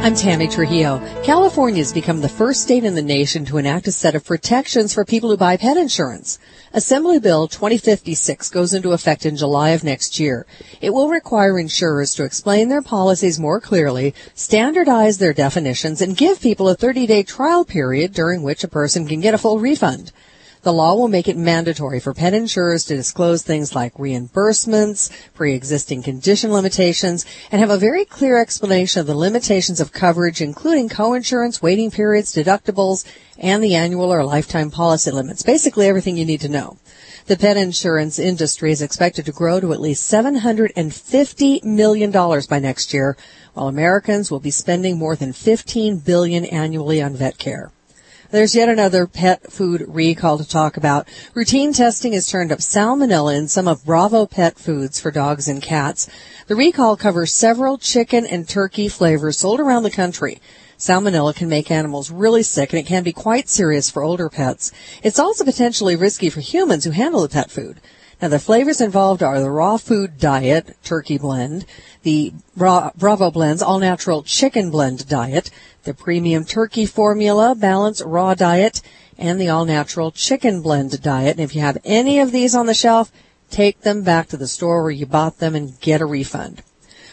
I'm 0.03 0.17
Tammy 0.17 0.49
Trujillo. 0.49 0.99
California 1.23 1.79
has 1.79 1.93
become 1.93 2.21
the 2.21 2.29
first 2.29 2.63
state 2.63 2.83
in 2.83 2.97
the 2.97 3.03
nation 3.03 3.45
to 3.45 3.59
enact 3.59 3.87
a 3.87 3.93
set 3.93 4.17
of 4.17 4.25
protections 4.25 4.93
for 4.93 5.05
people 5.05 5.31
who 5.31 5.37
buy 5.37 5.57
pet 5.57 5.77
insurance. 5.77 6.41
Assembly 6.73 7.21
Bill 7.21 7.47
2056 7.47 8.51
goes 8.51 8.75
into 8.75 8.91
effect 8.91 9.25
in 9.25 9.37
July 9.37 9.71
of 9.71 9.85
next 9.85 10.19
year. 10.19 10.45
It 10.81 10.91
will 10.93 11.09
require 11.09 11.57
insurers 11.57 12.17
to 12.17 12.25
explain 12.25 12.69
their 12.69 12.83
policies 12.83 13.39
more 13.39 13.61
clearly, 13.61 14.13
standardize 14.35 15.19
their 15.19 15.33
definitions, 15.33 16.03
and 16.03 16.17
give 16.17 16.41
people 16.41 16.69
a 16.69 16.77
30-day 16.77 17.23
trial 17.23 17.65
period 17.65 18.13
during 18.13 18.43
which 18.43 18.65
a 18.65 18.69
person 18.69 19.07
can 19.07 19.21
get 19.21 19.35
a 19.35 19.39
full 19.39 19.61
refund. 19.61 20.11
The 20.63 20.73
law 20.73 20.95
will 20.95 21.09
make 21.09 21.27
it 21.27 21.37
mandatory 21.37 21.99
for 21.99 22.15
pet 22.15 22.35
insurers 22.35 22.85
to 22.85 22.95
disclose 22.95 23.43
things 23.43 23.75
like 23.75 23.95
reimbursements, 23.95 25.11
pre-existing 25.35 26.05
condition 26.05 26.53
limitations, 26.53 27.27
and 27.51 27.61
have 27.61 27.71
a 27.71 27.77
very 27.77 28.05
clear 28.05 28.39
explanation 28.39 29.01
of 29.01 29.09
the 29.09 29.17
limitations 29.17 29.81
of 29.81 29.91
coverage, 29.91 30.41
including 30.41 30.89
coinsurance, 30.89 31.61
waiting 31.61 31.91
periods, 31.91 32.33
deductibles, 32.33 33.05
and 33.39 33.61
the 33.61 33.75
annual 33.75 34.15
or 34.15 34.25
lifetime 34.25 34.71
policy 34.71 35.11
limits. 35.11 35.43
Basically 35.43 35.89
everything 35.89 36.17
you 36.17 36.25
need 36.25 36.43
to 36.43 36.49
know. 36.49 36.79
The 37.27 37.37
pet 37.37 37.57
insurance 37.57 38.21
industry 38.21 38.71
is 38.71 38.83
expected 38.83 39.25
to 39.27 39.33
grow 39.33 39.59
to 39.59 39.73
at 39.73 39.81
least 39.81 40.09
$750 40.13 41.65
million 41.65 42.13
by 42.13 42.61
next 42.61 42.95
year, 42.95 43.17
while 43.55 43.67
Americans 43.67 44.31
will 44.31 44.39
be 44.39 44.53
spending 44.53 44.97
more 44.97 45.17
than 45.17 45.33
15 45.33 45.99
billion 45.99 46.45
annually 46.45 47.03
on 47.03 47.17
vet 47.17 47.37
care. 47.37 47.73
There's 48.33 48.55
yet 48.55 48.71
another 48.71 49.07
pet 49.07 49.53
food 49.53 49.85
recall 49.87 50.39
to 50.39 50.49
talk 50.49 50.79
about. 50.79 51.07
Routine 51.35 51.75
testing 51.75 52.15
has 52.15 52.27
turned 52.27 52.51
up 52.51 52.61
salmonella 52.61 53.37
in 53.37 53.47
some 53.47 53.69
of 53.69 53.85
Bravo 53.85 54.25
pet 54.25 54.59
foods 54.59 54.99
for 54.99 55.11
dogs 55.11 55.49
and 55.49 55.61
cats. 55.61 56.09
The 56.47 56.57
recall 56.57 56.97
covers 56.97 57.31
several 57.31 57.77
chicken 57.77 58.25
and 58.25 58.49
turkey 58.49 58.89
flavors 58.89 59.37
sold 59.37 59.61
around 59.61 59.83
the 59.83 59.91
country. 59.91 60.41
Salmonella 60.79 61.37
can 61.37 61.51
make 61.51 61.71
animals 61.71 62.11
really 62.11 62.43
sick 62.43 62.73
and 62.73 62.81
it 62.81 62.87
can 62.87 63.03
be 63.03 63.13
quite 63.13 63.51
serious 63.51 63.91
for 63.91 64.03
older 64.03 64.31
pets. 64.31 64.73
It's 65.03 65.19
also 65.19 65.45
potentially 65.45 65.95
risky 65.95 66.31
for 66.31 66.41
humans 66.41 66.85
who 66.85 66.93
handle 66.93 67.21
the 67.21 67.29
pet 67.29 67.51
food. 67.51 67.83
Now 68.23 68.29
the 68.29 68.39
flavors 68.39 68.81
involved 68.81 69.21
are 69.21 69.41
the 69.41 69.51
raw 69.51 69.79
food 69.79 70.17
diet 70.17 70.77
turkey 70.85 71.19
blend, 71.19 71.67
the 72.05 72.33
Bravo 72.57 73.33
blends 73.33 73.63
all 73.63 73.81
natural 73.81 74.23
chicken 74.23 74.71
blend 74.71 75.09
diet, 75.09 75.51
the 75.83 75.93
premium 75.93 76.45
turkey 76.45 76.87
formula 76.87 77.57
balance 77.57 78.01
raw 78.01 78.35
diet, 78.35 78.81
and 79.19 79.41
the 79.41 79.49
all 79.49 79.65
natural 79.65 80.13
chicken 80.13 80.63
blend 80.63 81.03
diet. 81.03 81.33
And 81.33 81.41
if 81.41 81.57
you 81.57 81.63
have 81.63 81.79
any 81.85 82.21
of 82.21 82.31
these 82.31 82.55
on 82.55 82.67
the 82.67 82.75
shelf, 82.75 83.11
take 83.51 83.81
them 83.81 84.05
back 84.05 84.29
to 84.29 84.37
the 84.37 84.47
store 84.47 84.83
where 84.83 84.93
you 84.93 85.05
bought 85.05 85.39
them 85.39 85.57
and 85.57 85.81
get 85.81 86.01
a 86.01 86.07
refund. 86.07 86.63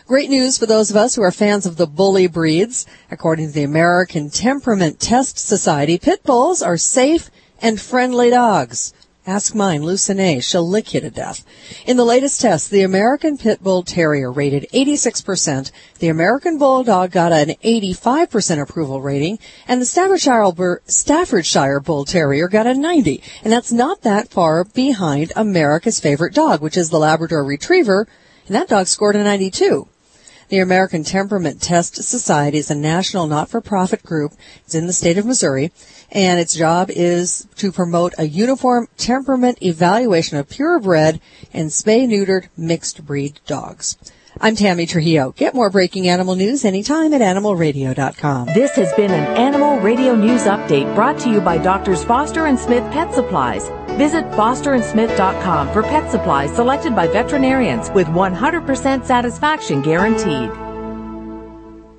Great 0.06 0.30
news 0.30 0.60
for 0.60 0.68
those 0.68 0.92
of 0.92 0.96
us 0.96 1.16
who 1.16 1.24
are 1.24 1.32
fans 1.32 1.66
of 1.66 1.78
the 1.78 1.88
bully 1.88 2.28
breeds. 2.28 2.86
According 3.10 3.48
to 3.48 3.54
the 3.54 3.64
American 3.64 4.30
Temperament 4.30 5.00
Test 5.00 5.40
Society, 5.40 5.98
pit 5.98 6.22
bulls 6.22 6.62
are 6.62 6.78
safe 6.78 7.32
and 7.60 7.82
friendly 7.82 8.30
dogs. 8.30 8.94
Ask 9.30 9.54
mine, 9.54 9.84
Lucine. 9.84 10.42
She'll 10.42 10.68
lick 10.68 10.96
you 10.96 11.02
to 11.02 11.12
death. 11.12 11.46
In 11.86 11.98
the 11.98 12.04
latest 12.04 12.42
test, 12.42 12.72
the 12.72 12.82
American 12.82 13.38
Pit 13.38 13.62
Bull 13.62 13.84
Terrier 13.84 14.32
rated 14.32 14.66
86%, 14.74 15.70
the 16.00 16.08
American 16.08 16.58
Bulldog 16.58 17.12
got 17.12 17.32
an 17.32 17.50
85% 17.64 18.60
approval 18.60 19.04
rating, 19.04 19.38
and 19.68 19.80
the 19.80 19.86
Staffordshire, 19.86 20.82
Staffordshire 20.88 21.80
Bull 21.80 22.06
Terrier 22.06 22.48
got 22.48 22.66
a 22.66 22.74
90. 22.74 23.22
And 23.44 23.54
that's 23.54 23.72
not 23.72 24.02
that 24.02 24.30
far 24.30 24.64
behind 24.64 25.32
America's 25.36 26.00
favorite 26.00 26.34
dog, 26.34 26.60
which 26.64 26.76
is 26.76 26.90
the 26.90 26.98
Labrador 26.98 27.44
Retriever, 27.44 28.08
and 28.48 28.56
that 28.56 28.70
dog 28.70 28.88
scored 28.88 29.16
a 29.16 29.24
92. 29.24 29.88
The 30.48 30.58
American 30.58 31.04
Temperament 31.04 31.62
Test 31.62 31.98
Society 31.98 32.58
is 32.58 32.72
a 32.72 32.76
national 32.76 33.28
not-for-profit 33.28 34.02
group. 34.02 34.34
It's 34.66 34.74
in 34.74 34.88
the 34.88 34.94
state 34.94 35.20
of 35.20 35.28
Missouri 35.28 35.72
and 36.12 36.40
its 36.40 36.56
job 36.56 36.90
is 36.90 37.48
to 37.56 37.72
promote 37.72 38.14
a 38.18 38.28
uniform 38.28 38.88
temperament 38.98 39.62
evaluation 39.62 40.38
of 40.38 40.50
purebred 40.50 41.20
and 41.54 41.70
spay-neutered 41.70 42.48
mixed 42.58 43.06
breed 43.06 43.40
dogs. 43.46 43.98
I'm 44.42 44.56
Tammy 44.56 44.86
Trujillo. 44.86 45.34
Get 45.36 45.54
more 45.54 45.70
breaking 45.70 46.08
animal 46.08 46.36
news 46.36 46.64
anytime 46.64 47.14
at 47.14 47.22
animalradio.com. 47.22 48.48
This 48.48 48.72
has 48.72 48.94
been 48.94 49.12
an 49.12 49.38
Animal 49.38 49.80
Radio 49.80 50.16
News 50.16 50.44
Update 50.44 50.94
brought 50.96 51.20
to 51.20 51.30
you 51.30 51.42
by 51.42 51.58
Doctors 51.58 52.04
Foster 52.04 52.46
and 52.46 52.58
Smith 52.58 52.84
Pet 52.94 53.14
Supplies. 53.14 53.68
Visit 53.98 54.24
fosterandsmith.com 54.32 55.74
for 55.74 55.84
pet 55.84 56.10
supplies 56.10 56.56
selected 56.56 56.96
by 56.96 57.08
veterinarians 57.08 57.90
with 57.92 58.08
100% 58.08 59.04
satisfaction 59.04 59.82
guaranteed. 59.82 60.69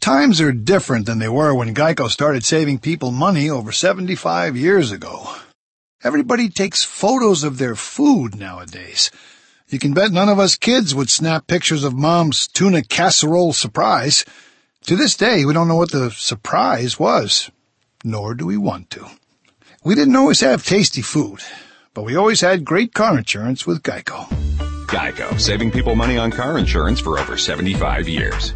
Times 0.00 0.40
are 0.40 0.50
different 0.50 1.04
than 1.04 1.18
they 1.18 1.28
were 1.28 1.54
when 1.54 1.74
Geico 1.74 2.08
started 2.08 2.42
saving 2.42 2.78
people 2.78 3.10
money 3.10 3.50
over 3.50 3.70
75 3.70 4.56
years 4.56 4.92
ago. 4.92 5.30
Everybody 6.02 6.48
takes 6.48 6.82
photos 6.82 7.44
of 7.44 7.58
their 7.58 7.74
food 7.76 8.34
nowadays. 8.34 9.10
You 9.68 9.78
can 9.78 9.92
bet 9.92 10.10
none 10.10 10.30
of 10.30 10.38
us 10.38 10.56
kids 10.56 10.94
would 10.94 11.10
snap 11.10 11.46
pictures 11.46 11.84
of 11.84 11.92
mom's 11.92 12.48
tuna 12.48 12.82
casserole 12.82 13.52
surprise. 13.52 14.24
To 14.86 14.96
this 14.96 15.18
day, 15.18 15.44
we 15.44 15.52
don't 15.52 15.68
know 15.68 15.76
what 15.76 15.92
the 15.92 16.10
surprise 16.10 16.98
was, 16.98 17.50
nor 18.02 18.34
do 18.34 18.46
we 18.46 18.56
want 18.56 18.88
to. 18.90 19.06
We 19.84 19.94
didn't 19.94 20.16
always 20.16 20.40
have 20.40 20.64
tasty 20.64 21.02
food, 21.02 21.40
but 21.92 22.04
we 22.04 22.16
always 22.16 22.40
had 22.40 22.64
great 22.64 22.94
car 22.94 23.18
insurance 23.18 23.66
with 23.66 23.82
Geico. 23.82 24.26
Geico, 24.86 25.38
saving 25.38 25.70
people 25.72 25.94
money 25.94 26.16
on 26.16 26.30
car 26.30 26.56
insurance 26.56 27.00
for 27.00 27.18
over 27.18 27.36
75 27.36 28.08
years. 28.08 28.54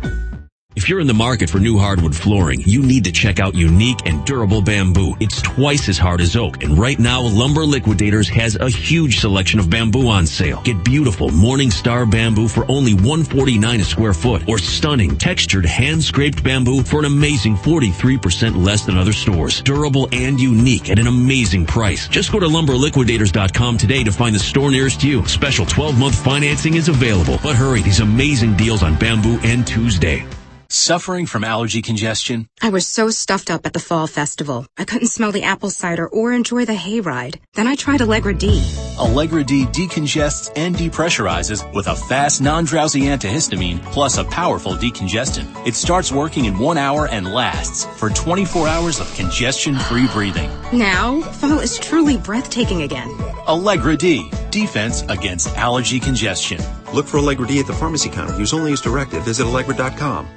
If 0.76 0.88
you're 0.88 0.98
in 0.98 1.06
the 1.06 1.14
market 1.14 1.48
for 1.48 1.60
new 1.60 1.78
hardwood 1.78 2.16
flooring, 2.16 2.60
you 2.62 2.82
need 2.82 3.04
to 3.04 3.12
check 3.12 3.38
out 3.38 3.54
unique 3.54 4.00
and 4.06 4.24
durable 4.24 4.60
bamboo. 4.60 5.14
It's 5.20 5.40
twice 5.40 5.88
as 5.88 5.98
hard 5.98 6.20
as 6.20 6.34
oak. 6.34 6.64
And 6.64 6.76
right 6.76 6.98
now, 6.98 7.22
Lumber 7.22 7.64
Liquidators 7.64 8.28
has 8.30 8.56
a 8.56 8.68
huge 8.68 9.20
selection 9.20 9.60
of 9.60 9.70
bamboo 9.70 10.08
on 10.08 10.26
sale. 10.26 10.62
Get 10.62 10.84
beautiful 10.84 11.28
Morningstar 11.30 12.10
bamboo 12.10 12.48
for 12.48 12.68
only 12.68 12.92
149 12.92 13.80
a 13.80 13.84
square 13.84 14.12
foot 14.12 14.48
or 14.48 14.58
stunning 14.58 15.16
textured 15.16 15.64
hand-scraped 15.64 16.42
bamboo 16.42 16.82
for 16.82 16.98
an 16.98 17.04
amazing 17.04 17.54
43% 17.54 18.56
less 18.56 18.84
than 18.84 18.98
other 18.98 19.12
stores. 19.12 19.62
Durable 19.62 20.08
and 20.10 20.40
unique 20.40 20.90
at 20.90 20.98
an 20.98 21.06
amazing 21.06 21.66
price. 21.66 22.08
Just 22.08 22.32
go 22.32 22.40
to 22.40 22.46
lumberliquidators.com 22.46 23.78
today 23.78 24.02
to 24.02 24.10
find 24.10 24.34
the 24.34 24.40
store 24.40 24.72
nearest 24.72 25.04
you. 25.04 25.24
Special 25.28 25.66
12-month 25.66 26.16
financing 26.16 26.74
is 26.74 26.88
available. 26.88 27.38
But 27.44 27.54
hurry, 27.54 27.82
these 27.82 28.00
amazing 28.00 28.56
deals 28.56 28.82
on 28.82 28.98
bamboo 28.98 29.38
end 29.44 29.68
Tuesday. 29.68 30.26
Suffering 30.68 31.26
from 31.26 31.44
allergy 31.44 31.82
congestion? 31.82 32.48
I 32.62 32.70
was 32.70 32.86
so 32.86 33.10
stuffed 33.10 33.50
up 33.50 33.66
at 33.66 33.72
the 33.72 33.78
fall 33.78 34.06
festival. 34.06 34.66
I 34.76 34.84
couldn't 34.84 35.08
smell 35.08 35.32
the 35.32 35.44
apple 35.44 35.70
cider 35.70 36.08
or 36.08 36.32
enjoy 36.32 36.64
the 36.64 36.72
hayride. 36.74 37.36
Then 37.54 37.66
I 37.66 37.74
tried 37.74 38.02
Allegra 38.02 38.34
D. 38.34 38.62
Allegra 38.98 39.44
D 39.44 39.66
decongests 39.66 40.50
and 40.56 40.74
depressurizes 40.74 41.70
with 41.74 41.86
a 41.86 41.96
fast, 41.96 42.40
non-drowsy 42.40 43.02
antihistamine 43.02 43.82
plus 43.92 44.18
a 44.18 44.24
powerful 44.24 44.72
decongestant. 44.72 45.66
It 45.66 45.74
starts 45.74 46.10
working 46.12 46.46
in 46.46 46.58
one 46.58 46.78
hour 46.78 47.08
and 47.08 47.32
lasts 47.32 47.84
for 47.98 48.10
24 48.10 48.66
hours 48.68 49.00
of 49.00 49.12
congestion-free 49.14 50.08
breathing. 50.12 50.50
Now, 50.72 51.20
fall 51.20 51.60
is 51.60 51.78
truly 51.78 52.16
breathtaking 52.16 52.82
again. 52.82 53.10
Allegra 53.46 53.96
D, 53.96 54.30
defense 54.50 55.02
against 55.08 55.48
allergy 55.56 56.00
congestion. 56.00 56.60
Look 56.92 57.06
for 57.06 57.18
Allegra 57.18 57.46
D 57.46 57.60
at 57.60 57.66
the 57.66 57.72
pharmacy 57.72 58.08
counter. 58.08 58.38
Use 58.38 58.52
only 58.52 58.72
as 58.72 58.80
directed. 58.80 59.22
Visit 59.22 59.46
Allegra.com. 59.46 60.28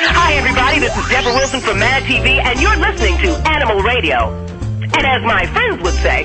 Hi, 0.00 0.34
everybody. 0.34 0.78
This 0.78 0.96
is 0.96 1.08
Debra 1.08 1.32
Wilson 1.34 1.60
from 1.60 1.78
Mad 1.80 2.04
TV, 2.04 2.38
and 2.38 2.60
you're 2.60 2.76
listening 2.76 3.18
to 3.18 3.30
Animal 3.48 3.82
Radio. 3.82 4.30
And 4.80 4.94
as 5.06 5.22
my 5.24 5.46
friends 5.46 5.82
would 5.82 5.94
say, 5.94 6.24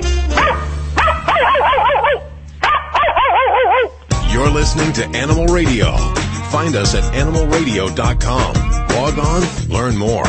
You're 4.32 4.50
listening 4.50 4.92
to 4.94 5.06
Animal 5.16 5.46
Radio. 5.46 5.96
Find 6.50 6.74
us 6.76 6.94
at 6.94 7.02
animalradio.com. 7.14 8.54
Log 8.88 9.18
on, 9.18 9.68
learn 9.68 9.96
more. 9.96 10.24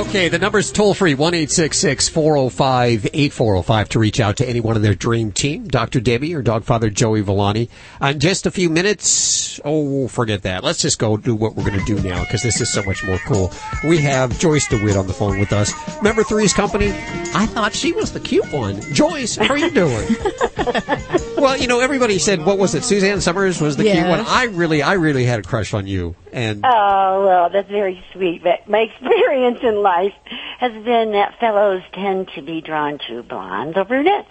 Okay, 0.00 0.30
the 0.30 0.38
number's 0.38 0.72
toll 0.72 0.94
free, 0.94 1.12
1 1.12 1.34
405 1.46 3.06
8405 3.12 3.88
to 3.90 3.98
reach 3.98 4.18
out 4.18 4.38
to 4.38 4.48
anyone 4.48 4.74
in 4.74 4.80
their 4.80 4.94
dream 4.94 5.30
team, 5.30 5.68
Dr. 5.68 6.00
Debbie 6.00 6.34
or 6.34 6.42
Dogfather 6.42 6.90
Joey 6.90 7.20
Villani. 7.20 7.68
In 8.00 8.18
just 8.18 8.46
a 8.46 8.50
few 8.50 8.70
minutes, 8.70 9.60
oh, 9.62 10.08
forget 10.08 10.40
that. 10.44 10.64
Let's 10.64 10.80
just 10.80 10.98
go 10.98 11.18
do 11.18 11.34
what 11.34 11.54
we're 11.54 11.66
going 11.68 11.78
to 11.78 11.84
do 11.84 12.00
now 12.00 12.22
because 12.22 12.42
this 12.42 12.62
is 12.62 12.72
so 12.72 12.82
much 12.84 13.04
more 13.04 13.18
cool. 13.26 13.52
We 13.84 13.98
have 13.98 14.38
Joyce 14.38 14.66
DeWitt 14.68 14.96
on 14.96 15.06
the 15.06 15.12
phone 15.12 15.38
with 15.38 15.52
us. 15.52 15.70
Remember 15.98 16.24
Three's 16.24 16.54
Company? 16.54 16.92
I 17.34 17.44
thought 17.44 17.74
she 17.74 17.92
was 17.92 18.10
the 18.10 18.20
cute 18.20 18.50
one. 18.54 18.80
Joyce, 18.94 19.36
how 19.36 19.48
are 19.48 19.58
you 19.58 19.70
doing? 19.70 20.16
well, 21.40 21.56
you 21.56 21.66
know, 21.66 21.80
everybody 21.80 22.18
said, 22.18 22.44
what 22.44 22.58
was 22.58 22.74
it? 22.74 22.84
Suzanne 22.84 23.20
Somers 23.20 23.60
was 23.60 23.76
the 23.76 23.84
cute 23.84 23.94
Yes. 23.96 24.08
one. 24.08 24.20
I 24.26 24.44
really, 24.44 24.82
I 24.82 24.94
really 24.94 25.24
had 25.24 25.40
a 25.40 25.42
crush 25.42 25.74
on 25.74 25.86
you. 25.86 26.14
And 26.32 26.64
Oh, 26.64 27.24
well, 27.26 27.50
that's 27.50 27.68
very 27.70 28.02
sweet. 28.12 28.42
But 28.42 28.68
my 28.68 28.80
experience 28.80 29.58
in 29.62 29.76
life 29.82 30.12
has 30.58 30.72
been 30.84 31.12
that 31.12 31.38
fellows 31.40 31.82
tend 31.92 32.28
to 32.36 32.42
be 32.42 32.60
drawn 32.60 32.98
to 33.08 33.22
blondes 33.22 33.76
or 33.76 33.84
brunettes. 33.84 34.28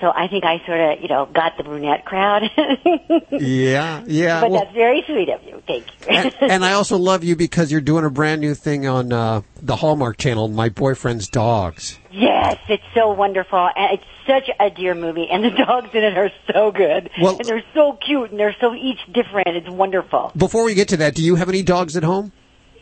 So 0.00 0.10
I 0.12 0.26
think 0.26 0.42
I 0.44 0.60
sort 0.66 0.80
of, 0.80 1.00
you 1.00 1.06
know, 1.08 1.26
got 1.26 1.56
the 1.56 1.62
brunette 1.62 2.04
crowd. 2.04 2.42
yeah, 3.30 4.02
yeah. 4.06 4.40
but 4.40 4.50
well- 4.50 4.60
that's 4.60 4.74
very 4.74 5.02
sweet 5.06 5.28
of 5.28 5.42
you. 5.44 5.62
Thank 5.66 5.86
you. 5.86 6.06
and, 6.08 6.34
and 6.52 6.64
I 6.64 6.72
also 6.72 6.96
love 6.98 7.22
you 7.24 7.36
because 7.36 7.70
you're 7.70 7.80
doing 7.80 8.04
a 8.04 8.10
brand 8.10 8.40
new 8.40 8.54
thing 8.54 8.86
on 8.86 9.12
uh, 9.12 9.42
the 9.60 9.76
Hallmark 9.76 10.16
Channel, 10.18 10.48
My 10.48 10.68
Boyfriend's 10.68 11.28
Dogs. 11.28 11.98
Yes, 12.12 12.58
it's 12.68 12.82
so 12.94 13.10
wonderful. 13.12 13.68
And 13.76 13.98
it's 13.98 14.04
such 14.26 14.50
a 14.60 14.70
dear 14.70 14.94
movie. 14.94 15.28
And 15.30 15.44
the 15.44 15.50
dogs 15.66 15.90
in 15.94 16.04
it 16.04 16.16
are 16.16 16.30
so 16.52 16.70
good. 16.70 17.10
Well- 17.20 17.36
and 17.38 17.44
they're 17.48 17.64
so 17.74 17.92
cute 17.94 18.30
and 18.30 18.38
they're 18.40 18.56
so 18.60 18.74
each 18.74 19.00
different. 19.12 19.48
It's 19.48 19.68
wonderful. 19.70 20.32
Before 20.36 20.64
we 20.64 20.74
get 20.74 20.88
to 20.88 20.96
that, 20.98 21.14
do 21.14 21.22
you 21.22 21.36
have 21.36 21.48
any 21.48 21.62
dogs 21.62 21.96
at 21.96 22.02
home? 22.04 22.32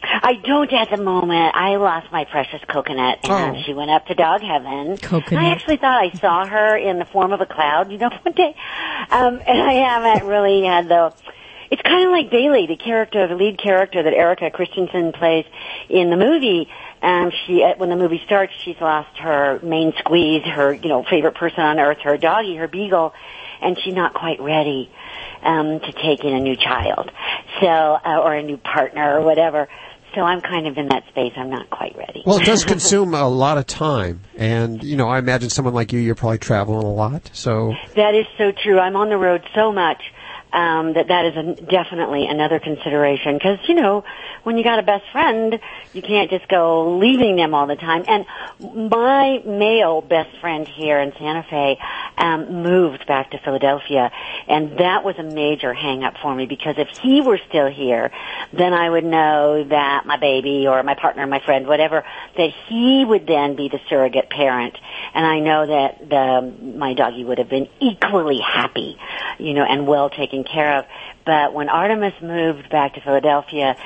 I 0.02 0.32
don't 0.44 0.73
at 0.73 0.89
the 0.90 0.97
moment. 0.97 1.55
I 1.55 1.77
lost 1.77 2.11
my 2.11 2.24
precious 2.24 2.61
coconut, 2.66 3.19
and 3.24 3.57
Oh. 3.57 3.62
she 3.66 3.74
went 3.74 3.90
up 3.90 4.07
to 4.07 4.15
dog 4.15 4.40
heaven. 4.40 4.97
Coconut. 4.97 5.44
I 5.44 5.51
actually 5.51 5.77
thought 5.77 6.02
I 6.02 6.11
saw 6.19 6.47
her 6.47 6.74
in 6.74 6.98
the 6.98 7.05
form 7.05 7.32
of 7.32 7.43
a 7.43 7.47
cloud, 7.47 7.93
you 7.93 7.98
know, 7.98 8.09
one 8.23 8.35
day. 8.35 8.55
Um, 9.11 9.40
and 9.47 9.61
I 9.62 9.73
haven't 9.74 10.27
really 10.27 10.65
had 10.65 10.89
the. 10.89 11.12
It's 11.71 11.83
kind 11.83 12.05
of 12.05 12.11
like 12.11 12.31
Bailey, 12.31 12.67
the 12.67 12.77
character, 12.77 13.29
the 13.29 13.37
lead 13.37 13.59
character 13.63 14.03
that 14.03 14.13
Erika 14.13 14.51
Christensen 14.51 15.13
plays 15.13 15.45
in 15.89 16.11
the 16.11 16.17
movie. 16.17 16.69
Um, 17.01 17.31
she, 17.47 17.63
uh, 17.63 17.75
when 17.77 17.89
the 17.91 17.97
movie 17.97 18.21
starts, 18.27 18.53
she's 18.65 18.81
lost 18.81 19.17
her 19.19 19.61
main 19.63 19.93
squeeze, 19.99 20.43
her, 20.45 20.73
you 20.73 20.89
know, 20.89 21.05
favorite 21.09 21.37
person 21.37 21.61
on 21.61 21.79
earth, 21.79 21.99
her 22.03 22.17
doggy, 22.17 22.57
her 22.57 22.67
beagle, 22.67 23.15
and 23.63 23.79
she's 23.83 23.95
not 23.95 24.15
quite 24.15 24.41
ready 24.41 24.91
um, 25.43 25.79
to 25.81 25.93
take 25.93 26.25
in 26.25 26.35
a 26.35 26.41
new 26.41 26.57
child, 26.57 27.11
so 27.61 27.67
uh, 27.69 28.21
or 28.23 28.35
a 28.35 28.43
new 28.43 28.57
partner 28.57 29.19
or 29.19 29.23
whatever. 29.23 29.69
So 30.15 30.23
I'm 30.23 30.41
kind 30.41 30.67
of 30.67 30.77
in 30.77 30.89
that 30.89 31.07
space. 31.09 31.35
I'm 31.37 31.51
not 31.51 31.71
quite 31.71 31.97
ready. 31.97 32.25
Well, 32.27 32.41
it 32.41 32.45
does 32.45 32.65
consume 32.75 33.15
a 33.15 33.29
lot 33.29 33.59
of 33.59 33.67
time, 33.67 34.23
and 34.37 34.83
you 34.83 34.97
know, 34.97 35.09
I 35.09 35.19
imagine 35.19 35.51
someone 35.51 35.73
like 35.73 35.93
you, 35.93 36.01
you're 36.01 36.17
probably 36.17 36.39
traveling 36.39 36.85
a 36.85 36.93
lot. 36.93 37.31
So, 37.33 37.75
That 37.95 38.17
is 38.17 38.27
so 38.37 38.51
true. 38.51 38.81
I'm 38.81 38.97
on 38.97 39.09
the 39.09 39.17
road 39.17 39.45
so 39.55 39.71
much 39.71 40.03
um, 40.53 40.95
that 40.95 41.09
that 41.09 41.27
is 41.27 41.37
a, 41.37 41.63
definitely 41.63 42.27
another 42.27 42.59
consideration. 42.59 43.35
Because 43.35 43.59
you 43.69 43.75
know, 43.75 44.05
when 44.43 44.59
you 44.59 44.65
got 44.65 44.79
a 44.79 44.83
best 44.83 45.05
friend, 45.13 45.59
you 45.93 46.03
can't 46.03 46.31
just 46.31 46.49
go 46.49 46.99
leaving 46.99 47.37
them 47.37 47.55
all 47.55 47.67
the 47.67 47.77
time. 47.77 48.05
And 48.07 48.27
my 48.91 49.43
male 49.45 50.01
best 50.01 50.37
friend 50.41 50.67
here 50.67 51.01
in 51.01 51.13
Santa 51.19 51.45
Fe 51.49 51.79
um, 52.19 52.63
moved 52.63 53.07
back 53.07 53.31
to 53.31 53.39
Philadelphia, 53.39 54.11
and 54.49 54.79
that 54.79 55.05
was 55.05 55.17
a 55.19 55.23
major 55.23 55.73
hang 55.73 56.05
up 56.05 56.15
for 56.23 56.35
me 56.35 56.47
because 56.47 56.77
if 56.79 56.89
he 57.03 57.21
were 57.21 57.39
still 57.49 57.69
here, 57.69 58.11
then 58.53 58.73
I 58.73 58.89
would 58.89 59.05
know 59.05 59.65
that 59.65 60.07
my 60.07 60.17
baby 60.17 60.67
or 60.67 60.83
my 60.83 60.95
partner, 60.95 61.27
my 61.27 61.41
friend, 61.41 61.67
whatever, 61.67 62.05
that 62.37 62.51
he 62.69 63.05
would 63.05 63.27
then 63.27 63.57
be 63.57 63.69
the 63.69 63.81
surrogate 63.89 64.31
parent, 64.31 64.77
and 65.15 65.25
I 65.25 65.41
know 65.41 65.67
that 65.67 66.09
the 66.09 66.77
my 66.77 66.95
doggy 66.95 67.25
would 67.25 67.39
have 67.39 67.49
been 67.49 67.69
equally 67.81 68.41
happy, 68.41 68.99
you 69.39 69.55
know, 69.55 69.65
and 69.65 69.87
well 69.87 70.11
taken 70.11 70.40
care 70.45 70.79
of. 70.79 70.85
But 71.25 71.53
when 71.55 71.69
Artemis 71.69 72.15
moved 72.23 72.71
back 72.71 72.95
to 72.95 73.01
Philadelphia, 73.01 73.77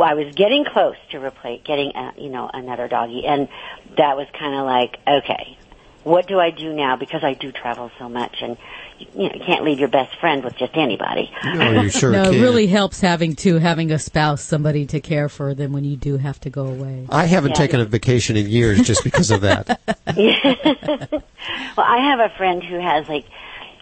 I 0.00 0.14
was 0.14 0.34
getting 0.34 0.64
close 0.64 0.96
to 1.10 1.18
replace 1.18 1.62
getting, 1.64 1.92
a, 1.94 2.12
you 2.18 2.30
know, 2.30 2.50
another 2.52 2.88
doggy, 2.88 3.24
and 3.26 3.48
that 3.96 4.16
was 4.16 4.26
kind 4.38 4.54
of 4.54 4.64
like, 4.66 4.98
okay, 5.06 5.56
what 6.02 6.26
do 6.26 6.38
I 6.38 6.50
do 6.50 6.72
now? 6.74 6.96
Because 6.96 7.24
I 7.24 7.32
do 7.32 7.50
travel 7.50 7.90
so 7.98 8.08
much, 8.10 8.42
and 8.42 8.58
you 8.98 9.28
know, 9.28 9.34
you 9.34 9.40
can't 9.44 9.64
leave 9.64 9.78
your 9.80 9.88
best 9.88 10.14
friend 10.20 10.44
with 10.44 10.54
just 10.56 10.76
anybody. 10.76 11.30
no, 11.44 11.80
you 11.82 11.88
sure 11.90 12.12
no, 12.12 12.24
can. 12.24 12.34
it 12.34 12.40
really 12.42 12.66
helps 12.66 13.00
having 13.00 13.34
to 13.36 13.56
having 13.58 13.90
a 13.90 13.98
spouse, 13.98 14.42
somebody 14.44 14.84
to 14.86 15.00
care 15.00 15.28
for 15.30 15.54
them 15.54 15.72
when 15.72 15.84
you 15.84 15.96
do 15.96 16.18
have 16.18 16.38
to 16.40 16.50
go 16.50 16.66
away. 16.66 17.06
I 17.10 17.24
haven't 17.24 17.52
Yeah. 17.52 17.56
taken 17.56 17.80
a 17.80 17.84
vacation 17.86 18.36
in 18.36 18.48
years 18.48 18.82
just 18.82 19.02
because 19.02 19.30
of 19.30 19.40
that. 19.42 19.80
well, 20.16 21.86
I 21.86 21.98
have 22.10 22.20
a 22.20 22.28
friend 22.36 22.62
who 22.62 22.78
has 22.78 23.08
like 23.08 23.24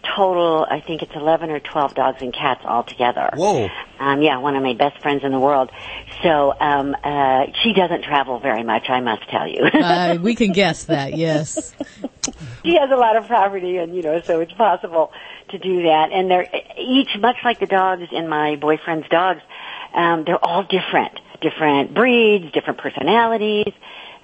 total, 0.03 0.67
I 0.69 0.81
think 0.81 1.03
it's 1.03 1.15
11 1.15 1.51
or 1.51 1.61
12 1.61 1.95
dogs 1.95 2.23
and 2.23 2.33
cats 2.33 2.63
all 2.65 2.83
together. 2.83 3.31
Whoa. 3.35 3.69
Um, 3.99 4.23
yeah, 4.23 4.39
one 4.39 4.57
of 4.57 4.63
my 4.63 4.75
best 4.75 5.01
friends 5.01 5.25
in 5.25 5.33
the 5.33 5.39
world. 5.39 5.71
So, 6.23 6.55
um, 6.59 6.97
uh, 7.03 7.47
she 7.63 7.73
doesn't 7.73 8.03
travel 8.03 8.39
very 8.39 8.63
much, 8.63 8.89
I 8.89 9.01
must 9.01 9.29
tell 9.29 9.47
you. 9.47 9.63
uh, 9.65 10.19
we 10.21 10.35
can 10.35 10.53
guess 10.53 10.85
that, 10.85 11.17
yes. 11.17 11.75
she 12.65 12.77
has 12.77 12.91
a 12.91 12.97
lot 12.97 13.17
of 13.17 13.27
property 13.27 13.79
and, 13.79 13.95
you 13.95 14.03
know, 14.03 14.21
so 14.21 14.41
it's 14.41 14.53
possible 14.53 15.13
to 15.51 15.59
do 15.59 15.83
that. 15.85 16.11
And 16.13 16.31
they're 16.31 16.49
each, 16.79 17.17
much 17.19 17.37
like 17.45 17.61
the 17.61 17.67
dogs 17.67 18.09
in 18.13 18.29
my 18.29 18.57
boyfriend's 18.57 19.09
dogs, 19.09 19.41
um, 19.95 20.25
they're 20.25 20.45
all 20.45 20.63
different. 20.63 21.19
Different 21.41 21.93
breeds, 21.93 22.53
different 22.53 22.79
personalities. 22.79 23.73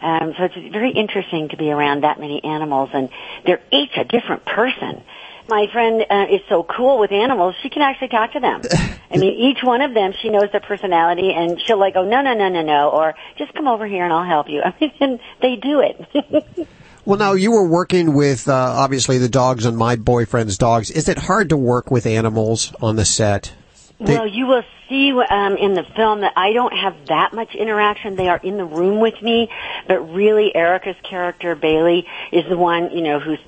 Um, 0.01 0.35
so 0.39 0.45
it's 0.45 0.55
very 0.73 0.93
interesting 0.93 1.49
to 1.49 1.57
be 1.57 1.71
around 1.71 2.05
that 2.05 2.21
many 2.21 2.43
animals 2.45 2.91
and 2.93 3.11
they're 3.45 3.61
each 3.73 3.97
a 3.97 4.05
different 4.05 4.45
person. 4.45 5.03
My 5.49 5.67
friend 5.73 6.05
uh, 6.11 6.27
is 6.31 6.41
so 6.49 6.63
cool 6.63 6.99
with 6.99 7.11
animals, 7.11 7.55
she 7.63 7.71
can 7.71 7.83
actually 7.83 8.09
talk 8.09 8.33
to 8.33 8.41
them. 8.41 8.61
I 9.11 9.17
mean, 9.17 9.33
each 9.33 9.63
one 9.63 9.81
of 9.81 9.95
them, 9.95 10.13
she 10.21 10.29
knows 10.29 10.51
their 10.53 10.61
personality 10.61 11.33
and 11.35 11.59
she'll 11.61 11.79
like 11.79 11.95
go, 11.95 12.05
no, 12.05 12.21
no, 12.21 12.35
no, 12.35 12.49
no, 12.49 12.63
no, 12.63 12.91
or 12.91 13.15
just 13.39 13.55
come 13.55 13.67
over 13.67 13.87
here 13.87 14.05
and 14.05 14.13
I'll 14.13 14.27
help 14.27 14.49
you. 14.51 14.61
I 14.65 14.75
mean, 14.79 14.93
and 15.01 15.21
they 15.41 15.57
do 15.57 15.81
it. 15.81 16.69
Well, 17.05 17.19
now 17.19 17.33
you 17.33 17.53
were 17.53 17.67
working 17.67 18.13
with 18.13 18.49
uh, 18.49 18.53
obviously 18.53 19.17
the 19.17 19.31
dogs 19.31 19.65
on 19.65 19.77
My 19.77 19.97
Boyfriend's 19.97 20.59
Dogs. 20.59 20.91
Is 20.91 21.09
it 21.09 21.17
hard 21.17 21.49
to 21.49 21.57
work 21.57 21.91
with 21.91 22.05
animals 22.05 22.75
on 22.83 22.97
the 22.97 23.07
set? 23.07 23.55
They- 24.01 24.15
Well, 24.15 24.27
you 24.27 24.47
will 24.47 24.63
see 24.89 25.13
um, 25.13 25.57
in 25.57 25.75
the 25.75 25.83
film 25.83 26.21
that 26.21 26.33
I 26.37 26.53
don't 26.53 26.73
have 26.73 27.07
that 27.07 27.33
much 27.33 27.55
interaction. 27.55 28.15
They 28.15 28.29
are 28.29 28.41
in 28.43 28.57
the 28.57 28.65
room 28.65 29.01
with 29.01 29.21
me, 29.21 29.51
but 29.89 30.15
really 30.15 30.55
Erika's 30.55 30.97
character 31.03 31.55
Bailey 31.57 32.07
is 32.31 32.45
the 32.49 32.57
one 32.57 32.91
you 32.93 33.03
know 33.03 33.19
who's 33.19 33.41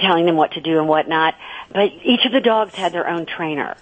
telling 0.00 0.26
them 0.26 0.36
what 0.36 0.52
to 0.52 0.60
do 0.60 0.78
and 0.78 0.88
what 0.88 1.08
not. 1.08 1.34
But 1.72 1.92
each 2.04 2.24
of 2.24 2.32
the 2.32 2.40
dogs 2.40 2.74
had 2.74 2.92
their 2.92 3.08
own 3.08 3.26
trainer. 3.26 3.76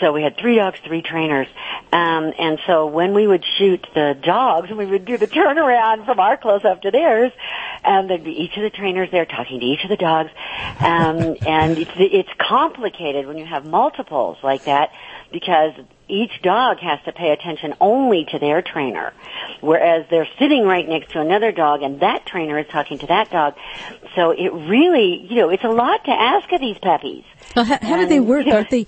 So 0.00 0.12
we 0.12 0.22
had 0.22 0.38
three 0.38 0.56
dogs, 0.56 0.78
three 0.82 1.02
trainers. 1.02 1.46
Um, 1.92 2.32
and 2.38 2.58
so 2.66 2.86
when 2.86 3.12
we 3.12 3.26
would 3.26 3.44
shoot 3.58 3.86
the 3.94 4.16
dogs, 4.22 4.70
we 4.70 4.86
would 4.86 5.04
do 5.04 5.18
the 5.18 5.26
turnaround 5.26 6.06
from 6.06 6.18
our 6.18 6.38
close 6.38 6.64
up 6.64 6.82
to 6.82 6.90
theirs. 6.90 7.32
And 7.84 8.08
there'd 8.08 8.24
be 8.24 8.42
each 8.42 8.56
of 8.56 8.62
the 8.62 8.70
trainers 8.70 9.10
there 9.10 9.26
talking 9.26 9.60
to 9.60 9.66
each 9.66 9.84
of 9.84 9.90
the 9.90 9.96
dogs. 9.96 10.30
Um, 10.78 11.36
and 11.46 11.76
it's, 11.76 11.90
it's 11.96 12.30
complicated 12.38 13.26
when 13.26 13.36
you 13.36 13.44
have 13.44 13.66
multiples 13.66 14.38
like 14.42 14.64
that 14.64 14.90
because 15.32 15.72
each 16.08 16.42
dog 16.42 16.78
has 16.78 16.98
to 17.04 17.12
pay 17.12 17.30
attention 17.30 17.74
only 17.80 18.26
to 18.32 18.38
their 18.38 18.62
trainer, 18.62 19.12
whereas 19.60 20.06
they're 20.10 20.28
sitting 20.38 20.64
right 20.64 20.88
next 20.88 21.12
to 21.12 21.20
another 21.20 21.52
dog 21.52 21.82
and 21.82 22.00
that 22.00 22.26
trainer 22.26 22.58
is 22.58 22.66
talking 22.68 22.98
to 22.98 23.06
that 23.06 23.30
dog. 23.30 23.54
So 24.16 24.30
it 24.30 24.52
really, 24.52 25.26
you 25.28 25.36
know, 25.36 25.50
it's 25.50 25.64
a 25.64 25.68
lot 25.68 26.04
to 26.04 26.10
ask 26.10 26.50
of 26.52 26.60
these 26.60 26.78
puppies. 26.78 27.24
Well, 27.54 27.64
how, 27.64 27.78
how 27.80 27.96
do 27.96 28.06
they 28.06 28.20
work? 28.20 28.44
you 28.44 28.50
know, 28.50 28.56
Aren't 28.56 28.70
they? 28.70 28.86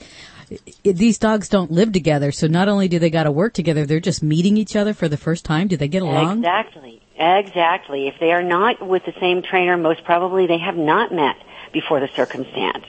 These 0.82 1.19
dogs 1.19 1.48
don't 1.48 1.70
live 1.70 1.93
together, 1.93 2.31
so 2.31 2.47
not 2.47 2.69
only 2.69 2.89
do 2.89 2.98
they 2.98 3.09
got 3.09 3.24
to 3.24 3.32
work 3.32 3.55
together, 3.55 3.86
they're 3.86 4.01
just 4.01 4.23
meeting 4.23 4.59
each 4.59 4.77
other 4.77 4.93
for 4.93 5.09
the 5.09 5.16
first 5.16 5.47
time. 5.47 5.69
Do 5.69 5.77
they 5.78 5.89
get 5.89 6.02
along? 6.02 6.39
Exactly. 6.39 7.01
Exactly. 7.16 8.09
If 8.09 8.19
they 8.20 8.32
are 8.32 8.43
not 8.43 8.86
with 8.86 9.05
the 9.05 9.14
same 9.20 9.43
trainer, 9.43 9.77
most 9.77 10.05
probably 10.05 10.47
they 10.47 10.59
have 10.59 10.77
not 10.77 11.12
met 11.12 11.36
before 11.73 12.01
the 12.01 12.09
circumstance. 12.09 12.85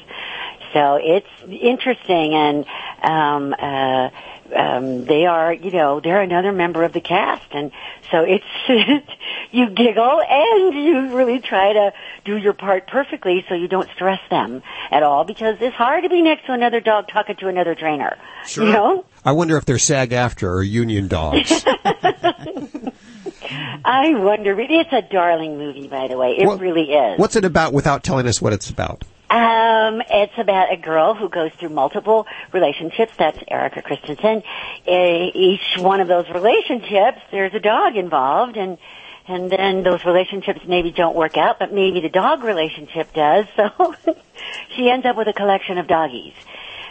So 0.73 0.97
it's 1.01 1.27
interesting 1.47 2.33
and 2.33 2.65
um 3.01 3.53
uh 3.57 4.09
um 4.55 5.05
they 5.05 5.25
are, 5.25 5.53
you 5.53 5.71
know, 5.71 5.99
they're 5.99 6.21
another 6.21 6.51
member 6.51 6.83
of 6.83 6.93
the 6.93 7.01
cast 7.01 7.45
and 7.51 7.71
so 8.11 8.25
it's 8.27 8.45
you 9.51 9.69
giggle 9.69 10.21
and 10.21 10.73
you 10.75 11.15
really 11.15 11.39
try 11.39 11.73
to 11.73 11.93
do 12.25 12.37
your 12.37 12.53
part 12.53 12.87
perfectly 12.87 13.45
so 13.47 13.55
you 13.55 13.67
don't 13.67 13.89
stress 13.95 14.19
them 14.29 14.61
at 14.91 15.03
all 15.03 15.23
because 15.23 15.57
it's 15.61 15.75
hard 15.75 16.03
to 16.03 16.09
be 16.09 16.21
next 16.21 16.45
to 16.47 16.53
another 16.53 16.79
dog 16.79 17.07
talking 17.07 17.35
to 17.37 17.47
another 17.47 17.75
trainer. 17.75 18.17
You 18.55 18.65
know? 18.65 19.05
I 19.25 19.31
wonder 19.31 19.55
if 19.57 19.65
they're 19.65 19.79
SAG-AFTRA 19.79 20.49
or 20.49 20.63
union 20.63 21.07
dogs. 21.07 21.63
I 23.85 24.13
wonder. 24.15 24.59
It's 24.59 24.93
a 24.93 25.01
darling 25.01 25.57
movie, 25.57 25.87
by 25.87 26.07
the 26.07 26.17
way. 26.17 26.35
It 26.37 26.45
What- 26.45 26.59
really 26.59 26.91
is. 26.91 27.19
What's 27.19 27.35
it 27.35 27.45
about 27.45 27.73
without 27.73 28.03
telling 28.03 28.27
us 28.27 28.41
what 28.41 28.53
it's 28.53 28.69
about? 28.69 29.03
Um, 29.33 30.03
it's 30.11 30.37
about 30.37 30.71
a 30.71 30.77
girl 30.77 31.15
who 31.15 31.27
goes 31.27 31.51
through 31.53 31.69
multiple 31.69 32.27
relationships. 32.51 33.13
That's 33.17 33.39
Erika 33.47 33.81
Christensen. 33.81 34.43
Each 34.85 35.75
one 35.79 36.01
of 36.01 36.07
those 36.07 36.29
relationships, 36.29 37.19
there's 37.31 37.55
a 37.55 37.59
dog 37.59 37.95
involved, 37.95 38.57
and 38.57 38.77
and 39.27 39.49
then 39.49 39.81
those 39.81 40.05
relationships 40.05 40.59
maybe 40.67 40.91
don't 40.91 41.15
work 41.15 41.35
out, 41.35 41.57
but 41.57 41.73
maybe 41.73 41.99
the 41.99 42.09
dog 42.09 42.43
relationship 42.43 43.11
does. 43.13 43.45
So 43.55 43.95
she 44.75 44.89
ends 44.89 45.05
up 45.05 45.15
with 45.15 45.27
a 45.27 45.33
collection 45.33 45.79
of 45.79 45.87
doggies, 45.87 46.33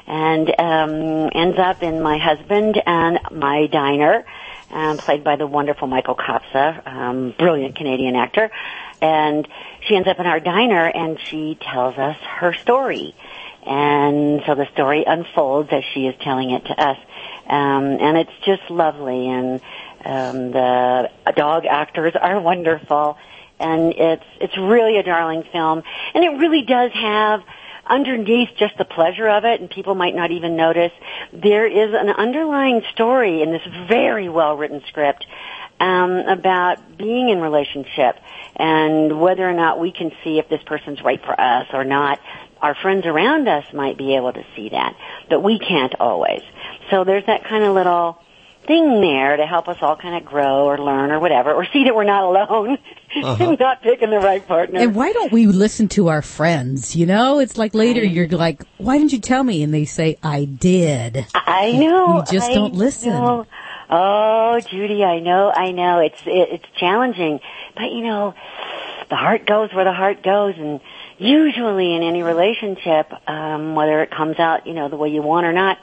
and 0.09 0.49
um, 0.59 1.31
ends 1.33 1.59
up 1.59 1.83
in 1.85 2.03
my 2.03 2.19
husband 2.19 2.83
and 2.85 3.21
my 3.31 3.69
diner. 3.69 4.25
Um, 4.73 4.97
played 4.97 5.23
by 5.23 5.37
the 5.37 5.47
wonderful 5.47 5.87
Michael 5.87 6.15
Kopsa, 6.15 6.87
um, 6.87 7.35
brilliant 7.39 7.77
Canadian 7.77 8.17
actor. 8.17 8.51
And 9.03 9.47
she 9.87 9.95
ends 9.97 10.09
up 10.09 10.19
in 10.19 10.25
our 10.25 10.41
diner 10.41 10.87
and 10.87 11.19
she 11.21 11.59
tells 11.61 11.99
us 11.99 12.17
her 12.39 12.55
story. 12.55 13.15
And 13.67 14.43
so 14.47 14.55
the 14.55 14.67
story 14.73 15.05
unfolds 15.07 15.69
as 15.73 15.85
she 15.93 16.07
is 16.07 16.15
telling 16.21 16.51
it 16.51 16.65
to 16.65 16.81
us. 16.81 16.99
Um, 17.47 17.85
and 18.01 18.17
it's 18.17 18.33
just 18.45 18.63
lovely 18.71 19.29
and 19.29 19.61
um, 20.05 20.53
the 20.53 21.11
dog 21.37 21.67
actors 21.67 22.15
are 22.21 22.41
wonderful. 22.41 23.19
And 23.61 23.93
it's, 23.93 24.25
it's 24.41 24.57
really 24.57 24.97
a 24.97 25.03
darling 25.03 25.45
film. 25.53 25.83
And 26.15 26.25
it 26.25 26.39
really 26.39 26.63
does 26.63 26.93
have 26.93 27.43
underneath 27.87 28.51
just 28.59 28.77
the 28.79 28.85
pleasure 28.85 29.29
of 29.29 29.45
it, 29.45 29.61
and 29.61 29.71
people 29.71 29.95
might 29.95 30.15
not 30.15 30.31
even 30.31 30.57
notice, 30.57 30.93
there 31.33 31.67
is 31.67 31.95
an 31.95 32.09
underlying 32.09 32.83
story 32.93 33.43
in 33.43 33.51
this 33.51 33.63
very 33.89 34.29
well 34.29 34.57
written 34.57 34.83
script 34.89 35.27
um, 35.81 36.13
about 36.13 36.97
being 36.97 37.29
in 37.29 37.41
relationship 37.41 38.17
and 38.55 39.21
whether 39.21 39.49
or 39.49 39.55
not 39.55 39.81
we 39.81 39.91
can 39.91 40.13
see 40.23 40.39
if 40.39 40.49
this 40.49 40.63
person's 40.65 41.03
right 41.03 41.21
for 41.25 41.39
us 41.39 41.67
or 41.73 41.85
not. 41.85 42.21
Our 42.61 42.77
friends 42.77 43.07
around 43.07 43.49
us 43.49 43.65
might 43.73 43.99
be 43.99 44.15
able 44.15 44.33
to 44.33 44.45
see 44.55 44.69
that, 44.69 44.95
but 45.29 45.43
we 45.43 45.59
can't 45.59 45.95
always. 45.99 46.43
So 46.91 47.03
there's 47.03 47.27
that 47.27 47.45
kind 47.45 47.65
of 47.65 47.75
little 47.75 48.23
thing 48.67 49.01
there 49.01 49.37
to 49.37 49.45
help 49.45 49.69
us 49.69 49.79
all 49.81 49.97
kind 49.97 50.15
of 50.15 50.25
grow 50.25 50.67
or 50.67 50.79
learn 50.79 51.11
or 51.11 51.19
whatever, 51.19 51.53
or 51.53 51.67
see 51.73 51.85
that 51.85 51.95
we're 51.97 52.05
not 52.05 52.23
alone 52.23 52.79
Uh-huh. 53.15 53.57
not 53.61 53.83
picking 53.83 54.11
the 54.11 54.19
right 54.19 54.47
partner. 54.47 54.81
And 54.81 54.95
why 54.95 55.13
don't 55.13 55.33
we 55.33 55.47
listen 55.47 55.89
to 55.89 56.09
our 56.09 56.23
friends? 56.23 56.97
You 56.97 57.07
know, 57.07 57.39
it's 57.39 57.59
like 57.59 57.75
later 57.75 58.03
you're 58.03 58.29
like, 58.29 58.63
"Why 58.79 58.99
didn't 58.99 59.13
you 59.13 59.21
tell 59.21 59.45
me?" 59.45 59.63
And 59.63 59.73
they 59.73 59.85
say, 59.85 60.19
"I 60.23 60.45
did." 60.45 61.27
I 61.35 61.73
know. 61.73 62.17
We 62.17 62.33
just 62.33 62.51
I 62.51 62.55
don't 62.55 62.75
listen. 62.75 63.11
know. 63.11 63.47
Oh, 63.91 64.59
Judy, 64.61 65.05
I 65.05 65.21
know, 65.21 65.53
I 65.55 65.73
know. 65.73 65.99
It's 65.99 66.21
it, 66.25 66.49
it's 66.53 66.65
challenging, 66.79 67.41
but 67.75 67.93
you 67.93 68.03
know, 68.03 68.35
the 69.11 69.17
heart 69.17 69.47
goes 69.47 69.73
where 69.75 69.85
the 69.85 69.93
heart 69.93 70.23
goes, 70.23 70.55
and 70.57 70.81
usually 71.19 71.95
in 71.95 72.03
any 72.03 72.23
relationship, 72.23 73.13
um, 73.29 73.75
whether 73.75 74.03
it 74.03 74.11
comes 74.11 74.39
out, 74.39 74.67
you 74.67 74.73
know, 74.73 74.89
the 74.89 74.97
way 74.97 75.11
you 75.11 75.21
want 75.21 75.45
or 75.45 75.53
not, 75.53 75.79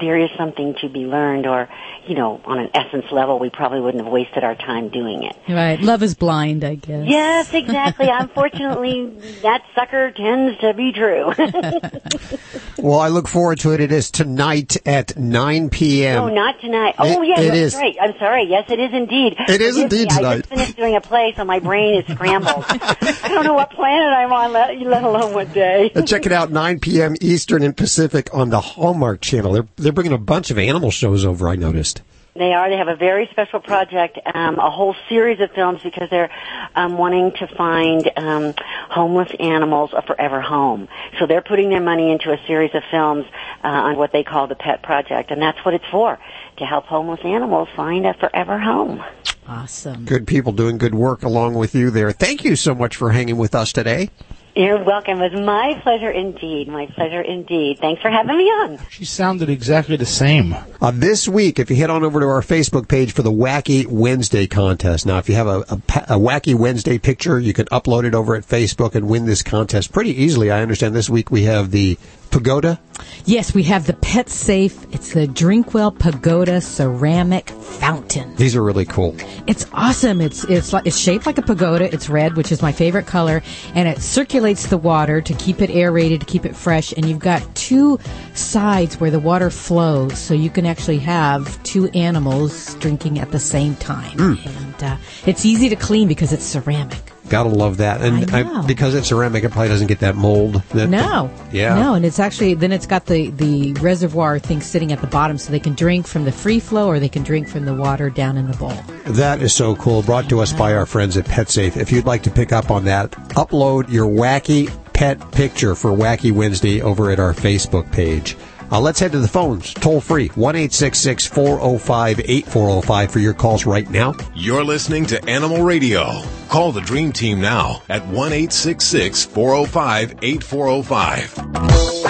there 0.00 0.18
is 0.18 0.30
something 0.36 0.74
to 0.80 0.88
be 0.88 1.00
learned, 1.00 1.46
or 1.46 1.68
you 2.06 2.14
know, 2.14 2.40
on 2.44 2.58
an 2.58 2.70
essence 2.74 3.06
level, 3.10 3.38
we 3.38 3.48
probably 3.50 3.80
wouldn't 3.80 4.02
have 4.04 4.12
wasted 4.12 4.44
our 4.44 4.54
time 4.54 4.88
doing 4.90 5.22
it. 5.24 5.36
Right. 5.48 5.80
Love 5.80 6.02
is 6.02 6.14
blind, 6.14 6.62
I 6.64 6.74
guess. 6.74 7.06
Yes, 7.06 7.52
exactly. 7.54 8.08
Unfortunately, 8.12 9.06
that 9.42 9.62
sucker 9.74 10.10
tends 10.10 10.58
to 10.60 10.74
be 10.74 10.92
true. 10.92 11.32
Well, 12.76 12.98
I 12.98 13.08
look 13.08 13.28
forward 13.28 13.60
to 13.60 13.72
it. 13.72 13.80
It 13.80 13.92
is 13.92 14.10
tonight 14.10 14.76
at 14.86 15.16
9 15.16 15.70
p.m. 15.70 16.24
Oh, 16.24 16.28
not 16.28 16.60
tonight. 16.60 16.94
Oh, 16.98 17.22
It- 17.22 17.28
yeah, 17.28 17.40
it 17.40 17.46
that's 17.46 17.56
is. 17.56 17.74
right. 17.76 17.96
I'm 18.00 18.12
sorry. 18.18 18.44
Yes, 18.44 18.64
it 18.68 18.78
is 18.78 18.92
indeed. 18.92 19.36
It 19.48 19.60
is 19.62 19.76
Forgive 19.76 19.92
indeed 19.92 20.10
me. 20.10 20.24
I 20.26 20.36
just 20.38 20.48
finished 20.50 20.76
doing 20.76 20.96
a 20.96 21.00
play, 21.00 21.32
so 21.36 21.44
my 21.44 21.60
brain 21.60 22.02
is 22.02 22.14
scrambled. 22.14 22.64
I 22.68 23.28
don't 23.28 23.44
know 23.44 23.54
what 23.54 23.70
planet 23.70 24.08
I'm 24.12 24.32
on, 24.32 24.52
let, 24.52 24.76
let 24.80 25.02
alone 25.04 25.32
what 25.32 25.52
day. 25.54 25.90
Check 26.04 26.26
it 26.26 26.32
out, 26.32 26.50
9 26.50 26.80
p.m. 26.80 27.14
Eastern 27.22 27.62
and 27.62 27.74
Pacific 27.76 28.28
on 28.34 28.50
the 28.50 28.60
Hallmark 28.60 29.20
Channel. 29.22 29.66
They're 29.76 29.83
they're 29.84 29.92
bringing 29.92 30.12
a 30.12 30.18
bunch 30.18 30.50
of 30.50 30.58
animal 30.58 30.90
shows 30.90 31.24
over. 31.24 31.48
I 31.48 31.56
noticed. 31.56 32.02
They 32.36 32.52
are. 32.52 32.68
They 32.68 32.76
have 32.76 32.88
a 32.88 32.96
very 32.96 33.28
special 33.30 33.60
project, 33.60 34.18
um, 34.34 34.58
a 34.58 34.68
whole 34.68 34.96
series 35.08 35.38
of 35.40 35.52
films 35.52 35.80
because 35.84 36.10
they're 36.10 36.30
um, 36.74 36.98
wanting 36.98 37.30
to 37.38 37.46
find 37.46 38.10
um, 38.16 38.54
homeless 38.90 39.30
animals 39.38 39.90
a 39.96 40.02
forever 40.02 40.40
home. 40.40 40.88
So 41.20 41.26
they're 41.26 41.42
putting 41.42 41.70
their 41.70 41.80
money 41.80 42.10
into 42.10 42.32
a 42.32 42.38
series 42.48 42.74
of 42.74 42.82
films 42.90 43.24
uh, 43.62 43.68
on 43.68 43.96
what 43.96 44.10
they 44.10 44.24
call 44.24 44.48
the 44.48 44.56
Pet 44.56 44.82
Project, 44.82 45.30
and 45.30 45.40
that's 45.40 45.64
what 45.64 45.74
it's 45.74 45.84
for 45.92 46.18
to 46.56 46.64
help 46.64 46.86
homeless 46.86 47.20
animals 47.22 47.68
find 47.76 48.04
a 48.04 48.14
forever 48.14 48.58
home. 48.58 49.00
Awesome. 49.46 50.04
Good 50.04 50.26
people 50.26 50.50
doing 50.50 50.78
good 50.78 50.94
work 50.94 51.22
along 51.22 51.54
with 51.54 51.74
you 51.74 51.90
there. 51.90 52.10
Thank 52.10 52.42
you 52.42 52.56
so 52.56 52.74
much 52.74 52.96
for 52.96 53.12
hanging 53.12 53.36
with 53.36 53.54
us 53.54 53.72
today. 53.72 54.10
You're 54.56 54.84
welcome. 54.84 55.20
It 55.20 55.32
was 55.32 55.44
my 55.44 55.80
pleasure 55.82 56.10
indeed. 56.10 56.68
My 56.68 56.86
pleasure 56.86 57.20
indeed. 57.20 57.78
Thanks 57.80 58.00
for 58.00 58.08
having 58.08 58.36
me 58.38 58.44
on. 58.44 58.78
She 58.88 59.04
sounded 59.04 59.50
exactly 59.50 59.96
the 59.96 60.06
same. 60.06 60.54
Uh, 60.80 60.92
this 60.94 61.26
week, 61.26 61.58
if 61.58 61.70
you 61.70 61.76
head 61.76 61.90
on 61.90 62.04
over 62.04 62.20
to 62.20 62.26
our 62.26 62.40
Facebook 62.40 62.86
page 62.86 63.12
for 63.12 63.22
the 63.22 63.32
Wacky 63.32 63.84
Wednesday 63.84 64.46
contest. 64.46 65.06
Now, 65.06 65.18
if 65.18 65.28
you 65.28 65.34
have 65.34 65.48
a, 65.48 65.58
a, 65.68 65.74
a 65.74 66.18
Wacky 66.20 66.54
Wednesday 66.54 66.98
picture, 66.98 67.40
you 67.40 67.52
can 67.52 67.66
upload 67.66 68.04
it 68.04 68.14
over 68.14 68.36
at 68.36 68.46
Facebook 68.46 68.94
and 68.94 69.08
win 69.08 69.26
this 69.26 69.42
contest 69.42 69.92
pretty 69.92 70.22
easily. 70.22 70.52
I 70.52 70.62
understand 70.62 70.94
this 70.94 71.10
week 71.10 71.32
we 71.32 71.44
have 71.44 71.72
the 71.72 71.98
pagoda. 72.34 72.80
Yes, 73.26 73.54
we 73.54 73.62
have 73.62 73.86
the 73.86 73.92
PetSafe. 73.92 74.92
It's 74.92 75.14
the 75.14 75.28
Drinkwell 75.28 75.96
Pagoda 75.96 76.60
Ceramic 76.60 77.48
Fountain. 77.48 78.34
These 78.34 78.56
are 78.56 78.62
really 78.62 78.84
cool. 78.84 79.14
It's 79.46 79.66
awesome. 79.72 80.20
It's 80.20 80.42
it's 80.44 80.72
like 80.72 80.84
it's 80.84 80.98
shaped 80.98 81.26
like 81.26 81.38
a 81.38 81.42
pagoda. 81.42 81.92
It's 81.94 82.08
red, 82.08 82.36
which 82.36 82.50
is 82.50 82.60
my 82.60 82.72
favorite 82.72 83.06
color, 83.06 83.40
and 83.76 83.88
it 83.88 84.02
circulates 84.02 84.66
the 84.66 84.76
water 84.76 85.20
to 85.20 85.34
keep 85.34 85.62
it 85.62 85.70
aerated, 85.70 86.20
to 86.20 86.26
keep 86.26 86.44
it 86.44 86.56
fresh. 86.56 86.92
And 86.92 87.06
you've 87.08 87.20
got 87.20 87.42
two 87.54 88.00
sides 88.34 88.98
where 88.98 89.12
the 89.12 89.20
water 89.20 89.48
flows, 89.48 90.18
so 90.18 90.34
you 90.34 90.50
can 90.50 90.66
actually 90.66 90.98
have 90.98 91.62
two 91.62 91.88
animals 91.90 92.74
drinking 92.74 93.20
at 93.20 93.30
the 93.30 93.38
same 93.38 93.76
time. 93.76 94.18
Mm. 94.18 94.46
And 94.58 94.82
uh, 94.82 94.96
it's 95.24 95.46
easy 95.46 95.68
to 95.68 95.76
clean 95.76 96.08
because 96.08 96.32
it's 96.32 96.44
ceramic. 96.44 97.13
Gotta 97.28 97.48
love 97.48 97.78
that. 97.78 98.02
And 98.02 98.30
I 98.32 98.42
know. 98.42 98.62
because 98.66 98.94
it's 98.94 99.08
ceramic, 99.08 99.44
it 99.44 99.50
probably 99.50 99.68
doesn't 99.68 99.86
get 99.86 100.00
that 100.00 100.14
mold. 100.14 100.62
That, 100.70 100.88
No. 100.88 101.30
Yeah. 101.52 101.74
No, 101.74 101.94
and 101.94 102.04
it's 102.04 102.18
actually 102.18 102.54
then 102.54 102.72
it's 102.72 102.86
got 102.86 103.06
the 103.06 103.30
the 103.30 103.72
reservoir 103.74 104.38
thing 104.38 104.60
sitting 104.60 104.92
at 104.92 105.00
the 105.00 105.06
bottom, 105.06 105.38
so 105.38 105.50
they 105.50 105.60
can 105.60 105.74
drink 105.74 106.06
from 106.06 106.24
the 106.24 106.32
free 106.32 106.60
flow 106.60 106.86
or 106.88 107.00
they 107.00 107.08
can 107.08 107.22
drink 107.22 107.48
from 107.48 107.64
the 107.64 107.74
water 107.74 108.10
down 108.10 108.36
in 108.36 108.50
the 108.50 108.56
bowl. 108.56 108.74
That 109.06 109.42
is 109.42 109.54
so 109.54 109.74
cool. 109.76 110.02
Brought 110.02 110.28
to 110.28 110.40
us 110.40 110.52
by 110.52 110.74
our 110.74 110.86
friends 110.86 111.16
at 111.16 111.24
PetSafe. 111.24 111.76
If 111.76 111.92
you'd 111.92 112.06
like 112.06 112.22
to 112.24 112.30
pick 112.30 112.52
up 112.52 112.70
on 112.70 112.84
that, 112.84 113.12
upload 113.30 113.90
your 113.90 114.06
wacky 114.06 114.70
pet 114.92 115.32
picture 115.32 115.74
for 115.74 115.90
Wacky 115.90 116.30
Wednesday 116.32 116.80
over 116.80 117.10
at 117.10 117.18
our 117.18 117.34
Facebook 117.34 117.90
page. 117.92 118.36
Uh, 118.70 118.80
let's 118.80 119.00
head 119.00 119.12
to 119.12 119.18
the 119.18 119.28
phones. 119.28 119.72
Toll 119.74 120.00
free. 120.00 120.28
1 120.28 120.54
405 120.54 122.20
8405 122.20 123.10
for 123.10 123.18
your 123.18 123.34
calls 123.34 123.66
right 123.66 123.88
now. 123.90 124.14
You're 124.34 124.64
listening 124.64 125.06
to 125.06 125.24
Animal 125.28 125.62
Radio. 125.62 126.22
Call 126.48 126.72
the 126.72 126.80
Dream 126.80 127.12
Team 127.12 127.40
now 127.40 127.82
at 127.88 128.06
1 128.06 128.32
405 128.32 130.14
8405. 130.22 132.04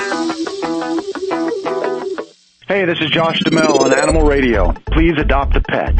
Hey, 2.66 2.86
this 2.86 2.98
is 3.00 3.10
Josh 3.10 3.40
DeMille 3.40 3.78
on 3.78 3.92
Animal 3.92 4.22
Radio. 4.22 4.72
Please 4.90 5.12
adopt 5.18 5.54
a 5.54 5.60
pet. 5.60 5.94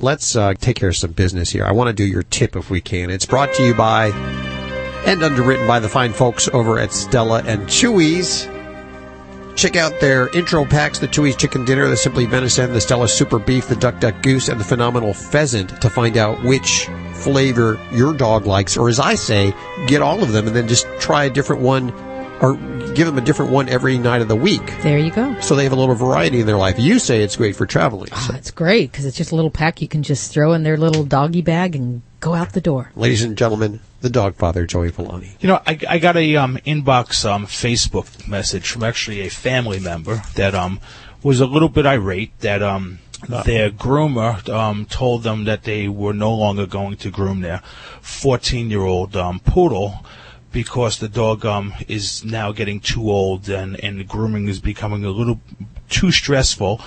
Let's 0.00 0.34
uh, 0.34 0.54
take 0.54 0.76
care 0.76 0.88
of 0.88 0.96
some 0.96 1.12
business 1.12 1.50
here. 1.50 1.64
I 1.64 1.72
want 1.72 1.88
to 1.88 1.92
do 1.92 2.04
your 2.04 2.22
tip 2.22 2.56
if 2.56 2.70
we 2.70 2.80
can. 2.80 3.10
It's 3.10 3.26
brought 3.26 3.52
to 3.54 3.62
you 3.64 3.74
by 3.74 4.12
and 5.08 5.22
underwritten 5.22 5.66
by 5.66 5.80
the 5.80 5.88
fine 5.88 6.12
folks 6.12 6.48
over 6.48 6.78
at 6.78 6.92
Stella 6.92 7.42
and 7.46 7.62
Chewy's. 7.62 8.46
Check 9.58 9.74
out 9.74 9.98
their 10.00 10.28
intro 10.36 10.66
packs, 10.66 10.98
the 10.98 11.08
Chewy's 11.08 11.34
Chicken 11.34 11.64
Dinner, 11.64 11.88
the 11.88 11.96
Simply 11.96 12.26
Venison, 12.26 12.74
the 12.74 12.80
Stella 12.80 13.08
Super 13.08 13.38
Beef, 13.38 13.68
the 13.68 13.76
Duck 13.76 14.00
Duck 14.00 14.22
Goose, 14.22 14.48
and 14.48 14.60
the 14.60 14.64
Phenomenal 14.64 15.14
Pheasant 15.14 15.80
to 15.80 15.88
find 15.88 16.18
out 16.18 16.44
which 16.44 16.90
flavor 17.14 17.80
your 17.90 18.12
dog 18.12 18.44
likes. 18.44 18.76
Or 18.76 18.90
as 18.90 19.00
I 19.00 19.14
say, 19.14 19.54
get 19.86 20.02
all 20.02 20.22
of 20.22 20.32
them 20.32 20.46
and 20.46 20.54
then 20.54 20.68
just 20.68 20.86
try 21.00 21.24
a 21.24 21.30
different 21.30 21.62
one 21.62 21.90
or 22.42 22.56
give 22.92 23.06
them 23.06 23.16
a 23.16 23.22
different 23.22 23.50
one 23.50 23.70
every 23.70 23.96
night 23.96 24.20
of 24.20 24.28
the 24.28 24.36
week. 24.36 24.74
There 24.82 24.98
you 24.98 25.10
go. 25.10 25.40
So 25.40 25.56
they 25.56 25.64
have 25.64 25.72
a 25.72 25.76
little 25.76 25.94
variety 25.94 26.40
in 26.40 26.46
their 26.46 26.58
life. 26.58 26.78
You 26.78 26.98
say 26.98 27.22
it's 27.22 27.34
great 27.34 27.56
for 27.56 27.64
traveling. 27.64 28.10
Ah, 28.12 28.26
so. 28.28 28.34
Oh, 28.34 28.36
it's 28.36 28.50
great 28.50 28.92
because 28.92 29.06
it's 29.06 29.16
just 29.16 29.32
a 29.32 29.36
little 29.36 29.50
pack 29.50 29.80
you 29.80 29.88
can 29.88 30.02
just 30.02 30.34
throw 30.34 30.52
in 30.52 30.64
their 30.64 30.76
little 30.76 31.02
doggy 31.02 31.40
bag 31.40 31.74
and 31.74 32.02
go 32.20 32.34
out 32.34 32.52
the 32.52 32.60
door. 32.60 32.92
Ladies 32.94 33.22
and 33.22 33.38
gentlemen, 33.38 33.80
the 34.00 34.10
dog 34.10 34.36
father, 34.36 34.66
Joey 34.66 34.90
Villani. 34.90 35.36
You 35.40 35.48
know, 35.48 35.60
I, 35.66 35.78
I 35.88 35.98
got 35.98 36.16
a 36.16 36.36
um, 36.36 36.58
inbox 36.58 37.28
um, 37.28 37.46
Facebook 37.46 38.28
message 38.28 38.70
from 38.70 38.84
actually 38.84 39.20
a 39.22 39.28
family 39.28 39.80
member 39.80 40.22
that 40.34 40.54
um, 40.54 40.80
was 41.22 41.40
a 41.40 41.46
little 41.46 41.68
bit 41.68 41.86
irate 41.86 42.38
that 42.40 42.62
um, 42.62 43.00
their 43.28 43.70
groomer 43.70 44.48
um, 44.48 44.84
told 44.86 45.24
them 45.24 45.44
that 45.44 45.64
they 45.64 45.88
were 45.88 46.12
no 46.12 46.32
longer 46.32 46.66
going 46.66 46.96
to 46.98 47.10
groom 47.10 47.40
their 47.40 47.62
14 48.00 48.70
year 48.70 48.82
old 48.82 49.16
um, 49.16 49.40
poodle 49.40 50.04
because 50.52 50.98
the 50.98 51.08
dog 51.08 51.44
um, 51.44 51.74
is 51.88 52.24
now 52.24 52.52
getting 52.52 52.80
too 52.80 53.10
old 53.10 53.48
and, 53.48 53.78
and 53.80 54.00
the 54.00 54.04
grooming 54.04 54.48
is 54.48 54.60
becoming 54.60 55.04
a 55.04 55.10
little 55.10 55.40
too 55.88 56.12
stressful 56.12 56.80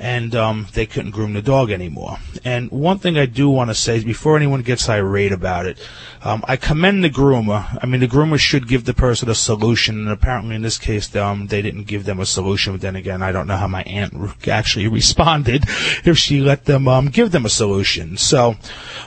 and 0.00 0.34
um, 0.34 0.66
they 0.72 0.86
couldn't 0.86 1.10
groom 1.10 1.34
the 1.34 1.42
dog 1.42 1.70
anymore. 1.70 2.18
And 2.42 2.70
one 2.70 2.98
thing 2.98 3.18
I 3.18 3.26
do 3.26 3.50
want 3.50 3.68
to 3.68 3.74
say 3.74 3.96
is 3.96 4.04
before 4.04 4.36
anyone 4.36 4.62
gets 4.62 4.88
irate 4.88 5.30
about 5.30 5.66
it, 5.66 5.78
um, 6.22 6.42
I 6.48 6.56
commend 6.56 7.04
the 7.04 7.10
groomer. 7.10 7.78
I 7.82 7.86
mean, 7.86 8.00
the 8.00 8.08
groomer 8.08 8.38
should 8.38 8.66
give 8.66 8.84
the 8.84 8.94
person 8.94 9.28
a 9.28 9.34
solution, 9.34 9.98
and 9.98 10.08
apparently 10.08 10.56
in 10.56 10.62
this 10.62 10.78
case, 10.78 11.14
um, 11.14 11.48
they 11.48 11.60
didn't 11.60 11.84
give 11.84 12.06
them 12.06 12.18
a 12.18 12.26
solution. 12.26 12.72
But 12.72 12.80
then 12.80 12.96
again, 12.96 13.22
I 13.22 13.30
don't 13.30 13.46
know 13.46 13.56
how 13.56 13.68
my 13.68 13.82
aunt 13.82 14.14
actually 14.48 14.88
responded 15.00 15.64
if 16.04 16.16
she 16.16 16.40
let 16.40 16.64
them 16.64 16.88
um, 16.88 17.08
give 17.08 17.30
them 17.30 17.44
a 17.44 17.50
solution. 17.50 18.16
So, 18.16 18.56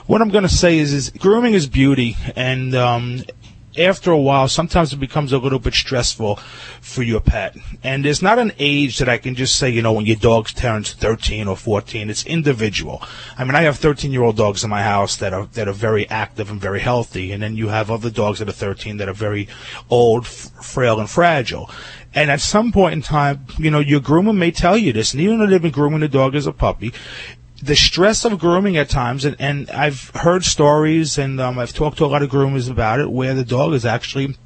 what 0.06 0.22
I'm 0.22 0.30
going 0.30 0.42
to 0.42 0.48
say 0.48 0.78
is, 0.78 0.92
is 0.92 1.10
grooming 1.10 1.54
is 1.54 1.66
beauty, 1.66 2.16
and 2.36 2.74
um, 2.74 3.24
after 3.78 4.10
a 4.10 4.20
while, 4.20 4.48
sometimes 4.48 4.92
it 4.92 4.96
becomes 4.96 5.32
a 5.32 5.38
little 5.38 5.58
bit 5.58 5.74
stressful 5.74 6.36
for 6.80 7.02
your 7.02 7.20
pet. 7.20 7.56
And 7.82 8.04
there's 8.04 8.22
not 8.22 8.38
an 8.38 8.52
age 8.58 8.98
that 8.98 9.08
I 9.08 9.18
can 9.18 9.34
just 9.34 9.56
say, 9.56 9.70
you 9.70 9.82
know, 9.82 9.92
when 9.92 10.06
your 10.06 10.16
dog 10.16 10.48
turns 10.48 10.92
13 10.92 11.48
or 11.48 11.56
14. 11.56 12.10
It's 12.10 12.24
individual. 12.24 13.02
I 13.36 13.44
mean, 13.44 13.54
I 13.54 13.62
have 13.62 13.78
13 13.78 14.12
year 14.12 14.22
old 14.22 14.36
dogs 14.36 14.64
in 14.64 14.70
my 14.70 14.82
house 14.82 15.16
that 15.16 15.32
are, 15.32 15.46
that 15.46 15.68
are 15.68 15.72
very 15.72 16.08
active 16.08 16.50
and 16.50 16.60
very 16.60 16.80
healthy. 16.80 17.32
And 17.32 17.42
then 17.42 17.56
you 17.56 17.68
have 17.68 17.90
other 17.90 18.10
dogs 18.10 18.38
that 18.38 18.48
are 18.48 18.52
13 18.52 18.98
that 18.98 19.08
are 19.08 19.14
very 19.14 19.48
old, 19.90 20.26
frail, 20.26 21.00
and 21.00 21.10
fragile. 21.10 21.70
And 22.14 22.30
at 22.30 22.40
some 22.40 22.70
point 22.70 22.92
in 22.92 23.02
time, 23.02 23.46
you 23.58 23.70
know, 23.70 23.80
your 23.80 24.00
groomer 24.00 24.36
may 24.36 24.52
tell 24.52 24.78
you 24.78 24.92
this, 24.92 25.12
and 25.12 25.20
even 25.20 25.40
though 25.40 25.46
they've 25.46 25.60
been 25.60 25.72
grooming 25.72 25.98
the 25.98 26.08
dog 26.08 26.36
as 26.36 26.46
a 26.46 26.52
puppy, 26.52 26.92
the 27.62 27.76
stress 27.76 28.24
of 28.24 28.38
grooming 28.38 28.76
at 28.76 28.88
times, 28.88 29.24
and, 29.24 29.36
and 29.38 29.70
I've 29.70 30.10
heard 30.10 30.44
stories, 30.44 31.18
and 31.18 31.40
um, 31.40 31.58
I've 31.58 31.72
talked 31.72 31.98
to 31.98 32.04
a 32.04 32.06
lot 32.06 32.22
of 32.22 32.30
groomers 32.30 32.70
about 32.70 33.00
it, 33.00 33.10
where 33.10 33.34
the 33.34 33.44
dog 33.44 33.72
is 33.74 33.86
actually 33.86 34.36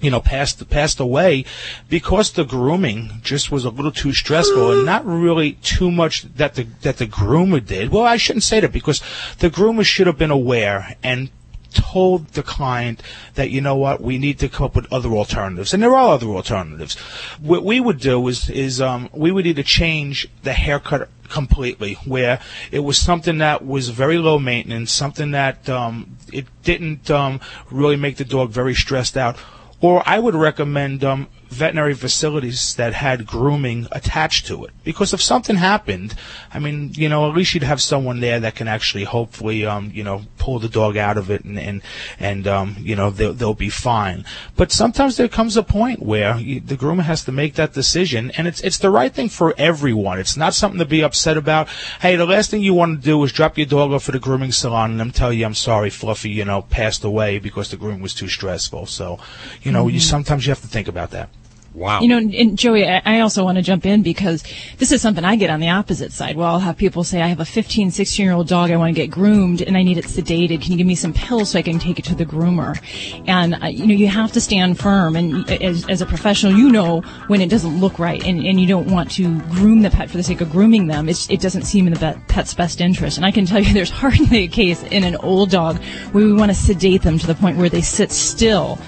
you 0.00 0.10
know, 0.10 0.20
passed 0.20 0.68
passed 0.68 1.00
away 1.00 1.44
because 1.88 2.32
the 2.32 2.44
grooming 2.44 3.20
just 3.22 3.50
was 3.50 3.64
a 3.64 3.70
little 3.70 3.92
too 3.92 4.12
stressful 4.12 4.72
and 4.72 4.84
not 4.84 5.06
really 5.06 5.52
too 5.52 5.90
much 5.90 6.22
that 6.22 6.54
the 6.54 6.64
that 6.82 6.98
the 6.98 7.06
groomer 7.06 7.64
did. 7.64 7.90
Well, 7.90 8.04
I 8.04 8.16
shouldn't 8.16 8.42
say 8.42 8.60
that 8.60 8.72
because 8.72 9.00
the 9.38 9.48
groomer 9.48 9.84
should 9.84 10.06
have 10.06 10.18
been 10.18 10.30
aware 10.30 10.96
and 11.02 11.30
told 11.76 12.28
the 12.28 12.42
client 12.42 13.02
that 13.34 13.50
you 13.50 13.60
know 13.60 13.76
what? 13.76 14.00
We 14.00 14.18
need 14.18 14.38
to 14.40 14.48
come 14.48 14.66
up 14.66 14.74
with 14.74 14.92
other 14.92 15.10
alternatives. 15.10 15.74
And 15.74 15.82
there 15.82 15.94
are 15.94 16.14
other 16.14 16.28
alternatives. 16.28 16.96
What 17.40 17.64
we 17.64 17.80
would 17.80 18.00
do 18.00 18.26
is 18.28 18.48
is 18.50 18.80
um, 18.80 19.08
we 19.12 19.30
would 19.30 19.46
either 19.46 19.62
change 19.62 20.28
the 20.42 20.52
haircut 20.52 21.08
completely 21.28 21.94
where 22.04 22.40
it 22.70 22.78
was 22.80 22.96
something 22.96 23.38
that 23.38 23.66
was 23.66 23.88
very 23.88 24.16
low 24.16 24.38
maintenance 24.38 24.92
something 24.92 25.32
that 25.32 25.68
um, 25.68 26.16
it 26.32 26.46
didn't 26.62 27.10
um, 27.10 27.40
really 27.70 27.96
make 27.96 28.16
the 28.16 28.24
dog 28.24 28.50
very 28.50 28.74
stressed 28.74 29.16
out. 29.16 29.36
Or 29.80 30.02
I 30.06 30.18
would 30.18 30.34
recommend 30.34 31.04
um, 31.04 31.28
veterinary 31.48 31.94
facilities 31.94 32.74
that 32.74 32.92
had 32.92 33.26
grooming 33.26 33.86
attached 33.92 34.46
to 34.46 34.64
it. 34.64 34.72
Because 34.84 35.14
if 35.14 35.22
something 35.22 35.56
happened, 35.56 36.14
I 36.52 36.58
mean, 36.58 36.92
you 36.94 37.08
know, 37.08 37.28
at 37.28 37.36
least 37.36 37.54
you'd 37.54 37.62
have 37.62 37.80
someone 37.80 38.20
there 38.20 38.40
that 38.40 38.54
can 38.54 38.68
actually 38.68 39.04
hopefully, 39.04 39.64
um, 39.64 39.90
you 39.94 40.04
know, 40.04 40.22
pull 40.38 40.58
the 40.58 40.68
dog 40.68 40.96
out 40.96 41.16
of 41.16 41.30
it 41.30 41.44
and, 41.44 41.58
and, 41.58 41.82
and 42.18 42.46
um, 42.46 42.76
you 42.78 42.96
know, 42.96 43.10
they'll, 43.10 43.32
they'll 43.32 43.54
be 43.54 43.68
fine. 43.70 44.24
But 44.56 44.72
sometimes 44.72 45.16
there 45.16 45.28
comes 45.28 45.56
a 45.56 45.62
point 45.62 46.02
where 46.02 46.36
you, 46.36 46.60
the 46.60 46.76
groomer 46.76 47.02
has 47.02 47.24
to 47.24 47.32
make 47.32 47.54
that 47.54 47.72
decision 47.72 48.30
and 48.32 48.46
it's, 48.46 48.60
it's 48.60 48.78
the 48.78 48.90
right 48.90 49.12
thing 49.12 49.28
for 49.28 49.54
everyone. 49.56 50.18
It's 50.18 50.36
not 50.36 50.54
something 50.54 50.78
to 50.78 50.84
be 50.84 51.02
upset 51.02 51.36
about. 51.36 51.68
Hey, 52.00 52.16
the 52.16 52.26
last 52.26 52.50
thing 52.50 52.62
you 52.62 52.74
want 52.74 53.00
to 53.00 53.04
do 53.04 53.22
is 53.24 53.32
drop 53.32 53.56
your 53.56 53.66
dog 53.66 53.92
off 53.92 54.08
at 54.08 54.14
a 54.14 54.18
grooming 54.18 54.52
salon 54.52 54.92
and 54.92 55.00
them 55.00 55.10
tell 55.10 55.32
you, 55.32 55.44
I'm 55.46 55.54
sorry, 55.54 55.90
Fluffy, 55.90 56.30
you 56.30 56.44
know, 56.44 56.62
passed 56.62 57.04
away 57.04 57.38
because 57.38 57.70
the 57.70 57.76
grooming 57.76 58.02
was 58.02 58.14
too 58.14 58.28
stressful. 58.28 58.86
So, 58.86 59.18
you 59.62 59.72
know, 59.72 59.88
you 59.88 59.98
Mhm. 60.00 60.02
sometimes 60.02 60.46
you 60.46 60.50
have 60.50 60.60
to 60.60 60.68
think 60.68 60.88
about 60.88 61.10
that. 61.10 61.28
Wow. 61.76 62.00
You 62.00 62.08
know, 62.08 62.16
and 62.16 62.56
Joey, 62.56 62.88
I 62.88 63.20
also 63.20 63.44
want 63.44 63.56
to 63.56 63.62
jump 63.62 63.84
in 63.84 64.02
because 64.02 64.42
this 64.78 64.92
is 64.92 65.02
something 65.02 65.26
I 65.26 65.36
get 65.36 65.50
on 65.50 65.60
the 65.60 65.68
opposite 65.68 66.10
side. 66.10 66.34
Well, 66.34 66.48
I'll 66.48 66.58
have 66.58 66.78
people 66.78 67.04
say, 67.04 67.20
I 67.20 67.26
have 67.26 67.38
a 67.38 67.44
15, 67.44 67.90
16 67.90 68.24
year 68.24 68.32
old 68.32 68.48
dog. 68.48 68.70
I 68.70 68.76
want 68.76 68.96
to 68.96 68.98
get 68.98 69.10
groomed 69.10 69.60
and 69.60 69.76
I 69.76 69.82
need 69.82 69.98
it 69.98 70.06
sedated. 70.06 70.62
Can 70.62 70.72
you 70.72 70.78
give 70.78 70.86
me 70.86 70.94
some 70.94 71.12
pills 71.12 71.50
so 71.50 71.58
I 71.58 71.62
can 71.62 71.78
take 71.78 71.98
it 71.98 72.06
to 72.06 72.14
the 72.14 72.24
groomer? 72.24 72.80
And, 73.28 73.62
uh, 73.62 73.66
you 73.66 73.86
know, 73.86 73.92
you 73.92 74.06
have 74.06 74.32
to 74.32 74.40
stand 74.40 74.80
firm. 74.80 75.16
And 75.16 75.50
as, 75.50 75.86
as 75.90 76.00
a 76.00 76.06
professional, 76.06 76.54
you 76.54 76.70
know 76.70 77.02
when 77.26 77.42
it 77.42 77.50
doesn't 77.50 77.78
look 77.78 77.98
right 77.98 78.24
and, 78.24 78.40
and 78.40 78.58
you 78.58 78.66
don't 78.66 78.90
want 78.90 79.10
to 79.12 79.38
groom 79.50 79.82
the 79.82 79.90
pet 79.90 80.08
for 80.08 80.16
the 80.16 80.22
sake 80.22 80.40
of 80.40 80.50
grooming 80.50 80.86
them. 80.86 81.10
It's, 81.10 81.28
it 81.28 81.42
doesn't 81.42 81.64
seem 81.64 81.86
in 81.86 81.92
the 81.92 82.18
pet's 82.28 82.54
best 82.54 82.80
interest. 82.80 83.18
And 83.18 83.26
I 83.26 83.30
can 83.30 83.44
tell 83.44 83.60
you 83.62 83.70
there's 83.74 83.90
hardly 83.90 84.44
a 84.44 84.48
case 84.48 84.82
in 84.84 85.04
an 85.04 85.16
old 85.16 85.50
dog 85.50 85.76
where 86.12 86.24
we 86.24 86.32
want 86.32 86.50
to 86.50 86.56
sedate 86.56 87.02
them 87.02 87.18
to 87.18 87.26
the 87.26 87.34
point 87.34 87.58
where 87.58 87.68
they 87.68 87.82
sit 87.82 88.10
still. 88.10 88.78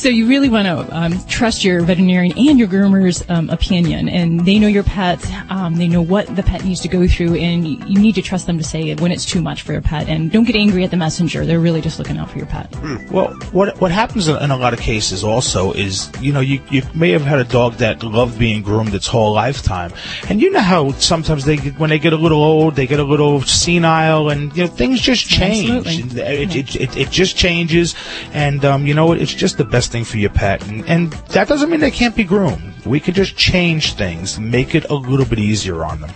So 0.00 0.08
you 0.08 0.26
really 0.26 0.48
want 0.48 0.64
to 0.64 0.96
um, 0.96 1.22
trust 1.26 1.62
your 1.62 1.82
veterinarian 1.82 2.32
and 2.38 2.58
your 2.58 2.68
groomer's 2.68 3.22
um, 3.28 3.50
opinion, 3.50 4.08
and 4.08 4.46
they 4.46 4.58
know 4.58 4.66
your 4.66 4.82
pet. 4.82 5.22
Um, 5.50 5.74
they 5.74 5.88
know 5.88 6.00
what 6.00 6.34
the 6.34 6.42
pet 6.42 6.64
needs 6.64 6.80
to 6.80 6.88
go 6.88 7.06
through, 7.06 7.34
and 7.34 7.68
you, 7.68 8.00
need 8.00 8.14
to 8.14 8.22
trust 8.22 8.46
them 8.46 8.56
to 8.56 8.64
say 8.64 8.94
when 8.94 9.12
it's 9.12 9.26
too 9.26 9.42
much 9.42 9.60
for 9.60 9.72
your 9.72 9.82
pet. 9.82 10.08
And 10.08 10.32
don't 10.32 10.44
get 10.44 10.56
angry 10.56 10.84
at 10.84 10.90
the 10.90 10.96
messenger; 10.96 11.44
they're 11.44 11.60
really 11.60 11.82
just 11.82 11.98
looking 11.98 12.16
out 12.16 12.30
for 12.30 12.38
your 12.38 12.46
pet. 12.46 12.74
Well, 13.10 13.34
what 13.52 13.78
what 13.78 13.90
happens 13.90 14.26
in 14.26 14.50
a 14.50 14.56
lot 14.56 14.72
of 14.72 14.80
cases 14.80 15.22
also 15.22 15.72
is, 15.72 16.10
you 16.18 16.32
know, 16.32 16.40
you, 16.40 16.62
you 16.70 16.80
may 16.94 17.10
have 17.10 17.20
had 17.20 17.38
a 17.38 17.44
dog 17.44 17.74
that 17.74 18.02
loved 18.02 18.38
being 18.38 18.62
groomed 18.62 18.94
its 18.94 19.06
whole 19.06 19.34
lifetime, 19.34 19.92
and 20.30 20.40
you 20.40 20.50
know 20.50 20.60
how 20.60 20.92
sometimes 20.92 21.44
they 21.44 21.56
when 21.56 21.90
they 21.90 21.98
get 21.98 22.14
a 22.14 22.16
little 22.16 22.42
old, 22.42 22.74
they 22.74 22.86
get 22.86 23.00
a 23.00 23.04
little 23.04 23.42
senile, 23.42 24.30
and 24.30 24.56
you 24.56 24.64
know 24.64 24.70
things 24.70 24.98
just 24.98 25.26
change. 25.26 25.68
Absolutely. 25.68 26.22
It, 26.22 26.56
it, 26.56 26.76
it, 26.76 26.96
it 26.96 27.10
just 27.10 27.36
changes, 27.36 27.94
and 28.32 28.64
um, 28.64 28.86
you 28.86 28.94
know? 28.94 29.10
It's 29.12 29.34
just 29.34 29.58
the 29.58 29.64
best 29.64 29.89
thing 29.90 30.04
for 30.04 30.16
your 30.16 30.30
pet, 30.30 30.66
and, 30.68 30.86
and 30.88 31.12
that 31.34 31.48
doesn't 31.48 31.68
mean 31.68 31.80
they 31.80 31.90
can't 31.90 32.16
be 32.16 32.24
groomed. 32.24 32.74
We 32.86 33.00
could 33.00 33.14
just 33.14 33.36
change 33.36 33.94
things, 33.94 34.38
make 34.38 34.74
it 34.74 34.88
a 34.88 34.94
little 34.94 35.26
bit 35.26 35.38
easier 35.38 35.84
on 35.84 36.00
them. 36.00 36.10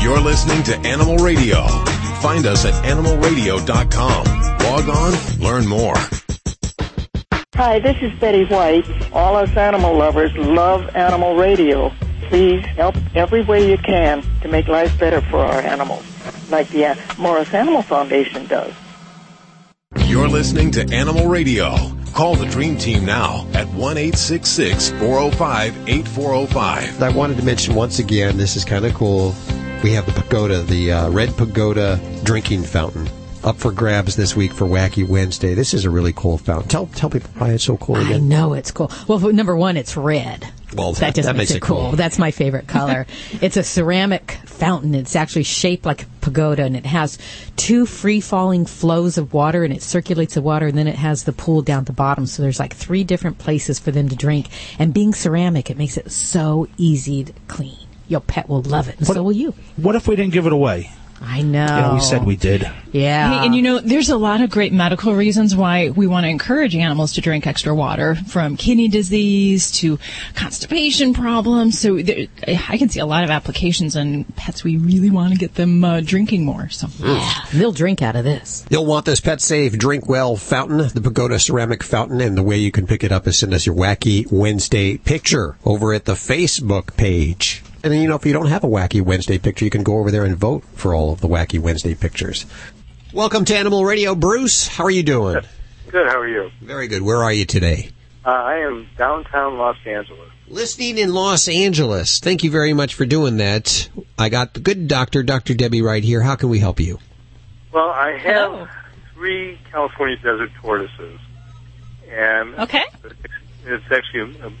You're 0.00 0.20
listening 0.20 0.62
to 0.64 0.76
Animal 0.86 1.18
Radio. 1.18 1.66
Find 2.20 2.46
us 2.46 2.64
at 2.64 2.74
animalradio.com. 2.84 4.24
Log 4.64 4.88
on, 4.88 5.40
learn 5.40 5.66
more. 5.66 5.94
Hi, 7.54 7.78
this 7.78 7.96
is 8.02 8.16
Betty 8.18 8.44
White. 8.44 8.86
All 9.12 9.36
us 9.36 9.56
animal 9.56 9.96
lovers 9.96 10.34
love 10.36 10.94
animal 10.94 11.36
radio. 11.36 11.90
Please 12.28 12.64
help 12.66 12.96
every 13.14 13.42
way 13.42 13.70
you 13.70 13.78
can 13.78 14.22
to 14.42 14.48
make 14.48 14.68
life 14.68 14.98
better 14.98 15.20
for 15.20 15.38
our 15.38 15.60
animals, 15.60 16.04
like 16.50 16.68
the 16.68 16.96
Morris 17.18 17.52
Animal 17.54 17.82
Foundation 17.82 18.46
does. 18.46 18.72
You're 19.96 20.28
listening 20.28 20.70
to 20.72 20.86
Animal 20.94 21.28
Radio. 21.28 21.74
Call 22.12 22.34
the 22.34 22.44
Dream 22.46 22.76
Team 22.76 23.04
now 23.06 23.46
at 23.54 23.66
1 23.68 23.96
405 23.96 25.88
8405. 25.88 27.02
I 27.02 27.08
wanted 27.10 27.36
to 27.38 27.42
mention 27.44 27.74
once 27.74 27.98
again, 27.98 28.36
this 28.36 28.56
is 28.56 28.64
kind 28.64 28.84
of 28.84 28.92
cool. 28.94 29.34
We 29.82 29.92
have 29.92 30.04
the 30.06 30.12
pagoda, 30.12 30.62
the 30.62 30.92
uh, 30.92 31.10
red 31.10 31.34
pagoda 31.36 32.00
drinking 32.24 32.64
fountain, 32.64 33.08
up 33.44 33.56
for 33.56 33.70
grabs 33.72 34.14
this 34.16 34.34
week 34.36 34.52
for 34.52 34.66
Wacky 34.66 35.06
Wednesday. 35.08 35.54
This 35.54 35.72
is 35.72 35.84
a 35.84 35.90
really 35.90 36.12
cool 36.12 36.36
fountain. 36.36 36.68
Tell 36.68 36.86
tell 36.88 37.08
people 37.08 37.30
why 37.38 37.50
it's 37.52 37.64
so 37.64 37.76
cool 37.78 37.96
I 37.96 38.02
again. 38.02 38.28
know 38.28 38.52
it's 38.54 38.70
cool. 38.70 38.90
Well, 39.06 39.18
number 39.32 39.56
one, 39.56 39.76
it's 39.76 39.96
red. 39.96 40.50
Well, 40.74 40.92
that 40.94 41.14
just 41.14 41.26
that 41.26 41.36
makes, 41.36 41.50
makes 41.50 41.56
it 41.56 41.62
cool. 41.62 41.76
cool. 41.76 41.92
That's 41.92 42.18
my 42.18 42.30
favorite 42.30 42.66
color. 42.66 43.06
it's 43.40 43.56
a 43.56 43.62
ceramic 43.62 44.38
fountain. 44.44 44.94
It's 44.94 45.16
actually 45.16 45.44
shaped 45.44 45.86
like 45.86 46.02
a 46.02 46.06
pagoda, 46.20 46.64
and 46.64 46.76
it 46.76 46.84
has 46.84 47.18
two 47.56 47.86
free-falling 47.86 48.66
flows 48.66 49.16
of 49.16 49.32
water, 49.32 49.64
and 49.64 49.72
it 49.72 49.82
circulates 49.82 50.34
the 50.34 50.42
water, 50.42 50.66
and 50.66 50.76
then 50.76 50.86
it 50.86 50.96
has 50.96 51.24
the 51.24 51.32
pool 51.32 51.62
down 51.62 51.80
at 51.80 51.86
the 51.86 51.92
bottom. 51.92 52.26
So 52.26 52.42
there's 52.42 52.58
like 52.58 52.74
three 52.74 53.04
different 53.04 53.38
places 53.38 53.78
for 53.78 53.90
them 53.90 54.08
to 54.08 54.16
drink. 54.16 54.48
And 54.78 54.92
being 54.92 55.14
ceramic, 55.14 55.70
it 55.70 55.78
makes 55.78 55.96
it 55.96 56.10
so 56.10 56.68
easy 56.76 57.24
to 57.24 57.32
clean. 57.48 57.78
Your 58.08 58.20
pet 58.20 58.48
will 58.48 58.62
love 58.62 58.88
it, 58.88 58.98
and 58.98 59.06
so 59.06 59.22
will 59.22 59.32
you. 59.32 59.54
What 59.76 59.94
if 59.94 60.08
we 60.08 60.16
didn't 60.16 60.32
give 60.32 60.46
it 60.46 60.52
away? 60.52 60.90
I 61.20 61.42
know. 61.42 61.66
Yeah, 61.66 61.94
we 61.94 62.00
said 62.00 62.24
we 62.24 62.36
did. 62.36 62.70
Yeah. 62.92 63.40
Hey, 63.40 63.46
and 63.46 63.54
you 63.54 63.62
know, 63.62 63.80
there's 63.80 64.08
a 64.08 64.16
lot 64.16 64.40
of 64.40 64.50
great 64.50 64.72
medical 64.72 65.14
reasons 65.14 65.54
why 65.54 65.90
we 65.90 66.06
want 66.06 66.24
to 66.24 66.30
encourage 66.30 66.74
animals 66.76 67.12
to 67.14 67.20
drink 67.20 67.46
extra 67.46 67.74
water, 67.74 68.14
from 68.14 68.56
kidney 68.56 68.88
disease 68.88 69.70
to 69.72 69.98
constipation 70.34 71.14
problems. 71.14 71.78
So 71.78 72.00
there, 72.00 72.26
I 72.46 72.78
can 72.78 72.88
see 72.88 73.00
a 73.00 73.06
lot 73.06 73.24
of 73.24 73.30
applications 73.30 73.96
on 73.96 74.24
pets. 74.36 74.64
We 74.64 74.76
really 74.76 75.10
want 75.10 75.32
to 75.32 75.38
get 75.38 75.54
them 75.54 75.84
uh, 75.84 76.00
drinking 76.00 76.44
more. 76.44 76.68
So 76.68 76.88
yeah, 76.98 77.44
they'll 77.52 77.72
drink 77.72 78.00
out 78.00 78.16
of 78.16 78.24
this. 78.24 78.64
You'll 78.70 78.86
want 78.86 79.04
this 79.06 79.20
PetSafe 79.20 79.72
Drinkwell 79.72 80.38
fountain, 80.38 80.78
the 80.78 81.00
Pagoda 81.00 81.38
ceramic 81.38 81.82
fountain, 81.82 82.20
and 82.20 82.36
the 82.36 82.42
way 82.42 82.56
you 82.58 82.70
can 82.70 82.86
pick 82.86 83.04
it 83.04 83.12
up 83.12 83.26
is 83.26 83.38
send 83.38 83.54
us 83.54 83.66
your 83.66 83.74
wacky 83.74 84.30
Wednesday 84.30 84.96
picture 84.96 85.56
over 85.64 85.92
at 85.92 86.04
the 86.04 86.14
Facebook 86.14 86.96
page. 86.96 87.62
And 87.84 87.92
then, 87.92 88.02
you 88.02 88.08
know, 88.08 88.16
if 88.16 88.26
you 88.26 88.32
don't 88.32 88.46
have 88.46 88.64
a 88.64 88.68
Wacky 88.68 89.00
Wednesday 89.00 89.38
picture, 89.38 89.64
you 89.64 89.70
can 89.70 89.84
go 89.84 89.98
over 89.98 90.10
there 90.10 90.24
and 90.24 90.36
vote 90.36 90.64
for 90.74 90.94
all 90.94 91.12
of 91.12 91.20
the 91.20 91.28
Wacky 91.28 91.60
Wednesday 91.60 91.94
pictures. 91.94 92.44
Welcome 93.12 93.44
to 93.44 93.56
Animal 93.56 93.84
Radio, 93.84 94.16
Bruce. 94.16 94.66
How 94.66 94.84
are 94.84 94.90
you 94.90 95.04
doing? 95.04 95.40
Good. 95.88 96.08
How 96.08 96.18
are 96.18 96.28
you? 96.28 96.50
Very 96.60 96.88
good. 96.88 97.02
Where 97.02 97.22
are 97.22 97.32
you 97.32 97.44
today? 97.44 97.90
Uh, 98.26 98.30
I 98.30 98.56
am 98.58 98.88
downtown 98.98 99.58
Los 99.58 99.76
Angeles. 99.86 100.28
Listening 100.48 100.98
in 100.98 101.14
Los 101.14 101.46
Angeles. 101.46 102.18
Thank 102.18 102.42
you 102.42 102.50
very 102.50 102.72
much 102.72 102.94
for 102.94 103.06
doing 103.06 103.36
that. 103.36 103.88
I 104.18 104.28
got 104.28 104.54
the 104.54 104.60
good 104.60 104.88
doctor, 104.88 105.22
Dr. 105.22 105.54
Debbie, 105.54 105.80
right 105.80 106.02
here. 106.02 106.20
How 106.20 106.34
can 106.34 106.48
we 106.48 106.58
help 106.58 106.80
you? 106.80 106.98
Well, 107.72 107.90
I 107.90 108.18
have 108.18 108.68
three 109.14 109.58
California 109.70 110.16
desert 110.16 110.50
tortoises, 110.60 111.20
and 112.10 112.54
okay, 112.56 112.84
it's 113.64 113.84
actually 113.90 114.40
a, 114.40 114.48
a 114.48 114.52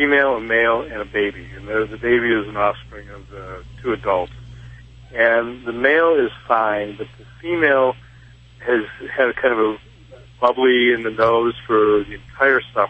female, 0.00 0.36
a 0.36 0.40
male, 0.40 0.80
and 0.80 1.02
a 1.02 1.04
baby. 1.04 1.46
And 1.54 1.68
the, 1.68 1.98
baby 1.98 2.32
is 2.32 2.48
an 2.48 2.56
offspring 2.56 3.10
of 3.10 3.28
the 3.28 3.62
two 3.82 3.92
adults. 3.92 4.32
And 5.12 5.66
the 5.66 5.74
male 5.74 6.14
is 6.14 6.30
fine, 6.48 6.96
but 6.96 7.06
the 7.18 7.26
female 7.42 7.94
has 8.60 8.84
had 9.14 9.28
a 9.28 9.34
kind 9.34 9.52
of 9.52 9.58
a 9.58 9.78
bubbly 10.40 10.94
in 10.94 11.02
the 11.02 11.10
nose 11.10 11.54
for 11.66 12.02
the 12.04 12.14
entire 12.14 12.62
summer. 12.72 12.88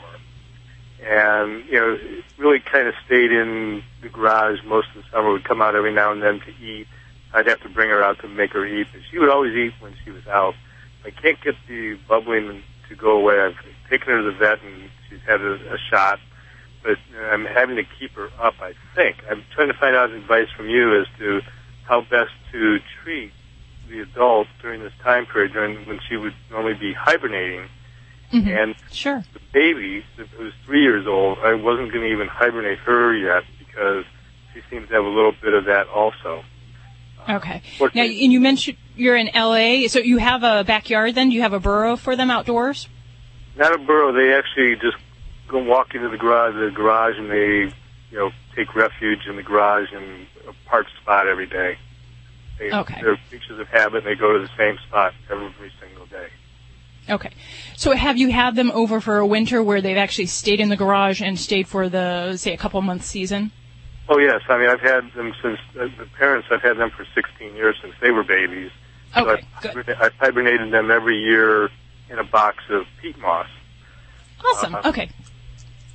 And, 1.03 1.65
you 1.65 1.81
know, 1.81 1.99
really 2.39 2.61
kind 2.61 2.87
of 2.87 2.95
stayed 3.07 3.33
in 3.33 3.83
the 4.03 4.09
garage 4.09 4.61
most 4.65 4.87
of 4.95 5.03
the 5.03 5.11
summer, 5.11 5.33
would 5.33 5.45
come 5.45 5.61
out 5.61 5.75
every 5.75 5.93
now 5.93 6.13
and 6.13 6.23
then 6.23 6.39
to 6.41 6.65
eat. 6.65 6.87
I'd 7.35 7.49
have 7.49 7.61
to 7.63 7.69
bring 7.69 7.91
her 7.91 8.05
out 8.05 8.21
to 8.21 8.29
make 8.29 8.53
her 8.53 8.65
eat, 8.65 8.87
but 8.93 9.01
she 9.11 9.19
would 9.19 9.31
always 9.31 9.55
eat 9.57 9.73
when 9.81 9.97
she 10.05 10.13
was 10.13 10.29
out. 10.29 10.55
I 11.05 11.11
can't 11.11 11.41
get 11.41 11.57
the 11.67 11.99
bubbling 12.07 12.63
to 12.89 12.95
go 12.95 13.19
away. 13.19 13.41
I've 13.41 13.57
taken 13.89 14.09
her 14.09 14.23
to 14.23 14.31
the 14.31 14.39
vet 14.39 14.63
and 14.63 14.91
she's 15.09 15.21
had 15.27 15.41
a, 15.41 15.75
a 15.75 15.79
shot 15.91 16.21
but 16.83 16.97
I'm 17.31 17.45
having 17.45 17.77
to 17.77 17.85
keep 17.99 18.13
her 18.13 18.31
up, 18.39 18.55
I 18.61 18.75
think. 18.95 19.17
I'm 19.31 19.45
trying 19.55 19.69
to 19.69 19.75
find 19.75 19.95
out 19.95 20.11
advice 20.11 20.49
from 20.57 20.69
you 20.69 21.01
as 21.01 21.07
to 21.19 21.41
how 21.85 22.01
best 22.03 22.33
to 22.53 22.79
treat 23.03 23.33
the 23.89 24.01
adult 24.01 24.47
during 24.63 24.81
this 24.81 24.93
time 25.03 25.27
period 25.27 25.53
during 25.53 25.87
when 25.87 25.99
she 26.09 26.17
would 26.17 26.35
normally 26.51 26.75
be 26.75 26.93
hibernating. 26.93 27.69
Mm-hmm. 28.33 28.49
And 28.49 28.75
sure. 28.93 29.25
the 29.33 29.41
baby, 29.53 30.05
who's 30.17 30.55
three 30.65 30.83
years 30.83 31.07
old, 31.07 31.39
I 31.39 31.55
wasn't 31.55 31.93
going 31.93 32.05
to 32.05 32.13
even 32.13 32.29
hibernate 32.29 32.79
her 32.81 33.15
yet 33.15 33.43
because 33.59 34.05
she 34.55 34.61
seems 34.71 34.89
to 34.89 34.95
have 34.95 35.05
a 35.05 35.09
little 35.09 35.35
bit 35.43 35.53
of 35.53 35.65
that 35.65 35.89
also. 35.89 36.45
Okay. 37.29 37.63
Now, 37.81 38.03
and 38.03 38.33
you 38.33 38.41
mentioned 38.41 38.79
you're 38.97 39.17
in 39.17 39.31
LA, 39.35 39.89
so 39.89 39.99
you 39.99 40.19
have 40.19 40.43
a 40.43 40.65
backyard 40.65 41.15
then? 41.15 41.31
Do 41.31 41.35
you 41.35 41.43
have 41.43 41.53
a 41.53 41.61
burrow 41.61 41.97
for 41.97 42.17
them 42.17 42.31
outdoors? 42.31 42.89
Not 43.57 43.75
a 43.75 43.79
burrow. 43.79 44.13
They 44.13 44.33
actually 44.33 44.77
just 44.77 44.97
go 45.51 45.63
walk 45.63 45.95
into 45.95 46.09
the 46.09 46.17
garage, 46.17 46.55
the 46.55 46.71
garage, 46.71 47.17
and 47.19 47.31
they, 47.31 47.75
you 48.11 48.19
know, 48.19 48.31
take 48.55 48.75
refuge 48.75 49.27
in 49.27 49.37
the 49.37 49.43
garage 49.43 49.89
and 49.93 50.27
a 50.49 50.53
park 50.69 50.87
spot 51.03 51.27
every 51.27 51.47
day. 51.47 51.77
They, 52.59 52.71
okay. 52.73 53.01
They're 53.03 53.19
creatures 53.29 53.59
of 53.59 53.69
habit. 53.69 53.99
and 53.99 54.07
They 54.07 54.15
go 54.15 54.33
to 54.33 54.39
the 54.39 54.51
same 54.57 54.79
spot 54.87 55.15
every 55.31 55.73
single 55.81 56.07
day. 56.07 56.29
Okay. 57.09 57.31
So 57.77 57.93
have 57.93 58.17
you 58.17 58.31
had 58.31 58.55
them 58.55 58.71
over 58.73 59.01
for 59.01 59.19
a 59.19 59.27
winter 59.27 59.63
where 59.63 59.81
they've 59.81 59.97
actually 59.97 60.27
stayed 60.27 60.61
in 60.61 60.69
the 60.69 60.77
garage 60.77 61.21
and 61.21 61.39
stayed 61.39 61.67
for 61.67 61.89
the, 61.89 62.37
say, 62.37 62.53
a 62.53 62.59
couple 62.59 62.81
months 62.83 63.07
season? 63.07 63.51
Oh 64.09 64.19
yes. 64.19 64.43
I 64.49 64.59
mean, 64.59 64.69
I've 64.69 64.81
had 64.81 65.11
them 65.15 65.33
since 65.43 65.59
uh, 65.79 65.89
the 65.99 66.07
parents. 66.19 66.49
I've 66.51 66.63
had 66.63 66.77
them 66.77 66.91
for 66.91 67.07
16 67.15 67.55
years 67.57 67.77
since 67.81 67.95
they 68.01 68.11
were 68.11 68.23
babies. 68.23 68.71
Okay. 69.17 69.43
So 69.63 69.71
I've, 69.71 69.89
I've 70.01 70.15
hibernated 70.15 70.73
them 70.73 70.91
every 70.91 71.19
year 71.19 71.71
in 72.11 72.19
a 72.19 72.25
box 72.25 72.59
of 72.69 72.87
peat 73.01 73.19
moss. 73.19 73.49
Awesome. 74.45 74.75
Uh, 74.75 74.83
okay. 74.87 75.11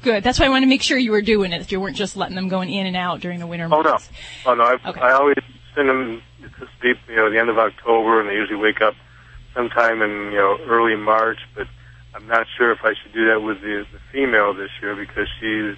Good. 0.05 0.23
That's 0.23 0.39
why 0.39 0.45
I 0.45 0.49
wanted 0.49 0.67
to 0.67 0.69
make 0.69 0.83
sure 0.83 0.99
you 0.99 1.09
were 1.09 1.23
doing 1.23 1.51
it. 1.51 1.57
That 1.57 1.71
you 1.71 1.81
weren't 1.81 1.97
just 1.97 2.15
letting 2.15 2.35
them 2.35 2.47
going 2.47 2.69
in 2.69 2.85
and 2.85 2.95
out 2.95 3.21
during 3.21 3.39
the 3.39 3.47
winter 3.47 3.67
months. 3.67 4.07
Oh 4.45 4.53
no. 4.53 4.53
Oh 4.53 4.55
no. 4.55 4.63
I've, 4.63 4.85
okay. 4.85 5.01
I 5.01 5.13
always 5.13 5.37
send 5.73 5.89
them 5.89 6.21
to 6.59 6.67
sleep. 6.79 6.97
You 7.09 7.15
know, 7.15 7.31
the 7.31 7.39
end 7.39 7.49
of 7.49 7.57
October, 7.57 8.21
and 8.21 8.29
they 8.29 8.35
usually 8.35 8.59
wake 8.59 8.81
up 8.81 8.93
sometime 9.55 10.03
in 10.03 10.11
you 10.31 10.37
know 10.37 10.59
early 10.67 10.95
March. 10.95 11.39
But 11.55 11.65
I'm 12.13 12.27
not 12.27 12.45
sure 12.55 12.71
if 12.71 12.79
I 12.83 12.93
should 12.93 13.13
do 13.13 13.25
that 13.29 13.41
with 13.41 13.61
the, 13.61 13.83
the 13.91 13.99
female 14.11 14.53
this 14.53 14.69
year 14.79 14.95
because 14.95 15.27
she 15.39 15.73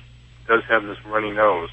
does 0.46 0.62
have 0.68 0.84
this 0.84 0.98
runny 1.06 1.32
nose. 1.32 1.70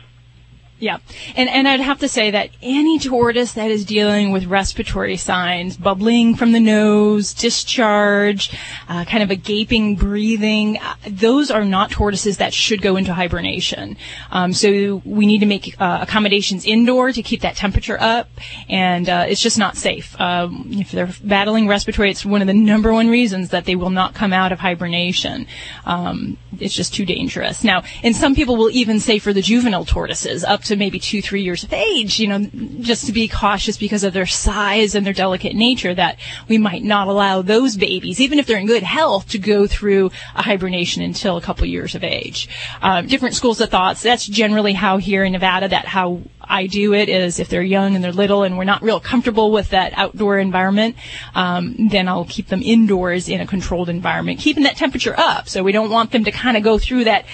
Yeah. 0.85 0.99
And, 1.35 1.49
and 1.49 1.67
I'd 1.67 1.81
have 1.81 2.01
to 2.01 2.09
say 2.09 2.33
that 2.33 2.51
any 2.61 2.99
tortoise 2.99 3.55
that 3.55 3.71
is 3.71 3.87
dealing 3.87 4.33
with 4.33 4.45
respiratory 4.45 5.17
signs, 5.17 5.79
bubbling 5.79 6.35
from 6.35 6.53
the 6.53 6.61
nose, 6.61 7.33
discharge, 7.33 8.55
uh, 8.87 9.07
kind 9.07 9.23
of 9.23 9.31
a 9.31 9.35
gaping 9.35 9.97
breathing, 9.97 10.77
uh, 10.77 10.95
those 11.09 11.51
are 11.51 11.65
not 11.65 11.91
tortoises 11.91 12.37
that 12.37 12.53
should 12.53 12.83
go 12.83 12.97
into 12.97 13.15
hibernation. 13.15 13.97
Um, 14.31 14.53
so 14.53 15.01
we 15.07 15.25
need 15.25 15.39
to 15.39 15.47
make 15.47 15.75
uh, 15.81 16.01
accommodations 16.03 16.67
indoor 16.67 17.13
to 17.13 17.23
keep 17.23 17.41
that 17.41 17.57
temperature 17.57 17.99
up, 17.99 18.29
and 18.69 19.09
uh, 19.09 19.25
it's 19.27 19.41
just 19.41 19.59
not 19.59 19.79
safe. 19.79 20.21
Um, 20.21 20.69
if 20.73 20.91
they're 20.91 21.15
battling 21.25 21.67
respiratory, 21.67 22.11
it's 22.11 22.27
one 22.27 22.43
of 22.43 22.47
the 22.47 22.53
number 22.53 22.93
one 22.93 23.09
reasons 23.09 23.49
that 23.49 23.65
they 23.65 23.75
will 23.75 23.89
not 23.89 24.13
come 24.13 24.35
out 24.35 24.53
of 24.53 24.59
hibernation. 24.59 25.47
Um, 25.87 26.37
it's 26.61 26.75
just 26.75 26.93
too 26.93 27.07
dangerous. 27.07 27.65
Now, 27.65 27.85
and 28.03 28.15
some 28.15 28.35
people 28.35 28.57
will 28.57 28.71
even 28.71 29.01
say 29.01 29.19
for 29.19 29.33
the 29.33 29.41
juvenile 29.41 29.87
tortoises, 29.87 30.45
up 30.45 30.63
to 30.65 30.74
maybe 30.77 30.99
two, 30.99 31.23
three 31.23 31.43
years 31.43 31.65
of 31.65 31.73
age, 31.73 32.19
you 32.19 32.29
know, 32.29 32.49
just 32.81 33.07
to 33.07 33.13
be 33.13 33.29
cautious 33.29 33.77
because 33.77 34.05
of 34.05 34.13
their 34.13 34.27
size 34.27 34.95
and 34.95 35.07
their 35.07 35.13
delicate 35.13 35.55
nature 35.55 35.95
that 35.95 36.19
we 36.49 36.59
might 36.59 36.83
not 36.83 37.09
allow 37.09 37.43
those 37.43 37.77
babies, 37.77 38.21
even 38.21 38.39
if 38.39 38.47
they're 38.47 38.59
in 38.59 38.67
good 38.67 38.83
health, 38.83 39.29
to 39.29 39.39
go 39.39 39.67
through 39.67 40.11
a 40.35 40.43
hibernation 40.43 41.03
until 41.03 41.37
a 41.37 41.41
couple 41.41 41.67
years 41.67 41.95
of 41.95 42.05
age. 42.05 42.49
Um, 42.83 43.07
different 43.07 43.35
schools 43.35 43.61
of 43.61 43.71
thoughts. 43.71 44.03
That's 44.03 44.27
generally 44.27 44.73
how 44.73 44.99
here 44.99 45.25
in 45.25 45.33
Nevada, 45.33 45.69
that 45.69 45.87
how 45.87 46.23
I 46.41 46.67
do 46.67 46.93
it 46.95 47.09
is 47.09 47.39
if 47.39 47.49
they're 47.49 47.63
young 47.63 47.95
and 47.95 48.05
they're 48.05 48.13
little 48.13 48.43
and 48.43 48.57
we're 48.59 48.65
not 48.65 48.83
real 48.83 49.01
comfortable 49.01 49.51
with 49.51 49.71
that 49.71 49.93
outdoor 49.97 50.39
environment, 50.39 50.97
um, 51.35 51.89
then 51.91 52.09
I'll 52.09 52.27
keep 52.27 52.49
them 52.49 52.63
indoors 52.63 53.29
in 53.29 53.41
a 53.41 53.47
controlled 53.47 53.89
environment, 53.89 54.41
keeping 54.41 54.65
that 54.65 54.77
temperature 54.77 55.15
up. 55.17 55.49
So 55.49 55.63
we 55.63 55.73
don't 55.73 55.91
want 55.91 56.11
them 56.11 56.25
to 56.25 56.31
kind 56.31 56.57
of 56.57 56.63
go 56.63 56.79
through 56.79 57.05
that 57.05 57.25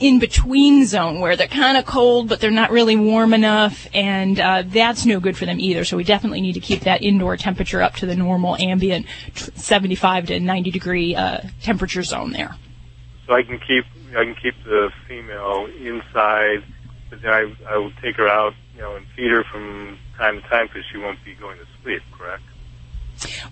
in 0.00 0.18
between 0.18 0.86
zone 0.86 1.20
where 1.20 1.36
they're 1.36 1.46
kind 1.46 1.76
of 1.76 1.84
cold 1.84 2.28
but 2.28 2.40
they're 2.40 2.50
not 2.50 2.70
really 2.70 2.96
warm 2.96 3.34
enough 3.34 3.86
and 3.94 4.40
uh, 4.40 4.62
that's 4.66 5.06
no 5.06 5.20
good 5.20 5.36
for 5.36 5.46
them 5.46 5.60
either. 5.60 5.84
So 5.84 5.96
we 5.96 6.04
definitely 6.04 6.40
need 6.40 6.54
to 6.54 6.60
keep 6.60 6.80
that 6.80 7.02
indoor 7.02 7.36
temperature 7.36 7.82
up 7.82 7.94
to 7.96 8.06
the 8.06 8.16
normal 8.16 8.56
ambient 8.56 9.06
75 9.34 10.26
to 10.26 10.40
90 10.40 10.70
degree 10.70 11.14
uh, 11.14 11.40
temperature 11.62 12.02
zone 12.02 12.32
there. 12.32 12.56
So 13.26 13.34
i 13.34 13.42
can 13.42 13.58
keep 13.58 13.84
i 14.16 14.24
can 14.24 14.34
keep 14.34 14.54
the 14.64 14.90
female 15.06 15.66
inside 15.78 16.64
but 17.10 17.22
then 17.22 17.32
i 17.32 17.54
i 17.68 17.76
will 17.76 17.92
take 18.02 18.16
her 18.16 18.26
out 18.26 18.54
you 18.74 18.80
know 18.80 18.96
and 18.96 19.06
feed 19.14 19.30
her 19.30 19.44
from 19.44 19.98
time 20.16 20.40
to 20.42 20.48
time 20.48 20.66
because 20.66 20.82
she 20.90 20.98
won't 20.98 21.22
be 21.24 21.34
going 21.34 21.58
to 21.58 21.66
sleep 21.82 22.02
correct 22.16 22.42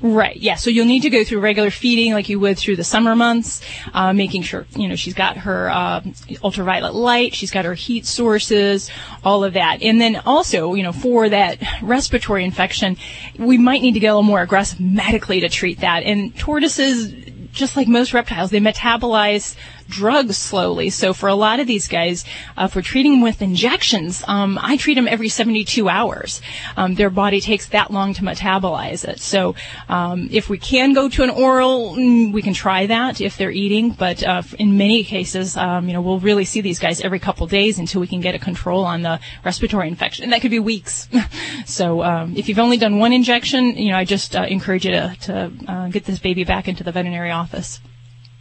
Right. 0.01 0.37
Yeah. 0.37 0.57
So 0.57 0.71
you'll 0.71 0.87
need 0.87 1.03
to 1.03 1.11
go 1.11 1.25
through 1.25 1.41
regular 1.41 1.71
feeding 1.71 2.13
like 2.13 2.29
you 2.29 2.41
would 2.41 2.59
through 2.59 2.77
the 2.77 2.85
summer 2.85 3.15
months, 3.15 3.61
uh, 3.93 4.13
making 4.13 4.43
sure 4.43 4.67
you 4.77 4.89
know 4.89 4.97
she's 4.97 5.15
got 5.15 5.37
her 5.39 5.71
uh, 5.71 6.03
ultraviolet 6.43 6.95
light, 6.95 7.35
she's 7.35 7.51
got 7.51 7.65
her 7.65 7.75
heat 7.75 8.07
sources, 8.07 8.91
all 9.25 9.45
of 9.45 9.55
that, 9.55 9.83
and 9.83 10.01
then 10.01 10.17
also 10.25 10.75
you 10.75 10.83
know 10.83 10.93
for 10.93 11.29
that 11.29 11.59
respiratory 11.83 12.45
infection, 12.45 12.97
we 13.39 13.59
might 13.59 13.83
need 13.83 13.93
to 13.93 14.01
get 14.01 14.09
a 14.09 14.15
little 14.15 14.23
more 14.23 14.41
aggressive 14.41 14.81
medically 14.81 15.41
to 15.41 15.49
treat 15.49 15.81
that. 15.81 16.03
And 16.03 16.37
tortoises, 16.37 17.13
just 17.53 17.77
like 17.77 17.89
most 17.89 18.13
reptiles, 18.15 18.51
they 18.51 18.61
metabolize 18.61 19.57
drugs 19.89 20.37
slowly. 20.37 20.91
So 20.91 21.13
for 21.13 21.29
a 21.29 21.35
lot 21.35 21.61
of 21.61 21.67
these 21.67 21.89
guys, 21.89 22.25
uh, 22.57 22.69
for 22.69 22.83
treating 22.83 23.13
them 23.13 23.21
with 23.23 23.43
injections, 23.43 24.23
um, 24.29 24.59
I 24.61 24.77
treat 24.77 24.95
them 24.95 25.09
every 25.09 25.29
72 25.29 25.89
hours. 25.89 26.41
Um, 26.77 26.95
their 26.95 27.11
body 27.11 27.41
takes 27.41 27.69
that 27.69 27.91
long 27.91 28.15
to 28.15 28.23
metabolize 28.23 29.07
it. 29.07 29.21
So 29.21 29.55
um, 29.89 30.29
if 30.31 30.49
we 30.49 30.59
can 30.59 30.93
go 30.93 31.09
to 31.09 31.23
an 31.23 31.31
oral, 31.31 31.95
mm, 31.97 32.33
we 32.33 32.43
can 32.43 32.55
try 32.55 32.87
that 32.87 33.21
if 33.21 33.37
they're 33.37 33.51
eating. 33.51 33.91
But 33.91 34.23
uh, 34.23 34.43
in 34.59 34.77
many 34.77 35.05
cases, 35.05 35.57
um, 35.57 35.89
you 35.89 35.95
know, 35.95 36.01
we'll 36.01 36.21
really 36.21 36.45
see 36.45 36.61
these 36.61 36.79
guys 36.79 37.01
every 37.01 37.19
couple 37.19 37.47
days 37.47 37.79
until 37.79 38.01
we 38.01 38.07
can 38.07 38.21
get 38.21 38.35
a 38.35 38.39
control 38.39 38.85
on 38.85 39.03
the 39.03 39.21
respiratory 39.45 39.89
infection, 39.89 40.25
and 40.25 40.33
that 40.33 40.41
could 40.41 40.51
be 40.51 40.59
weeks. 40.59 41.09
so 41.67 42.03
um, 42.03 42.37
if 42.37 42.49
you've 42.49 42.59
only 42.59 42.77
done 42.77 42.99
one 42.99 43.13
injection, 43.13 43.77
you 43.77 43.91
know, 43.91 43.97
I 43.97 44.05
just 44.05 44.37
uh, 44.37 44.43
encourage 44.43 44.85
you 44.85 44.93
to, 44.93 45.17
to 45.23 45.53
uh, 45.67 45.89
get 45.89 46.05
this 46.05 46.19
baby 46.19 46.45
back 46.45 46.69
into 46.69 46.85
the 46.85 46.93
veterinary 46.93 47.31
office. 47.31 47.81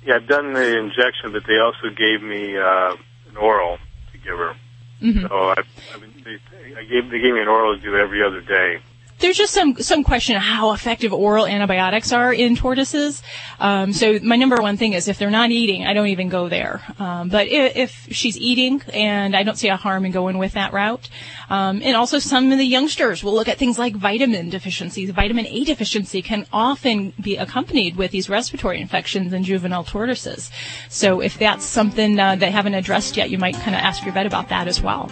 Yeah, 0.07 0.15
I've 0.15 0.27
done 0.27 0.53
the 0.53 0.79
injection, 0.79 1.33
but 1.33 1.43
they 1.45 1.59
also 1.59 1.91
gave 1.91 2.23
me 2.23 2.55
uh, 2.55 2.95
an 3.27 3.35
oral 3.35 3.77
to 4.13 4.17
give 4.17 4.39
her. 4.39 4.55
Mm-hmm. 5.01 5.27
So 5.27 5.35
I, 5.35 5.59
I, 5.93 5.97
mean, 5.99 6.23
they, 6.23 6.39
I 6.79 6.83
gave 6.87 7.11
they 7.11 7.19
gave 7.19 7.33
me 7.33 7.41
an 7.41 7.49
oral 7.49 7.75
to 7.75 7.81
do 7.81 7.93
every 7.97 8.23
other 8.23 8.39
day. 8.39 8.79
There's 9.19 9.37
just 9.37 9.53
some 9.53 9.75
some 9.77 10.03
question 10.03 10.35
of 10.35 10.41
how 10.41 10.73
effective 10.73 11.11
oral 11.11 11.47
antibiotics 11.47 12.11
are 12.11 12.33
in 12.33 12.55
tortoises. 12.55 13.23
Um, 13.59 13.91
so 13.93 14.19
my 14.21 14.35
number 14.35 14.57
one 14.57 14.77
thing 14.77 14.93
is 14.93 15.07
if 15.07 15.17
they're 15.17 15.31
not 15.31 15.51
eating, 15.51 15.85
I 15.85 15.93
don't 15.93 16.07
even 16.07 16.29
go 16.29 16.49
there. 16.49 16.81
Um, 16.99 17.29
but 17.29 17.47
if, 17.47 17.75
if 17.75 18.07
she's 18.11 18.37
eating, 18.37 18.81
and 18.93 19.35
I 19.35 19.43
don't 19.43 19.57
see 19.57 19.69
a 19.69 19.75
harm 19.75 20.05
in 20.05 20.11
going 20.11 20.37
with 20.37 20.53
that 20.53 20.73
route. 20.73 21.09
Um, 21.49 21.81
and 21.83 21.95
also 21.95 22.19
some 22.19 22.51
of 22.51 22.57
the 22.57 22.65
youngsters 22.65 23.23
will 23.23 23.33
look 23.33 23.47
at 23.47 23.57
things 23.57 23.79
like 23.79 23.95
vitamin 23.95 24.49
deficiencies. 24.49 25.09
Vitamin 25.09 25.47
A 25.47 25.63
deficiency 25.63 26.21
can 26.21 26.45
often 26.53 27.13
be 27.21 27.37
accompanied 27.37 27.95
with 27.95 28.11
these 28.11 28.29
respiratory 28.29 28.79
infections 28.79 29.33
in 29.33 29.43
juvenile 29.43 29.83
tortoises. 29.83 30.51
So 30.89 31.21
if 31.21 31.39
that's 31.39 31.65
something 31.65 32.19
uh, 32.19 32.35
they 32.35 32.51
haven't 32.51 32.75
addressed 32.75 33.17
yet, 33.17 33.29
you 33.29 33.37
might 33.37 33.55
kind 33.55 33.75
of 33.75 33.81
ask 33.81 34.03
your 34.03 34.13
vet 34.13 34.25
about 34.25 34.49
that 34.49 34.67
as 34.67 34.81
well. 34.81 35.09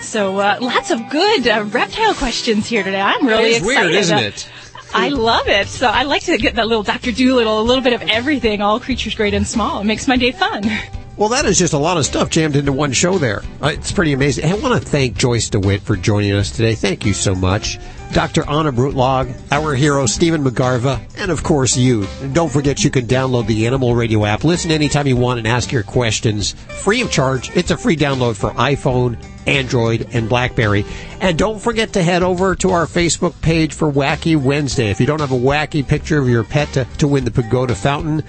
So 0.00 0.38
uh, 0.38 0.58
lots 0.60 0.90
of 0.90 1.08
good 1.10 1.46
uh, 1.46 1.64
reptile 1.68 2.14
questions 2.14 2.66
here 2.66 2.82
today. 2.82 3.00
I'm 3.00 3.21
really 3.26 3.44
It 3.44 3.50
is 3.50 3.56
excited. 3.58 3.80
weird, 3.90 3.94
isn't 3.94 4.18
Uh, 4.18 4.20
it? 4.20 4.48
I 4.94 5.08
love 5.08 5.48
it. 5.48 5.68
So 5.68 5.86
I 5.88 6.02
like 6.02 6.22
to 6.24 6.36
get 6.36 6.56
that 6.56 6.68
little 6.68 6.82
Dr. 6.82 7.12
Doolittle, 7.12 7.60
a 7.60 7.62
little 7.62 7.82
bit 7.82 7.94
of 7.94 8.02
everything, 8.02 8.60
all 8.60 8.78
creatures 8.78 9.14
great 9.14 9.32
and 9.34 9.46
small. 9.46 9.80
It 9.80 9.84
makes 9.84 10.06
my 10.08 10.16
day 10.16 10.32
fun. 10.32 10.62
Well, 11.14 11.28
that 11.28 11.44
is 11.44 11.58
just 11.58 11.74
a 11.74 11.78
lot 11.78 11.98
of 11.98 12.06
stuff 12.06 12.30
jammed 12.30 12.56
into 12.56 12.72
one 12.72 12.90
show 12.92 13.18
there. 13.18 13.42
Uh, 13.62 13.66
It's 13.68 13.92
pretty 13.92 14.14
amazing. 14.14 14.50
I 14.50 14.54
want 14.54 14.82
to 14.82 14.88
thank 14.88 15.14
Joyce 15.14 15.50
DeWitt 15.50 15.82
for 15.82 15.94
joining 15.94 16.32
us 16.32 16.50
today. 16.50 16.74
Thank 16.74 17.04
you 17.04 17.12
so 17.12 17.34
much. 17.34 17.78
Dr. 18.14 18.42
Ahna 18.44 18.74
Brutlag, 18.74 19.32
our 19.52 19.74
hero 19.74 20.06
Stephen 20.06 20.42
McGarva, 20.42 21.00
and 21.18 21.30
of 21.30 21.42
course 21.42 21.76
you. 21.76 22.06
And 22.22 22.34
don't 22.34 22.50
forget 22.50 22.82
you 22.82 22.90
can 22.90 23.06
download 23.06 23.46
the 23.46 23.66
Animal 23.66 23.94
Radio 23.94 24.24
app. 24.24 24.42
Listen 24.42 24.70
anytime 24.70 25.06
you 25.06 25.16
want 25.18 25.36
and 25.38 25.46
ask 25.46 25.70
your 25.70 25.82
questions 25.82 26.52
free 26.52 27.02
of 27.02 27.10
charge. 27.10 27.54
It's 27.54 27.70
a 27.70 27.76
free 27.76 27.96
download 27.96 28.34
for 28.36 28.50
iPhone, 28.52 29.22
Android, 29.46 30.08
and 30.12 30.28
BlackBerry. 30.28 30.84
And 31.20 31.38
don't 31.38 31.60
forget 31.60 31.92
to 31.94 32.02
head 32.02 32.22
over 32.22 32.54
to 32.56 32.70
our 32.70 32.86
Facebook 32.86 33.40
page 33.40 33.74
for 33.74 33.90
Wacky 33.90 34.36
Wednesday. 34.36 34.90
If 34.90 35.00
you 35.00 35.06
don't 35.06 35.20
have 35.20 35.32
a 35.32 35.38
wacky 35.38 35.86
picture 35.86 36.18
of 36.18 36.28
your 36.28 36.44
pet 36.44 36.72
to, 36.72 36.84
to 36.98 37.08
win 37.08 37.24
the 37.24 37.30
Pagoda 37.30 37.74
Fountain, 37.74 38.22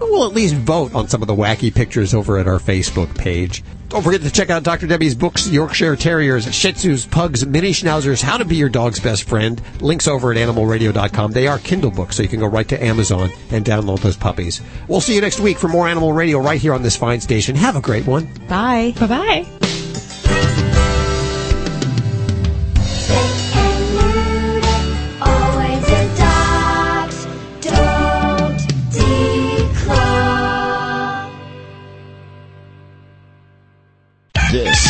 we'll 0.00 0.26
at 0.26 0.34
least 0.34 0.54
vote 0.54 0.94
on 0.94 1.08
some 1.08 1.22
of 1.22 1.28
the 1.28 1.34
wacky 1.34 1.74
pictures 1.74 2.14
over 2.14 2.38
at 2.38 2.48
our 2.48 2.58
Facebook 2.58 3.16
page. 3.16 3.62
Don't 3.90 4.04
forget 4.04 4.22
to 4.22 4.30
check 4.30 4.50
out 4.50 4.62
Dr. 4.62 4.86
Debbie's 4.86 5.16
books, 5.16 5.48
Yorkshire 5.48 5.96
Terriers, 5.96 6.54
Shih 6.54 6.72
Tzus, 6.72 7.10
Pugs, 7.10 7.44
Mini 7.44 7.72
Schnauzers, 7.72 8.22
How 8.22 8.36
to 8.36 8.44
Be 8.44 8.54
Your 8.54 8.68
Dog's 8.68 9.00
Best 9.00 9.24
Friend. 9.24 9.60
Links 9.80 10.06
over 10.06 10.30
at 10.30 10.38
animalradio.com. 10.38 11.32
They 11.32 11.48
are 11.48 11.58
Kindle 11.58 11.90
books, 11.90 12.16
so 12.16 12.22
you 12.22 12.28
can 12.28 12.38
go 12.38 12.46
right 12.46 12.68
to 12.68 12.80
Amazon 12.80 13.30
and 13.50 13.64
download 13.64 13.98
those 13.98 14.16
puppies. 14.16 14.60
We'll 14.86 15.00
see 15.00 15.16
you 15.16 15.20
next 15.20 15.40
week 15.40 15.58
for 15.58 15.66
more 15.66 15.88
Animal 15.88 16.12
Radio 16.12 16.38
right 16.38 16.60
here 16.60 16.72
on 16.72 16.82
this 16.82 16.96
fine 16.96 17.20
station. 17.20 17.56
Have 17.56 17.74
a 17.74 17.80
great 17.80 18.06
one. 18.06 18.26
Bye. 18.48 18.94
Bye. 19.00 19.06
Bye 19.08 19.79